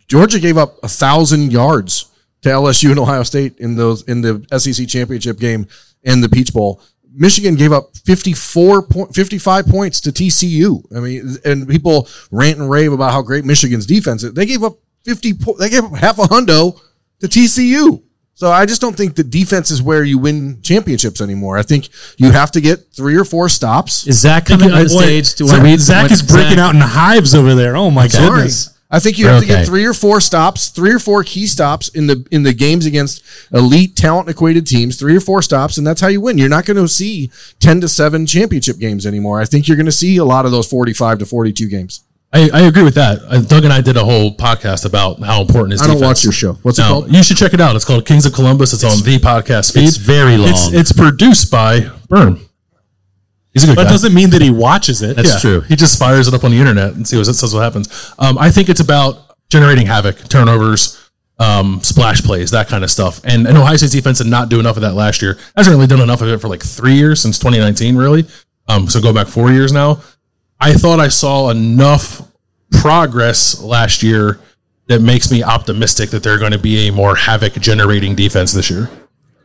Georgia 0.07 0.39
gave 0.39 0.57
up 0.57 0.77
a 0.83 0.89
thousand 0.89 1.53
yards 1.53 2.07
to 2.43 2.49
LSU 2.49 2.91
and 2.91 2.99
Ohio 2.99 3.25
State 3.25 3.59
in 3.59 3.77
those 3.77 4.03
in 4.03 4.23
the 4.23 4.45
SEC 4.59 4.87
championship 4.89 5.39
game 5.39 5.67
and 6.05 6.23
the 6.23 6.29
Peach 6.29 6.53
Bowl. 6.53 6.81
Michigan 7.13 7.57
gave 7.57 7.73
up 7.73 7.97
54 7.97 8.83
point, 8.83 9.15
55 9.15 9.67
points 9.67 10.01
to 10.03 10.11
TCU. 10.11 10.85
I 10.97 11.01
mean, 11.01 11.37
and 11.45 11.69
people 11.69 12.09
rant 12.31 12.59
and 12.59 12.71
rave 12.71 12.93
about 12.93 13.11
how 13.11 13.23
great 13.23 13.45
Michigan's 13.45 13.87
defense 13.87 14.23
is. 14.23 14.35
They 14.35 14.47
gave 14.47 14.63
up 14.63 14.79
50, 15.05 15.35
po- 15.35 15.57
they 15.59 15.69
gave 15.69 15.85
up 15.85 15.97
half 15.97 16.19
a 16.19 16.23
hundo 16.23 16.81
to 17.21 17.27
TCU. 17.27 18.03
So 18.39 18.52
I 18.52 18.66
just 18.66 18.81
don't 18.81 18.97
think 18.97 19.16
that 19.16 19.31
defense 19.31 19.73
is 19.73 19.82
where 19.82 20.05
you 20.05 20.16
win 20.16 20.62
championships 20.62 21.20
anymore. 21.20 21.59
I 21.59 21.65
think 21.65 21.89
you 22.19 22.31
have 22.31 22.52
to 22.52 22.60
get 22.60 22.93
three 22.93 23.16
or 23.16 23.24
four 23.24 23.48
stops. 23.48 24.06
Is 24.06 24.20
Zach 24.20 24.47
coming 24.47 24.70
on 24.70 24.85
Boy, 24.85 24.86
stage? 24.86 25.35
Do 25.35 25.48
Zach, 25.48 25.59
I 25.59 25.65
read 25.65 25.81
Zach 25.81 26.12
is 26.12 26.23
breaking 26.23 26.60
out 26.60 26.73
in 26.73 26.81
hives 26.81 27.35
over 27.35 27.56
there. 27.56 27.77
Oh 27.77 27.90
my 27.90 28.06
Sorry. 28.06 28.28
goodness. 28.28 28.78
I 28.93 29.01
think 29.01 29.19
you 29.19 29.27
have 29.27 29.40
to 29.43 29.47
get 29.47 29.66
three 29.66 29.85
or 29.85 29.93
four 29.93 30.20
stops, 30.20 30.69
three 30.69 30.93
or 30.93 31.01
four 31.01 31.24
key 31.24 31.48
stops 31.48 31.89
in 31.89 32.06
the 32.06 32.24
in 32.31 32.44
the 32.44 32.52
games 32.52 32.86
against 32.86 33.24
elite 33.52 33.97
talent 33.97 34.28
equated 34.28 34.69
teams, 34.69 34.97
three 34.97 35.16
or 35.16 35.20
four 35.20 35.43
stops, 35.43 35.77
and 35.77 35.85
that's 35.85 36.01
how 36.01 36.06
you 36.06 36.20
win. 36.20 36.39
You're 36.39 36.48
not 36.48 36.65
going 36.65 36.77
to 36.77 36.86
see 36.86 37.32
ten 37.59 37.81
to 37.81 37.89
seven 37.89 38.24
championship 38.24 38.78
games 38.78 39.05
anymore. 39.05 39.40
I 39.40 39.47
think 39.47 39.66
you're 39.66 39.77
going 39.77 39.86
to 39.86 39.93
see 39.93 40.16
a 40.16 40.24
lot 40.24 40.47
of 40.47 40.52
those 40.52 40.70
forty 40.70 40.93
five 40.93 41.19
to 41.19 41.27
forty 41.27 41.52
two 41.52 41.69
games. 41.69 42.05
I, 42.33 42.51
I 42.53 42.61
agree 42.63 42.83
with 42.83 42.95
that. 42.97 43.21
Uh, 43.27 43.41
Doug 43.41 43.65
and 43.65 43.73
I 43.73 43.81
did 43.81 43.97
a 43.97 44.05
whole 44.05 44.37
podcast 44.37 44.85
about 44.85 45.19
how 45.21 45.41
important 45.41 45.73
his 45.73 45.81
I 45.83 45.87
don't 45.87 45.97
defense. 45.97 46.19
watch 46.21 46.25
your 46.25 46.33
show. 46.33 46.53
What's 46.63 46.79
it 46.79 46.83
No, 46.83 46.89
called? 46.89 47.15
you 47.15 47.23
should 47.23 47.39
check 47.39 47.55
it 47.55 47.61
out. 47.61 47.75
It's 47.75 47.87
called 47.87 48.05
Kings 48.05 48.27
of 48.27 48.35
Columbus. 48.35 48.75
It's, 48.75 48.85
on 48.85 49.03
the 49.03 49.19
podcast 49.19 49.73
feed. 49.73 49.85
it's 49.89 49.97
very 49.97 50.37
long. 50.37 50.51
It's, 50.51 50.73
it's 50.73 50.93
produced 50.93 51.51
by 51.51 51.81
Berm. 52.11 52.41
He's 53.55 53.65
a 53.65 53.69
good 53.69 53.79
That 53.79 53.85
guy. 53.85 53.91
doesn't 53.91 54.13
mean 54.13 54.29
that 54.31 54.43
he 54.43 54.51
watches 54.51 55.01
it. 55.01 55.17
That's 55.17 55.41
true. 55.41 55.63
He 55.63 55.75
just 55.75 55.99
fires 55.99 56.29
it 56.29 56.35
up 56.35 56.45
on 56.45 56.51
the 56.51 56.59
internet 56.59 56.93
and 56.95 57.09
sees 57.09 57.27
what 57.27 57.35
says 57.35 57.55
what 57.55 57.63
happens. 57.63 58.13
Um, 58.19 58.37
I 58.39 58.51
think 58.51 58.69
it's 58.69 58.81
about 58.81 59.37
generating 59.49 59.87
havoc, 59.87 60.17
turnovers, 60.29 61.03
um, 61.39 61.81
splash 61.83 62.21
plays, 62.23 62.51
that 62.51 62.69
kind 62.69 62.85
of 62.85 62.91
stuff. 62.91 63.21
And, 63.25 63.47
and 63.47 63.57
Ohio 63.57 63.77
State's 63.77 63.93
defense 63.95 64.19
did 64.19 64.27
not 64.27 64.51
do 64.51 64.61
enough 64.61 64.77
of 64.77 64.83
that 64.83 64.93
last 64.93 65.23
year. 65.23 65.39
Hasn't 65.57 65.75
really 65.75 65.87
done 65.87 66.01
enough 66.03 66.21
of 66.21 66.29
it 66.29 66.39
for 66.43 66.49
like 66.49 66.63
three 66.63 66.95
years 66.95 67.23
since 67.23 67.39
2019, 67.39 67.97
really. 67.97 68.27
Um, 68.69 68.87
so 68.87 69.01
go 69.01 69.15
back 69.15 69.29
four 69.29 69.51
years 69.51 69.73
now. 69.73 70.03
I 70.61 70.75
thought 70.75 71.01
I 71.01 71.09
saw 71.09 71.51
enough 71.51 72.23
progress 72.73 73.61
last 73.61 74.03
year 74.03 74.41
that 74.87 75.01
makes 75.01 75.31
me 75.31 75.43
optimistic 75.43 76.11
that 76.11 76.23
they're 76.23 76.39
going 76.39 76.53
to 76.53 76.59
be 76.59 76.89
a 76.89 76.93
more 76.93 77.15
havoc 77.17 77.55
generating 77.55 78.15
defense 78.15 78.53
this 78.53 78.71
year. 78.71 78.89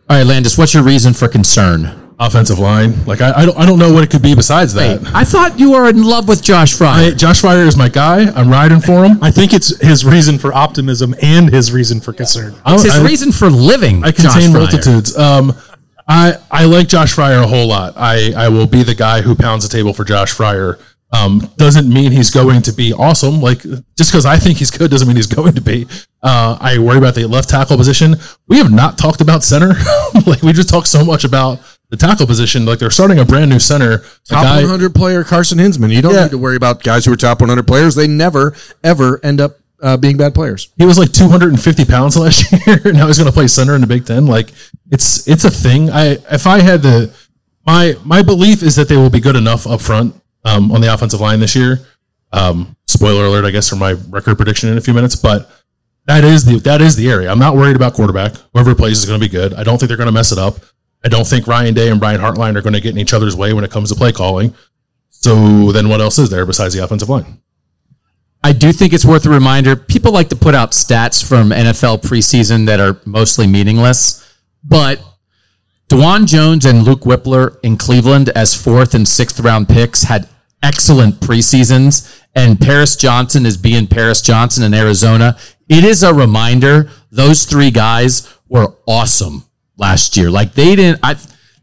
All 0.09 0.17
right, 0.17 0.23
Landis, 0.25 0.57
what's 0.57 0.73
your 0.73 0.83
reason 0.83 1.13
for 1.13 1.27
concern? 1.27 1.99
Offensive 2.19 2.59
line, 2.59 3.03
like 3.05 3.21
I, 3.21 3.33
I 3.41 3.45
don't, 3.45 3.57
I 3.57 3.65
don't 3.65 3.79
know 3.79 3.91
what 3.91 4.03
it 4.03 4.09
could 4.11 4.21
be 4.21 4.35
besides 4.35 4.73
that. 4.75 5.01
I 5.15 5.23
thought 5.23 5.59
you 5.59 5.71
were 5.71 5.89
in 5.89 6.03
love 6.03 6.27
with 6.27 6.43
Josh 6.43 6.73
Fryar. 6.75 7.11
I, 7.11 7.15
Josh 7.15 7.41
Fryar 7.41 7.65
is 7.65 7.75
my 7.75 7.89
guy. 7.89 8.25
I'm 8.31 8.49
riding 8.49 8.79
for 8.79 9.03
him. 9.03 9.17
I 9.21 9.31
think 9.31 9.51
it's 9.51 9.77
his 9.81 10.05
reason 10.05 10.37
for 10.37 10.53
optimism 10.53 11.15
and 11.21 11.49
his 11.49 11.71
reason 11.71 11.99
for 11.99 12.13
concern. 12.13 12.53
It's 12.67 12.83
his 12.83 12.95
I- 12.95 13.03
reason 13.03 13.31
for 13.31 13.49
living. 13.49 14.03
I 14.03 14.11
Josh 14.11 14.31
contain 14.31 14.49
Fryar. 14.51 14.53
multitudes. 14.53 15.17
Um, 15.17 15.57
I 16.07 16.35
I 16.51 16.65
like 16.65 16.87
Josh 16.87 17.15
Fryar 17.15 17.43
a 17.43 17.47
whole 17.47 17.67
lot. 17.67 17.95
I 17.97 18.31
I 18.37 18.47
will 18.49 18.67
be 18.67 18.83
the 18.83 18.95
guy 18.95 19.21
who 19.21 19.35
pounds 19.35 19.67
the 19.67 19.75
table 19.75 19.93
for 19.93 20.03
Josh 20.03 20.33
Fryar. 20.33 20.79
Um, 21.13 21.47
doesn't 21.57 21.87
mean 21.87 22.11
he's 22.11 22.31
going 22.31 22.63
to 22.63 22.73
be 22.73 22.91
awesome. 22.91 23.39
Like 23.39 23.61
just 23.61 24.11
because 24.11 24.25
I 24.25 24.37
think 24.37 24.57
he's 24.57 24.71
good 24.71 24.89
doesn't 24.89 25.07
mean 25.07 25.15
he's 25.15 25.27
going 25.27 25.53
to 25.53 25.61
be. 25.61 25.85
Uh, 26.23 26.57
I 26.59 26.79
worry 26.79 26.97
about 26.97 27.13
the 27.13 27.27
left 27.27 27.49
tackle 27.49 27.77
position. 27.77 28.15
We 28.47 28.57
have 28.57 28.71
not 28.71 28.97
talked 28.97 29.21
about 29.21 29.43
center. 29.43 29.73
like 30.25 30.41
we 30.41 30.53
just 30.53 30.69
talked 30.69 30.87
so 30.87 31.05
much 31.05 31.23
about 31.23 31.59
the 31.89 31.97
tackle 31.97 32.25
position. 32.25 32.65
Like 32.65 32.79
they're 32.79 32.89
starting 32.89 33.19
a 33.19 33.25
brand 33.25 33.51
new 33.51 33.59
center. 33.59 33.99
Top 34.27 34.43
guy- 34.43 34.61
100 34.61 34.95
player 34.95 35.23
Carson 35.23 35.59
Hinzman. 35.59 35.93
You 35.93 36.01
don't 36.01 36.15
Yeah. 36.15 36.23
need 36.23 36.31
to 36.31 36.37
worry 36.39 36.55
about 36.55 36.81
guys 36.81 37.05
who 37.05 37.13
are 37.13 37.15
top 37.15 37.41
100 37.41 37.67
players. 37.67 37.93
They 37.93 38.07
never, 38.07 38.55
ever 38.83 39.19
end 39.23 39.39
up 39.39 39.59
uh, 39.83 39.97
being 39.97 40.17
bad 40.17 40.33
players. 40.33 40.69
he 40.77 40.85
was 40.85 40.97
like 40.97 41.11
250 41.11 41.85
pounds 41.85 42.17
last 42.23 42.51
year. 42.65 42.79
and 42.85 42.97
now 42.97 43.05
he's 43.05 43.17
going 43.19 43.27
to 43.29 43.33
play 43.33 43.47
center 43.47 43.75
in 43.75 43.81
the 43.81 43.87
Big 43.87 44.05
Ten. 44.07 44.25
Like 44.25 44.49
it's 44.89 45.27
it's 45.27 45.43
a 45.45 45.51
thing. 45.51 45.91
I 45.91 46.17
if 46.31 46.47
I 46.47 46.61
had 46.61 46.81
the 46.81 47.13
my 47.67 47.95
my 48.03 48.23
belief 48.23 48.63
is 48.63 48.75
that 48.77 48.87
they 48.87 48.97
will 48.97 49.09
be 49.11 49.19
good 49.19 49.35
enough 49.35 49.67
up 49.67 49.81
front 49.81 50.15
um, 50.45 50.71
on 50.71 50.81
the 50.81 50.93
offensive 50.93 51.21
line 51.21 51.39
this 51.39 51.55
year. 51.55 51.79
Um, 52.31 52.75
spoiler 52.87 53.25
alert, 53.25 53.45
I 53.45 53.51
guess, 53.51 53.69
for 53.69 53.75
my 53.75 53.93
record 54.09 54.37
prediction 54.37 54.69
in 54.69 54.77
a 54.77 54.81
few 54.81 54.93
minutes, 54.93 55.15
but 55.15 55.49
that 56.05 56.23
is 56.23 56.45
the 56.45 56.59
that 56.59 56.81
is 56.81 56.95
the 56.95 57.09
area. 57.09 57.31
I'm 57.31 57.39
not 57.39 57.55
worried 57.55 57.75
about 57.75 57.93
quarterback. 57.93 58.33
Whoever 58.53 58.75
plays 58.75 58.99
is 58.99 59.05
going 59.05 59.19
to 59.19 59.25
be 59.25 59.31
good. 59.31 59.53
I 59.53 59.63
don't 59.63 59.77
think 59.77 59.87
they're 59.87 59.97
going 59.97 60.07
to 60.07 60.13
mess 60.13 60.31
it 60.31 60.37
up. 60.37 60.55
I 61.03 61.09
don't 61.09 61.27
think 61.27 61.47
Ryan 61.47 61.73
Day 61.73 61.89
and 61.89 61.99
Brian 61.99 62.21
Hartline 62.21 62.55
are 62.55 62.61
going 62.61 62.73
to 62.73 62.81
get 62.81 62.91
in 62.91 62.97
each 62.97 63.13
other's 63.13 63.35
way 63.35 63.53
when 63.53 63.63
it 63.63 63.71
comes 63.71 63.89
to 63.89 63.95
play 63.95 64.11
calling. 64.11 64.53
So 65.09 65.71
then, 65.71 65.89
what 65.89 66.01
else 66.01 66.19
is 66.19 66.29
there 66.29 66.45
besides 66.45 66.73
the 66.73 66.83
offensive 66.83 67.09
line? 67.09 67.41
I 68.43 68.51
do 68.51 68.73
think 68.73 68.91
it's 68.91 69.05
worth 69.05 69.25
a 69.25 69.29
reminder. 69.29 69.75
People 69.75 70.11
like 70.11 70.29
to 70.29 70.35
put 70.35 70.53
out 70.53 70.71
stats 70.71 71.25
from 71.25 71.51
NFL 71.51 72.01
preseason 72.01 72.65
that 72.65 72.81
are 72.81 72.99
mostly 73.05 73.47
meaningless, 73.47 74.37
but 74.63 75.01
Dawand 75.87 76.27
Jones 76.27 76.65
and 76.65 76.83
Luke 76.83 77.01
Wypler 77.01 77.57
in 77.63 77.77
Cleveland 77.77 78.29
as 78.29 78.53
fourth 78.53 78.93
and 78.93 79.07
sixth 79.07 79.39
round 79.39 79.69
picks 79.69 80.03
had 80.03 80.27
excellent 80.63 81.19
preseasons, 81.19 82.23
and 82.33 82.59
Paris 82.59 82.95
Johnson 82.95 83.45
is 83.45 83.57
being 83.57 83.85
Paris 83.85 84.21
Johnson 84.21 84.63
in 84.63 84.73
Arizona. 84.73 85.37
It 85.69 85.83
is 85.83 86.01
a 86.01 86.13
reminder 86.13 86.89
those 87.11 87.45
three 87.45 87.69
guys 87.69 88.33
were 88.47 88.75
awesome 88.87 89.43
last 89.77 90.17
year. 90.17 90.31
Like 90.31 90.53
they 90.53 90.75
didn't, 90.75 90.99
I, 91.03 91.13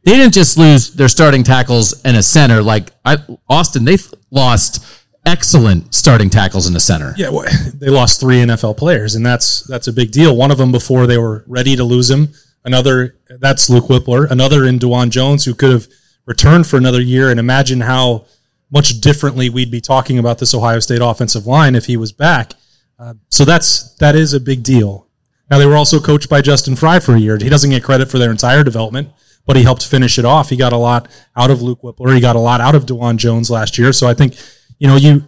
they 0.04 0.12
didn't 0.12 0.34
just 0.34 0.56
lose 0.56 0.94
their 0.94 1.08
starting 1.08 1.42
tackles 1.42 2.00
and 2.04 2.16
a 2.16 2.22
center. 2.22 2.62
Like 2.62 2.90
I, 3.04 3.16
Austin, 3.48 3.84
they 3.84 3.96
lost 4.30 4.84
excellent 5.26 5.94
starting 5.94 6.30
tackles 6.30 6.66
in 6.66 6.72
the 6.72 6.80
center. 6.80 7.14
Yeah, 7.16 7.30
well, 7.30 7.46
they 7.74 7.88
lost 7.88 8.20
three 8.20 8.36
NFL 8.36 8.76
players, 8.76 9.14
and 9.14 9.24
that's 9.24 9.62
that's 9.62 9.88
a 9.88 9.92
big 9.92 10.12
deal. 10.12 10.36
One 10.36 10.50
of 10.50 10.58
them 10.58 10.72
before 10.72 11.06
they 11.06 11.18
were 11.18 11.44
ready 11.46 11.74
to 11.76 11.84
lose 11.84 12.10
him. 12.10 12.28
Another 12.64 13.16
that's 13.38 13.70
Luke 13.70 13.86
Wypler. 13.86 14.30
Another 14.30 14.66
in 14.66 14.78
Dawand 14.78 15.10
Jones, 15.10 15.44
who 15.44 15.54
could 15.54 15.72
have 15.72 15.88
returned 16.26 16.66
for 16.66 16.76
another 16.76 17.00
year. 17.00 17.30
And 17.30 17.40
imagine 17.40 17.80
how 17.80 18.26
much 18.70 19.00
differently 19.00 19.50
we'd 19.50 19.70
be 19.70 19.80
talking 19.80 20.18
about 20.18 20.38
this 20.38 20.54
Ohio 20.54 20.78
State 20.80 21.00
offensive 21.02 21.46
line 21.46 21.74
if 21.74 21.86
he 21.86 21.96
was 21.96 22.12
back. 22.12 22.52
Uh, 22.98 23.14
so 23.28 23.44
that's 23.44 23.94
that 23.94 24.14
is 24.14 24.34
a 24.34 24.40
big 24.40 24.62
deal. 24.62 25.08
Now 25.50 25.58
they 25.58 25.66
were 25.66 25.76
also 25.76 26.00
coached 26.00 26.28
by 26.28 26.40
Justin 26.42 26.76
Frye 26.76 27.00
for 27.00 27.14
a 27.14 27.18
year. 27.18 27.36
He 27.36 27.48
doesn't 27.48 27.70
get 27.70 27.82
credit 27.82 28.10
for 28.10 28.18
their 28.18 28.30
entire 28.30 28.62
development, 28.62 29.10
but 29.46 29.56
he 29.56 29.62
helped 29.62 29.84
finish 29.84 30.18
it 30.18 30.24
off. 30.24 30.50
He 30.50 30.56
got 30.56 30.72
a 30.72 30.76
lot 30.76 31.08
out 31.34 31.50
of 31.50 31.62
Luke 31.62 31.82
Wypler. 31.82 32.14
He 32.14 32.20
got 32.20 32.36
a 32.36 32.40
lot 32.40 32.60
out 32.60 32.74
of 32.74 32.86
Dawand 32.86 33.16
Jones 33.16 33.50
last 33.50 33.78
year. 33.78 33.92
So 33.92 34.06
I 34.06 34.14
think, 34.14 34.36
you 34.78 34.86
know, 34.86 34.96
you 34.96 35.26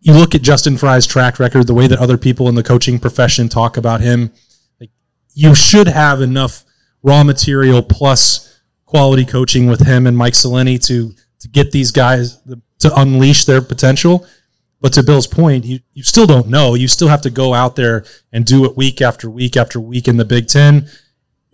you 0.00 0.12
look 0.12 0.34
at 0.34 0.42
Justin 0.42 0.76
Frye's 0.76 1.06
track 1.06 1.38
record, 1.38 1.66
the 1.66 1.74
way 1.74 1.86
that 1.86 1.98
other 1.98 2.18
people 2.18 2.48
in 2.48 2.54
the 2.54 2.62
coaching 2.62 2.98
profession 2.98 3.48
talk 3.48 3.78
about 3.78 4.02
him, 4.02 4.32
like 4.78 4.90
you 5.32 5.54
should 5.54 5.88
have 5.88 6.20
enough 6.20 6.64
raw 7.02 7.24
material 7.24 7.82
plus 7.82 8.60
quality 8.84 9.24
coaching 9.24 9.66
with 9.66 9.80
him 9.80 10.06
and 10.06 10.16
Mike 10.16 10.34
Seleni 10.34 10.84
to 10.86 11.14
to 11.44 11.48
get 11.50 11.72
these 11.72 11.92
guys 11.92 12.38
to 12.78 12.94
unleash 12.96 13.44
their 13.44 13.60
potential. 13.60 14.26
But 14.80 14.94
to 14.94 15.02
Bill's 15.02 15.26
point, 15.26 15.66
you, 15.66 15.80
you 15.92 16.02
still 16.02 16.26
don't 16.26 16.48
know. 16.48 16.74
You 16.74 16.88
still 16.88 17.08
have 17.08 17.20
to 17.22 17.30
go 17.30 17.52
out 17.52 17.76
there 17.76 18.06
and 18.32 18.46
do 18.46 18.64
it 18.64 18.78
week 18.78 19.02
after 19.02 19.28
week 19.28 19.54
after 19.54 19.78
week 19.78 20.08
in 20.08 20.16
the 20.16 20.24
Big 20.24 20.48
Ten. 20.48 20.88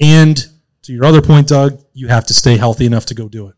And 0.00 0.46
to 0.82 0.92
your 0.92 1.04
other 1.04 1.20
point, 1.20 1.48
Doug, 1.48 1.82
you 1.92 2.06
have 2.06 2.24
to 2.26 2.34
stay 2.34 2.56
healthy 2.56 2.86
enough 2.86 3.04
to 3.06 3.14
go 3.14 3.28
do 3.28 3.48
it. 3.48 3.56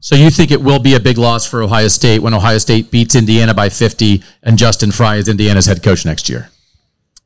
So 0.00 0.14
you 0.14 0.30
think 0.30 0.50
it 0.50 0.62
will 0.62 0.78
be 0.78 0.94
a 0.94 1.00
big 1.00 1.18
loss 1.18 1.46
for 1.46 1.62
Ohio 1.62 1.88
State 1.88 2.20
when 2.20 2.32
Ohio 2.32 2.58
State 2.58 2.90
beats 2.90 3.14
Indiana 3.14 3.52
by 3.52 3.68
50 3.68 4.22
and 4.42 4.56
Justin 4.56 4.90
Frye 4.90 5.16
is 5.16 5.28
Indiana's 5.28 5.66
head 5.66 5.82
coach 5.82 6.06
next 6.06 6.30
year? 6.30 6.48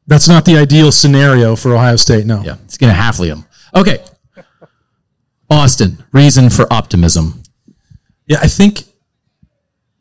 That's 0.09 0.29
not 0.29 0.45
the 0.45 0.57
ideal 0.57 0.91
scenario 0.91 1.55
for 1.55 1.75
Ohio 1.75 1.97
State, 1.97 2.27
no. 2.27 2.43
Yeah, 2.43 2.57
it's 2.65 2.77
going 2.77 2.93
to 2.93 3.01
Hafley 3.01 3.29
him. 3.29 3.45
Okay. 3.75 4.05
Austin, 5.49 6.05
reason 6.13 6.51
for 6.51 6.73
optimism. 6.73 7.43
Yeah, 8.29 8.39
I 8.43 8.47
think 8.47 8.85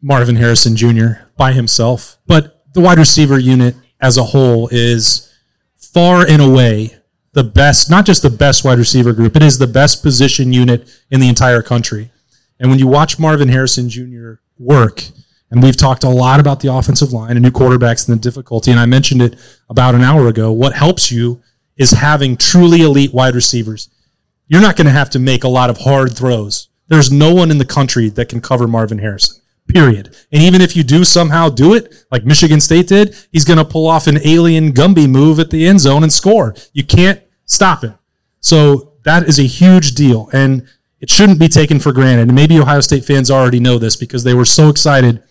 Marvin 0.02 0.36
Harrison 0.36 0.76
Jr. 0.76 1.24
by 1.38 1.54
himself, 1.54 2.18
but 2.28 2.62
the 2.74 2.82
wide 2.82 3.00
receiver 3.00 3.40
unit 3.40 3.76
as 4.00 4.18
a 4.18 4.24
whole 4.24 4.68
is 4.72 5.34
far 5.78 6.28
and 6.28 6.42
away 6.42 6.98
the 7.32 7.44
best, 7.44 7.90
not 7.90 8.06
just 8.06 8.22
the 8.22 8.30
best 8.30 8.66
wide 8.66 8.78
receiver 8.78 9.14
group, 9.14 9.36
it 9.36 9.44
is 9.44 9.58
the 9.58 9.68
best 9.68 10.04
position 10.04 10.52
unit 10.52 10.90
in 11.10 11.20
the 11.20 11.30
entire 11.30 11.62
country. 11.62 12.12
And 12.60 12.70
when 12.70 12.80
you 12.80 12.88
watch 12.88 13.18
Marvin 13.18 13.48
Harrison 13.48 13.90
Jr. 13.90 14.34
work, 14.60 15.04
and 15.50 15.64
we've 15.64 15.78
talked 15.78 16.04
a 16.04 16.10
lot 16.10 16.42
about 16.42 16.60
the 16.60 16.74
offensive 16.74 17.14
line 17.14 17.32
and 17.32 17.42
new 17.42 17.52
quarterbacks 17.52 18.08
and 18.08 18.18
the 18.18 18.22
difficulty, 18.22 18.72
and 18.72 18.80
I 18.80 18.86
mentioned 18.86 19.22
it 19.22 19.36
about 19.70 19.96
an 19.96 20.02
hour 20.02 20.28
ago. 20.28 20.52
What 20.52 20.74
helps 20.74 21.12
you 21.12 21.42
is 21.78 21.92
having 21.92 22.36
truly 22.36 22.82
elite 22.82 23.14
wide 23.14 23.36
receivers. 23.36 23.90
You're 24.48 24.62
not 24.62 24.76
going 24.76 24.88
to 24.88 24.92
have 24.92 25.12
to 25.12 25.20
make 25.20 25.44
a 25.44 25.48
lot 25.48 25.70
of 25.70 25.78
hard 25.78 26.18
throws. 26.18 26.68
There's 26.88 27.12
no 27.12 27.34
one 27.34 27.52
in 27.52 27.58
the 27.58 27.66
country 27.66 28.10
that 28.10 28.30
can 28.30 28.42
cover 28.42 28.68
Marvin 28.68 29.00
Harrison. 29.00 29.42
Period. 29.68 30.16
And 30.32 30.42
even 30.42 30.62
if 30.62 30.76
you 30.78 30.84
do 30.84 31.04
somehow 31.04 31.50
do 31.50 31.74
it, 31.74 32.06
like 32.10 32.24
Michigan 32.24 32.62
State 32.62 32.88
did, 32.88 33.16
he's 33.32 33.44
going 33.44 33.60
to 33.60 33.66
pull 33.66 33.88
off 33.88 34.08
an 34.08 34.20
alien 34.26 34.72
Gumby 34.72 35.10
move 35.10 35.40
at 35.40 35.50
the 35.50 35.68
end 35.68 35.82
zone 35.82 36.04
and 36.04 36.14
score. 36.14 36.56
You 36.72 36.86
can't 36.86 37.22
stop 37.46 37.84
him. 37.84 37.96
So 38.40 38.94
that 39.04 39.28
is 39.28 39.40
a 39.40 39.44
huge 39.44 39.94
deal. 39.94 40.30
And 40.32 40.68
it 41.02 41.10
shouldn't 41.10 41.40
be 41.40 41.50
taken 41.50 41.80
for 41.80 41.92
granted. 41.92 42.30
And 42.30 42.36
maybe 42.36 42.58
Ohio 42.58 42.80
State 42.80 43.04
fans 43.04 43.30
already 43.30 43.60
know 43.60 43.78
this 43.78 43.98
because 43.98 44.24
they 44.24 44.34
were 44.34 44.46
so 44.46 44.70
excited, 44.70 45.22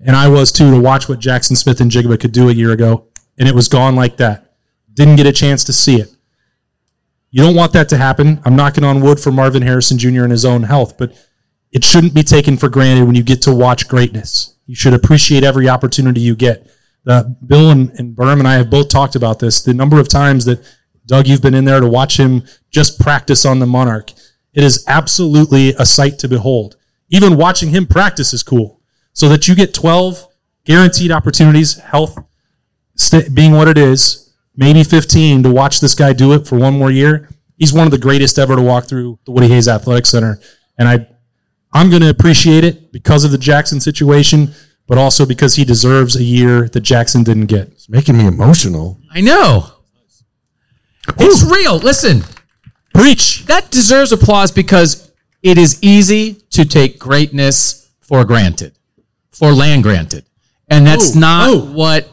and 0.00 0.16
I 0.16 0.28
was 0.28 0.50
too, 0.50 0.70
to 0.70 0.80
watch 0.80 1.08
what 1.08 1.18
Jackson 1.18 1.54
Smith-Njigba 1.54 2.18
could 2.18 2.32
do 2.32 2.48
a 2.48 2.52
year 2.52 2.72
ago. 2.72 3.08
And 3.38 3.46
it 3.46 3.54
was 3.54 3.68
gone 3.68 3.94
like 3.94 4.16
that. 4.16 4.54
Didn't 4.94 5.16
get 5.16 5.26
a 5.26 5.32
chance 5.32 5.64
to 5.64 5.72
see 5.72 6.00
it. 6.00 6.10
You 7.30 7.42
don't 7.42 7.54
want 7.54 7.72
that 7.72 7.88
to 7.90 7.96
happen. 7.96 8.40
I'm 8.44 8.56
knocking 8.56 8.84
on 8.84 9.00
wood 9.00 9.20
for 9.20 9.30
Marvin 9.30 9.62
Harrison 9.62 9.98
Jr. 9.98 10.22
and 10.22 10.32
his 10.32 10.44
own 10.44 10.64
health, 10.64 10.98
but 10.98 11.12
it 11.70 11.84
shouldn't 11.84 12.14
be 12.14 12.22
taken 12.22 12.56
for 12.56 12.68
granted 12.68 13.04
when 13.04 13.14
you 13.14 13.22
get 13.22 13.42
to 13.42 13.54
watch 13.54 13.88
greatness. 13.88 14.56
You 14.66 14.74
should 14.74 14.94
appreciate 14.94 15.44
every 15.44 15.68
opportunity 15.68 16.20
you 16.20 16.34
get. 16.34 16.68
Uh, 17.06 17.24
Bill 17.46 17.70
and, 17.70 17.90
and 17.98 18.16
Berm 18.16 18.38
and 18.38 18.48
I 18.48 18.54
have 18.54 18.70
both 18.70 18.88
talked 18.88 19.14
about 19.14 19.38
this. 19.38 19.62
The 19.62 19.74
number 19.74 19.98
of 20.00 20.08
times 20.08 20.44
that 20.44 20.60
Doug, 21.06 21.26
you've 21.26 21.42
been 21.42 21.54
in 21.54 21.64
there 21.64 21.80
to 21.80 21.88
watch 21.88 22.18
him 22.18 22.42
just 22.70 23.00
practice 23.00 23.44
on 23.44 23.58
the 23.58 23.66
Monarch. 23.66 24.12
It 24.52 24.64
is 24.64 24.84
absolutely 24.86 25.70
a 25.74 25.86
sight 25.86 26.18
to 26.20 26.28
behold. 26.28 26.76
Even 27.08 27.36
watching 27.36 27.70
him 27.70 27.86
practice 27.86 28.32
is 28.32 28.42
cool. 28.42 28.80
So 29.12 29.28
that 29.28 29.48
you 29.48 29.54
get 29.54 29.74
12 29.74 30.26
guaranteed 30.64 31.10
opportunities, 31.10 31.78
health 31.78 32.16
st- 32.96 33.34
being 33.34 33.52
what 33.52 33.68
it 33.68 33.78
is, 33.78 34.29
maybe 34.60 34.84
15 34.84 35.42
to 35.42 35.50
watch 35.50 35.80
this 35.80 35.94
guy 35.96 36.12
do 36.12 36.32
it 36.34 36.46
for 36.46 36.56
one 36.58 36.74
more 36.78 36.90
year. 36.92 37.28
He's 37.56 37.72
one 37.72 37.86
of 37.86 37.90
the 37.90 37.98
greatest 37.98 38.38
ever 38.38 38.54
to 38.54 38.62
walk 38.62 38.84
through 38.84 39.18
the 39.24 39.32
Woody 39.32 39.48
Hayes 39.48 39.66
Athletic 39.66 40.06
Center. 40.06 40.38
And 40.78 40.86
I, 40.86 41.08
I'm 41.72 41.88
going 41.90 42.02
to 42.02 42.10
appreciate 42.10 42.62
it 42.62 42.92
because 42.92 43.24
of 43.24 43.30
the 43.32 43.38
Jackson 43.38 43.80
situation, 43.80 44.52
but 44.86 44.98
also 44.98 45.24
because 45.26 45.56
he 45.56 45.64
deserves 45.64 46.14
a 46.16 46.22
year 46.22 46.68
that 46.68 46.80
Jackson 46.80 47.22
didn't 47.24 47.46
get. 47.46 47.68
It's 47.68 47.88
making 47.88 48.18
me 48.18 48.26
emotional. 48.26 49.00
I 49.12 49.20
know. 49.22 49.66
It's 51.18 51.42
real. 51.42 51.78
Listen, 51.78 52.22
Preach. 52.94 53.46
that 53.46 53.70
deserves 53.70 54.12
applause 54.12 54.52
because 54.52 55.10
it 55.42 55.56
is 55.58 55.82
easy 55.82 56.34
to 56.50 56.64
take 56.64 56.98
greatness 56.98 57.90
for 58.00 58.24
granted, 58.24 58.74
for 59.30 59.52
land 59.52 59.82
granted. 59.82 60.24
And 60.68 60.86
that's 60.86 61.16
Oh, 61.16 61.18
not 61.20 61.48
oh. 61.48 61.58
what 61.72 62.08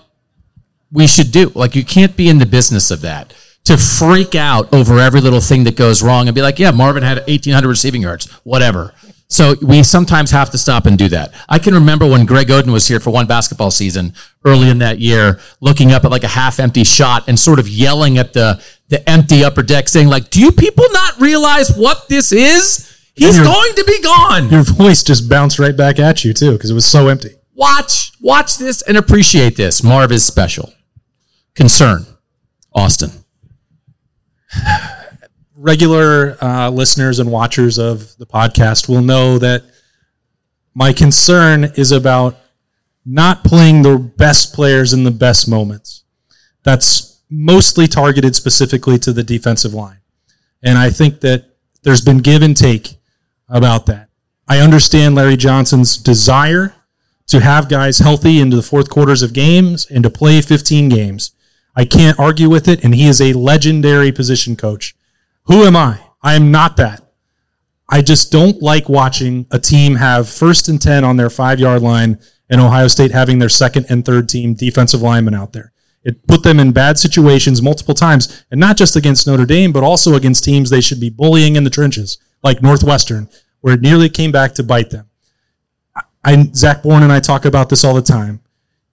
we 0.91 1.07
should 1.07 1.31
do. 1.31 1.51
Like, 1.55 1.75
you 1.75 1.85
can't 1.85 2.15
be 2.15 2.29
in 2.29 2.39
the 2.39 2.45
business 2.45 2.91
of 2.91 3.01
that. 3.01 3.33
To 3.65 3.77
freak 3.77 4.33
out 4.33 4.73
over 4.73 4.97
every 4.97 5.19
little 5.19 5.41
thing 5.41 5.65
that 5.65 5.75
goes 5.75 6.01
wrong 6.01 6.29
and 6.29 6.35
be 6.35 6.41
like, 6.41 6.57
yeah, 6.57 6.71
Marvin 6.71 7.03
had 7.03 7.17
1,800 7.27 7.67
receiving 7.67 8.01
yards, 8.01 8.31
whatever. 8.43 8.93
So 9.29 9.55
we 9.61 9.83
sometimes 9.83 10.31
have 10.31 10.51
to 10.51 10.57
stop 10.57 10.85
and 10.85 10.97
do 10.97 11.09
that. 11.09 11.33
I 11.49 11.59
can 11.59 11.73
remember 11.73 12.07
when 12.07 12.25
Greg 12.25 12.47
Oden 12.47 12.71
was 12.71 12.87
here 12.87 13.01
for 13.01 13.09
one 13.09 13.27
basketball 13.27 13.71
season 13.71 14.13
early 14.45 14.69
in 14.69 14.77
that 14.77 14.99
year, 14.99 15.41
looking 15.59 15.91
up 15.91 16.05
at 16.05 16.11
like 16.11 16.23
a 16.23 16.29
half 16.29 16.59
empty 16.59 16.85
shot 16.85 17.27
and 17.27 17.37
sort 17.37 17.59
of 17.59 17.67
yelling 17.67 18.17
at 18.17 18.31
the, 18.31 18.63
the 18.87 19.07
empty 19.09 19.43
upper 19.43 19.63
deck 19.63 19.89
saying 19.89 20.07
like, 20.07 20.29
do 20.29 20.39
you 20.39 20.53
people 20.53 20.85
not 20.93 21.19
realize 21.19 21.75
what 21.75 22.07
this 22.07 22.31
is? 22.31 22.87
He's 23.15 23.37
going 23.37 23.73
to 23.73 23.83
be 23.83 24.01
gone. 24.01 24.49
Your 24.49 24.63
voice 24.63 25.03
just 25.03 25.27
bounced 25.27 25.57
right 25.59 25.75
back 25.75 25.99
at 25.99 26.23
you, 26.23 26.33
too, 26.33 26.53
because 26.53 26.69
it 26.69 26.75
was 26.75 26.85
so 26.85 27.07
empty. 27.07 27.31
Watch, 27.55 28.11
watch 28.21 28.57
this 28.57 28.83
and 28.83 28.95
appreciate 28.95 29.57
this. 29.57 29.83
Marv 29.83 30.11
is 30.11 30.23
special. 30.23 30.71
Concern. 31.57 32.05
Austin. 32.73 33.09
regular 35.55 36.37
uh, 36.41 36.69
listeners 36.69 37.17
and 37.17 37.31
watchers 37.31 37.79
of 37.79 38.15
the 38.17 38.25
podcast 38.27 38.87
will 38.87 39.01
know 39.01 39.39
that 39.39 39.63
My 40.75 40.93
concern 40.93 41.63
is 41.75 41.91
about 41.91 42.37
not 43.03 43.43
playing 43.43 43.81
the 43.81 43.97
best 43.97 44.53
players 44.53 44.93
in 44.93 45.03
the 45.03 45.11
best 45.11 45.49
moments. 45.49 46.03
That's 46.61 47.23
mostly 47.31 47.87
targeted 47.87 48.35
specifically 48.35 48.99
to 48.99 49.11
the 49.11 49.23
defensive 49.23 49.73
line. 49.73 50.01
And 50.61 50.77
I 50.77 50.91
think 50.91 51.21
that 51.21 51.55
there's 51.81 52.05
been 52.05 52.19
give 52.19 52.43
and 52.43 52.55
take 52.55 52.97
about 53.49 53.87
that. 53.87 54.09
I 54.47 54.59
understand 54.59 55.15
Larry 55.15 55.37
Johnson's 55.37 55.97
desire 55.97 56.75
to 57.27 57.39
have 57.39 57.67
guys 57.67 57.97
healthy 57.97 58.39
into 58.39 58.55
the 58.55 58.61
fourth 58.61 58.89
quarters 58.89 59.23
of 59.23 59.33
games 59.33 59.87
and 59.89 60.03
to 60.03 60.09
play 60.11 60.41
15 60.41 60.89
games. 60.89 61.31
I 61.77 61.85
can't 61.85 62.19
argue 62.19 62.49
with 62.49 62.67
it, 62.67 62.83
and 62.83 62.95
he 62.95 63.07
is 63.07 63.21
a 63.21 63.33
legendary 63.33 64.11
position 64.11 64.55
coach. 64.55 64.95
Who 65.43 65.63
am 65.63 65.75
I? 65.75 65.99
I 66.23 66.33
am 66.33 66.49
not 66.49 66.75
that. 66.77 67.03
I 67.87 68.01
just 68.01 68.31
don't 68.31 68.61
like 68.63 68.89
watching 68.89 69.45
a 69.51 69.59
team 69.59 69.95
have 69.95 70.27
first 70.27 70.67
and 70.67 70.81
10 70.81 71.03
on 71.03 71.17
their 71.17 71.29
five 71.29 71.59
yard 71.59 71.83
line 71.83 72.19
and 72.49 72.59
Ohio 72.59 72.87
State 72.87 73.11
having 73.11 73.37
their 73.37 73.47
second 73.47 73.85
and 73.89 74.03
third 74.03 74.27
team 74.27 74.55
defensive 74.55 75.03
linemen 75.03 75.35
out 75.35 75.53
there. 75.53 75.71
It 76.03 76.25
put 76.25 76.41
them 76.41 76.59
in 76.59 76.71
bad 76.71 76.97
situations 76.97 77.61
multiple 77.61 77.93
times, 77.93 78.43
and 78.49 78.59
not 78.59 78.75
just 78.75 78.95
against 78.95 79.27
Notre 79.27 79.45
Dame, 79.45 79.71
but 79.71 79.83
also 79.83 80.15
against 80.15 80.43
teams 80.43 80.71
they 80.71 80.81
should 80.81 80.99
be 80.99 81.11
bullying 81.11 81.55
in 81.55 81.63
the 81.63 81.69
trenches, 81.69 82.17
like 82.43 82.63
Northwestern, 82.63 83.29
where 83.61 83.75
it 83.75 83.81
nearly 83.81 84.09
came 84.09 84.31
back 84.31 84.53
to 84.55 84.63
bite 84.63 84.89
them. 84.89 85.09
I, 86.23 86.49
Zach 86.55 86.81
Boren 86.81 87.03
and 87.03 87.11
I 87.11 87.19
talk 87.19 87.45
about 87.45 87.69
this 87.69 87.83
all 87.83 87.93
the 87.93 88.01
time. 88.01 88.41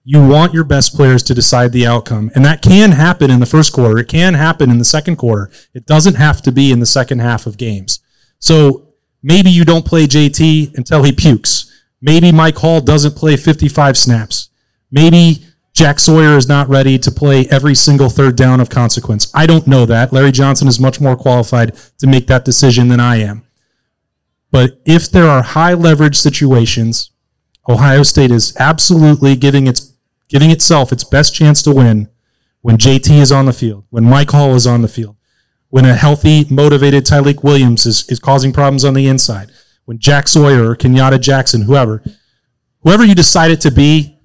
You 0.07 0.25
want 0.25 0.53
your 0.53 0.63
best 0.63 0.95
players 0.95 1.23
to 1.23 1.33
decide 1.33 1.71
the 1.71 1.87
outcome, 1.87 2.29
and 2.35 2.45
that 2.45 2.61
can 2.61 2.91
happen 2.91 3.31
in 3.31 3.39
the 3.39 3.47
first 3.47 3.73
quarter. 3.73 3.97
It 3.97 4.07
can 4.07 4.35
happen 4.35 4.69
in 4.69 4.77
the 4.77 4.85
second 4.85 5.15
quarter. 5.15 5.51
It 5.73 5.87
doesn't 5.87 6.13
have 6.13 6.43
to 6.43 6.51
be 6.51 6.71
in 6.71 6.79
the 6.79 6.85
second 6.85 7.19
half 7.19 7.47
of 7.47 7.57
games. 7.57 8.01
So 8.37 8.89
maybe 9.23 9.49
you 9.49 9.65
don't 9.65 9.83
play 9.83 10.05
JT 10.05 10.77
until 10.77 11.01
he 11.01 11.11
pukes. 11.11 11.81
Maybe 12.01 12.31
Mike 12.31 12.57
Hall 12.57 12.81
doesn't 12.81 13.15
play 13.15 13.35
55 13.35 13.97
snaps. 13.97 14.49
Maybe 14.91 15.43
Jack 15.73 15.99
Sawyer 15.99 16.37
is 16.37 16.47
not 16.47 16.69
ready 16.69 16.99
to 16.99 17.09
play 17.09 17.47
every 17.49 17.73
single 17.73 18.09
third 18.09 18.35
down 18.35 18.59
of 18.59 18.69
consequence. 18.69 19.31
I 19.33 19.47
don't 19.47 19.65
know 19.65 19.87
that. 19.87 20.13
Larry 20.13 20.31
Johnson 20.31 20.67
is 20.67 20.79
much 20.79 21.01
more 21.01 21.15
qualified 21.15 21.75
to 21.97 22.05
make 22.05 22.27
that 22.27 22.45
decision 22.45 22.89
than 22.89 22.99
I 22.99 23.17
am. 23.17 23.43
But 24.51 24.79
if 24.85 25.09
there 25.09 25.27
are 25.27 25.41
high 25.41 25.73
leverage 25.73 26.15
situations, 26.15 27.09
Ohio 27.67 28.03
State 28.03 28.29
is 28.29 28.55
absolutely 28.57 29.35
giving 29.35 29.65
its 29.65 29.94
giving 30.29 30.51
itself 30.51 30.91
its 30.91 31.03
best 31.03 31.33
chance 31.33 31.61
to 31.63 31.71
win 31.71 32.09
when 32.61 32.77
JT 32.77 33.21
is 33.21 33.31
on 33.31 33.45
the 33.45 33.53
field, 33.53 33.85
when 33.89 34.03
Mike 34.03 34.31
Hall 34.31 34.55
is 34.55 34.65
on 34.65 34.81
the 34.81 34.87
field, 34.87 35.15
when 35.69 35.85
a 35.85 35.93
healthy, 35.93 36.45
motivated 36.49 37.05
Tyleik 37.05 37.43
Williams 37.43 37.85
is, 37.85 38.09
is 38.09 38.19
causing 38.19 38.51
problems 38.51 38.83
on 38.83 38.95
the 38.95 39.07
inside, 39.07 39.51
when 39.85 39.99
Jack 39.99 40.27
Sawyer 40.27 40.71
or 40.71 40.75
Kenyatta 40.75 41.21
Jackson, 41.21 41.61
whoever, 41.61 42.03
whoever 42.81 43.05
you 43.05 43.13
decide 43.13 43.51
it 43.51 43.61
to 43.61 43.71
be, 43.71 44.17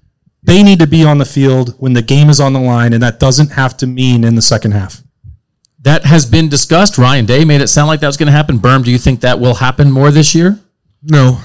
they 0.43 0.63
need 0.63 0.79
to 0.79 0.87
be 0.87 1.05
on 1.05 1.19
the 1.19 1.25
field 1.25 1.75
when 1.79 1.93
the 1.93 2.03
game 2.03 2.31
is 2.31 2.41
on 2.41 2.55
the 2.55 2.61
line, 2.61 2.93
and 2.93 3.03
that 3.03 3.21
doesn't 3.21 3.53
have 3.53 3.77
to 3.77 3.87
mean 3.87 4.25
in 4.25 4.37
the 4.37 4.43
second 4.43 4.73
half. 4.73 5.03
That 5.83 6.05
has 6.05 6.25
been 6.25 6.49
discussed. 6.49 6.99
Ryan 6.99 7.27
Day 7.27 7.45
made 7.45 7.61
it 7.61 7.69
sound 7.69 7.89
like 7.89 8.01
that 8.01 8.07
was 8.07 8.17
going 8.17 8.27
to 8.27 8.33
happen. 8.33 8.59
Berm, 8.59 8.85
do 8.85 8.91
you 8.91 8.99
think 8.99 9.21
that 9.21 9.39
will 9.39 9.55
happen 9.55 9.91
more 9.91 10.11
this 10.11 10.35
year? 10.35 10.59
No. 11.03 11.41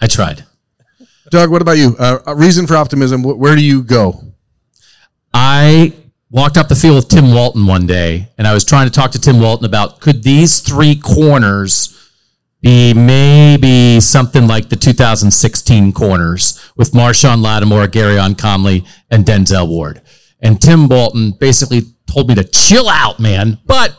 I 0.00 0.06
tried. 0.06 0.44
Doug, 1.34 1.50
what 1.50 1.60
about 1.62 1.76
you? 1.78 1.96
Uh, 1.98 2.20
a 2.26 2.34
reason 2.36 2.64
for 2.64 2.76
optimism. 2.76 3.22
Wh- 3.24 3.36
Where 3.38 3.56
do 3.56 3.64
you 3.64 3.82
go? 3.82 4.22
I 5.32 5.92
walked 6.30 6.56
up 6.56 6.68
the 6.68 6.76
field 6.76 6.94
with 6.94 7.08
Tim 7.08 7.34
Walton 7.34 7.66
one 7.66 7.86
day, 7.88 8.28
and 8.38 8.46
I 8.46 8.54
was 8.54 8.64
trying 8.64 8.86
to 8.86 8.92
talk 8.92 9.10
to 9.12 9.20
Tim 9.20 9.40
Walton 9.40 9.66
about 9.66 9.98
could 10.00 10.22
these 10.22 10.60
three 10.60 10.94
corners 10.94 11.90
be 12.62 12.94
maybe 12.94 14.00
something 14.00 14.46
like 14.46 14.68
the 14.68 14.76
2016 14.76 15.92
corners 15.92 16.70
with 16.76 16.92
Marshon 16.92 17.42
Lattimore, 17.42 17.88
Gareon 17.88 18.38
Conley, 18.38 18.84
and 19.10 19.24
Denzel 19.24 19.68
Ward. 19.68 20.02
And 20.40 20.62
Tim 20.62 20.88
Walton 20.88 21.32
basically 21.32 21.82
told 22.06 22.28
me 22.28 22.36
to 22.36 22.44
chill 22.44 22.88
out, 22.88 23.18
man. 23.18 23.58
But 23.66 23.98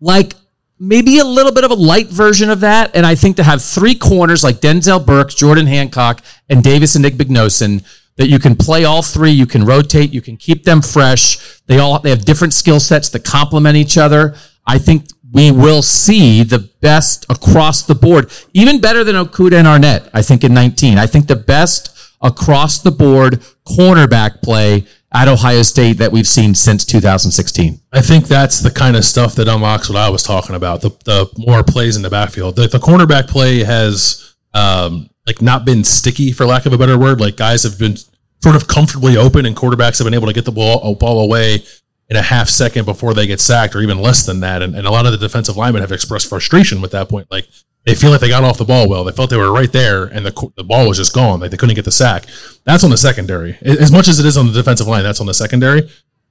like 0.00 0.34
maybe 0.78 1.18
a 1.18 1.24
little 1.24 1.52
bit 1.52 1.64
of 1.64 1.70
a 1.70 1.74
light 1.74 2.08
version 2.08 2.50
of 2.50 2.60
that. 2.60 2.94
And 2.94 3.04
I 3.04 3.14
think 3.14 3.36
to 3.36 3.42
have 3.42 3.62
three 3.62 3.94
corners 3.94 4.44
like 4.44 4.60
Denzel 4.60 5.04
Burke, 5.04 5.30
Jordan 5.30 5.66
Hancock, 5.66 6.22
and 6.48 6.62
Davison 6.62 7.02
Igbinosun, 7.02 7.84
that 8.16 8.28
you 8.28 8.38
can 8.38 8.56
play 8.56 8.84
all 8.84 9.02
three, 9.02 9.30
you 9.30 9.46
can 9.46 9.64
rotate, 9.64 10.12
you 10.12 10.20
can 10.20 10.36
keep 10.36 10.64
them 10.64 10.82
fresh. 10.82 11.60
They 11.66 11.78
all 11.78 11.98
they 12.00 12.10
have 12.10 12.24
different 12.24 12.52
skill 12.52 12.80
sets 12.80 13.08
that 13.10 13.24
complement 13.24 13.76
each 13.76 13.96
other. 13.96 14.34
I 14.66 14.78
think 14.78 15.06
we 15.30 15.52
will 15.52 15.82
see 15.82 16.42
the 16.42 16.58
best 16.80 17.26
across 17.30 17.82
the 17.82 17.94
board, 17.94 18.30
even 18.54 18.80
better 18.80 19.04
than 19.04 19.14
Okudah 19.14 19.58
and 19.58 19.68
Arnette. 19.68 20.10
I 20.12 20.22
think 20.22 20.42
in 20.42 20.54
19, 20.54 20.98
I 20.98 21.06
think 21.06 21.26
the 21.28 21.36
best 21.36 21.96
across 22.20 22.78
the 22.82 22.90
board 22.90 23.44
cornerback 23.76 24.42
play 24.42 24.86
at 25.12 25.28
Ohio 25.28 25.62
State 25.62 25.94
that 25.94 26.12
we've 26.12 26.26
seen 26.26 26.54
since 26.54 26.84
2016. 26.84 27.80
I 27.92 28.00
think 28.00 28.26
that's 28.26 28.60
the 28.60 28.70
kind 28.70 28.96
of 28.96 29.04
stuff 29.04 29.34
that 29.36 29.48
unlocks 29.48 29.88
what 29.88 29.96
I 29.96 30.10
was 30.10 30.22
talking 30.22 30.54
about. 30.54 30.82
The, 30.82 30.90
the 31.04 31.30
more 31.38 31.64
plays 31.64 31.96
in 31.96 32.02
the 32.02 32.10
backfield. 32.10 32.56
The, 32.56 32.68
the 32.68 32.78
cornerback 32.78 33.28
play 33.28 33.64
has 33.64 34.36
um, 34.54 35.08
like 35.26 35.40
not 35.40 35.64
been 35.64 35.84
sticky, 35.84 36.32
for 36.32 36.44
lack 36.44 36.66
of 36.66 36.72
a 36.72 36.78
better 36.78 36.98
word. 36.98 37.20
Like 37.20 37.36
guys 37.36 37.62
have 37.62 37.78
been 37.78 37.96
sort 38.42 38.56
of 38.56 38.68
comfortably 38.68 39.16
open, 39.16 39.46
and 39.46 39.56
quarterbacks 39.56 39.98
have 39.98 40.04
been 40.04 40.14
able 40.14 40.26
to 40.26 40.34
get 40.34 40.44
the 40.44 40.52
ball, 40.52 40.94
ball 40.94 41.20
away 41.20 41.62
in 42.08 42.16
a 42.16 42.22
half 42.22 42.48
second 42.48 42.84
before 42.84 43.12
they 43.14 43.26
get 43.26 43.40
sacked, 43.40 43.74
or 43.76 43.80
even 43.80 44.00
less 44.00 44.24
than 44.24 44.40
that. 44.40 44.62
And, 44.62 44.74
and 44.74 44.86
a 44.86 44.90
lot 44.90 45.06
of 45.06 45.12
the 45.12 45.18
defensive 45.18 45.56
linemen 45.56 45.82
have 45.82 45.92
expressed 45.92 46.28
frustration 46.28 46.80
with 46.80 46.90
that 46.92 47.08
point. 47.08 47.30
Like 47.30 47.46
they 47.84 47.94
feel 47.94 48.10
like 48.10 48.20
they 48.20 48.28
got 48.28 48.44
off 48.44 48.58
the 48.58 48.64
ball 48.64 48.88
well. 48.88 49.04
They 49.04 49.12
felt 49.12 49.30
they 49.30 49.36
were 49.36 49.52
right 49.52 49.72
there, 49.72 50.04
and 50.04 50.24
the, 50.24 50.50
the 50.56 50.64
ball 50.64 50.88
was 50.88 50.96
just 50.96 51.14
gone. 51.14 51.40
Like 51.40 51.50
they 51.50 51.56
couldn't 51.56 51.74
get 51.74 51.84
the 51.84 51.92
sack. 51.92 52.26
That's 52.64 52.84
on 52.84 52.90
the 52.90 52.96
secondary. 52.96 53.58
As 53.62 53.92
much 53.92 54.08
as 54.08 54.18
it 54.18 54.26
is 54.26 54.36
on 54.36 54.46
the 54.46 54.52
defensive 54.52 54.86
line, 54.86 55.02
that's 55.02 55.20
on 55.20 55.26
the 55.26 55.34
secondary. 55.34 55.88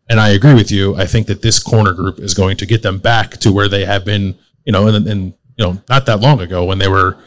And 0.09 0.19
I 0.19 0.29
agree 0.29 0.53
with 0.53 0.71
you. 0.71 0.95
I 0.95 1.05
think 1.05 1.27
that 1.27 1.41
this 1.41 1.61
corner 1.61 1.93
group 1.93 2.19
is 2.19 2.33
going 2.33 2.57
to 2.57 2.65
get 2.65 2.81
them 2.81 2.97
back 2.97 3.31
to 3.37 3.51
where 3.51 3.67
they 3.67 3.85
have 3.85 4.05
been, 4.05 4.37
you 4.65 4.71
know, 4.71 4.87
and, 4.87 5.07
and 5.07 5.33
you 5.57 5.65
know, 5.65 5.81
not 5.89 6.05
that 6.05 6.21
long 6.21 6.39
ago 6.39 6.63
when 6.63 6.77
they 6.77 6.87
were 6.87 7.17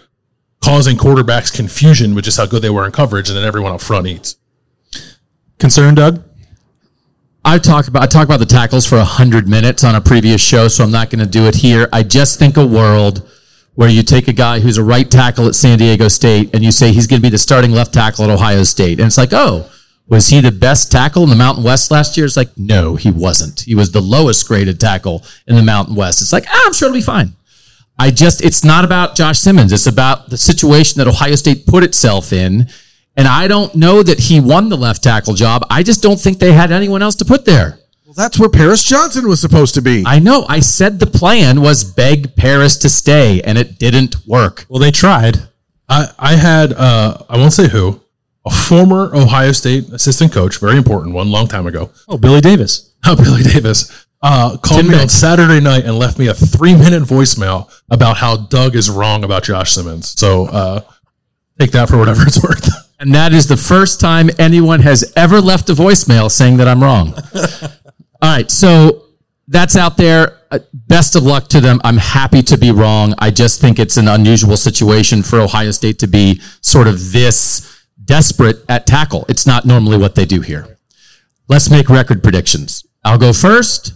causing 0.63 0.97
quarterbacks 0.97 1.55
confusion 1.55 2.15
with 2.15 2.25
just 2.25 2.39
how 2.39 2.47
good 2.47 2.63
they 2.63 2.71
were 2.71 2.87
in 2.87 2.93
coverage, 2.93 3.29
and 3.29 3.37
then 3.37 3.45
everyone 3.45 3.73
up 3.73 3.81
front 3.81 4.07
eats. 4.07 4.37
Concern, 5.59 5.95
Doug? 5.95 6.23
I 7.45 7.59
talked 7.59 7.89
about 7.89 8.03
I 8.03 8.07
talked 8.07 8.25
about 8.25 8.39
the 8.39 8.47
tackles 8.47 8.87
for 8.87 8.99
hundred 8.99 9.49
minutes 9.49 9.83
on 9.83 9.95
a 9.95 10.01
previous 10.01 10.41
show, 10.41 10.69
so 10.69 10.85
I'm 10.85 10.91
not 10.91 11.11
going 11.11 11.25
to 11.25 11.31
do 11.31 11.47
it 11.47 11.55
here. 11.55 11.89
I 11.93 12.03
just 12.03 12.39
think 12.39 12.57
a 12.57 12.67
world 12.67 13.29
where 13.75 13.89
you 13.89 14.03
take 14.03 14.29
a 14.29 14.33
guy 14.33 14.61
who's 14.61 14.77
a 14.77 14.85
right 14.85 15.11
tackle 15.11 15.47
at 15.47 15.55
San 15.55 15.79
Diego 15.79 16.09
State 16.09 16.51
and 16.55 16.63
you 16.63 16.71
say 16.71 16.93
he's 16.93 17.07
going 17.07 17.21
to 17.21 17.23
be 17.23 17.31
the 17.31 17.39
starting 17.39 17.71
left 17.71 17.95
tackle 17.95 18.25
at 18.25 18.31
Ohio 18.31 18.63
State, 18.63 18.99
and 18.99 19.07
it's 19.07 19.17
like, 19.17 19.33
oh, 19.33 19.71
was 20.07 20.29
he 20.29 20.41
the 20.41 20.53
best 20.53 20.91
tackle 20.91 21.23
in 21.23 21.31
the 21.31 21.37
Mountain 21.37 21.65
West 21.65 21.91
last 21.91 22.17
year? 22.17 22.27
It's 22.27 22.37
like, 22.37 22.51
no, 22.59 22.97
he 22.97 23.11
wasn't. 23.11 23.61
He 23.61 23.77
was 23.77 23.93
the 23.93 24.01
lowest 24.01 24.47
graded 24.47 24.81
tackle 24.81 25.25
in 25.47 25.55
the 25.55 25.63
Mountain 25.63 25.95
West. 25.95 26.21
It's 26.21 26.33
like, 26.33 26.47
ah, 26.49 26.63
I'm 26.67 26.73
sure 26.73 26.89
it'll 26.89 26.99
be 26.99 27.03
fine. 27.03 27.37
I 27.97 28.11
just, 28.11 28.45
it's 28.45 28.65
not 28.65 28.85
about 28.85 29.15
Josh 29.15 29.39
Simmons. 29.39 29.73
It's 29.73 29.87
about 29.87 30.31
the 30.31 30.37
situation 30.37 30.99
that 30.99 31.07
Ohio 31.07 31.37
State 31.37 31.65
put 31.65 31.85
itself 31.85 32.33
in. 32.33 32.69
And 33.17 33.27
I 33.29 33.49
don't 33.49 33.75
know 33.75 34.03
that 34.03 34.19
he 34.19 34.41
won 34.41 34.69
the 34.69 34.77
left 34.77 35.03
tackle 35.03 35.35
job. 35.35 35.67
I 35.69 35.83
just 35.83 36.03
don't 36.03 36.19
think 36.19 36.39
they 36.39 36.53
had 36.53 36.71
anyone 36.73 37.03
else 37.03 37.17
to 37.17 37.25
put 37.25 37.45
there. 37.45 37.79
Well, 38.07 38.15
that's 38.17 38.39
where 38.39 38.49
Paris 38.49 38.83
Johnson 38.83 39.29
was 39.29 39.41
supposed 39.41 39.75
to 39.75 39.83
be. 39.83 40.03
I 40.07 40.19
know. 40.19 40.45
I 40.49 40.61
said 40.61 40.99
the 41.01 41.07
plan 41.07 41.61
was 41.61 41.85
beg 41.85 42.35
Paris 42.37 42.77
to 42.79 42.89
stay, 42.89 43.41
and 43.43 43.57
it 43.59 43.79
didn't 43.79 44.17
work. 44.27 44.65
Well, 44.69 44.81
they 44.81 44.91
tried. 44.91 45.37
I, 45.89 46.09
I 46.19 46.37
had, 46.37 46.73
uh, 46.73 47.19
I 47.29 47.37
won't 47.37 47.53
say 47.53 47.69
who, 47.69 48.01
a 48.47 48.51
former 48.51 49.15
Ohio 49.15 49.53
State 49.53 49.89
assistant 49.91 50.33
coach, 50.33 50.59
very 50.59 50.77
important 50.77 51.15
one, 51.15 51.31
long 51.31 51.47
time 51.47 51.67
ago, 51.67 51.91
Oh, 52.09 52.17
Billy 52.17 52.41
Davis. 52.41 52.93
uh, 53.05 53.15
Billy 53.23 53.43
Davis, 53.43 54.07
uh, 54.23 54.57
called 54.57 54.83
Ten 54.83 54.89
me 54.91 55.01
on. 55.01 55.09
Saturday 55.09 55.61
night 55.61 55.85
and 55.85 55.99
left 55.99 56.19
me 56.19 56.29
a 56.29 56.35
three 56.35 56.75
minute 56.75 57.03
voicemail 57.03 57.71
about 57.91 58.17
how 58.17 58.37
Doug 58.37 58.77
is 58.77 58.89
wrong 58.89 59.25
about 59.25 59.43
Josh 59.45 59.73
Simmons. 59.73 60.15
So 60.19 60.47
uh, 60.47 60.81
take 61.59 61.71
that 61.73 61.89
for 61.89 61.97
whatever 61.99 62.23
it's 62.23 62.43
worth. 62.43 62.69
And 63.01 63.15
that 63.15 63.33
is 63.33 63.49
the 63.49 63.57
first 63.57 63.99
time 63.99 64.29
anyone 64.39 64.81
has 64.81 65.11
ever 65.17 65.41
left 65.41 65.71
a 65.71 65.73
voicemail 65.73 66.31
saying 66.31 66.59
that 66.59 66.69
I'm 66.69 66.83
wrong. 66.83 67.15
All 68.23 68.29
right. 68.37 68.51
So 68.51 69.05
that's 69.49 69.75
out 69.75 69.97
there. 69.97 70.37
Uh, 70.51 70.59
best 70.75 71.17
of 71.17 71.23
luck 71.23 71.49
to 71.49 71.61
them. 71.63 71.81
I'm 71.83 71.97
happy 71.97 72.43
to 72.43 72.59
be 72.59 72.71
wrong. 72.71 73.15
I 73.19 73.31
just 73.31 73.59
think 73.59 73.79
it's 73.79 73.97
an 73.97 74.07
unusual 74.07 74.59
situation 74.59 75.23
for 75.23 75.41
Ohio 75.41 75.71
State 75.71 75.99
to 76.01 76.07
be 76.07 76.43
sort 76.61 76.89
of 76.89 77.13
this 77.13 77.87
desperate 78.05 78.65
at 78.69 78.87
tackle. 78.87 79.25
It's 79.31 79.47
not 79.47 79.65
normally 79.65 79.97
what 79.97 80.15
they 80.15 80.27
do 80.27 80.43
here. 80.43 80.77
Let's 81.49 81.71
make 81.71 81.89
record 81.89 82.23
predictions. 82.23 82.85
I'll 83.03 83.19
go 83.19 83.33
first. 83.33 83.95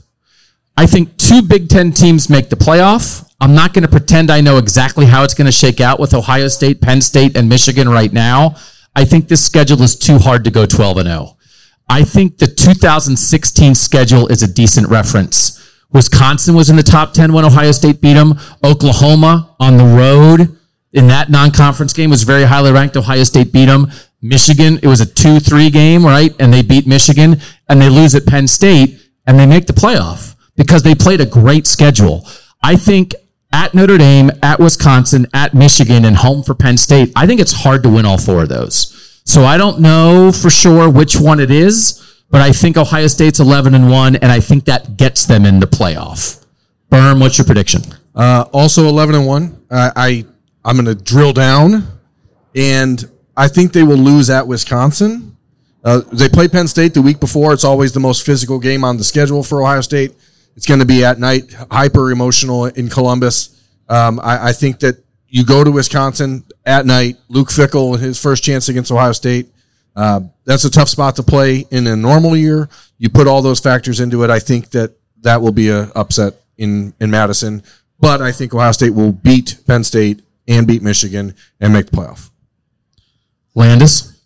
I 0.78 0.86
think 0.86 1.18
two 1.18 1.42
Big 1.42 1.68
Ten 1.68 1.92
teams 1.92 2.30
make 2.30 2.48
the 2.48 2.56
playoff. 2.56 3.28
I'm 3.38 3.54
not 3.54 3.74
going 3.74 3.82
to 3.82 3.90
pretend 3.90 4.30
I 4.30 4.40
know 4.40 4.56
exactly 4.56 5.04
how 5.04 5.24
it's 5.24 5.34
going 5.34 5.46
to 5.46 5.52
shake 5.52 5.80
out 5.80 6.00
with 6.00 6.14
Ohio 6.14 6.48
State, 6.48 6.80
Penn 6.80 7.02
State, 7.02 7.36
and 7.36 7.48
Michigan 7.48 7.88
right 7.88 8.12
now. 8.12 8.56
I 8.96 9.04
think 9.04 9.28
this 9.28 9.44
schedule 9.44 9.82
is 9.82 9.96
too 9.96 10.18
hard 10.18 10.44
to 10.44 10.50
go 10.50 10.66
12 10.66 10.98
and 10.98 11.08
0. 11.08 11.36
I 11.88 12.04
think 12.04 12.38
the 12.38 12.46
2016 12.46 13.74
schedule 13.74 14.26
is 14.28 14.42
a 14.42 14.52
decent 14.52 14.88
reference. 14.88 15.60
Wisconsin 15.92 16.54
was 16.54 16.70
in 16.70 16.76
the 16.76 16.82
top 16.82 17.12
10 17.12 17.32
when 17.32 17.44
Ohio 17.44 17.72
State 17.72 18.00
beat 18.00 18.14
them. 18.14 18.34
Oklahoma 18.64 19.54
on 19.60 19.76
the 19.76 19.84
road 19.84 20.58
in 20.92 21.08
that 21.08 21.30
non-conference 21.30 21.92
game 21.92 22.10
was 22.10 22.22
very 22.22 22.44
highly 22.44 22.72
ranked. 22.72 22.96
Ohio 22.96 23.24
State 23.24 23.52
beat 23.52 23.66
them. 23.66 23.90
Michigan, 24.22 24.78
it 24.82 24.86
was 24.86 25.00
a 25.00 25.06
2-3 25.06 25.72
game, 25.72 26.04
right? 26.04 26.34
And 26.40 26.52
they 26.52 26.62
beat 26.62 26.86
Michigan 26.86 27.36
and 27.68 27.80
they 27.80 27.88
lose 27.88 28.14
at 28.14 28.26
Penn 28.26 28.48
State 28.48 28.98
and 29.26 29.38
they 29.38 29.46
make 29.46 29.66
the 29.66 29.72
playoff 29.72 30.34
because 30.56 30.82
they 30.82 30.94
played 30.94 31.20
a 31.20 31.26
great 31.26 31.66
schedule. 31.66 32.26
I 32.62 32.76
think 32.76 33.14
at 33.54 33.72
Notre 33.72 33.96
Dame, 33.96 34.32
at 34.42 34.58
Wisconsin, 34.58 35.28
at 35.32 35.54
Michigan, 35.54 36.04
and 36.04 36.16
home 36.16 36.42
for 36.42 36.54
Penn 36.54 36.76
State, 36.76 37.12
I 37.14 37.26
think 37.26 37.40
it's 37.40 37.52
hard 37.52 37.84
to 37.84 37.88
win 37.88 38.04
all 38.04 38.18
four 38.18 38.42
of 38.42 38.48
those. 38.48 39.22
So 39.24 39.44
I 39.44 39.56
don't 39.56 39.80
know 39.80 40.32
for 40.32 40.50
sure 40.50 40.90
which 40.90 41.14
one 41.16 41.38
it 41.38 41.52
is, 41.52 42.22
but 42.30 42.40
I 42.40 42.50
think 42.50 42.76
Ohio 42.76 43.06
State's 43.06 43.38
11 43.38 43.74
and 43.74 43.88
1, 43.88 44.16
and 44.16 44.32
I 44.32 44.40
think 44.40 44.64
that 44.64 44.96
gets 44.96 45.24
them 45.24 45.46
in 45.46 45.60
the 45.60 45.66
playoff. 45.66 46.44
Berm, 46.90 47.20
what's 47.20 47.38
your 47.38 47.44
prediction? 47.44 47.82
Uh, 48.14 48.44
also 48.52 48.86
eleven 48.86 49.14
and 49.14 49.26
one. 49.26 49.60
Uh, 49.70 49.90
I 49.96 50.24
I'm 50.64 50.76
going 50.76 50.86
to 50.86 50.94
drill 50.94 51.32
down, 51.32 51.86
and 52.54 53.04
I 53.36 53.48
think 53.48 53.72
they 53.72 53.82
will 53.82 53.96
lose 53.96 54.30
at 54.30 54.46
Wisconsin. 54.46 55.36
Uh, 55.82 56.02
they 56.12 56.28
play 56.28 56.48
Penn 56.48 56.68
State 56.68 56.94
the 56.94 57.02
week 57.02 57.20
before. 57.20 57.52
It's 57.52 57.64
always 57.64 57.92
the 57.92 58.00
most 58.00 58.24
physical 58.24 58.58
game 58.58 58.84
on 58.84 58.96
the 58.96 59.04
schedule 59.04 59.42
for 59.42 59.60
Ohio 59.60 59.80
State. 59.80 60.14
It's 60.56 60.66
going 60.66 60.80
to 60.80 60.86
be 60.86 61.04
at 61.04 61.18
night, 61.18 61.52
hyper 61.70 62.10
emotional 62.10 62.66
in 62.66 62.88
Columbus. 62.88 63.60
Um, 63.88 64.20
I, 64.20 64.48
I 64.48 64.52
think 64.52 64.80
that 64.80 65.04
you 65.28 65.44
go 65.44 65.64
to 65.64 65.70
Wisconsin 65.70 66.44
at 66.64 66.86
night. 66.86 67.16
Luke 67.28 67.48
Fickell, 67.48 67.98
his 67.98 68.20
first 68.20 68.44
chance 68.44 68.68
against 68.68 68.92
Ohio 68.92 69.12
State. 69.12 69.48
Uh, 69.96 70.20
that's 70.44 70.64
a 70.64 70.70
tough 70.70 70.88
spot 70.88 71.16
to 71.16 71.22
play 71.22 71.66
in 71.70 71.86
a 71.86 71.96
normal 71.96 72.36
year. 72.36 72.68
You 72.98 73.10
put 73.10 73.26
all 73.26 73.42
those 73.42 73.60
factors 73.60 74.00
into 74.00 74.22
it. 74.24 74.30
I 74.30 74.38
think 74.38 74.70
that 74.70 74.92
that 75.22 75.40
will 75.40 75.52
be 75.52 75.68
a 75.70 75.90
upset 75.90 76.34
in 76.56 76.94
in 77.00 77.10
Madison. 77.10 77.62
But 77.98 78.20
I 78.20 78.32
think 78.32 78.54
Ohio 78.54 78.72
State 78.72 78.90
will 78.90 79.12
beat 79.12 79.58
Penn 79.66 79.84
State 79.84 80.22
and 80.46 80.66
beat 80.66 80.82
Michigan 80.82 81.34
and 81.60 81.72
make 81.72 81.86
the 81.86 81.96
playoff. 81.96 82.30
Landis? 83.54 84.20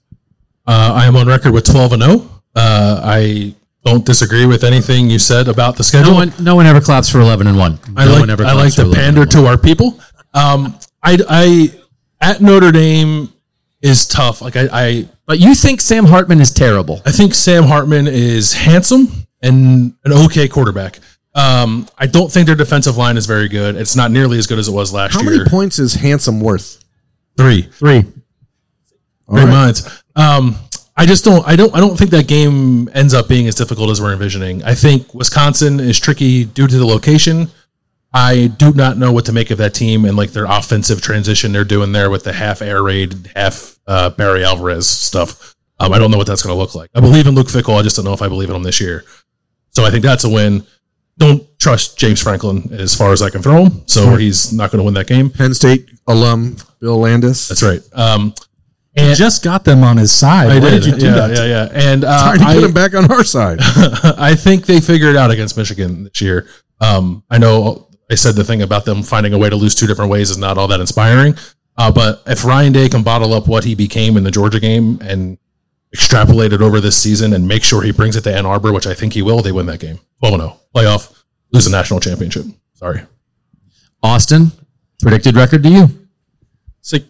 Uh, 0.66 0.92
I 0.94 1.06
am 1.06 1.16
on 1.16 1.26
record 1.26 1.52
with 1.52 1.64
12 1.64 1.92
and 1.92 2.02
0. 2.02 2.30
Uh, 2.54 3.00
I 3.04 3.54
don't 3.84 4.04
disagree 4.04 4.46
with 4.46 4.64
anything 4.64 5.08
you 5.08 5.18
said 5.18 5.48
about 5.48 5.76
the 5.76 5.84
schedule. 5.84 6.12
No 6.12 6.16
one, 6.16 6.32
no 6.40 6.54
one 6.56 6.66
ever 6.66 6.80
claps 6.80 7.08
for 7.08 7.20
11 7.20 7.46
and 7.46 7.56
1. 7.56 7.78
I 7.96 8.04
like, 8.04 8.20
one 8.20 8.30
ever 8.30 8.44
I 8.44 8.52
like 8.52 8.74
for 8.74 8.84
to 8.84 8.92
pander 8.92 9.24
to 9.26 9.46
our 9.46 9.56
people. 9.56 9.98
Um, 10.34 10.78
I, 11.02 11.18
I, 11.28 11.70
at 12.20 12.40
Notre 12.40 12.72
Dame 12.72 13.32
is 13.80 14.06
tough. 14.06 14.42
Like 14.42 14.56
I, 14.56 14.68
I, 14.72 15.08
But 15.26 15.38
you 15.38 15.54
think 15.54 15.80
Sam 15.80 16.04
Hartman 16.04 16.40
is 16.40 16.52
terrible. 16.52 17.00
I 17.06 17.12
think 17.12 17.34
Sam 17.34 17.64
Hartman 17.64 18.06
is 18.06 18.52
handsome 18.52 19.08
and 19.42 19.94
an 20.04 20.12
okay 20.12 20.48
quarterback. 20.48 20.98
Um, 21.34 21.86
I 21.96 22.06
don't 22.06 22.32
think 22.32 22.46
their 22.46 22.56
defensive 22.56 22.96
line 22.96 23.16
is 23.16 23.26
very 23.26 23.48
good. 23.48 23.76
It's 23.76 23.94
not 23.94 24.10
nearly 24.10 24.38
as 24.38 24.46
good 24.46 24.58
as 24.58 24.66
it 24.66 24.72
was 24.72 24.92
last 24.92 25.14
How 25.14 25.20
year. 25.20 25.30
How 25.30 25.36
many 25.38 25.50
points 25.50 25.78
is 25.78 25.94
Handsome 25.94 26.40
worth? 26.40 26.82
Three. 27.36 27.62
Three. 27.62 28.04
Great 29.28 29.48
minds. 29.48 30.02
Um, 30.16 30.56
I 30.98 31.06
just 31.06 31.24
don't. 31.24 31.46
I 31.46 31.54
don't. 31.54 31.72
I 31.74 31.78
don't 31.78 31.96
think 31.96 32.10
that 32.10 32.26
game 32.26 32.90
ends 32.92 33.14
up 33.14 33.28
being 33.28 33.46
as 33.46 33.54
difficult 33.54 33.88
as 33.90 34.00
we're 34.00 34.12
envisioning. 34.12 34.64
I 34.64 34.74
think 34.74 35.14
Wisconsin 35.14 35.78
is 35.78 35.98
tricky 35.98 36.44
due 36.44 36.66
to 36.66 36.76
the 36.76 36.84
location. 36.84 37.48
I 38.12 38.48
do 38.48 38.72
not 38.72 38.98
know 38.98 39.12
what 39.12 39.24
to 39.26 39.32
make 39.32 39.52
of 39.52 39.58
that 39.58 39.74
team 39.74 40.04
and 40.04 40.16
like 40.16 40.32
their 40.32 40.46
offensive 40.46 41.00
transition 41.00 41.52
they're 41.52 41.62
doing 41.64 41.92
there 41.92 42.10
with 42.10 42.24
the 42.24 42.32
half 42.32 42.62
air 42.62 42.82
raid, 42.82 43.30
half 43.36 43.78
uh, 43.86 44.10
Barry 44.10 44.44
Alvarez 44.44 44.88
stuff. 44.88 45.54
Um, 45.78 45.92
I 45.92 46.00
don't 46.00 46.10
know 46.10 46.16
what 46.16 46.26
that's 46.26 46.42
going 46.42 46.54
to 46.54 46.58
look 46.58 46.74
like. 46.74 46.90
I 46.96 47.00
believe 47.00 47.28
in 47.28 47.34
Luke 47.36 47.46
Fickell. 47.46 47.78
I 47.78 47.82
just 47.82 47.94
don't 47.94 48.04
know 48.04 48.14
if 48.14 48.22
I 48.22 48.28
believe 48.28 48.50
in 48.50 48.56
him 48.56 48.64
this 48.64 48.80
year. 48.80 49.04
So 49.70 49.84
I 49.84 49.90
think 49.90 50.02
that's 50.02 50.24
a 50.24 50.28
win. 50.28 50.66
Don't 51.18 51.46
trust 51.60 51.96
James 51.96 52.20
Franklin 52.20 52.72
as 52.72 52.94
far 52.96 53.12
as 53.12 53.22
I 53.22 53.30
can 53.30 53.42
throw 53.42 53.66
him. 53.66 53.82
So 53.86 54.16
he's 54.16 54.52
not 54.52 54.72
going 54.72 54.80
to 54.80 54.84
win 54.84 54.94
that 54.94 55.06
game. 55.06 55.30
Penn 55.30 55.54
State 55.54 55.88
alum 56.08 56.56
Bill 56.80 56.98
Landis. 56.98 57.46
That's 57.48 57.62
right. 57.62 57.82
Um, 57.92 58.34
He 58.98 59.14
just 59.14 59.42
got 59.42 59.64
them 59.64 59.84
on 59.84 59.96
his 59.96 60.12
side. 60.12 60.50
I 60.50 60.58
Why 60.58 60.70
did. 60.70 60.82
did 60.82 60.86
you 60.86 60.98
do 60.98 61.06
yeah, 61.06 61.12
that? 61.12 61.30
Yeah, 61.36 61.44
yeah. 61.44 61.68
And 61.72 62.04
uh, 62.04 62.34
Trying 62.34 62.38
to 62.38 62.44
I, 62.44 62.54
get 62.54 62.64
him 62.64 62.72
back 62.72 62.94
on 62.94 63.10
our 63.10 63.24
side. 63.24 63.58
I 64.18 64.34
think 64.34 64.66
they 64.66 64.80
figured 64.80 65.10
it 65.10 65.16
out 65.16 65.30
against 65.30 65.56
Michigan 65.56 66.04
this 66.04 66.20
year. 66.20 66.46
Um, 66.80 67.22
I 67.30 67.38
know 67.38 67.88
I 68.10 68.14
said 68.14 68.34
the 68.34 68.44
thing 68.44 68.62
about 68.62 68.84
them 68.84 69.02
finding 69.02 69.34
a 69.34 69.38
way 69.38 69.50
to 69.50 69.56
lose 69.56 69.74
two 69.74 69.86
different 69.86 70.10
ways 70.10 70.30
is 70.30 70.38
not 70.38 70.58
all 70.58 70.68
that 70.68 70.80
inspiring. 70.80 71.36
Uh, 71.76 71.92
but 71.92 72.22
if 72.26 72.44
Ryan 72.44 72.72
Day 72.72 72.88
can 72.88 73.02
bottle 73.02 73.32
up 73.32 73.46
what 73.46 73.64
he 73.64 73.74
became 73.74 74.16
in 74.16 74.24
the 74.24 74.30
Georgia 74.30 74.58
game 74.58 74.98
and 75.00 75.38
extrapolate 75.92 76.52
it 76.52 76.60
over 76.60 76.80
this 76.80 77.00
season 77.00 77.32
and 77.32 77.46
make 77.46 77.62
sure 77.62 77.82
he 77.82 77.92
brings 77.92 78.16
it 78.16 78.22
to 78.22 78.34
Ann 78.34 78.46
Arbor, 78.46 78.72
which 78.72 78.86
I 78.86 78.94
think 78.94 79.12
he 79.12 79.22
will, 79.22 79.42
they 79.42 79.52
win 79.52 79.66
that 79.66 79.80
game. 79.80 80.00
12 80.20 80.40
0. 80.40 80.60
Playoff, 80.74 81.22
lose 81.52 81.66
a 81.66 81.70
national 81.70 82.00
championship. 82.00 82.44
Sorry. 82.74 83.02
Austin, 84.02 84.52
predicted 85.00 85.36
record 85.36 85.62
to 85.62 85.68
you. 85.68 85.88
It's 86.80 86.92
like 86.92 87.04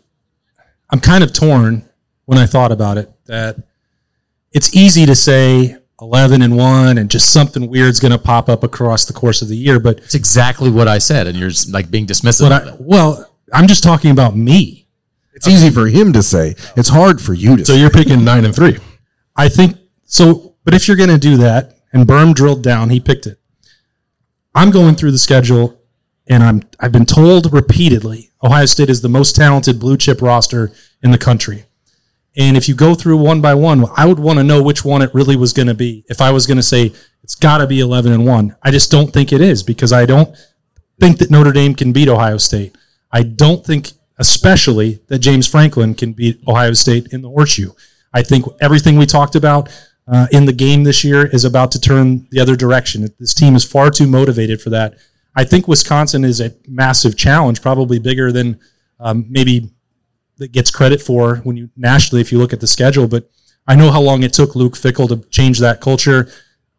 I'm 0.91 1.01
kind 1.01 1.23
of 1.25 1.33
torn 1.33 1.89
when 2.25 2.39
I 2.39 2.47
thought 2.47 2.73
about 2.73 2.99
it 2.99 3.11
that 3.27 3.57
it's 4.53 4.75
easy 4.75 5.05
to 5.07 5.15
say 5.15 5.77
11 6.01 6.43
and 6.43 6.57
1 6.57 6.99
and 6.99 7.11
just 7.11 7.33
something 7.33 7.69
weird's 7.69 8.01
going 8.01 8.13
to 8.13 8.19
pop 8.19 8.49
up 8.49 8.63
across 8.63 9.05
the 9.05 9.13
course 9.13 9.43
of 9.43 9.49
the 9.49 9.57
year 9.57 9.79
but 9.81 9.99
It's 9.99 10.15
exactly 10.15 10.71
what 10.71 10.89
I 10.89 10.99
said, 10.99 11.27
and 11.27 11.37
you're 11.37 11.49
just, 11.51 11.73
like 11.73 11.91
being 11.91 12.07
dismissive. 12.07 12.49
but 12.49 12.53
I, 12.53 12.77
well 12.79 13.31
I'm 13.53 13.67
just 13.67 13.83
talking 13.83 14.11
about 14.11 14.37
me 14.37 14.87
It's 15.35 15.49
easy 15.49 15.71
for 15.71 15.87
him 15.87 16.13
to 16.13 16.23
say. 16.23 16.55
It's 16.77 16.89
hard 16.89 17.21
for 17.21 17.35
you 17.35 17.57
to 17.57 17.65
So 17.65 17.73
say. 17.75 17.81
you're 17.81 17.91
picking 17.91 18.25
9 18.25 18.45
and 18.45 18.55
3. 18.55 18.79
I 19.37 19.49
think 19.49 19.77
so 20.05 20.55
but 20.65 20.75
if 20.75 20.87
you're 20.89 20.97
going 20.97 21.11
to 21.11 21.19
do 21.19 21.37
that 21.39 21.79
and 21.93 22.07
Berm 22.07 22.35
drilled 22.35 22.63
down 22.63 22.91
he 22.91 23.01
picked 23.01 23.27
it 23.27 23.39
I'm 24.55 24.71
going 24.71 24.95
through 24.95 25.13
the 25.13 25.19
schedule 25.19 25.81
and 26.29 26.43
I'm 26.43 26.63
I've 26.81 26.93
been 26.93 27.07
told 27.07 27.53
repeatedly 27.53 28.28
Ohio 28.43 28.67
State 28.67 28.91
is 28.91 29.03
the 29.03 29.09
most 29.09 29.35
talented 29.35 29.81
blue 29.81 29.97
chip 29.97 30.23
roster 30.23 30.73
in 31.03 31.11
the 31.11 31.19
country. 31.19 31.65
And 32.37 32.57
if 32.57 32.69
you 32.69 32.75
go 32.75 32.95
through 32.95 33.17
one 33.17 33.41
by 33.41 33.55
one, 33.55 33.85
I 33.97 34.07
would 34.07 34.21
want 34.21 34.39
to 34.39 34.45
know 34.45 34.63
which 34.63 34.85
one 34.85 35.03
it 35.03 35.13
really 35.13 35.35
was 35.35 35.53
going 35.53 35.67
to 35.67 35.75
be. 35.75 36.05
If 36.09 36.21
I 36.21 36.31
was 36.31 36.47
going 36.47 36.57
to 36.57 36.63
say 36.63 36.93
it's 37.23 37.35
got 37.35 37.59
to 37.59 37.67
be 37.67 37.81
11 37.81 38.13
and 38.13 38.25
1, 38.25 38.57
I 38.63 38.71
just 38.71 38.93
don't 38.93 39.13
think 39.13 39.33
it 39.33 39.41
is 39.41 39.63
because 39.63 39.93
I 39.93 40.07
don't 40.07 40.37
think 41.01 41.19
that 41.19 41.31
Notre 41.31 41.53
Dame 41.53 41.75
can 41.75 41.93
beat 41.93 42.09
Ohio 42.09 42.37
State. 42.37 42.77
I 43.11 43.25
don't 43.25 43.67
think 43.67 43.91
especially 44.19 45.01
that 45.09 45.19
James 45.19 45.49
Franklin 45.49 45.95
can 45.95 46.13
beat 46.13 46.41
Ohio 46.47 46.75
State 46.75 47.13
in 47.13 47.23
the 47.23 47.29
horseshoe. 47.29 47.73
I 48.13 48.23
think 48.23 48.47
everything 48.61 48.99
we 48.99 49.07
talked 49.07 49.35
about 49.35 49.69
uh, 50.07 50.27
in 50.33 50.47
the 50.47 50.53
game 50.53 50.85
this 50.85 51.05
year 51.05 51.27
is 51.27 51.45
about 51.45 51.71
to 51.73 51.81
turn 51.81 52.27
the 52.31 52.41
other 52.41 52.57
direction. 52.57 53.09
This 53.19 53.35
team 53.35 53.55
is 53.55 53.65
far 53.65 53.91
too 53.91 54.07
motivated 54.07 54.61
for 54.61 54.71
that. 54.71 54.95
I 55.39 55.45
think 55.45 55.69
Wisconsin 55.69 56.25
is 56.25 56.41
a 56.41 56.51
massive 56.67 57.15
challenge, 57.17 57.63
probably 57.63 57.99
bigger 58.01 58.33
than 58.33 58.59
um, 58.99 59.25
maybe 59.29 59.71
that 60.39 60.51
gets 60.51 60.71
credit 60.71 61.01
for 61.01 61.37
when 61.45 61.57
you 61.57 61.71
nationally 61.77 62.21
if 62.21 62.33
you 62.33 62.39
look 62.39 62.53
at 62.53 62.61
the 62.61 62.67
schedule. 62.67 63.07
But 63.07 63.31
I 63.65 63.77
know 63.77 63.91
how 63.93 64.01
long 64.01 64.25
it 64.25 64.33
took 64.33 64.57
Luke 64.57 64.75
Fickell 64.75 65.09
to 65.09 65.29
change 65.29 65.59
that 65.61 65.81
culture. 65.81 66.29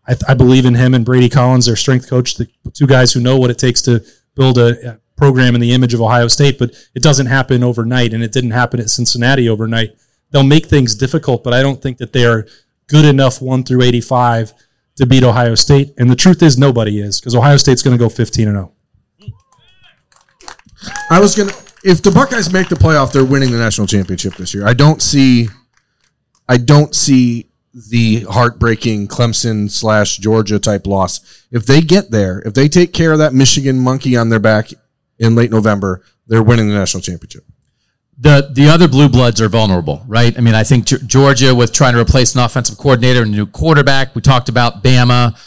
I, 0.06 0.16
I 0.32 0.34
believe 0.34 0.66
in 0.66 0.76
him 0.76 0.94
and 0.94 1.06
Brady 1.06 1.30
Collins, 1.30 1.68
their 1.68 1.78
strength 1.78 2.10
coach, 2.10 2.36
the 2.36 2.48
two 2.74 2.88
guys 2.88 3.14
who 3.14 3.22
know 3.22 3.38
what 3.38 3.50
it 3.50 3.60
takes 3.60 3.82
to 3.84 4.04
build 4.36 4.58
a, 4.58 4.70
a 4.92 5.00
program 5.16 5.56
in 5.56 5.62
the 5.62 5.72
image 5.72 5.94
of 5.94 6.02
Ohio 6.02 6.28
State. 6.28 6.60
But 6.60 6.72
it 6.94 7.04
doesn't 7.04 7.28
happen 7.28 7.64
overnight, 7.64 8.14
and 8.14 8.22
it 8.24 8.34
didn't 8.34 8.52
happen 8.52 8.82
at 8.82 8.90
Cincinnati 8.90 9.48
overnight. 9.48 9.92
They'll 10.32 10.44
make 10.56 10.66
things 10.66 10.96
difficult, 10.96 11.46
but 11.46 11.54
I 11.54 11.62
don't 11.62 11.82
think 11.82 11.98
that 12.00 12.12
they 12.12 12.26
are 12.26 12.46
good 12.88 13.06
enough 13.06 13.42
one 13.42 13.64
through 13.64 13.84
eighty-five 13.84 14.52
to 15.00 15.06
beat 15.06 15.24
Ohio 15.24 15.56
State. 15.56 15.94
And 15.98 16.10
the 16.10 16.16
truth 16.16 16.44
is, 16.44 16.58
nobody 16.58 17.02
is 17.02 17.20
because 17.20 17.36
Ohio 17.36 17.58
State's 17.58 17.82
going 17.82 17.98
to 17.98 18.04
go 18.04 18.10
fifteen 18.10 18.48
and 18.48 18.58
oh. 18.58 18.72
zero. 19.20 19.34
I 21.10 21.20
was 21.20 21.36
gonna. 21.36 21.52
If 21.84 22.02
the 22.02 22.12
Buckeyes 22.12 22.52
make 22.52 22.70
the 22.70 22.76
playoff, 22.76 23.12
they're 23.12 23.26
winning 23.26 23.52
the 23.52 23.58
national 23.58 23.88
championship 23.88 24.36
this 24.36 24.54
year. 24.54 24.68
I 24.68 24.74
don't 24.74 25.02
see. 25.02 25.48
I 26.48 26.58
don't 26.58 26.94
see 26.94 27.50
the 27.74 28.22
heartbreaking 28.22 29.08
Clemson 29.08 29.70
slash 29.70 30.18
Georgia 30.18 30.60
type 30.60 30.86
loss. 30.88 31.46
If 31.52 31.66
they 31.66 31.82
get 31.82 32.12
there, 32.12 32.42
if 32.46 32.54
they 32.54 32.68
take 32.68 32.94
care 32.94 33.12
of 33.12 33.20
that 33.20 33.34
Michigan 33.34 33.80
monkey 33.80 34.18
on 34.18 34.30
their 34.30 34.40
back 34.40 34.72
in 35.20 35.36
late 35.36 35.52
November, 35.52 36.04
they're 36.28 36.44
winning 36.44 36.68
the 36.68 36.74
national 36.74 37.02
championship. 37.02 37.46
The 38.20 38.50
the 38.52 38.68
other 38.68 38.88
blue 38.88 39.08
bloods 39.08 39.40
are 39.42 39.48
vulnerable, 39.48 40.04
right? 40.06 40.38
I 40.38 40.42
mean, 40.42 40.54
I 40.54 40.64
think 40.64 40.86
Georgia 40.86 41.56
with 41.56 41.72
trying 41.72 41.94
to 41.94 42.00
replace 42.00 42.36
an 42.36 42.42
offensive 42.42 42.78
coordinator 42.78 43.22
and 43.22 43.34
a 43.34 43.38
new 43.38 43.46
quarterback. 43.46 44.14
We 44.14 44.22
talked 44.22 44.50
about 44.50 44.84
Bama. 44.84 45.40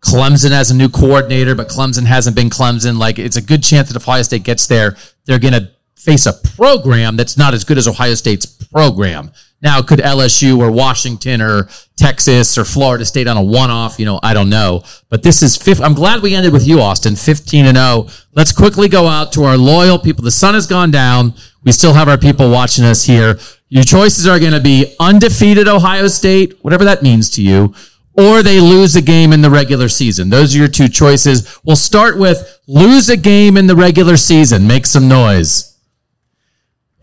Clemson 0.00 0.50
has 0.50 0.70
a 0.70 0.76
new 0.76 0.88
coordinator, 0.88 1.54
but 1.54 1.68
Clemson 1.68 2.06
hasn't 2.06 2.34
been 2.34 2.48
Clemson. 2.48 2.98
Like, 2.98 3.18
it's 3.18 3.36
a 3.36 3.42
good 3.42 3.62
chance 3.62 3.88
that 3.88 3.96
if 3.96 4.08
Ohio 4.08 4.22
State 4.22 4.44
gets 4.44 4.66
there, 4.66 4.96
they're 5.26 5.38
going 5.38 5.52
to 5.52 5.70
face 5.94 6.24
a 6.24 6.32
program 6.32 7.16
that's 7.16 7.36
not 7.36 7.52
as 7.52 7.64
good 7.64 7.76
as 7.76 7.86
Ohio 7.86 8.14
State's 8.14 8.46
program. 8.46 9.30
Now, 9.62 9.82
could 9.82 9.98
LSU 9.98 10.58
or 10.58 10.70
Washington 10.70 11.42
or 11.42 11.68
Texas 11.96 12.56
or 12.56 12.64
Florida 12.64 13.04
State 13.04 13.28
on 13.28 13.36
a 13.36 13.42
one-off? 13.42 13.98
You 13.98 14.06
know, 14.06 14.20
I 14.22 14.32
don't 14.32 14.48
know. 14.48 14.82
But 15.10 15.22
this 15.22 15.42
is 15.42 15.56
fifth. 15.56 15.82
I'm 15.82 15.92
glad 15.92 16.22
we 16.22 16.34
ended 16.34 16.52
with 16.52 16.66
you, 16.66 16.80
Austin, 16.80 17.14
15 17.14 17.66
and 17.66 17.76
0. 17.76 18.08
Let's 18.34 18.52
quickly 18.52 18.88
go 18.88 19.06
out 19.06 19.32
to 19.32 19.44
our 19.44 19.58
loyal 19.58 19.98
people. 19.98 20.24
The 20.24 20.30
sun 20.30 20.54
has 20.54 20.66
gone 20.66 20.90
down. 20.90 21.34
We 21.62 21.72
still 21.72 21.92
have 21.92 22.08
our 22.08 22.16
people 22.16 22.50
watching 22.50 22.84
us 22.84 23.04
here. 23.04 23.38
Your 23.68 23.84
choices 23.84 24.26
are 24.26 24.40
going 24.40 24.52
to 24.52 24.60
be 24.60 24.96
undefeated 24.98 25.68
Ohio 25.68 26.08
State, 26.08 26.58
whatever 26.62 26.84
that 26.84 27.02
means 27.02 27.28
to 27.30 27.42
you, 27.42 27.74
or 28.14 28.42
they 28.42 28.60
lose 28.60 28.96
a 28.96 29.02
game 29.02 29.32
in 29.32 29.42
the 29.42 29.50
regular 29.50 29.88
season. 29.88 30.30
Those 30.30 30.54
are 30.54 30.58
your 30.58 30.68
two 30.68 30.88
choices. 30.88 31.58
We'll 31.64 31.76
start 31.76 32.18
with 32.18 32.60
lose 32.66 33.08
a 33.10 33.16
game 33.16 33.56
in 33.56 33.66
the 33.66 33.76
regular 33.76 34.16
season. 34.16 34.66
Make 34.66 34.86
some 34.86 35.06
noise. 35.06 35.69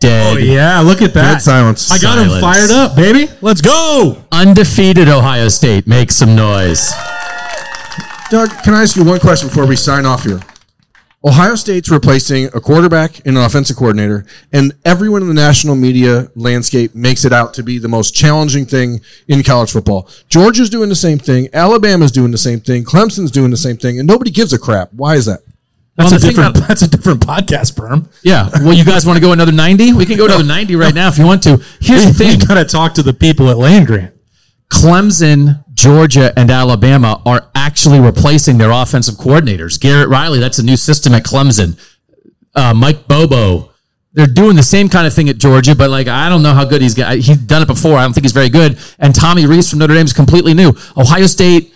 Dead. 0.00 0.36
Oh, 0.36 0.38
yeah, 0.38 0.80
look 0.80 1.02
at 1.02 1.14
that. 1.14 1.32
Dead 1.34 1.42
silence. 1.42 1.90
I 1.90 1.98
got 1.98 2.18
him 2.18 2.28
Silence. 2.28 2.40
fired 2.40 2.70
up, 2.70 2.96
baby. 2.96 3.30
Let's 3.40 3.60
go. 3.60 4.24
Undefeated 4.32 5.08
Ohio 5.08 5.48
State. 5.48 5.86
Make 5.86 6.10
some 6.10 6.34
noise. 6.34 6.92
Doug, 8.30 8.50
can 8.62 8.74
I 8.74 8.82
ask 8.82 8.96
you 8.96 9.04
one 9.04 9.20
question 9.20 9.48
before 9.48 9.66
we 9.66 9.76
sign 9.76 10.04
off 10.04 10.24
here? 10.24 10.40
Ohio 11.24 11.56
State's 11.56 11.90
replacing 11.90 12.44
a 12.54 12.60
quarterback 12.60 13.26
and 13.26 13.36
an 13.36 13.42
offensive 13.44 13.76
coordinator, 13.76 14.24
and 14.52 14.72
everyone 14.84 15.20
in 15.20 15.26
the 15.28 15.34
national 15.34 15.74
media 15.74 16.30
landscape 16.36 16.94
makes 16.94 17.24
it 17.24 17.32
out 17.32 17.52
to 17.54 17.64
be 17.64 17.78
the 17.78 17.88
most 17.88 18.14
challenging 18.14 18.64
thing 18.64 19.00
in 19.26 19.42
college 19.42 19.72
football. 19.72 20.08
Georgia's 20.28 20.70
doing 20.70 20.88
the 20.88 20.94
same 20.94 21.18
thing, 21.18 21.48
Alabama's 21.52 22.12
doing 22.12 22.30
the 22.30 22.38
same 22.38 22.60
thing, 22.60 22.84
Clemson's 22.84 23.32
doing 23.32 23.50
the 23.50 23.56
same 23.56 23.76
thing, 23.76 23.98
and 23.98 24.06
nobody 24.06 24.30
gives 24.30 24.52
a 24.52 24.58
crap. 24.58 24.92
Why 24.92 25.16
is 25.16 25.26
that? 25.26 25.40
That's 25.98 26.12
Well, 26.12 26.18
a 26.18 26.22
different. 26.22 26.56
about- 26.56 26.68
that's 26.68 26.82
a 26.82 26.88
different 26.88 27.20
podcast, 27.20 27.76
Perm. 27.76 28.08
Yeah. 28.22 28.48
Well, 28.62 28.72
you 28.72 28.84
guys 28.84 29.04
want 29.04 29.16
to 29.16 29.20
go 29.20 29.32
another 29.32 29.52
90? 29.52 29.92
We 29.94 30.06
can 30.06 30.16
go 30.16 30.26
to 30.28 30.34
another 30.34 30.48
90 30.48 30.76
right 30.76 30.94
now 30.94 31.08
if 31.08 31.18
you 31.18 31.26
want 31.26 31.42
to. 31.42 31.60
Here's 31.80 32.04
the 32.04 32.24
We 32.24 32.30
thing. 32.36 32.38
gotta 32.46 32.64
talk 32.64 32.94
to 32.94 33.02
the 33.02 33.12
people 33.12 33.50
at 33.50 33.58
Land 33.58 33.88
Grant. 33.88 34.14
Clemson, 34.70 35.64
Georgia, 35.74 36.32
and 36.38 36.50
Alabama 36.50 37.20
are 37.26 37.50
actually 37.54 38.00
replacing 38.00 38.58
their 38.58 38.70
offensive 38.70 39.14
coordinators. 39.16 39.80
Garrett 39.80 40.08
Riley, 40.08 40.38
that's 40.38 40.58
a 40.58 40.62
new 40.62 40.76
system 40.76 41.14
at 41.14 41.24
Clemson. 41.24 41.78
Uh, 42.54 42.74
Mike 42.74 43.08
Bobo, 43.08 43.70
they're 44.12 44.26
doing 44.26 44.56
the 44.56 44.62
same 44.62 44.88
kind 44.88 45.06
of 45.06 45.14
thing 45.14 45.28
at 45.28 45.38
Georgia, 45.38 45.74
but 45.74 45.90
like 45.90 46.06
I 46.06 46.28
don't 46.28 46.42
know 46.42 46.52
how 46.54 46.64
good 46.64 46.82
he's 46.82 46.94
got. 46.94 47.16
He's 47.16 47.38
done 47.38 47.62
it 47.62 47.66
before. 47.66 47.96
I 47.98 48.02
don't 48.02 48.12
think 48.12 48.24
he's 48.24 48.32
very 48.32 48.50
good. 48.50 48.78
And 48.98 49.14
Tommy 49.14 49.46
Rees 49.46 49.70
from 49.70 49.78
Notre 49.78 49.94
Dame 49.94 50.04
is 50.06 50.12
completely 50.12 50.54
new. 50.54 50.72
Ohio 50.96 51.26
State. 51.26 51.72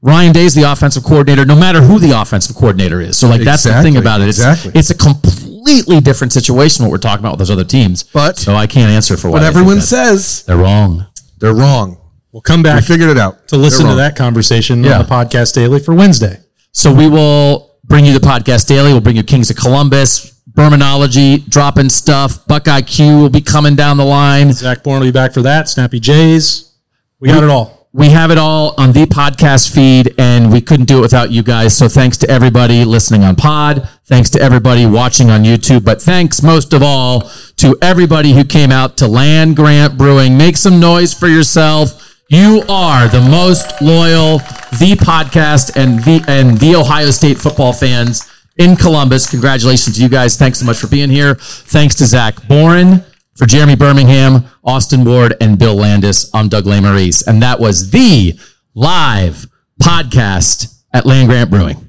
Ryan 0.00 0.32
Day's 0.32 0.54
the 0.54 0.62
offensive 0.70 1.02
coordinator, 1.02 1.44
no 1.44 1.56
matter 1.56 1.80
who 1.82 1.98
the 1.98 2.12
offensive 2.20 2.54
coordinator 2.54 3.00
is. 3.00 3.16
So, 3.16 3.28
like, 3.28 3.40
that's 3.42 3.64
the 3.64 3.82
thing 3.82 3.96
about 3.96 4.20
it. 4.20 4.28
It's, 4.28 4.38
exactly. 4.38 4.72
it's 4.74 4.90
a 4.90 4.94
completely 4.96 6.00
different 6.00 6.32
situation 6.32 6.84
what 6.84 6.92
we're 6.92 6.98
talking 6.98 7.20
about 7.20 7.32
with 7.32 7.40
those 7.40 7.50
other 7.50 7.64
teams. 7.64 8.04
But- 8.04 8.38
so 8.38 8.54
I 8.54 8.66
can't 8.68 8.90
answer 8.92 9.16
for 9.16 9.28
what 9.28 9.38
But 9.40 9.42
I 9.42 9.46
think 9.48 9.56
everyone 9.56 9.80
says 9.80 10.44
they're 10.46 10.56
wrong. 10.56 11.06
they're 11.38 11.54
wrong. 11.54 11.98
We'll 12.30 12.42
come 12.42 12.60
We 12.60 12.64
back 12.64 12.84
figured 12.84 13.10
it 13.10 13.18
out. 13.18 13.48
to 13.48 13.56
listen 13.56 13.86
to 13.86 13.96
that 13.96 14.14
conversation 14.14 14.84
Yeah. 14.84 14.98
on 15.00 15.04
the 15.04 15.08
podcast 15.10 15.54
daily 15.54 15.80
for 15.80 15.94
Wednesday. 15.94 16.38
So 16.72 16.92
we 16.92 17.08
will 17.08 17.72
bring 17.84 18.04
you 18.06 18.12
the 18.12 18.20
podcast 18.24 18.66
daily. 18.68 18.92
We'll 18.92 19.00
bring 19.00 19.16
you 19.16 19.22
Kings 19.24 19.50
of 19.50 19.56
Columbus, 19.56 20.32
Bermanology, 20.52 21.48
dropping 21.48 21.88
stuff. 21.88 22.46
Buckeye 22.46 22.82
Q 22.82 23.18
will 23.18 23.30
be 23.30 23.40
coming 23.40 23.74
down 23.74 23.96
the 23.96 24.04
line. 24.04 24.52
Zach 24.52 24.82
Boren 24.84 25.00
will 25.00 25.08
be 25.08 25.12
back 25.12 25.32
for 25.32 25.42
that. 25.42 25.68
Snappy 25.68 25.98
Jays. 25.98 26.72
We 27.18 27.28
got 27.28 27.42
it 27.42 27.50
all. 27.50 27.77
We 27.94 28.10
have 28.10 28.30
it 28.30 28.36
all 28.36 28.74
on 28.76 28.92
the 28.92 29.06
podcast 29.06 29.74
feed, 29.74 30.14
and 30.18 30.52
we 30.52 30.60
couldn't 30.60 30.86
do 30.86 30.98
it 30.98 31.00
without 31.00 31.30
you 31.30 31.42
guys. 31.42 31.74
So 31.74 31.88
thanks 31.88 32.18
to 32.18 32.28
everybody 32.28 32.84
listening 32.84 33.24
on 33.24 33.34
Pod. 33.34 33.88
Thanks 34.04 34.28
to 34.30 34.40
everybody 34.40 34.84
watching 34.84 35.30
on 35.30 35.42
YouTube. 35.42 35.84
But 35.84 36.02
thanks 36.02 36.42
most 36.42 36.74
of 36.74 36.82
all 36.82 37.30
to 37.56 37.76
everybody 37.80 38.32
who 38.32 38.44
came 38.44 38.70
out 38.70 38.98
to 38.98 39.08
Land 39.08 39.56
Grant 39.56 39.96
Brewing. 39.96 40.36
Make 40.36 40.58
some 40.58 40.78
noise 40.78 41.14
for 41.14 41.28
yourself. 41.28 42.22
You 42.28 42.62
are 42.68 43.08
the 43.08 43.22
most 43.22 43.80
loyal, 43.80 44.38
the 44.78 44.94
podcast 44.98 45.74
and 45.76 45.98
the 46.00 46.22
and 46.28 46.58
the 46.58 46.76
Ohio 46.76 47.10
State 47.10 47.38
football 47.38 47.72
fans 47.72 48.30
in 48.58 48.76
Columbus. 48.76 49.30
Congratulations 49.30 49.96
to 49.96 50.02
you 50.02 50.10
guys. 50.10 50.36
Thanks 50.36 50.58
so 50.58 50.66
much 50.66 50.76
for 50.76 50.88
being 50.88 51.08
here. 51.08 51.36
Thanks 51.36 51.94
to 51.96 52.04
Zach 52.04 52.46
Boren. 52.46 53.02
For 53.38 53.46
Jeremy 53.46 53.76
Birmingham, 53.76 54.46
Austin 54.68 55.02
Ward, 55.02 55.34
and 55.40 55.58
Bill 55.58 55.74
Landis, 55.74 56.30
I'm 56.34 56.50
Doug 56.50 56.64
Lesmerises. 56.64 57.26
And 57.26 57.42
that 57.42 57.58
was 57.58 57.90
the 57.90 58.38
live 58.74 59.46
podcast 59.80 60.84
at 60.92 61.06
Land 61.06 61.30
Grant 61.30 61.48
Brewing. 61.48 61.82